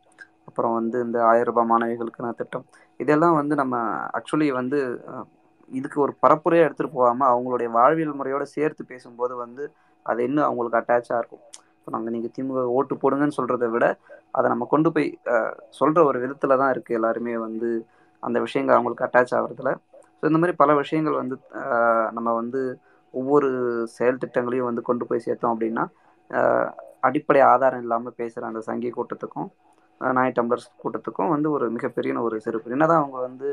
அப்புறம் 0.54 0.74
வந்து 0.80 0.96
இந்த 1.06 1.18
ஆயிரம் 1.30 1.48
ரூபாய் 1.50 1.68
மாணவிகளுக்கான 1.70 2.28
திட்டம். 2.40 2.64
இதெல்லாம் 3.00 3.36
வந்து 3.40 3.54
நம்ம 3.60 3.76
ஆக்சுவலி 4.18 4.48
வந்து 4.60 4.78
இதுக்கு 5.70 5.98
ஒரு 6.04 6.12
பரப்புரையாக 6.24 6.66
எடுத்துகிட்டு 6.66 6.96
போகாமல் 6.98 7.30
அவங்களுடைய 7.32 7.68
வாழ்வியல் 7.76 8.18
முறையோடு 8.18 8.46
சேர்த்து 8.56 8.82
பேசும்போது 8.92 9.34
வந்து 9.44 9.64
அது 10.06 10.20
இன்னும் 10.28 10.46
அவங்களுக்கு 10.48 10.78
அட்டாச்சாக 10.80 11.20
இருக்கும். 11.20 11.44
இப்போ 11.78 11.90
நாங்கள் 11.94 12.14
நீங்கள் 12.16 12.32
திமுக 12.36 12.60
ஓட்டு 12.78 12.94
போடுங்கன்னு 13.02 13.36
சொல்கிறத 13.38 13.66
விட 13.74 13.86
அதை 14.36 14.46
நம்ம 14.52 14.66
கொண்டு 14.74 14.88
போய் 14.94 15.08
சொல்கிற 15.78 16.02
ஒரு 16.10 16.18
விதத்தில் 16.24 16.60
தான் 16.62 16.72
இருக்குது 16.74 16.98
எல்லாருமே 16.98 17.34
வந்து 17.46 17.70
அந்த 18.22 18.38
விஷயங்கள் 18.46 18.76
அவங்களுக்கு 18.78 19.06
அட்டாச் 19.06 19.34
ஆகிறதுல. 19.38 19.72
ஸோ 20.18 20.24
இந்த 20.30 20.38
மாதிரி 20.42 20.56
பல 20.62 20.70
விஷயங்கள் 20.82 21.20
வந்து 21.22 21.36
நம்ம 22.18 22.28
வந்து 22.40 22.60
ஒவ்வொரு 23.14 23.48
செயல் 23.96 24.22
திட்டங்களையும் 24.22 24.70
வந்து 24.70 24.82
கொண்டு 24.88 25.04
போய் 25.10 25.26
சேர்த்தோம் 25.26 25.54
அப்படின்னா 25.54 25.84
அடிப்படை 27.08 27.40
ஆதாரம் 27.52 27.82
இல்லாமல் 27.84 28.18
பேசுகிற 28.20 28.46
அந்த 28.50 28.60
சங்கி 28.68 28.90
கூட்டத்துக்கும் 28.96 29.48
நாய் 30.00 30.36
டம்ளர்ஸ் 30.36 30.68
கூட்டத்துக்கும் 30.82 31.32
வந்து 31.34 31.48
ஒரு 31.56 31.66
மிகப்பெரிய 31.76 32.22
ஒரு 32.28 32.36
சிறப்பு 32.46 32.74
என்னதான் 32.76 33.02
அவங்க 33.02 33.18
வந்து 33.28 33.50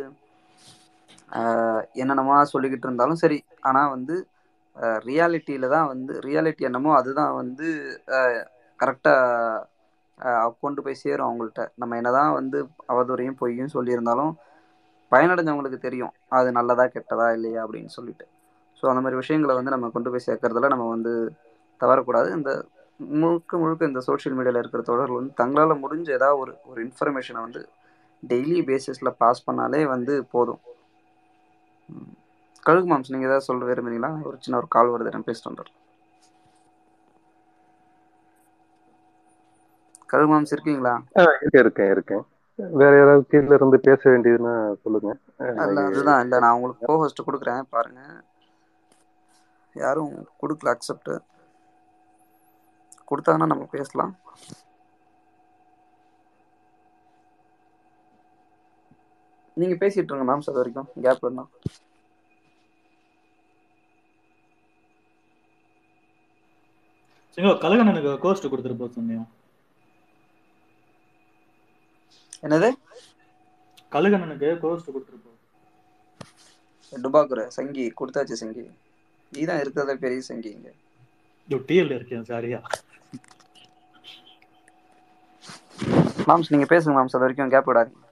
என்னென்னமா 2.01 2.37
சொல்லிக்கிட்டு 2.53 2.87
இருந்தாலும் 2.87 3.21
சரி 3.23 3.37
ஆனால் 3.69 3.91
வந்து 3.95 4.15
ரியாலிட்டியில் 5.07 5.73
தான் 5.75 5.89
வந்து 5.93 6.13
ரியாலிட்டி 6.27 6.63
என்னமோ 6.69 6.91
அதுதான் 6.99 7.33
வந்து 7.41 7.67
கரெக்டாக 8.79 9.67
கொண்டு 10.63 10.79
போய் 10.85 11.01
சேரும் 11.03 11.27
அவங்கள்ட்ட. 11.27 11.61
நம்ம 11.81 11.95
என்னதான் 11.99 12.33
வந்து 12.39 12.57
அவதூறையும் 12.93 13.39
பொய்யும் 13.41 13.73
சொல்லியிருந்தாலும் 13.75 14.33
பயனடைஞ்சவங்களுக்கு 15.11 15.79
தெரியும் 15.85 16.13
அது 16.37 16.49
நல்லதா 16.57 16.85
கெட்டதா 16.95 17.27
இல்லையா 17.37 17.61
அப்படின்னு 17.65 17.91
சொல்லிட்டு. 17.97 18.25
ஸோ 18.79 18.83
அந்த 18.91 19.01
மாதிரி 19.03 19.19
விஷயங்களை 19.21 19.53
வந்து 19.59 19.73
நம்ம 19.75 19.89
கொண்டு 19.95 20.11
போய் 20.13 20.27
சேர்க்கறதுல 20.27 20.69
நம்ம 20.73 20.85
வந்து 20.95 21.13
தவறக்கூடாது. 21.81 22.29
இந்த 22.37 22.51
முழுக்க 23.21 23.57
முழுக்க 23.61 23.91
இந்த 23.91 24.01
சோஷியல் 24.07 24.35
மீடியாவில் 24.37 24.61
இருக்கிற 24.61 24.81
தொடர்கள் 24.89 25.19
வந்து 25.19 25.33
தங்களால் 25.41 25.81
முடிஞ்ச 25.83 26.09
ஏதாவது 26.17 26.39
ஒரு 26.43 26.53
ஒரு 26.71 26.79
இன்ஃபர்மேஷனை 26.87 27.41
வந்து 27.45 27.61
டெய்லி 28.23 28.59
பேசிஸில் 28.69 29.17
பாஸ் 29.21 29.45
பண்ணாலே 29.47 29.81
வந்து 29.93 30.13
போதும். 30.33 30.61
கழுகு 32.65 32.87
மாம்ஸ் 32.89 33.13
நீங்கள் 33.13 33.29
ஏதாவது 33.29 33.47
சொல்ல 33.49 33.69
விரும்புறீங்களா? 33.69 34.11
ஒரு 34.27 34.35
சின்ன 34.43 34.57
ஒரு 34.61 34.67
கால் 34.75 34.91
வருது 34.93 35.13
நான் 35.15 35.27
பேசிட்டு 35.29 35.51
வந்துடுறேன் 35.51 35.77
கழுகு 40.11 40.29
மாம்ஸ் 40.31 40.53
இருக்கீங்களா? 40.55 40.93
இருக்கேன் 41.61 41.91
இருக்கேன் 41.95 42.23
வேற 42.81 42.91
யாராவது 42.97 43.23
கீழ 43.31 43.53
இருந்து 43.57 43.77
பேச 43.87 44.01
வேண்டியதுன்னா 44.11 44.53
சொல்லுங்க. 44.83 45.11
இல்லை 45.67 45.83
அதுதான். 45.89 46.21
இல்லை 46.25 46.37
நான் 46.43 46.55
உங்களுக்கு 46.57 46.87
கோ 46.89 46.95
ஹோஸ்ட் 47.01 47.27
கொடுக்குறேன் 47.27 47.63
பாருங்க. 47.75 48.01
யாரும் 49.75 50.13
கொடுக்கல 50.41 50.73
அக்செப்ட் 50.75 51.11
கொடுத்தாங்கன்னா 53.11 53.51
நம்ம 53.53 53.67
பேசலாம். 53.77 54.13
நீங்கள் 59.61 59.81
பேசிட்டு 59.83 60.11
இருங்க 60.11 60.25
மேம்ஸ் 60.29 60.49
அது 60.51 60.61
வரைக்கும். 60.61 60.89
கேப் 61.05 61.23
வேணாம் 61.25 61.49
சிங்கோ 67.35 67.51
கலகண்ணனுக்கு 67.63 68.11
கோஸ்ட் 68.23 68.47
கொடுத்துட்டு 68.51 68.79
போக 68.79 68.91
சொன்னியா? 68.95 69.21
என்னது? 72.45 72.69
கலகண்ணனுக்கு 73.95 74.49
கோஸ்ட் 74.63 74.91
கொடுத்துட்டு 74.93 75.21
போ 75.25 75.29
டுபாக்குற 77.03 77.41
சங்கி 77.57 77.85
கொடுத்தாச்சு 77.99 78.35
சங்கி. 78.41 78.63
நீ 79.33 79.41
தான் 79.49 79.61
இருக்கிறத 79.63 79.93
பெரிய 80.05 80.21
சங்கி 80.29 80.49
இங்க. 80.57 80.71
டிஎல் 81.69 81.95
இருக்கேன் 81.97 82.27
சாரியா. 82.31 82.59
மாம்ஸ் 86.31 86.51
நீங்க 86.53 86.67
பேசுங்க 86.69 86.95
மாம்ஸ் 86.97 87.15
அது 87.15 87.25
வரைக்கும் 87.25 87.53
கேப் 87.53 87.69
விடாதீங்க. 87.69 88.05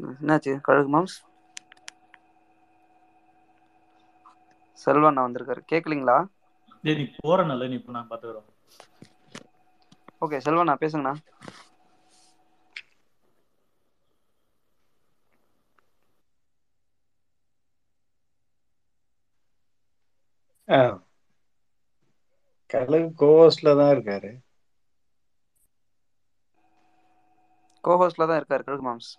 என்னாச்சு? 0.00 0.52
கழுகு 0.64 0.90
மாம்ஸ்? 0.90 1.18
செல்வண்ணா 4.78 5.24
வந்திருக்காரு. 5.24 5.62
கேட்கலீங்களா 5.68 6.18
டேய் 6.84 6.98
நீ 6.98 7.04
போறனல்ல 7.18 7.68
நீ 7.68 7.78
இப்போ 7.80 7.94
நான் 7.94 8.10
பாத்துக்கிறோம் 8.10 8.48
ஓகே 10.22 10.38
செல்வண்ணா 10.44 10.74
பேசுங்கண்ணா. 10.80 11.14
ஆ. 20.72 20.80
கழுகு 22.70 23.08
கோவஸ்ட்ல 23.20 23.76
தான் 23.78 23.92
இருக்காரு. 23.94 24.32
கோஹோஸ்ட்ல 27.84 28.26
தான் 28.26 28.40
இருக்காரு 28.40 28.66
கழுகு 28.66 28.84
மாம்ஸ். 28.84 29.12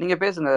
நீங்க 0.00 0.14
பேசுங்க 0.20 0.50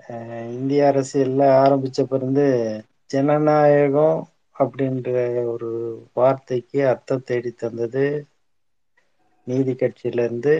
அஹ் 0.00 0.24
இந்திய 0.52 0.80
அரசியல்ல 0.88 1.42
ஆரம்பிச்ச 1.58 2.00
பிறந்து 2.06 2.44
ஜனநாயகம் 3.10 4.20
அப்படின்ற 4.56 5.08
ஒரு 5.52 5.70
வார்த்தைக்கு 6.16 6.80
அர்த்தம் 6.88 7.26
தேடி 7.26 7.52
தந்தது. 7.56 8.06
நீதி 9.46 9.74
கட்சியில 9.76 10.24
இருந்து 10.24 10.54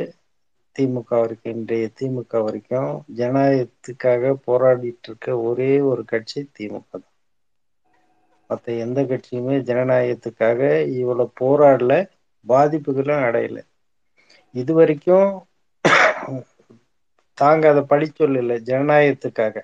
திமுக 0.77 1.11
வரைக்கும் 1.21 1.55
இன்றைய 1.57 1.87
திமுக 1.99 2.43
வரைக்கும் 2.47 2.91
ஜனநாயகத்துக்காக 3.19 4.33
போராடிட்டு 4.47 5.09
இருக்க 5.09 5.39
ஒரே 5.49 5.81
ஒரு 5.91 6.05
கட்சி 6.05 6.41
திமுக 6.59 6.91
தான். 6.93 7.13
மற்ற 8.51 8.73
எந்த 8.85 9.01
கட்சியுமே 9.03 9.57
ஜனநாயகத்துக்காக 9.71 10.61
இவ்வளவு 10.99 11.33
போராடல 11.41 11.95
பாதிப்புகளும் 12.47 13.25
அடையல. 13.29 13.59
இது 14.55 14.73
வரைக்கும் 14.75 15.31
தாங்க 17.39 17.65
அதை 17.73 17.83
படிச்சொல்ல 17.93 18.55
ஜனநாயகத்துக்காக. 18.69 19.57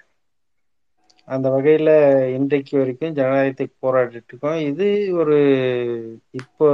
அந்த 1.29 1.47
வகையில 1.51 1.91
இன்றைக்கு 2.37 2.79
வரைக்கும் 2.79 3.15
ஜனநாயகத்துக்கு 3.19 3.75
போராடிட்டு 3.85 4.31
இருக்கோம் 4.31 4.59
இது 4.71 4.87
ஒரு 5.21 5.37
இப்போ 6.41 6.69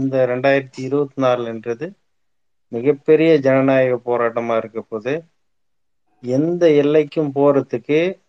இந்த 0.00 0.16
ரெண்டாயிரத்தி 0.32 0.80
இருபத்தி 0.88 1.22
நாலுன்றது 1.22 1.86
மிகப்பெரிய 2.72 3.36
ஜனநாயக 3.36 3.98
போராட்டமா 4.04 4.56
இருக்க 4.56 4.80
போது 4.80 5.24
எந்த 6.20 6.66
எல்லைக்கும் 6.66 7.30
போறதுக்கு 7.34 8.20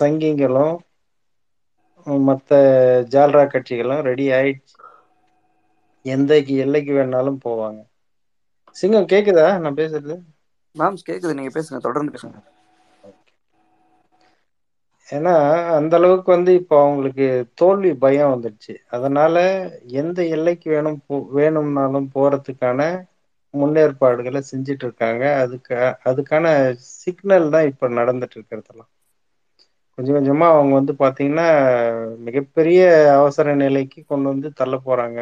சங்கிங்களும் 0.00 0.76
மற்ற 2.04 2.56
ஜால்ரா 3.02 3.46
கட்சிகளும் 3.46 4.00
ரெடி 4.00 4.28
ஆயிடுச்சு 4.28 4.80
எந்த 6.02 6.38
எல்லைக்கு 6.38 6.92
வேணாலும் 6.92 7.36
போவாங்க. 7.44 7.84
சிங்கம் 8.70 9.06
கேக்குதா? 9.06 9.58
நான் 9.58 9.74
பேசுறது? 9.74 10.18
மேம்ஸ் 10.78 11.10
கேக்குது. 11.10 11.34
நீங்க 11.34 11.60
பேசுங்க. 11.60 11.76
தொடர்ந்து 11.76 12.18
பேசுங்க. 12.18 12.42
ஏன்னா 15.10 15.66
அந்த 15.68 15.96
அளவுக்கு 15.96 16.32
வந்து 16.32 16.54
இப்போ 16.54 16.84
அவங்களுக்கு 16.84 17.50
தோல்வி 17.54 17.94
பயம் 17.94 18.42
வந்துடுச்சு. 18.42 18.76
அதனால 18.90 19.68
எந்த 19.86 20.26
எல்லைக்கு 20.26 20.70
வேணும் 20.70 21.00
போ- 21.08 21.28
வேணும்னாலும் 21.28 22.10
போறதுக்கான 22.14 23.10
முன்னேற்பாடுகளை 23.54 24.40
செஞ்சுட்டு 24.46 24.84
இருக்காங்க 24.86 25.24
அதுக்கு 25.40 25.76
அதுக்கான 26.10 26.46
சிக்னல் 26.96 27.48
தான் 27.50 27.68
இப்ப 27.70 27.90
நடந்துட்டு 27.98 28.36
இருக்கிறதெல்லாம் 28.38 28.90
கொஞ்சம் 29.98 30.16
கொஞ்சமா 30.16 30.46
அவங்க 30.50 30.72
வந்து 30.78 30.92
பாத்தீங்கன்னா 30.98 31.46
மிகப்பெரிய 32.26 32.80
அவசர 33.16 33.54
நிலைக்கு 33.58 34.00
கொண்டு 34.04 34.26
வந்து 34.32 34.48
தள்ள 34.60 34.76
போறாங்க. 34.84 35.18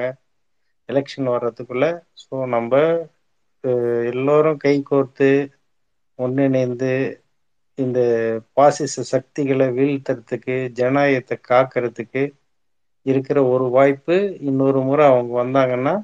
எலெக்ஷன் 0.89 1.31
வர்றதுக்குள்ள. 1.31 1.87
ஸோ 2.23 2.35
நம்ம 2.55 2.73
எல்லோரும் 4.11 4.61
கை 4.63 4.75
கோர்த்து 4.85 5.31
ஒன்றிணைந்து 6.19 6.93
இந்த 7.79 7.99
பாசிச 8.57 9.05
சக்திகளை 9.09 9.67
வீழ்த்துறதுக்கு 9.77 10.47
ஜனநாயகத்தை 10.77 11.39
காக்கிறதுக்கு 11.45 12.23
இருக்கிற 13.07 13.39
ஒரு 13.51 13.67
வாய்ப்பு 13.73 14.17
இன்னொரு 14.49 14.81
முறை 14.85 15.05
அவங்க 15.09 15.33
வந்தாங்கன்னா 15.41 15.95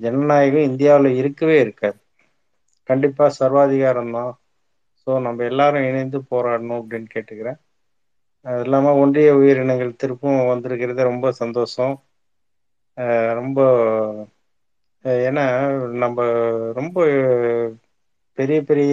ஜனநாயகம் 0.00 0.68
இந்தியாவில் 0.68 1.18
இருக்கவே 1.20 1.56
இருக்காது. 1.60 1.98
கண்டிப்பா 2.88 3.24
சர்வாதிகாரம் 3.36 4.12
தான். 4.14 4.32
ஸோ 5.00 5.12
நம்ம 5.24 5.44
எல்லாரும் 5.44 5.88
இணைந்து 5.88 6.18
போராடணும் 6.30 6.80
அப்படின்னு 6.80 7.08
கேட்டுக்கிறேன். 7.14 7.58
அது 8.46 8.62
இல்லாமல் 8.64 8.98
ஒன்றிய 9.00 9.28
உயிரினங்கள் 9.38 9.98
திருப்பும் 10.00 10.40
வந்திருக்கிறது 10.50 11.10
ரொம்ப 11.10 11.26
சந்தோஷம். 11.40 11.94
ரொம்ப 13.38 13.58
ஏன்னா 15.22 15.44
நம்ம 16.02 16.18
ரொம்ப 16.78 16.96
பெரிய 18.38 18.58
பெரிய 18.68 18.92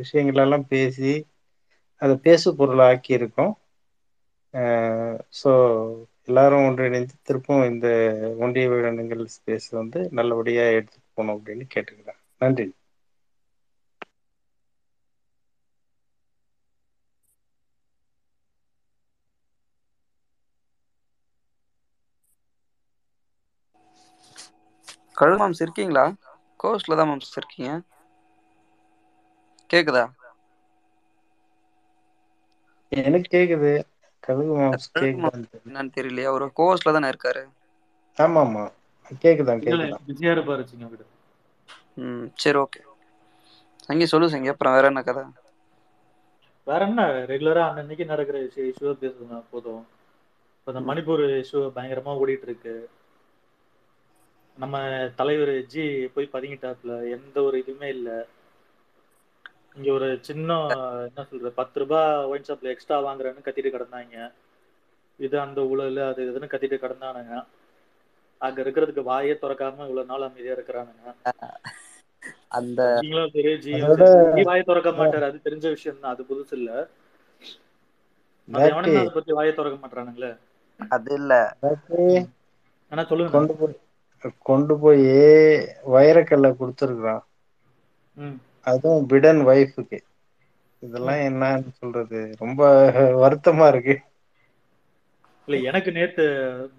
விஷயங்களெல்லாம் 0.00 0.66
பேசி 0.68 1.12
அதை 2.02 2.14
பேசு 2.24 2.48
பொருளாக்கி 2.58 3.10
இருக்கோம் 3.16 3.52
ஸோ 5.32 5.50
எல்லாரும் 6.30 6.64
ஒன்றிணைந்து 6.66 7.14
திருப்பவும் 7.22 7.68
இந்த 7.70 7.86
ஒன்றிய 8.40 8.66
விகடனங்கள் 8.70 9.24
ஸ்பேஸ் 9.34 9.68
வந்து 9.76 10.00
நல்லபடியா 10.18 10.66
எடுத்துட்டு 10.72 11.08
போனோம் 11.16 11.36
அப்படின்னு 11.36 11.66
கேட்டுக்கிறேன். 11.74 12.20
நன்றி. 12.40 12.66
கழு 25.16 25.36
மாம்ஸ் 25.38 25.62
இருக்கீங்களா 25.64 26.04
கோஸ்ட்ல 26.60 26.98
தான் 26.98 27.10
மாம்ஸ் 27.10 27.36
இருக்கீங்க 27.36 27.70
கேக்குதா? 29.70 30.04
எனக்கு 32.92 33.28
கேக்குது. 33.34 33.72
கழுகு 34.30 34.54
மாம்ஸ் 34.56 34.88
என்னன்னு 35.58 35.94
தெரியலையா 35.96 36.30
ஒரு 36.36 36.48
கோஸ்ட்ல 36.56 36.94
தானே 36.94 37.10
இருக்காரு. 37.12 37.44
ஆமா 38.18 38.42
ஆமா 38.44 38.64
கேக்குதான் 39.22 39.64
கேக்குதான் 39.64 40.04
பிஸியா 40.08 40.32
இருப்பாரு 40.34 40.62
சிங்க 40.66 40.86
விடு 40.86 41.04
ம் 42.00 42.26
சரி 42.38 42.58
ஓகே. 42.62 42.80
சங்கி 43.88 44.06
சொல்லு 44.08 44.26
சங்கி. 44.30 44.52
அப்புறம் 44.52 44.76
வேற 44.76 44.90
என்ன 44.90 45.02
கதை? 45.04 45.24
வேற 46.66 46.80
என்ன? 46.86 47.00
ரெகுலரா 47.30 47.62
அன்னன்னைக்கு 47.66 48.04
நடக்கிற 48.06 48.38
இஷ்யூ 48.48 48.94
பேசுங்க 49.00 49.42
போதும். 49.50 49.82
இப்ப 50.56 50.72
இந்த 50.72 50.82
மணிப்பூர் 50.86 51.22
இஷ்யூ 51.36 51.60
பயங்கரமா 51.76 52.14
ஓடிட்டு 52.20 52.46
இருக்கு 52.48 52.74
நம்ம 54.58 54.76
தலைவர் 55.16 55.52
ஜி 55.68 55.84
போய் 56.14 56.32
பதுங்கிட்டாப்புல. 56.32 56.92
எந்த 57.16 57.36
ஒரு 57.42 57.58
இதுவுமே 57.62 57.88
இல்ல. 57.90 58.08
இங்க 59.76 59.88
ஒரு 59.92 60.08
சின்ன 60.22 60.56
என்ன 61.06 61.24
சொல்றது 61.24 61.52
பத்து 61.56 61.80
ரூபாய் 61.82 62.10
ஒயின் 62.30 62.46
ஷாப்ல 62.46 62.72
எக்ஸ்ட்ரா 62.72 62.98
வாங்குறேன்னு 63.02 63.46
கத்திட்டு 63.46 63.72
கிடந்தாங்க. 63.72 64.16
இது 65.20 65.36
அந்த 65.42 65.60
ஊழல் 65.68 66.00
அது 66.04 66.26
இதுன்னு 66.26 66.50
கத்திட்டு 66.50 66.78
கிடந்தானுங்க. 66.78 67.34
அங்க 68.40 68.58
இருக்கிறதுக்கு 68.62 69.02
வாயே 69.06 69.34
திறக்காம 69.38 69.86
இவ்வளவு 69.86 70.10
நாள் 70.10 70.26
அமைதியா 70.28 70.56
இருக்கிறானுங்க. 70.56 71.06
அந்த 73.76 74.02
வாயை 74.46 74.62
திறக்க 74.68 74.90
மாட்டாரு. 74.94 75.24
அது 75.28 75.44
தெரிஞ்ச 75.46 75.66
விஷயம் 75.74 76.00
தான் 76.00 76.12
அது 76.12 76.28
புதுசு 76.28 76.54
இல்ல. 76.58 76.70
அதை 78.48 78.70
பத்தி 79.14 79.32
வாயை 79.32 79.52
திறக்க 79.52 79.76
மாட்டானுங்களே 79.80 80.30
அது 80.90 81.96
இல்ல. 82.00 82.18
ஆனா 82.92 83.02
சொல்லுங்க 83.10 83.32
கொண்டு 83.32 83.52
போய் 83.54 83.76
கொண்டு 84.46 84.74
போய் 84.78 85.04
வைரக்கல்ல 85.92 86.48
கொடுத்துருக்கான் 86.54 87.22
ம். 88.16 88.38
அதுவும் 88.66 89.06
பிடன் 89.10 89.40
ஒய்ஃபுக்கு 89.50 89.98
இதெல்லாம் 90.82 91.22
என்னன்னு 91.28 91.70
சொல்றது? 91.80 92.20
ரொம்ப 92.42 92.60
வருத்தமா 93.22 93.66
இருக்கு. 93.72 93.94
இல்ல 95.48 95.56
எனக்கு 95.70 95.90
நேத்து 95.96 96.24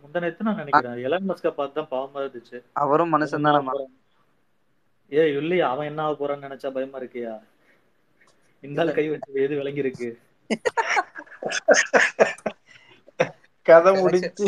முந்த 0.02 0.20
நேத்து 0.24 0.48
நான் 0.48 0.62
நினைக்கிறேன். 0.62 1.02
எலன் 1.08 1.28
மஸ்க 1.30 1.50
பார்த்து 1.58 1.78
தான் 1.80 1.92
பாவமா 1.94 2.20
இருந்துச்சு. 2.24 2.58
அவரும் 2.82 3.14
மனுஷன் 3.16 3.48
தானே 3.48 3.86
ஏ 5.12 5.24
இல்லையா? 5.40 5.66
அவன் 5.74 5.90
என்ன 5.90 6.02
ஆக 6.04 6.14
போறான்னு 6.20 6.48
நினைச்சா 6.48 6.70
பயமா 6.76 7.00
இருக்கியா? 7.02 7.34
இந்த 8.64 8.92
கை 8.98 9.06
வச்சு 9.12 9.44
எது 9.46 9.54
விளங்கி 9.60 9.84
இருக்கு 9.86 10.10
கதை 13.66 13.92
முடிஞ்சு 14.02 14.48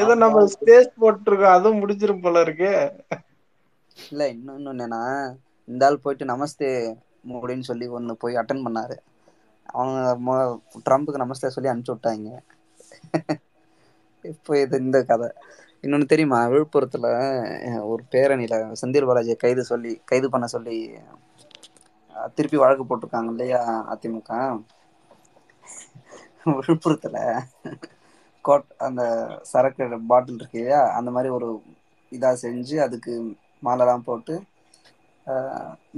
ஏதோ 0.00 0.12
நம்ம 0.22 0.42
ஸ்பேஸ் 0.54 0.90
போட்டிருக்கோம் 1.02 1.56
அதுவும் 1.56 1.80
முடிஞ்சிரும் 1.80 2.22
போல 2.24 2.42
இருக்கு. 2.46 2.70
இல்ல 3.96 4.22
இன்னும் 4.34 4.56
இன்னும் 4.58 4.74
என்னன்னா 4.74 5.02
இந்த 5.64 5.86
ஆள் 5.86 5.98
போயிட்டு 5.98 6.36
நமஸ்தே 6.36 6.96
மோடின்னு 7.28 7.60
சொல்லி 7.60 7.86
ஒன்று 7.86 8.16
போய் 8.16 8.34
அட்டன் 8.34 8.64
பண்ணாரு. 8.64 8.96
அவங்க 9.64 10.16
மொ- 10.26 10.58
ட்ரம்ப்புக்கு 10.90 11.22
நமஸ்தே 11.22 11.46
சொல்லி 11.46 11.70
அனுப்பிச்சு 11.70 11.94
விட்டாங்க. 11.94 12.38
இப்போ 14.22 14.60
இது 14.60 14.78
இந்த 14.78 15.04
கதை. 15.04 15.32
இன்னொன்று 15.80 16.06
தெரியுமா? 16.06 16.46
விழுப்புரத்தில் 16.46 17.86
ஒரு 17.86 18.02
பேரணியில் 18.10 18.74
செந்தில் 18.82 19.08
பாலாஜியை 19.08 19.36
கைது 19.36 19.64
சொல்லி 19.64 20.02
கைது 20.04 20.30
பண்ண 20.30 20.46
சொல்லி 20.46 20.92
திருப்பி 22.34 22.56
வழக்கு 22.56 22.84
போட்டிருக்காங்க 22.84 23.28
இல்லையா 23.28 23.92
அதிமுக? 23.94 24.62
விழுப்புரத்தில் 26.44 27.42
கோட் 28.40 28.74
அந்த 28.78 29.02
சரக்கு 29.42 30.00
பாட்டில் 30.06 30.34
இருக்கு 30.34 30.58
இல்லையா? 30.58 30.82
அந்த 30.88 31.10
மாதிரி 31.10 31.32
ஒரு 31.32 31.62
இதாக 32.10 32.36
செஞ்சு 32.42 32.76
அதுக்கு 32.76 33.36
மாலைலாம் 33.64 33.98
போட்டு 33.98 34.42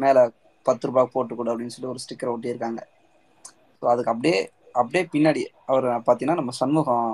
மேல 0.03 0.19
பத்து 0.66 0.89
ரூபாய் 0.89 1.12
போட்டு 1.15 1.35
கொடு 1.35 1.53
அப்படின்னு 1.53 1.74
சொல்லி 1.74 1.93
ஒரு 1.93 2.03
ஸ்டிக்கர் 2.05 2.32
ஒட்டியிருக்காங்க. 2.35 2.81
ஸோ 3.82 3.86
அதுக்கு 3.93 4.12
அப்படியே 4.12 4.39
அப்படியே 4.81 5.03
பின்னாடி 5.15 5.43
அவர் 5.70 5.86
பார்த்தீங்கன்னா 6.07 6.40
நம்ம 6.40 6.55
சண்முகம் 6.61 7.09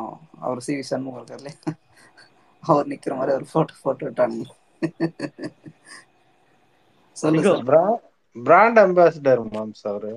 அவர் 0.46 0.64
சி 0.66 0.72
வி 0.78 0.84
சண்முகம் 0.90 1.20
இருக்கார் 1.20 1.40
இல்லையா 1.42 1.72
அவர் 2.64 2.90
நிக்கிற 2.92 3.14
மாதிரி 3.18 3.36
ஒரு 3.38 3.46
போட்டோ 3.52 3.74
போட்டு 3.84 4.06
விட்டானுங்க 4.08 4.48
சொல்லு 7.16 7.38
சிங்கம் 7.38 7.56
சொல்லு. 7.56 7.80
பிராண்ட் 8.36 8.80
அம்பாசிடர் 8.82 9.42
மாம்ஸ் 9.48 9.84
அவரு. 9.90 10.12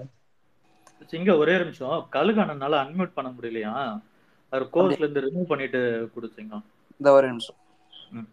சிங்க 1.12 1.32
ஒரே 1.42 1.56
நிமிஷம். 1.62 1.98
கழுகானனால 2.16 2.78
அன்மியூட் 2.84 3.18
பண்ண 3.18 3.30
முடியலையா? 3.34 3.74
அவர் 4.54 4.66
கோர்ஸ்ல 4.74 5.04
இருந்து 5.04 5.26
ரிமூவ் 5.26 5.52
பண்ணிட்டு 5.52 5.82
கொடுத்தீங்க 6.16 6.56
இந்த 7.00 7.10
ஒரு 7.18 7.26
நிமிஷம் 7.32 7.60
ம். 8.18 8.30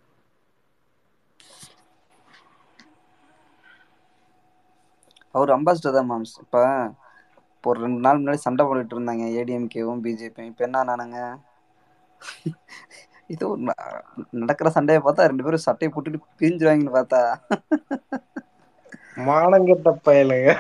அவர் 5.35 5.55
அம்பாசிடர் 5.55 5.97
தான் 5.97 6.09
மாம்ஸ் 6.09 6.35
இப்போ 6.43 6.61
இப்போ 7.53 7.71
ஒரு 7.71 7.81
ரெண்டு 7.85 8.01
நாள் 8.05 8.21
முன்னாடி 8.21 8.41
சண்டை 8.45 8.63
போட்டுட்டு 8.65 8.95
இருந்தாங்க 8.97 9.25
ஏடிஎம்கேவும் 9.37 10.03
பிஜேபியும் 10.05 10.51
இப்போ 10.51 10.65
என்ன 10.67 10.77
ஆனானுங்க? 10.83 11.19
இது 13.33 13.45
ஒரு 13.49 13.61
நடக்கிற 14.41 14.69
சண்டையை 14.75 15.01
பார்த்தா 15.03 15.29
ரெண்டு 15.31 15.45
பேரும் 15.45 15.67
சட்டையை 15.67 15.91
போட்டுட்டு 15.91 16.21
பிரிஞ்சுவாங்கன்னு 16.41 16.97
பார்த்தா. 16.97 17.21
மானங்கெட்ட 19.27 19.89
பயலுங்க. 20.07 20.51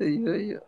ஐயோ 0.00 0.32
ஐயோ. 0.36 0.60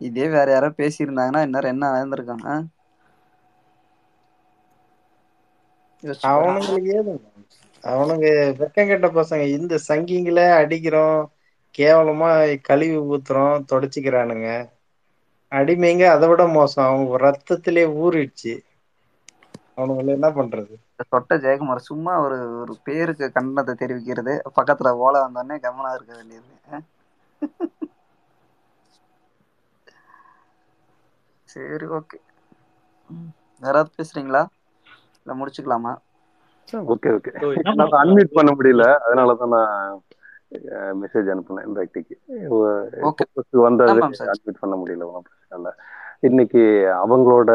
இதே 0.00 0.26
வேற 0.34 0.48
யாரோ 0.52 0.68
பேசியிருந்தாங்கன்னா 0.78 1.42
இந்நேரம் 1.46 1.72
என்ன 1.74 1.90
நடந்திருக்காங்க 1.90 2.48
அவனுங்களுக்கு 6.28 6.90
ஏது 6.98 7.12
அவனுங்க 7.86 8.26
வெக்கம் 8.60 8.88
கெட்ட 8.90 9.06
பசங்க. 9.08 9.44
இந்த 9.58 9.78
சங்கிங்கள 9.88 10.40
அடிக்கிறோம் 10.56 11.32
கேவலமா 11.78 12.60
கழுவி 12.60 12.98
ஊத்துறோம் 13.12 13.64
தொடச்சிக்கிறானுங்க. 13.72 14.48
அடிமைங்க 15.50 16.04
அதை 16.06 16.28
விட 16.28 16.46
மோசம். 16.46 16.86
அவங்க 16.86 17.18
ரத்தத்திலே 17.18 17.84
ஊறிடுச்சு. 18.04 18.54
அவனுங்களை 19.76 20.06
என்ன 20.06 20.28
பண்றது? 20.28 20.74
தொட்ட 20.96 21.36
சொட்ட 21.36 21.38
ஜெயக்குமார் 21.38 21.86
சும்மா 21.88 22.20
ஒரு 22.20 22.60
ஒரு 22.60 22.76
பேருக்கு 22.84 23.32
கண்டனத்தை 23.34 23.74
தெரிவிக்கிறது. 23.80 24.40
பக்கத்துல 24.56 24.88
ஓலை 24.88 25.20
வந்தோடனே 25.20 25.58
கவனம் 25.58 25.94
இருக்க 25.94 26.14
வேண்டியது. 26.14 26.50
சரி 31.44 31.86
ஓகே. 31.86 32.18
யாராவது 33.60 33.90
பேசுறீங்களா? 33.98 34.46
இல்ல 35.24 35.32
முடிச்சுக்கலாமா? 35.32 35.92
ஓகே 36.92 37.08
ஓகே 37.16 37.32
பண்ண 37.68 37.84
அன்மியூட் 38.02 38.36
பண்ண 38.38 38.50
முடியல. 38.58 38.84
அதனால 39.04 39.34
தான் 39.40 39.54
நான் 39.56 39.96
மெசேஜ் 41.02 41.28
அனுப்புனேன் 41.32 41.76
பேக்டிக்கு 41.78 42.14
ஓகே 43.08 43.24
வந்தது 43.66 43.90
அன்மியூட் 44.26 44.62
பண்ண 44.62 44.74
முடியல 44.80 45.06
ஒன்றும் 45.08 45.26
பிரச்சனை 45.28 45.58
இல்லை. 45.60 45.72
இன்னைக்கு 46.28 46.62
அவங்களோட 47.04 47.50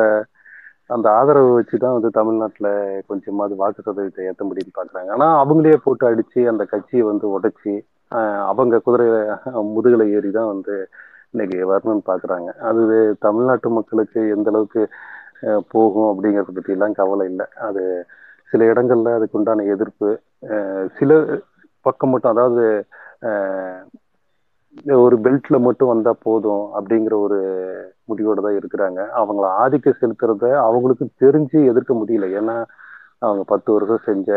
அந்த 0.90 1.08
ஆதரவு 1.20 1.52
வச்சு 1.58 1.76
தான் 1.84 1.96
வந்து 1.98 2.10
தமிழ்நாட்டில் 2.18 2.70
கொஞ்சமாவது 3.10 3.54
வாக்கு 3.62 3.86
சதவீதத்தை 3.86 4.26
ஏற்ற 4.30 4.44
முடியும்னு 4.48 4.78
பார்க்குறாங்க 4.80 5.12
ஆனால் 5.16 5.38
அவங்களே 5.44 5.78
போட்டு 5.86 6.06
அடித்து 6.10 6.42
அந்த 6.54 6.64
கட்சியை 6.74 7.04
வந்து 7.12 7.28
உடைச்சி 7.36 7.74
அவங்க 8.50 8.82
குதிரை 8.88 9.06
முதுகலை 9.76 10.08
ஏறி 10.18 10.32
தான் 10.38 10.52
வந்து 10.54 10.74
இன்னைக்கு 11.34 11.58
வரணும்னு 11.72 12.04
பார்க்குறாங்க 12.10 12.50
அது 12.70 12.84
தமிழ்நாட்டு 13.26 13.70
மக்களுக்கு 13.78 14.22
எந்த 14.36 14.50
அளவுக்கு 14.54 14.82
போகும் 15.74 16.10
அப்படிங்கிறத 16.12 16.52
பற்றிலாம் 16.58 16.98
கவலை 17.00 17.26
இல்லை. 17.32 17.48
அது 17.68 17.84
சில 18.52 18.64
இடங்கள்ல 18.72 19.14
அதுக்கு 19.18 19.38
உண்டான 19.40 19.66
எதிர்ப்பு 19.74 20.10
சில 21.00 21.12
பக்கம் 21.86 22.12
மட்டும் 22.14 22.34
அதாவது 22.34 22.64
ஒரு 25.02 25.16
பெல்ட்ல 25.26 25.56
மட்டும் 25.60 25.92
வந்தா 25.92 26.12
போதும் 26.24 26.66
அப்படிங்கிற 26.78 27.16
ஒரு 27.26 27.38
முடிவோட 28.10 28.40
தான் 28.46 28.58
இருக்கிறாங்க. 28.60 29.00
அவங்கள 29.20 29.46
ஆதிக்கம் 29.64 30.00
செலுத்துறத 30.02 30.46
அவங்களுக்கு 30.60 31.06
தெரிஞ்சு 31.24 31.60
எதிர்க்க 31.72 31.94
முடியல. 31.94 32.28
ஏன்னா 32.40 32.56
அவங்க 33.20 33.44
பத்து 33.44 33.70
வருஷம் 33.74 34.06
செஞ்ச 34.10 34.30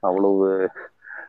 அவ்வளவு 0.00 0.46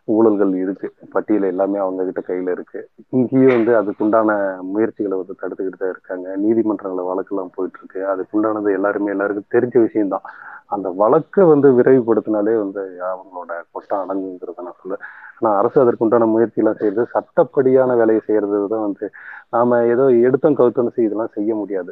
ஊழல்கள் 0.08 0.52
இருக்கு. 0.64 0.88
பட்டியல் 1.14 1.46
எல்லாமே 1.52 1.78
அவங்க 1.84 2.02
கிட்ட 2.10 2.22
கையில 2.30 2.52
இருக்கு. 2.56 2.80
இங்கேயும் 3.18 3.56
வந்து 3.56 3.72
அதுக்குண்டான 3.80 4.30
முயற்சிகளை 4.74 5.16
வந்து 5.22 5.36
தடுத்துக்கிட்டு 5.42 5.82
தான் 5.82 5.94
இருக்காங்க. 5.96 6.28
நீதிமன்றங்கள 6.44 7.04
வழக்கெல்லாம் 7.10 7.54
போயிட்டு 7.56 7.80
இருக்கு 7.82 8.02
அதுக்குண்டானது 8.14 8.76
எல்லாருமே 8.78 9.14
எல்லாருக்கும் 9.16 9.54
தெரிஞ்ச 9.56 9.76
விஷயம்தான். 9.88 10.28
அந்த 10.76 10.88
வழக்கை 11.02 11.44
வந்து 11.52 11.68
விரைவுபடுத்தினாலே 11.78 12.54
வந்து 12.64 12.82
அவங்களோட 13.12 13.52
கொட்டம் 13.76 14.02
அடங்குங்கிறத 14.04 14.66
நான் 14.68 14.80
சொல்ல 14.82 14.96
ஆனா 15.38 15.50
அரசு 15.60 15.78
அதற்குண்டான 15.84 16.28
முயற்சி 16.34 16.62
எல்லாம் 16.62 16.80
செய்யறது 16.80 17.04
சட்டப்படியான 17.14 17.96
வேலையை 18.02 18.22
செய்யறது 18.28 18.60
தான் 18.74 18.86
வந்து 18.88 19.08
நாம 19.56 19.80
ஏதோ 19.94 20.06
எடுத்தோம் 20.28 20.58
கவுத்தோம் 20.60 20.94
செய்ய 20.96 21.10
இதெல்லாம் 21.10 21.36
செய்ய 21.38 21.52
முடியாது. 21.62 21.92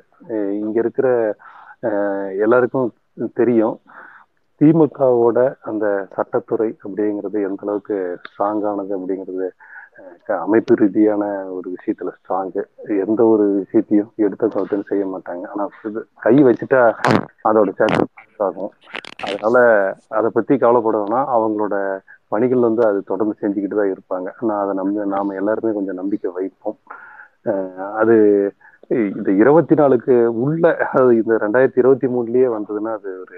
இங்க 0.64 0.78
இருக்கிற 0.84 1.08
எல்லாருக்கும் 2.46 2.90
தெரியும். 3.40 3.76
திமுகவோட 4.62 5.40
அந்த 5.70 5.86
சட்டத்துறை 6.16 6.70
அப்படிங்கிறது 6.84 7.38
எந்த 7.48 7.64
அளவுக்கு 7.66 7.96
ஸ்ட்ராங்கானது 8.28 8.94
அப்படிங்கிறது 8.98 9.48
அமைப்பு 10.46 10.74
ரீதியான 10.82 11.24
ஒரு 11.56 11.68
விஷயத்துல 11.76 12.12
ஸ்ட்ராங்கு 12.18 12.62
எந்த 13.04 13.22
ஒரு 13.34 13.46
விஷயத்தையும் 13.62 14.10
எடுத்த 14.26 14.46
கவுத்துன்னு 14.48 14.90
செய்ய 14.92 15.04
மாட்டாங்க. 15.14 15.44
ஆனா 15.54 15.66
கை 16.26 16.36
வச்சுட்டா 16.48 16.82
அதோட 17.50 17.70
சேர்த்து 17.80 18.44
ஆகும். 18.48 18.72
அதனால 19.26 19.58
அதை 20.18 20.30
பத்தி 20.34 20.54
கவலைப்படணும்னா 20.64 21.22
அவங்களோட 21.36 21.76
பணிகள் 22.34 22.68
வந்து 22.68 22.84
அது 22.90 23.00
தொடர்ந்து 23.12 23.36
செஞ்சுக்கிட்டு 23.42 23.80
தான் 23.82 23.94
இருப்பாங்க. 23.94 24.28
நான் 24.48 24.62
அதை 24.64 24.74
நம்ம 24.80 25.06
நாம 25.16 25.36
எல்லாருமே 25.42 25.74
கொஞ்சம் 25.78 26.00
நம்பிக்கை 26.02 26.32
வைப்போம். 26.38 26.78
அது 28.02 28.16
இந்த 29.12 29.30
இருபத்தி 29.42 29.76
நாலுக்கு 29.82 30.16
உள்ள 30.46 30.64
அது 30.98 31.12
இந்த 31.22 31.36
ரெண்டாயிரத்தி 31.44 31.82
இருபத்தி 31.84 32.08
மூணுலயே 32.16 32.50
வந்ததுன்னா 32.58 32.92
அது 33.00 33.12
ஒரு 33.24 33.38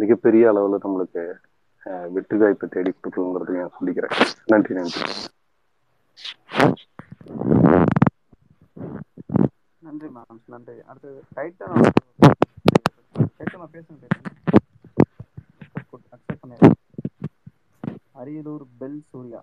மிகப்பெரிய 0.00 0.44
அளவுல 0.52 0.78
நம்மளுக்கு 0.84 1.22
வெற்றி 2.14 2.36
வாய்ப்பை 2.40 2.66
தேடி 2.74 2.90
கொடுக்கணுங்கிறது 2.92 3.58
நான் 3.60 3.76
சொல்லிக்கிறேன். 3.78 4.14
நன்றி 4.52 4.74
நன்றி. 4.78 5.02
நன்றி 9.86 10.08
மேம் 10.16 10.40
நன்றி. 10.54 10.76
அடுத்தது 10.90 11.20
டைட்டன் 11.36 11.74
டைட்டன் 13.38 13.72
பேசுங்க 13.76 14.04
அக்செப்ட் 16.14 16.42
பண்ணிடுறேன். 16.42 16.78
அரியலூர் 18.22 18.64
பெல் 18.80 19.02
சூர்யா. 19.10 19.42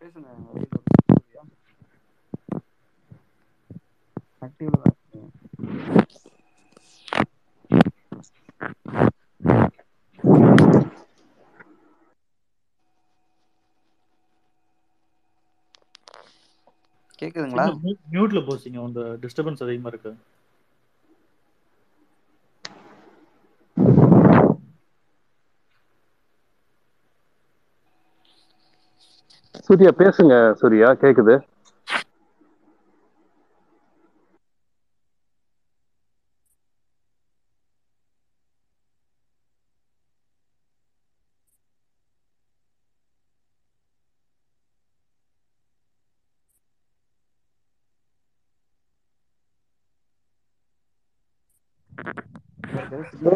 பேசுங்க 0.00 0.28
அரியலூர் 0.52 0.88
சூர்யா 1.10 1.42
ஆக்டிவ்ல 4.44 4.80
தான் 4.82 4.94
இருக்கீங்க 4.94 5.28
கேக்குதுங்களா 17.18 17.66
மியூட்ல 18.08 18.40
போச்சிங்க 18.46 18.80
உங்க 18.84 19.02
டிஸ்டர்பன்ஸ் 19.24 19.64
அதிகமா 19.64 19.92
இருக்கு. 19.92 20.12
சூர்யா 29.64 29.90
பேசுங்க 29.98 30.32
சூர்யா. 30.60 30.88
கேக்குது. 31.02 31.34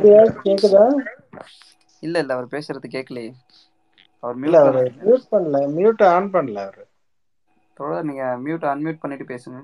Signal 0.09 0.31
கேக்குதா? 0.45 0.85
இல்ல 2.03 2.19
இல்ல 2.19 2.35
அவர் 2.35 2.51
பேசுறது 2.51 2.89
கேட்கலையே 2.89 3.31
அவர் 4.23 4.37
மியூட்ல 4.39 4.69
அவரு 4.69 4.83
மியூட் 4.99 5.25
பண்ணல. 5.31 5.57
மியூட் 5.77 6.03
ஆன் 6.09 6.31
பண்ணல 6.33 6.63
அவரு. 6.65 6.85
தொடர் 7.77 8.05
நீங்க 8.05 8.25
மியூட் 8.45 8.69
அன்மியூட் 8.71 9.01
பண்ணிட்டு 9.01 9.27
பேசுங்க. 9.27 9.59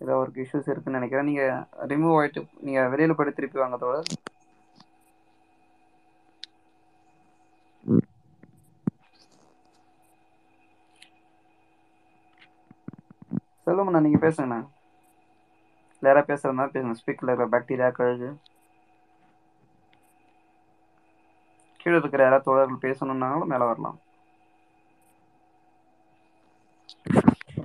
ஏதோ 0.00 0.12
அவருக்கு 0.12 0.42
இஷ்யூஸ் 0.42 0.68
இருக்குன்னு 0.68 0.98
நினைக்கிறேன். 0.98 1.24
நீங்க 1.24 1.44
ரிமூவ் 1.86 2.18
ஆயிட்டு 2.18 2.42
நீங்க 2.60 2.80
வெளியில 2.92 3.16
போயிட்டு 3.16 3.38
திருப்பி 3.38 3.58
வாங்க 3.58 3.78
தோழர். 3.78 4.08
செல்வமண்ணா 13.64 14.00
நீங்க 14.00 14.18
பேசுங்கண்ணா. 14.22 14.60
இல்ல 16.04 16.10
யாராவது 16.10 16.30
பேசுறதுனா 16.30 16.64
பேசுங்க 16.70 16.98
ஸ்பீக்கர்ல 16.98 17.30
இருக்கிற 17.30 17.48
பாக்டீரியா 17.52 17.88
கழுகு 17.94 18.30
கீழே 21.80 21.96
இருக்கிற 21.96 22.22
யாராவது 22.22 22.46
தோழர்கள் 22.46 22.84
பேசணும்னாலும் 22.84 23.50
மேல 23.50 23.64
வரலாம் 23.66 23.98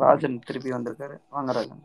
ராஜன் 0.01 0.37
திருப்பி 0.45 0.69
வந்திருக்காரு 0.73 1.15
வாங்க 1.29 1.51
ராஜன் 1.57 1.83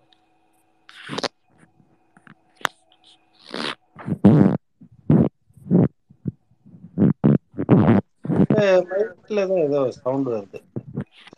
மைக்ல 8.83 9.41
தான் 9.43 9.63
ஏதோ 9.65 9.81
சவுண்ட் 9.97 10.29
வருது 10.31 10.59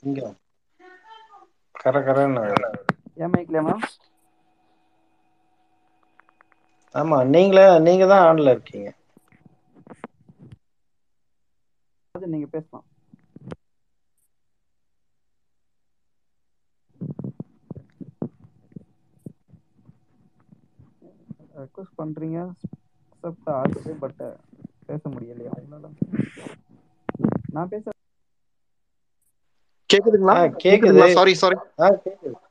இங்க 0.03 0.21
கர 1.75 1.97
கரன்னு. 2.07 2.43
ஏன் 3.19 3.33
மைக்ல 3.33 3.61
மேம் 3.67 3.85
ஆமா 6.97 7.19
நீங்களே 7.31 7.65
நீங்க 7.87 8.05
தான் 8.09 8.27
ஆன்ல 8.29 8.55
இருக்கீங்க. 8.55 8.89
ராஜன் 12.15 12.33
நீங்க 12.33 12.49
பேசலாம். 12.51 12.87
ரெக்வஸ்ட் 21.57 21.97
பண்றீங்க 21.99 22.39
அக்செப்ட் 23.07 23.51
ஆகுது 23.55 23.93
பட் 24.03 24.23
பேச 24.89 25.03
முடியலையா? 25.09 25.55
உங்களால. 25.59 25.91
நான் 27.53 27.71
பேச 27.71 27.85
கேக்குதுங்களா? 29.91 30.35
கேக்குது. 30.65 31.01
சாரி 31.15 31.35
சாரி 31.37 31.59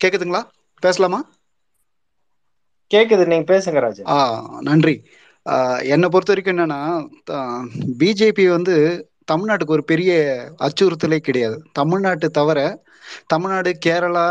கேக்குதுங்களா? 0.02 0.42
பேசலாமா? 0.84 1.20
கேக்குது 2.94 3.24
நீங்க 3.32 3.46
பேசுங்க 3.54 3.80
ராஜா. 3.86 4.04
ஆ 4.16 4.18
நன்றி. 4.68 4.96
என்னை 5.94 6.08
பொறுத்த 6.14 6.34
வரைக்கும் 6.34 6.56
என்னன்னா 6.56 6.82
பிஜேபி 8.02 8.46
வந்து 8.58 8.76
தமிழ்நாட்டுக்கு 9.32 9.76
ஒரு 9.78 9.84
பெரிய 9.92 10.12
அச்சுறுத்தலே 10.66 11.20
கிடையாது. 11.28 11.58
தமிழ்நாட்டு 11.80 12.28
தவிர 12.40 12.60
தமிழ்நாடு 13.34 13.72
கேரளா 13.86 14.28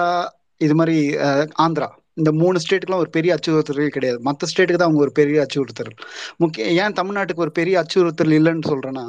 இது 0.60 0.74
மாதிரி 0.80 0.96
ஆந்திரா 1.64 1.88
இந்த 2.20 2.30
மூணு 2.40 2.56
ஸ்டேட்டுக்குலாம் 2.62 3.02
ஒரு 3.04 3.12
பெரிய 3.16 3.30
அச்சுறுத்தலே 3.36 3.86
கிடையாது. 3.94 4.18
மற்ற 4.28 4.46
ஸ்டேட்டுக்கு 4.50 4.80
தான் 4.80 4.88
அவங்க 4.88 5.04
ஒரு 5.06 5.12
பெரிய 5.20 5.38
அச்சுறுத்தல். 5.44 5.94
முக்கிய 6.42 6.66
ஏன் 6.82 6.96
தமிழ்நாட்டுக்கு 7.00 7.44
ஒரு 7.46 7.52
பெரிய 7.60 7.82
அச்சுறுத்தல் 7.82 8.34
இல்லைன்னு 8.38 8.68
சொல்றேன்னா 8.72 9.06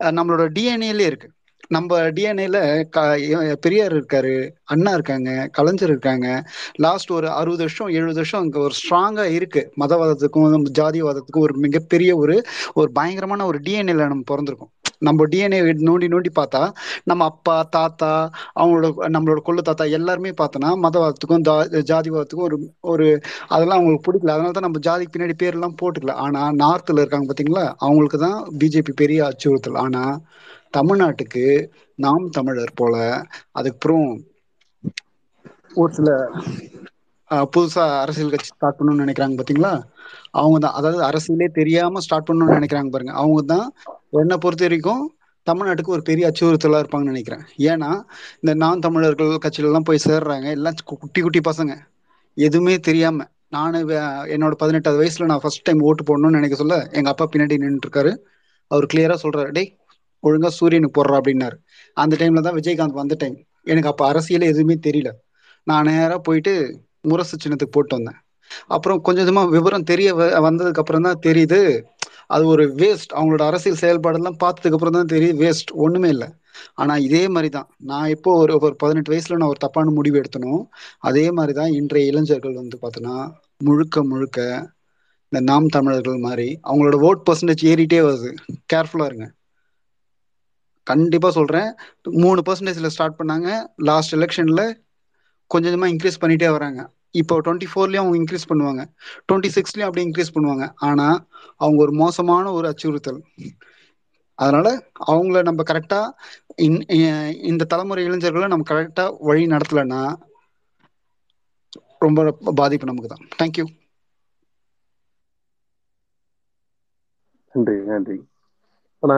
நம்மளோட 0.00 0.44
டிஎன்ஏலே 0.56 1.04
இருக்கு. 1.10 1.28
நம்ம 1.68 2.00
டிஎன்ஏல 2.10 2.58
பெரியார் 3.60 3.94
இருக்காரு 3.94 4.34
அண்ணா 4.64 4.92
இருக்காங்க 4.92 5.30
கலைஞர் 5.52 5.88
இருக்காங்க. 5.88 6.26
லாஸ்ட் 6.76 7.10
ஒரு 7.10 7.28
அறுபது 7.30 7.58
வருஷம் 7.58 7.86
எழுபது 7.88 8.14
வருஷம் 8.14 8.40
அங்க 8.40 8.58
ஒரு 8.58 8.74
ஸ்ட்ராங்கா 8.80 9.24
இருக்கு. 9.30 9.72
மதவாதத்துக்கும் 9.80 10.70
ஜாதிவாதத்துக்கும் 10.78 11.44
ஒரு 11.46 11.54
மிகப்பெரிய 11.56 12.16
ஒரு 12.16 12.36
ஒரு 12.74 12.92
பயங்கரமான 12.92 13.46
ஒரு 13.46 13.58
டிஎன்ஏல 13.58 14.06
நம்ம 14.06 14.24
பிறந்திருக்கோம். 14.30 14.72
நம்ம 14.98 15.26
டிஎன்ஏ 15.26 15.58
நோண்டி 15.88 16.06
நோண்டி 16.12 16.30
பார்த்தா 16.34 16.60
நம்ம 17.04 17.24
அப்பா 17.24 17.62
தாத்தா 17.70 18.10
அவங்களோட 18.60 18.86
நம்மளோட 19.14 19.40
கொள்ளு 19.44 19.62
தாத்தா 19.62 19.84
எல்லாருமே 19.96 20.30
பார்த்தோன்னா 20.40 20.70
மதவாதத்துக்கும் 20.84 21.44
ஜா- 21.48 21.68
ஜாதிவாதத்துக்கும் 21.90 22.46
ஒரு 22.48 22.58
ஒரு 22.84 23.06
அதெல்லாம் 23.48 23.78
அவங்களுக்கு 23.78 24.06
பிடிக்கல. 24.06 24.34
அதனால 24.36 24.50
தான் 24.50 24.66
நம்ம 24.68 24.80
ஜாதிக்கு 24.88 25.14
பின்னாடி 25.16 25.36
பேர்லாம் 25.42 25.76
போட்டுக்கல. 25.82 26.14
ஆனா 26.24 26.42
நார்த்தில் 26.52 26.98
இருக்காங்க 26.98 27.26
பார்த்தீங்களா? 27.28 27.64
அவங்களுக்கு 27.78 28.18
தான் 28.18 28.38
பிஜேபி 28.58 28.94
பெரிய 28.94 29.26
அச்சுறுத்தல். 29.26 29.78
ஆனா 29.78 30.02
தமிழ்நாட்டுக்கு 30.74 31.44
நாம் 31.98 32.30
தமிழர் 32.30 32.72
போல 32.74 32.94
அதுக்கப்புறம் 33.52 34.08
ஒரு 35.74 35.92
சில 35.92 36.10
ஆஹ், 37.30 37.46
புதுசா 37.52 37.84
அரசியல் 38.00 38.30
கட்சி 38.30 38.50
ஸ்டார்ட் 38.50 38.76
பண்ணணும்னு 38.78 39.04
நினைக்கிறாங்க 39.04 39.36
பாத்தீங்களா? 39.38 39.70
அவங்க 40.30 40.58
தான் 40.58 40.72
அதாவது 40.72 41.00
அரசியலே 41.02 41.48
தெரியாம 41.50 42.00
ஸ்டார்ட் 42.00 42.28
பண்ணணும்னு 42.28 42.56
நினைக்கிறாங்க 42.58 42.90
பாருங்க. 42.90 43.12
அவங்க 43.12 43.40
தான் 43.44 43.64
என்னை 44.16 44.36
பொறுத்த 44.36 44.64
வரைக்கும் 44.64 45.02
தமிழ்நாட்டுக்கு 45.46 45.86
ஒரு 45.86 46.02
பெரிய 46.02 46.30
அச்சுறுத்தலா 46.30 46.80
இருப்பாங்கன்னு 46.82 47.12
நினைக்கிறேன். 47.12 47.42
ஏன்னா 47.64 47.90
இந்த 48.40 48.54
நான் 48.54 48.80
தமிழர்கள் 48.80 49.32
கட்சியில 49.36 49.70
எல்லாம் 49.70 49.82
போய் 49.82 50.06
சேர்றாங்க. 50.06 50.46
எல்லாம் 50.50 50.76
கு- 50.80 50.98
குட்டி 50.98 51.20
குட்டி 51.20 51.40
பசங்க. 51.40 51.74
எதுவுமே 52.36 52.78
தெரியாம. 52.80 53.26
நானு 53.48 53.78
என்னோட 54.34 54.54
பதினெட்டாவது 54.54 55.00
வயசுல 55.02 55.24
நான் 55.24 55.42
ஃபர்ஸ்ட் 55.42 55.62
டைம் 55.62 55.82
ஓட்டு 55.82 56.04
போடணும்னு 56.04 56.38
நினைக்க 56.38 56.56
சொல்ல 56.56 56.76
எங்க 56.92 57.08
அப்பா 57.08 57.28
பின்னாடி 57.32 57.56
நின்றுருக்காரு 57.58 58.10
இருக்காரு. 58.10 58.12
அவர் 58.70 58.86
கிளியரா 58.86 59.16
சொல்றாரு 59.22 59.50
டேய் 59.50 59.70
ஒழுங்கா 60.22 60.46
சூரியனுக்கு 60.48 60.96
போடுறா 60.96 61.20
அப்படின்னாரு. 61.20 61.56
அந்த 61.94 62.16
டைம்ல 62.20 62.40
தான் 62.40 62.54
விஜயகாந்த் 62.54 63.00
வந்த 63.00 63.14
டைம் 63.18 63.36
எனக்கு 63.64 63.88
அப்ப 63.88 64.12
அரசியல 64.12 64.42
எதுவுமே 64.42 64.74
தெரியல. 64.86 65.10
நான் 65.64 65.84
நேரா 65.84 66.18
போயிட்டு 66.18 66.52
முரசு 67.00 67.36
சின்னத்துக்கு 67.36 67.70
போட்டு 67.70 67.96
வந்தேன். 67.96 68.18
அப்புறம் 68.66 69.00
கொஞ்சம் 69.00 69.26
கொஞ்சமா 69.26 69.48
விவரம் 69.48 69.82
தெரிய 69.82 70.14
வ- 70.14 70.40
வந்ததுக்கு 70.46 70.78
அப்புறம் 70.78 71.02
தான் 71.02 71.18
தெரியுது 71.26 71.82
அது 72.26 72.46
ஒரு 72.46 72.74
வேஸ்ட் 72.76 73.12
அவங்களோட 73.14 73.42
அரசியல் 73.42 73.80
செயல்பாடெல்லாம் 73.80 74.38
பார்த்ததுக்கு 74.44 74.76
அப்புறம் 74.78 74.92
தான் 74.92 75.18
தெரியுது 75.18 75.34
வேஸ்ட் 75.44 75.72
ஒண்ணுமே 75.72 76.08
இல்லை. 76.08 76.28
ஆனா 76.74 76.96
இதே 76.96 77.28
மாதிரி 77.28 77.48
தான். 77.50 77.68
நான் 77.78 78.08
இப்போ 78.08 78.36
ஒரு 78.36 78.58
ஒரு 78.62 78.76
பதினெட்டு 78.76 79.12
வயசுல 79.12 79.36
நான் 79.36 79.48
ஒரு 79.48 79.58
தப்பான 79.58 79.90
முடிவு 79.90 80.20
எடுத்தனோ 80.20 80.64
அதே 80.98 81.30
மாதிரி 81.30 81.54
தான் 81.58 81.70
இன்றைய 81.70 82.06
இளைஞர்கள் 82.08 82.54
வந்து 82.54 82.78
பார்த்தோன்னா 82.82 83.32
முழுக்க 83.58 84.04
முழுக்க 84.04 84.38
இந்த 85.32 85.52
நாம் 85.52 85.66
தமிழர்கள் 85.66 86.16
மாதிரி 86.16 86.60
அவங்களோட 86.64 86.96
ஓட் 87.08 87.22
பர்சன்டேஜ் 87.30 87.64
ஏறிட்டே 87.64 88.00
வருது. 88.08 88.30
கேர்ஃபுல்லா 88.72 89.04
இருங்க. 89.04 89.32
கண்டிப்பா 90.86 91.28
சொல்றேன். 91.38 91.68
மூணு 92.24 92.40
பர்சன்டேஜ்ல 92.48 92.90
ஸ்டார்ட் 92.94 93.18
பண்ணாங்க. 93.20 93.48
லாஸ்ட் 93.88 94.14
எலெக்ஷன்ல 94.18 94.62
கொஞ்சம் 95.50 95.70
கொஞ்சமா 95.70 95.88
இன்க்ரீஸ் 95.94 96.22
பண்ணிட்டே 96.22 96.48
வராங்க. 96.56 96.80
இப்போ 97.20 97.34
டுவெண்ட்டி 97.44 97.68
ஃபோர்லயும் 97.72 98.02
அவங்க 98.02 98.16
இன்க்ரீஸ் 98.20 98.48
பண்ணுவாங்க. 98.50 98.82
டுவெண்ட்டி 99.26 99.50
சிக்ஸ்லயும் 99.56 99.88
அப்படியே 99.88 100.06
இன்க்ரீஸ் 100.08 100.34
பண்ணுவாங்க. 100.36 100.64
ஆனா 100.88 101.06
அவங்க 101.62 101.78
ஒரு 101.86 101.92
மோசமான 102.02 102.52
ஒரு 102.58 102.66
அச்சுறுத்தல். 102.72 103.20
அதனால 104.38 104.68
அவங்கள 105.12 105.42
நம்ம 105.48 105.62
கரெக்டா 105.70 106.00
இந்த 107.50 107.66
தலைமுறை 107.72 108.02
இளைஞர்களை 108.08 108.48
நம்ம 108.52 108.66
கரெக்டா 108.72 109.04
வழி 109.28 109.44
நடத்தலைன்னா 109.54 110.00
ரொம்ப 112.04 112.20
பாதிப்பு 112.60 112.90
நமக்கு 112.90 113.12
தான் 113.14 113.26
தேங்க்யூ 113.40 113.66
நன்றி 117.54 117.76
நன்றி. 117.90 118.16
ஆனா 119.02 119.16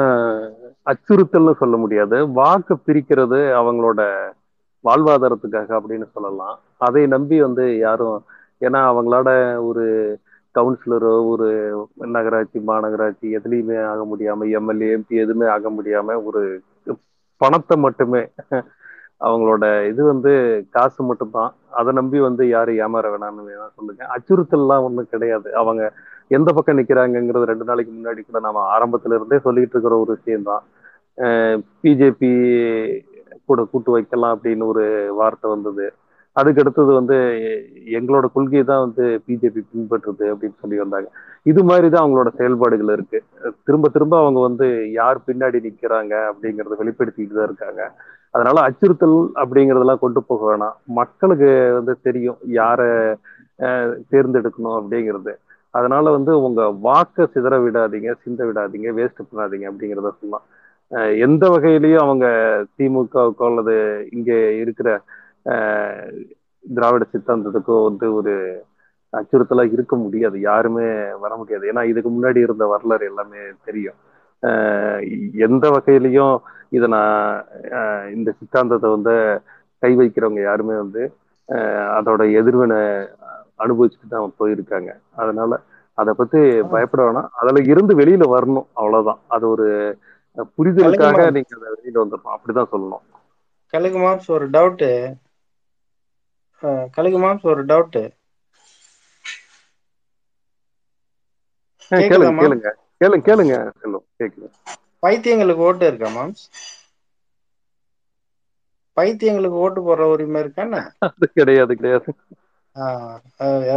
அச்சுறுத்தல்னு 0.90 1.52
சொல்ல 1.62 1.77
முடியாது. 1.77 2.16
வாக்கு 2.39 2.74
பிரிக்கிறது 2.86 3.40
அவங்களோட 3.60 4.01
வாழ்வாதாரத்துக்காக 4.85 5.70
அப்படின்னு 5.78 6.06
சொல்லலாம். 6.12 6.56
அதை 6.86 7.02
நம்பி 7.06 7.36
வந்து 7.43 7.65
யாரும் 7.78 8.19
ஏன்னா 8.60 8.81
அவங்களோட 8.90 9.31
ஒரு 9.69 9.85
கவுன்சிலரோ 10.55 11.12
ஒரு 11.32 11.48
நகராட்சி 12.15 12.59
மாநகராட்சி 12.66 13.27
எதுலையுமே 13.39 13.77
ஆக 13.93 14.01
முடியாம 14.10 14.48
எம்எல்ஏ 14.59 14.89
எம்பி 14.97 15.16
எதுவுமே 15.24 15.47
ஆக 15.56 15.70
முடியாம 15.70 16.16
ஒரு 16.24 16.43
பணத்தை 17.40 17.77
மட்டுமே 17.77 18.23
அவங்களோட 19.20 19.65
இது 19.89 20.02
வந்து 20.05 20.32
காசு 20.70 21.01
மட்டும்தான். 21.02 21.51
அதை 21.70 21.90
நம்பி 21.93 22.19
வந்து 22.20 22.43
யாரும் 22.48 22.81
ஏமாற 22.85 23.06
வேணாம்னு 23.15 23.47
வேணா 23.48 23.66
சொல்லுங்க. 23.77 24.02
அச்சுறுத்தல்லாம் 24.15 24.85
ஒன்றும் 24.89 25.10
கிடையாது. 25.10 25.48
அவங்க 25.55 25.82
எந்த 26.28 26.48
பக்கம் 26.52 26.78
நிக்கிறாங்கங்கிறது 26.78 27.51
ரெண்டு 27.51 27.65
நாளைக்கு 27.65 27.93
முன்னாடி 27.93 28.20
கூட 28.20 28.40
நாம 28.40 28.65
ஆரம்பத்துல 28.74 29.16
இருந்தே 29.19 29.39
சொல்லிட்டு 29.39 29.74
இருக்கிற 29.77 29.97
ஒரு 29.98 30.10
விஷயம்தான். 30.16 30.62
பிஜேபி 31.82 32.32
கூட 33.49 33.61
கூட்டு 33.70 33.90
வைக்கலாம் 33.95 34.35
அப்படின்னு 34.36 34.65
ஒரு 34.73 34.85
வார்த்தை 35.20 35.49
வந்தது. 35.55 35.86
அதுக்கு 36.36 36.62
அடுத்தது 36.62 36.90
வந்து 36.99 37.16
எங்களோட 37.99 38.27
கொள்கையை 38.35 38.65
தான் 38.70 38.82
வந்து 38.85 39.05
பிஜேபி 39.27 39.61
பின்பற்றுது 39.70 40.27
அப்படின்னு 40.32 40.61
சொல்லி 40.62 40.77
வந்தாங்க. 40.82 41.09
இது 41.51 41.61
மாதிரி 41.70 41.86
தான் 41.89 42.05
அவங்களோட 42.05 42.31
செயல்பாடுகள் 42.40 42.93
இருக்கு. 42.97 43.19
திரும்ப 43.66 43.89
திரும்ப 43.95 44.15
அவங்க 44.23 44.40
வந்து 44.49 44.66
யார் 44.99 45.19
பின்னாடி 45.28 45.61
நிக்கிறாங்க 45.66 46.15
அப்படிங்கறத 46.31 46.78
வெளிப்படுத்திட்டு 46.82 47.39
தான் 47.39 47.49
இருக்காங்க. 47.51 47.82
அதனால 48.35 48.62
அச்சுறுத்தல் 48.69 49.19
அப்படிங்கறதெல்லாம் 49.43 50.05
கொண்டு 50.05 50.23
போக 50.28 50.43
வேணாம். 50.51 50.77
மக்களுக்கு 51.01 51.51
வந்து 51.78 51.95
தெரியும் 52.09 52.40
யார 52.61 52.81
தேர்ந்தெடுக்கணும் 54.12 54.78
அப்படிங்கிறது. 54.81 55.35
அதனால 55.74 56.11
வந்து 56.16 56.32
உங்க 56.47 56.62
வாக்க 56.86 57.27
சிதற 57.35 57.55
விடாதீங்க 57.65 58.11
சிந்த 58.24 58.43
விடாதீங்க 58.51 58.90
வேஸ்ட் 58.99 59.27
பண்ணாதீங்க 59.28 59.66
அப்படிங்கிறத 59.70 60.12
சொல்லலாம் 60.20 60.47
எந்த 61.27 61.44
வகையிலையும் 61.52 62.05
அவங்க 62.05 62.27
திமுகவுக்கோ 62.77 63.47
அல்லது 63.51 63.74
இங்கே 64.16 64.39
இருக்கிற 64.62 64.89
திராவிட 66.65 67.05
சித்தாந்தத்துக்கோ 67.12 67.77
வந்து 67.89 68.06
ஒரு 68.19 68.35
அச்சுறுத்தலா 69.12 69.65
இருக்க 69.74 69.94
முடியாது. 69.97 70.36
யாருமே 70.40 70.86
வர 71.24 71.32
முடியாது. 71.40 71.65
ஏன்னா 71.70 71.82
இதுக்கு 71.90 72.10
முன்னாடி 72.16 72.40
இருந்த 72.47 72.65
வரலாறு 72.73 73.05
எல்லாமே 73.10 73.43
தெரியும். 73.69 73.98
எந்த 75.47 75.65
வகையிலையும் 75.77 76.35
இதை 76.77 76.86
நான் 76.97 77.23
இந்த 78.16 78.31
சித்தாந்தத்தை 78.40 78.89
வந்து 78.97 79.15
கை 79.82 79.93
வைக்கிறவங்க 80.01 80.43
யாருமே 80.43 80.74
வந்து 80.82 81.02
அதோட 81.98 82.23
எதிர்வினை 82.40 82.81
அனுபவிச்சுட்டு 83.65 84.09
தான் 84.09 84.36
போயிருக்காங்க. 84.40 84.90
அதனால 85.23 85.52
அதை 85.98 86.12
பத்தி 86.19 86.40
பயப்பட 86.73 87.02
வேணாம். 87.06 87.31
அதுல 87.40 87.62
இருந்து 87.73 87.93
வெளியில 88.01 88.24
வரணும். 88.35 88.66
அவ்வளவுதான். 88.81 89.20
அது 89.35 89.44
ஒரு 89.55 89.66
புரிதலுக்காக 90.55 91.27
நீங்க 91.35 91.52
அதை 91.59 91.69
வெளியில 91.74 92.02
வந்துடணும். 92.02 92.35
அப்படிதான் 92.36 92.73
சொல்லணும். 92.73 93.05
கழுகு 93.73 93.98
மாப்ஸ் 94.01 94.31
ஒரு 94.35 94.47
டவுட்டு 94.51 94.90
கழுகு 96.94 97.19
மாப்ஸ் 97.20 97.48
ஒரு 97.48 97.62
டவுட்டு 97.66 98.02
கேளுங்க 101.90 102.35
கேளுங்க. 102.36 102.66
கேளுங்க 103.01 103.24
கேளுங்க 103.28 103.52
செல்லும் 103.81 104.06
கேக்குது. 104.19 104.48
பைத்தியங்களுக்கு 105.02 105.65
ஓட்டு 105.66 105.86
இருக்கா 105.89 106.10
மாம்ஸ் 106.15 106.44
பைத்தியங்களுக்கு 108.97 109.60
ஓட்டு 109.60 109.81
போடுற 109.82 110.10
உரிமை 110.10 110.43
இருக்கானே 110.43 110.82
அது 111.06 111.27
கிடையாது 111.35 111.73
கிடையாது. 111.77 112.10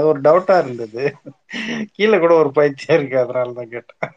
ஒரு 0.06 0.20
டவுட்டா 0.22 0.56
இருந்தது. 0.60 1.04
கீழே 1.94 2.18
கூட 2.20 2.34
ஒரு 2.36 2.52
பைத்தியம் 2.52 2.98
இருக்கு 2.98 3.18
அதனால 3.20 3.54
தான் 3.54 3.74
கேட்டேன். 3.74 4.14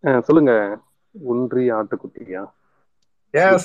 சொல்லுங்க. 0.00 0.80
ஒன்றிய 1.24 1.74
ஆட்டுக்குட்டியா? 1.74 2.50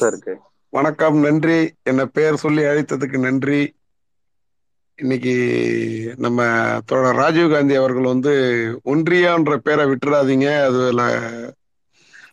இருக்கு. 0.07 0.39
வணக்கம் 0.69 1.18
நன்றி. 1.18 1.73
என்ன 1.84 2.05
பேர் 2.05 2.35
சொல்லி 2.35 2.61
அழைத்ததுக்கு 2.61 3.19
நன்றி. 3.19 3.76
இன்னைக்கு 4.95 5.35
நம்ம 6.18 6.43
தோழர் 6.85 7.15
ராஜீவ்காந்தி 7.15 7.76
அவர்கள் 7.76 8.03
வந்து 8.03 8.34
ஒன்றியான்ற 8.85 9.55
பேரை 9.55 9.85
விட்டுறாதீங்க. 9.85 10.64
அதுல 10.64 11.03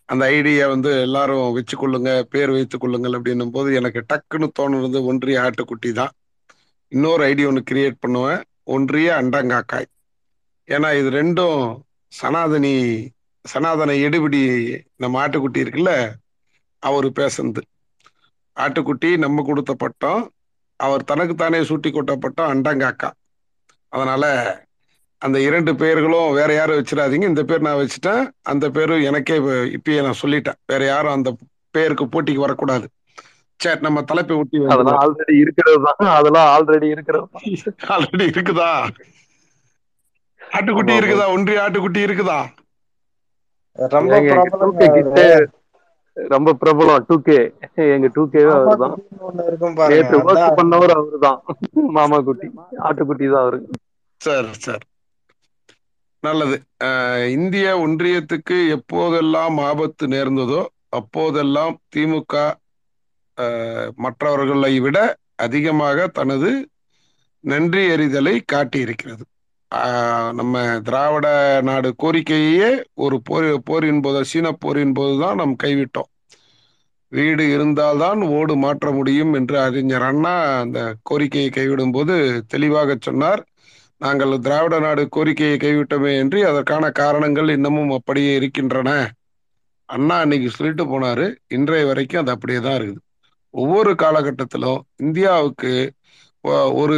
அந்த 0.05 0.25
ஐடியா 0.25 0.67
வந்து 0.67 1.01
எல்லாரும் 1.01 1.53
வச்சு 1.53 1.77
கொள்ளுங்க 1.77 2.21
பேர் 2.21 2.49
வைத்துக் 2.49 2.81
கொள்ளுங்கள் 2.81 3.11
அப்படின்னும் 3.11 3.51
போது 3.51 3.73
எனக்கு 3.73 4.05
டக்குன்னு 4.13 4.47
தோணுறது 4.59 5.05
ஒன்றிய 5.05 5.39
ஆட்டுக்குட்டி 5.39 5.91
தான். 5.91 6.11
இன்னொரு 6.87 7.33
ஐடி 7.33 7.47
ஒன்று 7.47 7.63
கிரியேட் 7.71 7.95
பண்ணுவேன். 7.99 8.43
ஒன்றிய 8.63 9.13
அண்டங்காக்காய். 9.21 9.85
ஏன்னா 10.67 10.99
இது 10.99 11.09
ரெண்டும் 11.09 11.79
சனாதனி 12.07 13.07
சனாதன 13.45 13.95
எடுபிடி 14.05 14.41
நம்ம 14.95 15.19
ஆட்டுக்குட்டி 15.23 15.59
இருக்குல்ல 15.63 15.93
அவர் 16.83 17.07
பேசுனது. 17.19 17.61
ஆட்டுக்குட்டி 18.57 19.09
நம்ம 19.17 19.43
கொடுத்த 19.43 19.73
பட்டம் 19.75 20.21
அவர் 20.79 21.03
தனக்குத்தானே 21.03 21.59
சூட்டி 21.69 21.89
கொட்ட 21.91 22.13
பட்டம் 22.17 22.51
அண்டங்காக்கா. 22.53 23.09
அதனால 23.93 24.25
அந்த 25.21 25.37
இரண்டு 25.47 25.71
பெயர்களும் 25.81 26.29
வேற 26.37 26.51
யாரும் 26.53 26.79
வச்சிடாதீங்க 26.79 27.25
இந்த 27.31 27.43
பேர் 27.49 27.65
நான் 27.67 27.81
வச்சுட்டேன் 27.81 28.21
அந்த 28.51 28.65
பேரும் 28.75 29.03
எனக்கே 29.09 29.35
இப்பயே 29.77 29.99
நான் 30.05 30.21
சொல்லிட்டேன். 30.21 30.59
வேற 30.71 30.81
யாரும் 30.85 31.15
அந்த 31.17 31.29
பேருக்கு 31.73 32.05
போட்டிக்கு 32.13 32.45
வரக்கூடாது. 32.45 32.85
சரி 33.59 33.81
நம்ம 33.81 33.99
தலைப்பை 34.01 34.35
ஒட்டி 34.41 34.59
அதெல்லாம் 34.73 34.99
ஆல்ரெடி 35.03 35.35
இருக்கிறது 35.43 35.79
தான் 35.87 36.11
அதெல்லாம் 36.17 36.47
ஆல்ரெடி 36.53 36.87
இருக்கிறது 36.95 37.27
ஆல்ரெடி 37.95 38.25
இருக்குதா? 38.33 38.71
ஆட்டுக்குட்டி 40.41 40.93
இருக்குதா? 40.99 41.25
ஒன்றிய 41.35 41.61
ஆட்டுக்குட்டி 41.65 42.01
இருக்குதா? 42.07 42.39
ரொம்ப 43.77 44.13
பிரபலம் 44.29 45.49
ரொம்ப 46.17 46.53
பிரபலம் 46.61 47.05
டூ 47.09 47.15
கே 47.27 47.37
எங்க 47.95 48.07
டூ 48.15 48.23
கே 48.33 48.41
அவர் 48.55 48.81
தான் 48.83 48.95
நேற்று 49.91 50.17
ஒர்க் 50.27 50.57
பண்ணவர் 50.59 50.93
அவரு 50.95 51.19
தான் 51.25 51.39
மாமா 51.97 52.17
குட்டி 52.27 52.47
ஆட்டுக்குட்டி 52.87 53.27
தான் 53.33 53.43
அவரு. 53.45 53.59
Sir 54.21 54.49
sir. 54.65 54.83
நல்லது. 56.23 56.55
இந்திய 57.37 57.67
ஒன்றியத்துக்கு 57.85 58.57
எப்போதெல்லாம் 58.75 59.55
ஆபத்து 59.69 60.07
நேர்ந்ததோ 60.15 60.61
அப்போதெல்லாம் 60.99 61.75
திமுக 61.95 62.35
மற்றவர்களை 64.05 64.73
விட 64.85 64.97
அதிகமாக 65.45 66.07
தனது 66.19 66.49
நன்றி 67.43 67.83
எறிதலை 67.93 68.35
காட்டியிருக்கிறது. 68.53 69.23
நம்ம 70.39 70.55
திராவிட 70.87 71.27
நாடு 71.67 71.89
கோரிக்கையே 72.03 72.69
ஒரு 73.03 73.17
போர் 73.27 73.47
போரின் 73.69 74.01
போது 74.05 74.21
சீன 74.31 74.47
போரின் 74.63 74.95
போது 74.97 75.13
தான் 75.21 75.39
நாம் 75.41 75.53
கைவிட்டோம். 75.63 76.09
வீடு 77.11 77.43
இருந்தால்தான் 77.53 78.21
ஓடு 78.37 78.53
மாற்ற 78.55 78.91
முடியும் 78.97 79.33
என்று 79.39 79.55
அறிஞர் 79.59 80.05
அண்ணா 80.09 80.33
அந்த 80.63 80.79
கோரிக்கையை 81.09 81.49
கைவிடும் 81.57 81.93
போது 81.97 82.15
தெளிவாக 82.53 82.95
சொன்னார். 83.07 83.41
நாங்கள் 84.01 84.33
திராவிட 84.45 84.75
நாடு 84.79 85.03
கோரிக்கையை 85.09 85.57
கைவிட்டோமே 85.63 86.11
என்று 86.23 86.39
அதற்கான 86.51 86.85
காரணங்கள் 87.01 87.49
இன்னமும் 87.57 87.95
அப்படியே 87.97 88.31
இருக்கின்றன. 88.35 88.89
அண்ணா 89.89 90.17
அன்னைக்கு 90.23 90.49
சொல்லிட்டு 90.57 90.85
போனாரு. 90.93 91.25
இன்றைய 91.57 91.85
வரைக்கும் 91.91 92.21
அது 92.23 92.33
அப்படியே 92.35 92.59
தான் 92.59 92.77
இருக்குது. 92.79 93.03
ஒவ்வொரு 93.53 93.91
காலகட்டத்திலும் 94.03 94.81
இந்தியாவுக்கு 95.05 95.73
ஒரு 96.81 96.95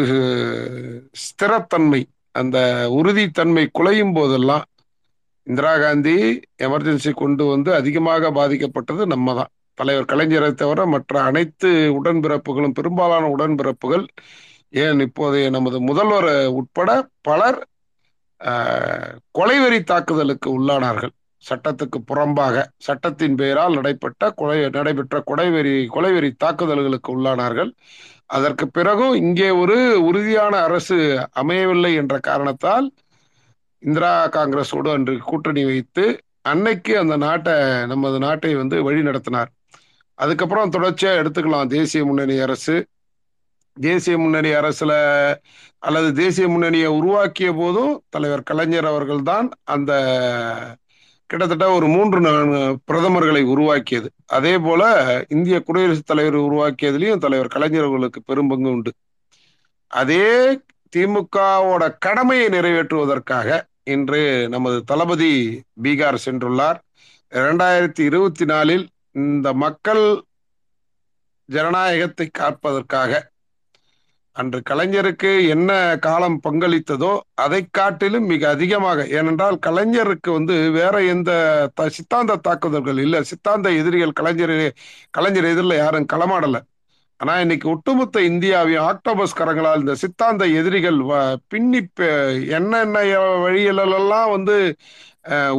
ஸ்திரத்தன்மை 1.23 2.01
அந்த 2.35 2.57
உறுதித்தன்மை 2.99 3.65
குலையும் 3.79 4.15
போதெல்லாம் 4.17 4.65
இந்திரா 5.47 5.73
காந்தி 5.77 6.15
எமர்ஜென்சி 6.65 7.11
கொண்டு 7.21 7.43
வந்து 7.45 7.69
அதிகமாக 7.79 8.29
பாதிக்கப்பட்டது 8.31 9.03
நம்ம 9.13 9.33
தான் 9.39 9.51
தலைவர் 9.77 10.09
கலைஞரை 10.11 10.49
தவிர 10.53 10.81
மற்ற 10.85 11.21
அனைத்து 11.29 11.69
உடன்பிறப்புகளும் 11.99 12.75
பெரும்பாலான 12.77 13.29
உடன்பிறப்புகள் 13.35 14.05
ஏன் 14.83 15.01
இப்போதைய 15.07 15.47
நமது 15.49 15.79
முதல்வர் 15.89 16.29
உட்பட 16.59 16.89
பலர் 17.21 17.59
கொலைவெறி 19.37 19.79
தாக்குதலுக்கு 19.91 20.47
உள்ளானார்கள். 20.57 21.13
சட்டத்துக்கு 21.43 21.99
புறம்பாக 22.09 22.63
சட்டத்தின் 22.87 23.37
பெயரால் 23.41 23.77
நடைபெற்ற 23.77 24.29
கொலை 24.39 24.57
நடைபெற்ற 24.77 25.17
கொலைவெறி 25.29 25.73
கொலைவெறி 25.95 26.29
தாக்குதல்களுக்கு 26.43 27.09
உள்ளானார்கள். 27.15 27.71
அதற்கு 28.35 28.65
பிறகும் 28.67 29.15
இங்கே 29.15 29.49
ஒரு 29.61 29.77
உறுதியான 30.03 30.53
அரசு 30.63 30.97
அமையவில்லை 31.31 31.91
என்ற 31.93 32.15
காரணத்தால் 32.19 32.87
இந்திரா 33.83 34.13
காங்கிரஸோடு 34.27 34.89
அன்று 34.91 35.13
கூட்டணி 35.29 35.63
வைத்து 35.65 36.05
அன்னைக்கு 36.41 36.93
அந்த 36.97 37.15
நாட்டை 37.17 37.53
நமது 37.85 38.17
நாட்டை 38.19 38.51
வந்து 38.55 38.77
வழி 38.83 39.01
நடத்தினார். 39.01 39.49
அதுக்கப்புறம் 40.17 40.69
தொடர்ச்சியாக 40.69 41.21
எடுத்துக்கலாம். 41.21 41.67
தேசிய 41.67 42.01
முன்னணி 42.05 42.35
அரசு. 42.39 42.75
தேசிய 43.77 44.15
முன்னணி 44.17 44.49
அரசுல 44.59 44.93
அல்லது 45.79 46.09
தேசிய 46.13 46.47
முன்னணியை 46.47 46.89
உருவாக்கிய 46.97 47.49
போதும் 47.53 47.93
தலைவர் 48.09 48.47
கலைஞர் 48.49 48.85
அவர்கள்தான் 48.85 49.47
அந்த 49.73 49.91
கிட்டத்தட்ட 51.33 51.73
ஒரு 51.73 51.87
மூன்று 51.87 52.19
நான்கு 52.19 52.79
பிரதமர்களை 52.91 53.43
உருவாக்கியது. 53.43 54.11
அதே 54.25 54.57
போல 54.57 55.25
இந்திய 55.29 55.59
குடியரசுத் 55.59 56.05
தலைவர் 56.05 56.39
உருவாக்கியதுலயும் 56.39 57.17
தலைவர் 57.17 57.47
கலைஞர்களுக்கு 57.47 58.21
பெரும் 58.21 58.49
பெரும்பங்கு 58.49 58.69
உண்டு. 58.69 58.93
அதே 59.87 60.59
திமுகவோட 60.95 61.95
கடமையை 61.99 62.47
நிறைவேற்றுவதற்காக 62.47 63.61
இன்று 63.83 64.49
நமது 64.49 64.83
தளபதி 64.83 65.61
பீகார் 65.83 66.17
சென்றுள்ளார். 66.25 66.79
இரண்டாயிரத்தி 67.31 67.99
இருபத்தி 67.99 68.45
நாலில் 68.45 68.87
இந்த 69.11 69.53
மக்கள் 69.53 70.23
ஜனநாயகத்தை 71.45 72.29
காப்பதற்காக 72.39 73.31
அன்று 74.35 74.61
கலைஞருக்கு 74.69 75.31
என்ன 75.47 75.71
காலம் 76.01 76.39
பங்களித்ததோ 76.43 77.19
அதை 77.33 77.59
காட்டிலும் 77.71 78.25
மிக 78.25 78.49
அதிகமாக. 78.49 79.07
ஏனென்றால் 79.07 79.59
கலைஞருக்கு 79.65 80.31
வந்து 80.31 80.71
வேற 80.71 81.03
எந்த 81.03 81.31
த- 81.75 81.89
சித்தாந்த 81.89 82.35
தாக்குதல்கள் 82.35 82.97
இல்லை. 82.97 83.23
சித்தாந்த 83.23 83.71
எதிரிகள் 83.71 84.11
கலைஞர் 84.11 84.55
கலைஞர் 85.09 85.43
எதிரில் 85.43 85.75
யாரும் 85.77 86.07
களமாடல. 86.13 86.59
ஆனா 87.17 87.39
இன்னைக்கு 87.39 87.69
ஒட்டுமொத்த 87.69 88.21
இந்தியாவையும் 88.21 88.85
ஆக்டோபஸ் 88.89 89.37
கரங்களால் 89.37 89.79
இந்த 89.79 89.95
சித்தாந்த 89.95 90.45
எதிரிகள் 90.45 90.97
வ- 91.11 91.35
பின்னி 91.47 91.81
என்னென்ன 92.57 93.03
வழிகளெல்லாம் 93.43 94.29
வந்து 94.29 94.57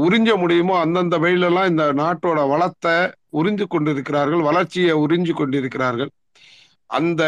உறிஞ்ச 0.04 0.36
முடியுமோ 0.36 0.78
அந்தந்த 0.78 1.18
வழியிலெல்லாம் 1.18 1.68
இந்த 1.68 1.92
நாட்டோட 1.92 2.48
வளத்தை 2.48 2.96
உறிஞ்சு 3.32 3.66
கொண்டிருக்கிறார்கள் 3.66 4.40
வளர்ச்சியை 4.40 4.94
உறிஞ்சு 4.94 5.32
கொண்டிருக்கிறார்கள். 5.32 6.10
அந்த 6.86 7.22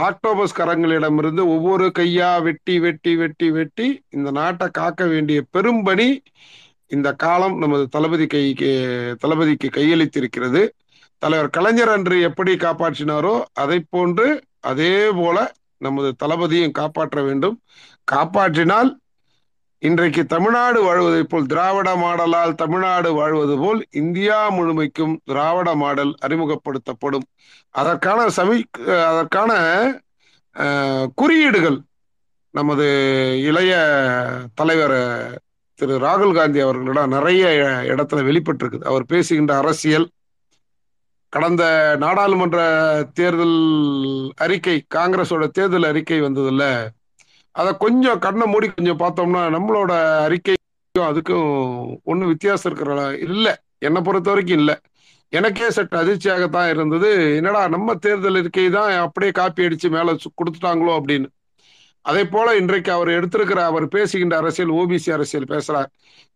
ஆக்டோபஸ் 0.00 0.56
கரங்களிடமிருந்து 0.56 1.42
ஒவ்வொரு 1.46 1.92
கையா 1.98 2.42
வெட்டி 2.42 2.80
வெட்டி 2.80 3.16
வெட்டி 3.16 3.50
வெட்டி 3.50 4.02
இந்த 4.10 4.30
நாட்டை 4.30 4.68
காக்க 4.68 5.06
வேண்டிய 5.06 5.44
பெரும்பணி 5.52 6.08
இந்த 6.86 7.12
காலம் 7.12 7.58
நமது 7.58 7.88
தளபதி 7.88 8.26
கைக்கு 8.26 8.70
தளபதிக்கு 9.20 9.68
கையளித்திருக்கிறது. 9.68 10.62
தலைவர் 11.18 11.50
கலைஞர் 11.50 11.88
அன்று 11.88 12.20
எப்படி 12.20 12.52
காப்பாற்றினாரோ 12.54 13.34
அதை 13.52 13.78
போன்று 13.90 14.26
அதே 14.60 15.10
போல 15.10 15.52
நமது 15.76 16.16
தளபதியும் 16.24 16.70
காப்பாற்ற 16.70 17.22
வேண்டும். 17.22 17.56
காப்பாற்றினால் 18.12 18.90
இன்றைக்கு 19.82 20.22
தமிழ்நாடு 20.26 20.78
வாழ்வதை 20.82 21.20
போல் 21.24 21.46
திராவிட 21.46 21.90
மாடலால் 21.96 22.50
தமிழ்நாடு 22.54 23.10
வாழ்வது 23.12 23.54
போல் 23.58 23.78
இந்தியா 23.90 24.38
முழுமைக்கும் 24.48 25.14
திராவிட 25.24 25.74
மாடல் 25.74 26.12
அறிமுகப்படுத்தப்படும். 26.26 27.24
அதற்கான 27.70 28.26
சமி 28.36 28.56
அதற்கான 29.10 29.52
குறியீடுகள் 31.14 31.78
நமது 32.54 32.86
இளைய 33.48 33.72
தலைவர் 34.54 34.96
திரு 35.78 35.96
ராகுல் 36.06 36.34
காந்தி 36.34 36.60
அவர்களிடம் 36.60 37.14
நிறைய 37.16 37.46
இடத்துல 37.92 38.26
வெளிப்பட்டிருக்குது. 38.28 38.84
அவர் 38.84 39.10
பேசுகின்ற 39.14 39.56
அரசியல் 39.56 40.08
கடந்த 41.28 41.64
நாடாளுமன்ற 41.98 42.60
தேர்தல் 43.14 43.58
அறிக்கை 44.36 44.78
காங்கிரஸோட 44.94 45.46
தேர்தல் 45.48 45.90
அறிக்கை 45.92 46.20
வந்ததுல்ல 46.22 46.64
அதை 47.60 47.72
கொஞ்சம் 47.78 48.18
கண்ணை 48.18 48.46
மூடி 48.46 48.66
கொஞ்சம் 48.68 49.02
பார்த்தோம்னா 49.02 49.42
நம்மளோட 49.56 49.92
அறிக்கைக்கும் 50.26 51.08
அதுக்கும் 51.08 51.50
ஒன்றும் 52.04 52.28
வித்தியாசம் 52.28 52.72
இருக்கிற 52.72 52.94
இல்லை. 53.28 53.52
என்னை 53.78 54.00
பொறுத்த 54.02 54.30
வரைக்கும் 54.30 54.58
இல்லை. 54.58 54.76
எனக்கே 55.32 55.66
சற்று 55.70 55.96
அதிர்ச்சியாகத்தான் 56.02 56.70
இருந்தது. 56.70 57.10
என்னடா 57.36 57.60
நம்ம 57.68 57.94
தேர்தல் 57.94 58.38
இருக்கை 58.38 58.64
தான் 58.70 58.92
அப்படியே 59.04 59.32
காப்பி 59.32 59.66
அடிச்சு 59.66 59.88
மேலே 59.96 60.12
கொடுத்துட்டாங்களோ 60.38 60.94
அப்படின்னு. 61.00 61.28
அதே 62.04 62.22
போல 62.24 62.56
இன்றைக்கு 62.56 62.90
அவர் 62.92 63.08
எடுத்திருக்கிற 63.08 63.60
அவர் 63.70 63.86
பேசுகின்ற 63.88 64.34
அரசியல் 64.36 64.72
ஓபிசி 64.72 65.10
அரசியல் 65.12 65.50
பேசுறார். 65.50 65.88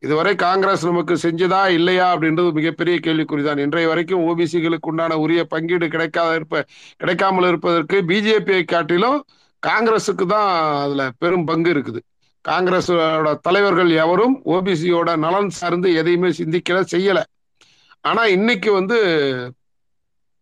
இதுவரை 0.02 0.32
காங்கிரஸ் 0.34 0.84
நமக்கு 0.84 1.14
செஞ்சதா 1.22 1.60
இல்லையா 1.68 2.06
அப்படின்றது 2.14 2.52
மிகப்பெரிய 2.52 2.96
கேள்விக்குறிதான். 3.02 3.62
இன்றைய 3.66 3.88
வரைக்கும் 3.88 4.24
ஓபிசிகளுக்கு 4.28 4.90
உண்டான 4.92 5.18
உரிய 5.18 5.42
பங்கீடு 5.44 5.88
கிடைக்காத 5.88 6.34
இருப்ப 6.34 6.64
கிடைக்காமல் 6.96 7.48
இருப்பதற்கு 7.48 7.98
பிஜேபியை 8.08 8.64
காட்டிலும் 8.64 9.18
காங்கிரஸுக்கு 9.66 10.24
தான் 10.34 10.50
அதுல 10.84 11.02
பெரும் 11.22 11.46
பங்கு 11.50 11.70
இருக்குது. 11.74 12.00
காங்கிரஸோட 12.44 13.28
தலைவர்கள் 13.46 13.90
எவரும் 14.04 14.34
ஓபிசியோட 14.54 15.10
நலன் 15.24 15.50
சார்ந்து 15.58 15.88
எதையுமே 16.00 16.30
சிந்திக்கல 16.40 16.80
செய்யல. 16.94 17.20
ஆனா 18.08 18.22
இன்னைக்கு 18.36 18.70
வந்து 18.72 18.98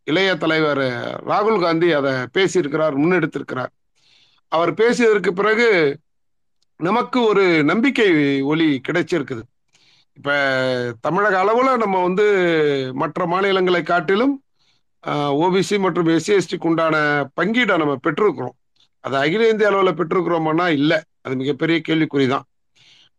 இளைய 0.07 0.31
தலைவர் 0.37 0.85
ராகுல் 1.31 1.61
காந்தி 1.65 1.89
அதை 1.99 2.13
பேசியிருக்கிறார் 2.37 2.95
முன்னெடுத்திருக்கிறார். 3.03 3.73
அவர் 4.53 4.73
பேசியதற்கு 4.81 5.31
பிறகு 5.41 5.69
நமக்கு 6.77 7.19
ஒரு 7.31 7.45
நம்பிக்கை 7.71 8.09
ஒலி 8.53 8.69
கிடைச்சிருக்குது. 8.89 9.43
இப்ப 10.19 10.31
தமிழக 11.01 11.37
அளவுல 11.45 11.77
நம்ம 11.83 11.97
வந்து 12.03 12.27
மற்ற 13.03 13.27
மாநிலங்களை 13.27 13.83
காட்டிலும் 13.83 14.35
ஓபிசி 15.45 15.77
மற்றும் 15.85 16.11
எஸ்சி 16.17 16.33
எஸ்டிக்கு 16.39 16.69
உண்டான 16.71 16.97
பங்கீடை 17.41 17.77
நம்ம 17.83 17.95
பெற்றிருக்கிறோம். 18.07 18.57
அது 19.05 19.17
அகில 19.17 19.49
இந்திய 19.49 19.71
அளவில் 19.71 19.99
பெற்றிருக்கிறோமோனா 19.99 20.67
இல்லை. 20.79 20.99
அது 21.25 21.35
மிகப்பெரிய 21.37 21.79
கேள்விக்குறிதான். 21.89 22.47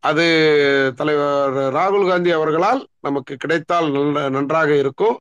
அது 0.03 0.25
தலைவர் 0.95 1.57
ராகுல் 1.77 2.07
காந்தி 2.09 2.31
அவர்களால் 2.31 2.81
நமக்கு 2.99 3.33
கிடைத்தால் 3.35 3.87
நல்ல 3.91 4.23
நன்றாக 4.29 4.69
இருக்கும். 4.75 5.17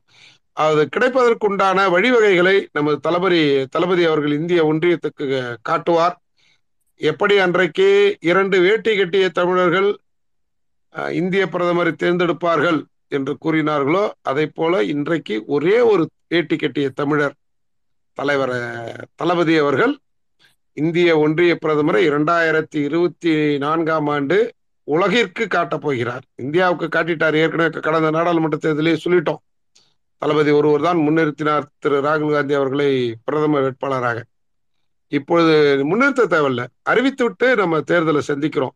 அது 0.57 0.81
கிடைப்பதற்குண்டான 0.95 1.85
வழிவகைகளை 1.95 2.55
நமது 2.71 2.97
தளபதி 2.99 3.41
தளபதி 3.65 4.03
அவர்கள் 4.05 4.37
இந்திய 4.39 4.59
ஒன்றியத்துக்கு 4.71 5.27
காட்டுவார். 5.61 6.15
எப்படி 7.01 7.35
அன்றைக்கு 7.37 7.87
இரண்டு 8.21 8.57
வேட்டி 8.59 8.91
கட்டிய 8.97 9.27
தமிழர்கள் 9.29 9.89
இந்திய 11.19 11.43
பிரதமரை 11.53 11.91
தேர்ந்தெடுப்பார்கள் 12.03 12.79
என்று 13.07 13.33
கூறினார்களோ 13.45 14.03
அதை 14.21 14.45
போல 14.47 14.83
இன்றைக்கு 14.83 15.35
ஒரே 15.45 15.77
ஒரு 15.91 16.03
வேட்டி 16.27 16.55
கட்டிய 16.55 16.89
தமிழர் 16.89 17.35
தலைவர் 18.17 18.55
தளபதி 19.15 19.55
அவர்கள் 19.57 19.93
இந்திய 20.73 21.17
ஒன்றிய 21.17 21.57
பிரதமரை 21.65 22.01
இரண்டாயிரத்தி 22.09 22.75
இருபத்தி 22.75 23.57
நான்காம் 23.57 24.07
ஆண்டு 24.07 24.53
உலகிற்கு 24.83 25.47
காட்டப் 25.47 25.81
போகிறார். 25.81 26.23
இந்தியாவுக்கு 26.35 26.99
காட்டிட்டார். 26.99 27.35
ஏற்கனவே 27.35 27.69
கடந்த 27.69 28.11
நாடாளுமன்ற 28.11 28.57
தேர்தலே 28.57 28.97
சொல்லிட்டோம். 29.05 29.41
தளபதி 30.17 30.51
ஒருவர் 30.51 30.81
தான் 30.81 30.97
முன்னிறுத்தினார் 30.97 31.63
திரு 31.79 32.01
ராகுல் 32.01 32.31
காந்தி 32.31 32.53
அவர்களை 32.53 33.15
பிரதம 33.23 33.59
வேட்பாளராக. 33.59 34.21
இப்பொழுது 35.07 35.85
முன்னிறுத்த 35.85 36.25
தேவையில்ல. 36.29 36.65
அறிவித்துவிட்டு 36.89 37.55
நம்ம 37.55 37.79
தேர்தலை 37.79 38.21
சந்திக்கிறோம். 38.27 38.75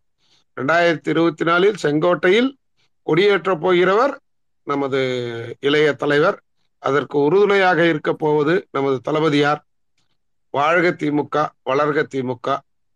ரெண்டாயிரத்தி 0.62 1.08
இருபத்தி 1.08 1.46
நாலில் 1.46 1.76
செங்கோட்டையில் 1.84 2.50
கொடியேற்ற 3.04 3.56
போகிறவர் 3.56 4.16
நமது 4.64 5.02
இளைய 5.60 5.94
தலைவர். 5.94 6.42
அதற்கு 6.80 7.20
உறுதுணையாக 7.20 7.88
இருக்க 7.88 8.14
போவது 8.14 8.68
நமது 8.72 9.02
தளபதியார் 9.02 9.66
வாழ்க 10.56 10.88
திமுக 11.02 11.36
வளர்க 11.70 12.00
திமுக. 12.14 12.48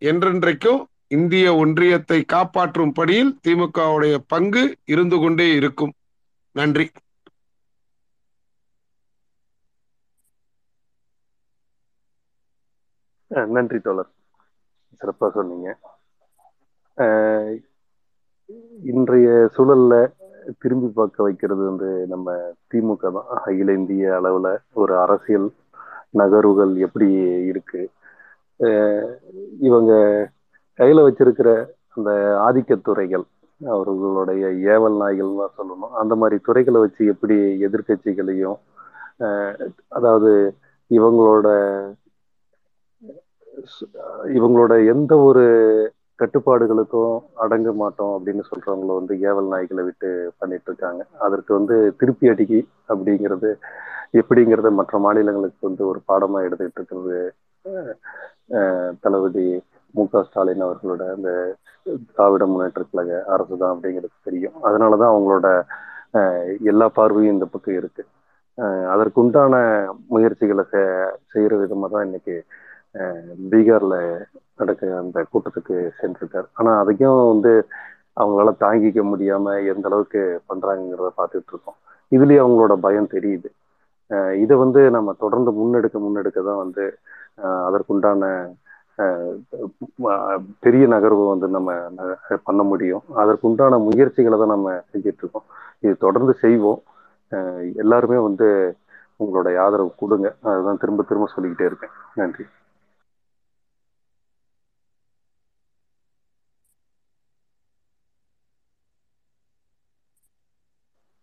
என்றென்றைக்கும் 0.02 0.82
இந்திய 1.18 1.48
ஒன்றியத்தை 1.64 2.19
காப்பாற்றும் 2.34 2.94
பணியில் 2.98 3.32
திமுகவுடைய 3.48 4.15
பங்கு 4.34 4.64
இருந்து 4.94 5.18
கொண்டே 5.23 5.48
இருக்கும். 5.60 5.94
நன்றி. 6.56 6.86
நன்றி 13.56 13.80
தோழர். 13.84 14.10
சிறப்பா 15.02 15.28
சொன்னீங்க. 15.36 15.68
இன்றைய 18.91 19.28
சூழல்ல 19.56 19.94
திரும்பி 20.61 20.90
பார்க்க 20.98 21.26
வைக்கிறது 21.26 21.64
வந்து 21.69 21.90
நம்ம 22.14 22.34
திமுக 22.72 23.11
தான். 23.18 23.30
அகில 23.45 23.73
இந்திய 23.80 24.10
அளவுல 24.19 24.48
ஒரு 24.82 24.94
அரசியல் 25.03 25.48
நகர்வுகள் 26.14 26.76
எப்படி 26.78 27.08
இருக்கு? 27.46 27.82
அஹ் 28.60 29.12
இவங்க 29.60 29.92
கையில 30.80 31.04
வச்சிருக்கிற 31.04 31.50
அந்த 31.90 32.10
ஆதிக்கத்துறைகள் 32.42 33.26
அவர்களுடைய 33.62 34.44
ஏவல் 34.74 34.98
நாய்கள்னு 35.00 35.48
சொல்லணும். 35.58 35.92
அந்த 35.94 36.16
மாதிரி 36.16 36.42
துறைகளை 36.44 36.80
வச்சு 36.80 37.06
எப்படி 37.06 37.36
எதிர்க்கட்சிகளையும் 37.66 38.58
அஹ் 39.20 39.58
அதாவது 39.90 40.32
இவங்களோட 40.92 41.48
இவங்களோட 44.30 44.74
எந்த 44.88 45.18
ஒரு 45.20 45.46
கட்டுப்பாடுகளுக்கும் 46.22 47.14
அடங்க 47.35 47.73
மாட்டோம் 47.73 48.14
அப்படின்னு 48.15 48.43
சொல்றவங்கள 48.48 48.93
வந்து 48.95 49.14
ஏவல் 49.22 49.52
நாய்களை 49.53 49.84
விட்டு 49.84 50.10
பண்ணிட்டு 50.38 50.68
இருக்காங்க. 50.68 51.02
அதற்கு 51.19 51.52
வந்து 51.53 51.93
திருப்பி 51.99 52.30
அடிக்கி 52.30 52.60
அப்படிங்கிறது 52.89 53.49
எப்படிங்கிறத 54.14 54.69
மற்ற 54.72 54.98
மாநிலங்களுக்கு 54.99 55.68
வந்து 55.68 55.84
ஒரு 55.88 55.99
பாடமா 56.07 56.39
எடுத்துக்கிட்டு 56.45 56.80
இருக்கிறது. 56.80 57.19
அஹ், 57.65 57.93
அஹ், 58.56 58.91
தளபதி 59.02 59.45
மு 59.95 60.07
க 60.07 60.23
ஸ்டாலின் 60.23 60.65
அவர்களோட 60.65 61.03
அந்த 61.11 61.30
திராவிட 62.10 62.45
முன்னேற்ற 62.45 62.84
கழக 62.85 63.22
அரசு 63.27 63.57
தான் 63.57 63.73
அப்படிங்கிறது 63.76 64.18
தெரியும். 64.23 64.57
அதனாலதான் 64.64 65.14
அவங்களோட 65.14 65.48
எல்லா 66.65 66.89
பார்வையும் 66.89 67.34
இந்த 67.34 67.45
பக்கம் 67.48 67.73
இருக்கு. 67.73 68.03
அஹ், 68.57 68.85
அதற்குண்டான 68.93 69.56
முயற்சிகளை 70.10 70.65
செ- 70.72 70.85
செய்யற 71.34 71.53
விதமா 71.61 71.89
தான் 71.89 72.06
இன்னைக்கு 72.06 72.35
பீகார்ல 73.52 73.95
நடக்க 74.62 74.92
அந்த 74.98 75.20
கூட்டத்துக்கு 75.32 75.76
சென்றிருக்காரு. 76.00 76.48
ஆனா 76.54 76.72
அதையும் 76.82 77.22
வந்து 77.28 77.54
அவங்களால 78.18 78.52
தாங்கிக்க 78.60 79.02
முடியாம 79.10 79.46
எந்த 79.72 79.86
அளவுக்கு 79.90 80.22
பண்றாங்கிறத 80.50 81.10
பார்த்துட்டு 81.20 81.52
இருக்கோம் 81.52 81.78
இதுலயும் 82.12 82.46
அவங்களோட 82.46 82.74
பயம் 82.86 83.14
தெரியுது. 83.14 83.50
இதை 84.44 84.56
வந்து 84.58 84.82
நம்ம 84.92 85.10
தொடர்ந்து 85.20 85.52
முன்னெடுக்க 85.52 85.98
முன்னெடுக்க 86.06 86.40
தான் 86.44 86.62
வந்து 86.64 86.86
அதற்குண்டான 87.68 88.24
அஹ் 88.98 89.36
பெரிய 90.60 90.84
நகர்வு 90.88 91.24
வந்து 91.28 91.48
நம்ம 91.48 91.70
பண்ண 92.44 92.62
முடியும். 92.64 93.04
அதற்குண்டான 93.16 93.80
முயற்சிகளை 93.88 94.38
தான் 94.38 94.54
நம்ம 94.56 94.74
செஞ்சுட்டு 94.92 95.22
இருக்கோம் 95.24 95.48
இது 95.84 95.94
தொடர்ந்து 95.98 96.34
செய்வோம். 96.44 96.82
எல்லாருமே 97.76 98.18
வந்து 98.28 98.48
உங்களுடைய 99.20 99.56
ஆதரவு 99.62 99.92
கொடுங்க. 99.96 100.28
அதுதான் 100.50 100.78
திரும்ப 100.78 101.04
திரும்ப 101.04 101.28
சொல்லிக்கிட்டே 101.34 101.66
இருக்கேன். 101.66 101.94
நன்றி. 102.14 102.46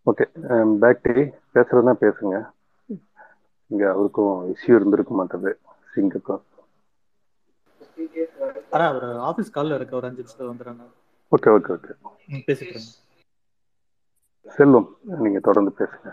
ஓகே 0.09 0.25
பேக் 0.83 1.01
டு 1.05 1.23
பேசுறதுனா 1.53 1.93
பேசுங்க. 2.03 2.37
இங்க 3.71 3.83
அவருக்கும் 3.93 4.33
இஷ்யூ 4.53 4.75
இருந்திருக்க 4.79 5.13
மாட்டது. 5.19 5.51
சிங்குக்கும் 5.95 6.43
ஆனா 8.73 8.85
ஒரு 8.95 9.09
ஆபீஸ் 9.29 9.55
கால்ல 9.55 9.75
இருக்க. 9.75 9.95
ஒரு 9.99 10.07
அஞ்சு 10.07 10.21
நிமிஷத்துல 10.23 10.49
வந்துடுறேன் 10.51 10.79
நான். 10.79 10.93
ஓகே 11.35 11.49
ஓகே 11.57 11.71
ஓகே 11.75 11.91
இருங்க. 12.69 12.89
செல்வம் 14.57 14.89
நீங்க 15.25 15.39
தொடர்ந்து 15.47 15.71
பேசுங்க. 15.79 16.09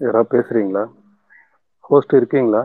யாராவது 0.00 0.30
பேசுறீங்களா? 0.34 0.84
ஹோஸ்ட் 1.84 2.16
இருக்கீங்களா 2.16 2.62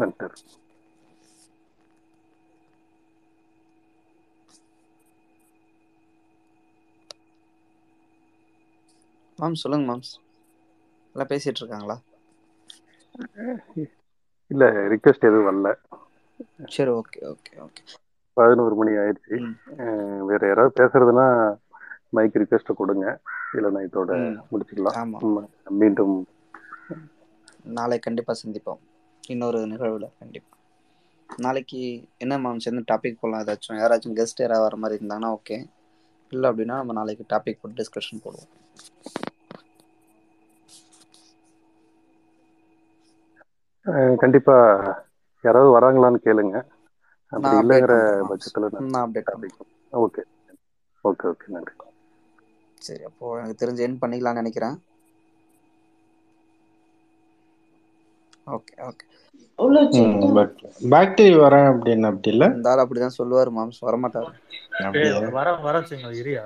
ஓகே 0.00 0.23
மாம்ஸ் 9.38 9.62
சொல்லுங்க 9.64 9.86
மாம்ஸ் 9.90 10.12
எல்லாம் 11.14 11.30
பேசிட்டு 11.32 11.60
இருக்காங்களா? 11.62 11.96
இல்ல 14.50 14.64
ரிக்வெஸ்ட் 14.92 15.28
எதுவும் 15.28 15.48
வரல. 15.48 15.70
சரி 16.74 16.92
ஓகே 17.00 17.20
ஓகே 17.32 17.52
ஓகே 17.66 17.82
பதினோரு 18.36 18.74
மணி 18.78 18.92
ஆயிடுச்சு. 19.02 19.36
வேற 20.30 20.40
யாராவது 20.50 20.78
பேசுறதுன்னா 20.80 21.26
மைக் 22.16 22.40
ரிக்வெஸ்ட் 22.42 22.78
கொடுங்க. 22.80 23.06
இல்லைன்னா 23.56 23.82
இதோட 23.88 24.12
முடிச்சுக்கலாம். 24.52 24.98
மீண்டும் 25.82 26.16
நாளை 27.76 27.96
கண்டிப்பா 28.06 28.32
சந்திப்போம். 28.42 28.82
இன்னொரு 29.24 29.60
நிகழ்வுல 29.66 30.06
கண்டிப்பா. 30.18 30.54
நாளைக்கு 31.28 31.80
என்ன 32.18 32.38
மாம்ஸ் 32.38 32.68
என்ன 32.70 32.82
டாபிக் 32.92 33.18
போடலாம் 33.20 33.42
ஏதாச்சும்? 33.44 33.80
யாராச்சும் 33.82 34.16
கெஸ்ட் 34.18 34.42
யாராவது 34.44 34.66
வர 34.66 34.76
மாதிரி 34.76 34.98
இருந்தாங்கன்னா 35.00 35.30
ஓகே 35.36 35.58
இல்லை 36.32 36.46
அப்படின்னா 36.50 36.76
நம்ம 36.80 36.92
நாளைக்கு 36.92 37.26
டாபிக் 37.32 37.60
போட்டு 37.60 37.78
டிஸ்கஷன் 37.80 38.22
போடுவோம். 38.24 38.50
கண்டிப்பா. 44.22 44.56
யாராவது 45.44 45.74
வராங்களான்னு 45.76 46.24
கேளுங்க. 46.26 46.56
அப்படி 47.32 47.56
இல்லைங்கிற 47.62 47.94
பட்சத்துல 48.30 48.70
நான் 48.72 49.04
அப்டேட் 49.04 49.30
ஓகே 49.92 50.22
ஓகே 51.04 51.26
ஓகே 51.32 51.46
நன்றி. 51.48 51.74
சரி 52.80 53.04
அப்போ 53.04 53.26
எனக்கு 53.38 53.60
தெரிஞ்சு 53.62 53.84
என் 53.86 54.00
பண்ணிக்கலாம்னு 54.00 54.42
நினைக்கிறேன். 54.42 54.76
ஓகே 58.46 58.74
ஓகே 58.88 59.04
பட் 60.36 60.54
பாக்டீரியா 60.92 61.40
வரேன் 61.44 61.68
அப்படின்னு 61.70 62.06
அப்படி 62.10 62.30
இல்ல? 62.34 62.44
இந்த 62.56 62.70
ஆள் 62.70 62.82
அப்படிதான் 62.84 63.18
சொல்லுவாரு 63.18 63.50
மாம்ஸ். 63.56 63.80
அப்படியா? 64.84 65.12
ஏய் 65.18 65.34
வர 65.36 65.48
வர 65.66 65.74
வச்சுங்க 65.80 66.10
இரியா 66.22 66.44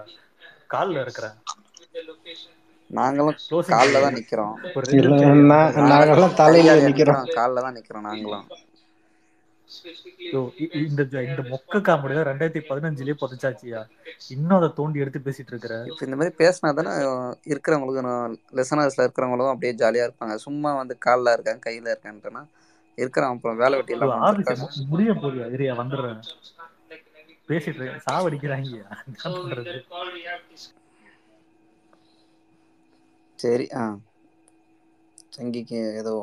கால்ல 0.75 1.03
இருக்கிறேன். 1.05 1.37
நாங்களும் 2.91 3.39
காலில் 3.73 4.03
தான் 4.05 4.17
நிக்கிறோம். 4.19 4.55
ஒரு 4.77 4.85
ரெண்டு 4.87 5.01
இல்ல 5.01 5.15
நிமிஷம். 5.15 5.33
இரியா 5.33 5.49
நான் 5.53 5.75
நாங்க 5.75 5.91
நாங்கெல்லாம் 5.93 6.39
தலையில 6.43 6.77
நிக்கிறோம். 6.87 7.25
காலில் 7.39 7.65
தான் 7.67 7.77
நிக்கிறோம் 7.79 8.07
நாங்களும். 8.09 8.47
இந்த 10.83 11.03
இந்த 11.25 11.43
மொக்க 11.51 11.81
காமெடி 11.87 12.15
தான் 12.15 12.29
ரெண்டாயிரத்தி 12.29 12.63
பதினஞ்சுலயே 12.69 13.15
புதைச்சாச்சியா? 13.23 13.81
இன்னும் 14.29 14.57
அதை 14.57 14.69
தோண்டி 14.77 15.03
எடுத்து 15.03 15.21
பேசிட்டு 15.27 15.53
இருக்கிற? 15.53 15.75
இப்போ 15.87 16.03
இந்த 16.07 16.17
மாதிரி 16.17 16.35
பேசினா 16.39 16.71
தானே 16.79 16.93
இருக்கிறவங்களுக்கு 17.53 18.03
லெசனர்ஸ்ல 18.59 19.07
இருக்கிறவங்களும் 19.07 19.53
அப்படியே 19.53 19.75
ஜாலியா 19.83 20.07
இருப்பாங்க. 20.09 20.37
சும்மா 20.47 20.73
வந்து 20.75 20.97
காலில் 20.99 21.35
இருக்காங்க 21.35 21.63
கையில 21.67 21.95
இருக்கான்ட்டுனா 21.95 22.43
இருக்கிறவன் 22.99 23.35
அப்புறம் 23.35 23.61
வேலை 23.63 23.77
வெட்டி 23.79 23.97
வந்திருக்காங்க 23.97 24.69
முடிய 24.93 25.13
போகுது 25.17 25.45
இரியா 25.57 25.75
வந்துடுறேன். 25.81 26.21
பேசிட்டு 27.49 27.79
இருக்கேன். 27.79 28.03
சாவடிக்கிறாங்க. 28.07 28.81
சரி 33.39 33.67
ஆ. 33.77 33.85
சங்கிக்கு 35.35 35.81
ஏதோ 36.01 36.15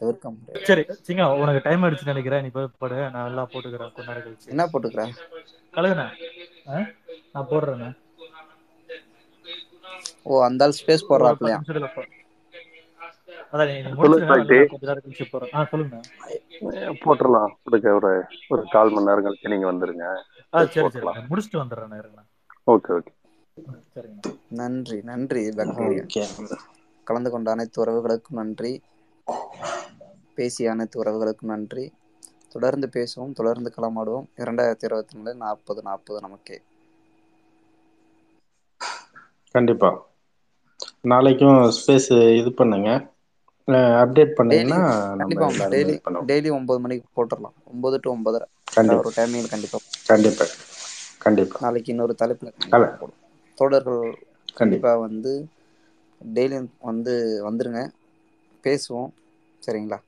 தவிர்க்க 0.00 0.30
முடியாது. 0.32 0.64
சரி 0.68 0.82
சிங்கா 1.06 1.26
உனக்கு 1.42 1.60
டைம் 1.66 1.82
ஆயிடுச்சுன்னு 1.84 2.12
நினைக்கிறேன். 2.14 2.42
நீ 2.46 2.50
போய் 2.56 2.74
படு 2.82 2.96
நான் 3.14 3.28
எல்லாம் 3.30 3.50
போட்டுக்கிறேன் 3.52 3.92
கொஞ்ச 3.96 4.08
நேரம் 4.10 4.24
கழிச்சு. 4.26 4.50
என்ன 4.54 4.64
போட்டுக்கிற 4.72 5.04
கழுகுண்ணா? 5.76 6.08
நான் 7.34 7.48
போடுறேண்ணே. 7.52 7.90
ஓ 10.30 10.42
அந்த 10.48 10.64
ஆள் 10.64 10.78
ஸ்பேஸ் 10.78 11.08
போடுறாப்லையா 11.10 11.58
போட்டுடலாம் 17.04 17.52
கொடுக்க 17.64 17.92
ஒரு 17.98 18.10
ஒரு 18.52 18.62
கால் 18.74 18.92
மணி 18.94 19.08
நேரம் 19.08 19.26
கழிச்சு 19.26 19.52
நீங்க 19.52 19.68
வந்துருங்க. 19.72 20.06
முடிச்சுட்டு 21.30 21.60
வந்துடுறேன் 21.62 22.26
ஓகே 22.72 22.90
ஓகே. 22.98 23.12
நன்றி 24.60 24.98
நன்றி 25.10 25.42
கலந்து 27.06 27.30
கொண்ட 27.34 27.48
அனைத்து 27.54 27.82
உறவுகளுக்கும் 27.84 28.40
நன்றி. 28.40 28.72
பேசிய 30.34 30.70
அனைத்து 30.70 31.04
உறவுகளுக்கும் 31.04 31.50
நன்றி. 31.52 31.84
தொடர்ந்து 32.48 32.86
பேசுவோம் 32.92 33.32
தொடர்ந்து 33.32 33.72
களமாடுவோம். 33.76 34.28
இரண்டாயிரத்தி 34.36 34.84
இருபத்தி 34.84 35.16
நாலு 35.16 35.34
நாற்பது 35.34 35.82
நாற்பது 35.82 36.20
நமக்கே. 36.20 36.58
கண்டிப்பா. 39.54 39.90
நாளைக்கும் 41.02 41.58
ஸ்பேஸ் 41.76 42.08
இது 42.38 42.52
பண்ணுங்க. 42.52 42.88
அப்டேட் 44.02 44.34
பண்ணீங்கன்னா 44.34 44.80
டெய்லி 45.70 45.94
டெய்லி 46.26 46.50
ஒன்பது 46.52 46.80
மணிக்கு 46.80 47.06
போட்டுடலாம் 47.16 47.56
ஒன்பது 47.64 47.98
டு 48.02 48.14
ஒன்பதரை. 48.14 48.46
கண்டிப்பா. 48.66 48.98
ஒரு 48.98 49.12
டைமிங் 49.16 49.48
கண்டிப்பா. 49.48 49.78
கண்டிப்பா. 50.06 50.46
கண்டிப்பா. 51.18 51.60
நாளைக்கு 51.60 51.90
இன்னொரு 51.90 52.14
தலைப்புல 52.18 52.50
கண்டிப்பா. 52.70 53.06
கண்டிப்பா 54.54 54.96
வந்து 54.96 55.32
டெய்லியும் 56.34 56.70
வந்து 56.80 57.14
வந்துருங்க. 57.50 57.80
பேசுவோம். 58.66 59.10
சரிங்களா? 59.62 59.98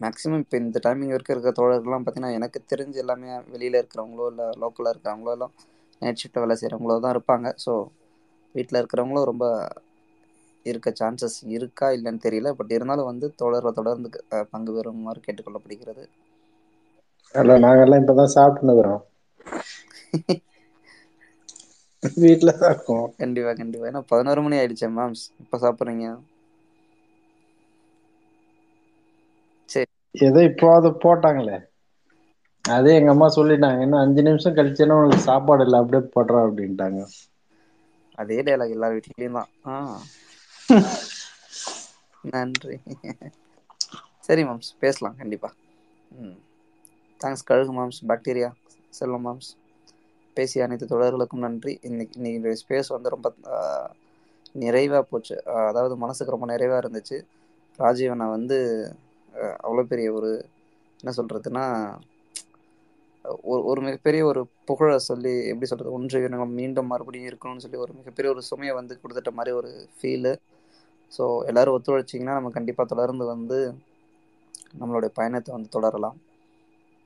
மேக்ஸிமம் 0.00 0.42
இப்போ 0.42 0.56
இந்த 0.60 0.78
டைமிங் 0.84 1.12
வரைக்கும் 1.12 1.34
இருக்க 1.34 1.50
தோழர்கள்லாம் 1.54 2.02
பார்த்தீங்கன்னா 2.02 2.36
எனக்கு 2.38 2.60
தெரிஞ்சு 2.72 2.98
எல்லாமே 3.02 3.30
வெளியில் 3.52 3.80
இருக்கிறவங்களோ 3.80 4.26
இல்லை 4.32 4.46
லோக்கலில் 4.62 4.92
இருக்கிறவங்களோ 4.92 5.34
எல்லாம் 5.36 5.54
நைட் 6.02 6.20
ஷிஃப்ட்டில் 6.20 6.44
வேலை 6.44 6.56
செய்கிறவங்களோ 6.58 6.96
தான் 6.98 7.14
இருப்பாங்க. 7.16 7.48
ஸோ 7.64 7.72
வீட்டில் 8.54 8.80
இருக்கிறவங்களும் 8.80 9.30
ரொம்ப 9.30 9.46
இருக்க 10.66 10.90
சான்சஸ் 10.98 11.38
இருக்கா 11.54 11.88
இல்லைன்னு 11.96 12.24
தெரியல. 12.24 12.50
பட் 12.58 12.74
இருந்தாலும் 12.76 13.10
வந்து 13.10 13.28
தோழர்கள் 13.40 13.78
தொடர்ந்து 13.78 14.10
பங்கு 14.52 14.74
பெறுமாறு 14.76 15.24
கேட்டுக்கொள்ளப்படுகிறது. 15.26 16.04
இல்ல 17.34 17.54
நாங்கெல்லாம் 17.64 18.02
இப்பதான் 18.02 18.34
சாப்பிட்டுனுக்குறோம் 18.36 19.02
வீட்டுல 22.18 22.52
தான் 22.56 22.72
இருக்கோம். 22.72 23.08
கண்டிப்பா 23.20 23.52
கண்டிப்பா. 23.54 23.88
ஏன்னா 23.90 24.02
பதினோரு 24.10 24.42
மணி 24.44 24.58
ஆயிடுச்சே 24.60 24.90
மேம் 24.94 25.14
இப்போ 25.42 25.58
சாப்பிட்றீங்க? 25.64 26.06
சரி. 29.70 29.90
ஏதோ 30.22 30.40
இப்போ 30.48 30.66
அதை 30.74 30.90
போட்டாங்களே. 31.02 31.58
அதே 32.64 32.92
எங்க 32.94 33.10
அம்மா 33.12 33.28
சொல்லிட்டாங்க 33.34 33.84
இன்னும் 33.84 34.00
அஞ்சு 34.00 34.24
நிமிஷம் 34.26 34.56
கழிச்சுன்னா 34.56 34.96
உனக்கு 35.00 35.26
சாப்பாடு 35.26 35.66
இல்லை 35.66 35.78
அப்படியே 35.80 36.02
போடுறா 36.14 36.40
அப்படின்ட்டாங்க. 36.46 37.00
அதே 38.18 38.36
டைலாக் 38.46 38.74
எல்லார் 38.76 38.96
வீட்லேயும் 38.96 39.38
தான். 39.38 39.50
ஆ. 39.66 39.74
நன்றி. 42.32 42.76
சரி 44.26 44.42
மேம்ஸ் 44.46 44.72
பேசலாம் 44.82 45.18
கண்டிப்பா. 45.20 45.50
ம். 46.18 46.36
தேங்க்ஸ் 47.20 47.46
கழுகு 47.48 47.72
மாம்ஸ் 47.76 48.00
பாக்டீரியா 48.10 48.50
செல்வம் 48.92 49.26
மாம்ஸ் 49.26 49.50
பேசிய 50.36 50.66
அனைத்து 50.66 50.86
தொடர்களுக்கும் 50.92 51.44
நன்றி. 51.46 51.72
இன்னைக்கு 51.88 52.14
இன்னைக்கு 52.18 52.60
ஸ்பேஸ் 52.62 52.94
வந்து 52.96 53.14
ரொம்ப 53.14 53.28
நிறைவாக 54.64 55.02
போச்சு. 55.10 55.36
அதாவது 55.68 55.94
மனசுக்கு 56.04 56.34
ரொம்ப 56.34 56.48
நிறைவாக 56.52 56.82
இருந்துச்சு. 56.82 57.18
ராஜீவனை 57.78 58.26
வந்து 58.36 58.58
அவ்வளோ 59.64 59.84
பெரிய 59.92 60.08
ஒரு 60.18 60.30
என்ன 61.00 61.12
சொல்கிறதுன்னா 61.18 61.64
ஒரு 63.44 63.62
ஒரு 63.70 63.80
மிகப்பெரிய 63.80 64.22
ஒரு 64.30 64.40
புகழை 64.64 64.96
சொல்லி 65.08 65.32
எப்படி 65.50 65.68
சொல்கிறது 65.70 65.94
ஒன்று 65.96 66.28
நம்ம 66.34 66.46
மீண்டும் 66.60 66.90
மறுபடியும் 66.92 67.30
இருக்கணும்னு 67.30 67.64
சொல்லி 67.64 67.78
ஒரு 67.84 67.92
மிகப்பெரிய 68.00 68.30
ஒரு 68.34 68.42
சுமையை 68.50 68.74
வந்து 68.80 68.98
கொடுத்துட்ட 69.02 69.32
மாதிரி 69.38 69.52
ஒரு 69.60 69.70
ஃபீலு 69.98 70.32
ஸோ 71.12 71.24
எல்லோரும் 71.50 71.76
ஒத்துழைச்சிங்கன்னா 71.76 72.36
நம்ம 72.38 72.52
கண்டிப்பாக 72.58 72.86
தொடர்ந்து 72.92 73.24
வந்து 73.34 73.58
நம்மளுடைய 74.80 75.10
பயணத்தை 75.18 75.50
வந்து 75.56 75.74
தொடரலாம். 75.76 76.16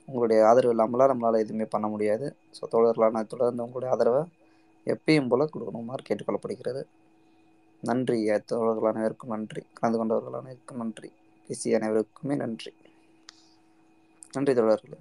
உங்களுடைய 0.09 0.47
ஆதரவு 0.47 0.73
இல்லாமலாம் 0.75 1.11
நம்மளால் 1.11 1.43
எதுவுமே 1.45 1.65
பண்ண 1.65 1.87
முடியாது. 1.87 2.35
ஸோ 2.57 2.67
தொடரலாம் 2.69 3.27
தொடர்ந்து 3.27 3.63
உங்களுடைய 3.63 3.89
ஆதரவை 3.95 4.23
எப்பயும் 4.85 5.27
போல் 5.27 5.53
கொடுக்கணுமாறு 5.53 6.03
கேட்டுக்கொள்ளப்படுகிறது. 6.09 6.81
நன்றி 7.83 8.17
தோழர்கள் 8.45 8.91
அனைவருக்கும் 8.91 9.29
நன்றி 9.29 9.61
கலந்து 9.73 9.97
கொண்டவர்கள் 9.97 10.39
அனைவருக்கும் 10.39 10.77
நன்றி 10.77 11.11
பேசிய 11.47 11.77
அனைவருக்குமே 11.79 12.35
நன்றி. 12.35 12.71
நன்றி 14.31 14.53
தோழர்களே. 14.53 14.99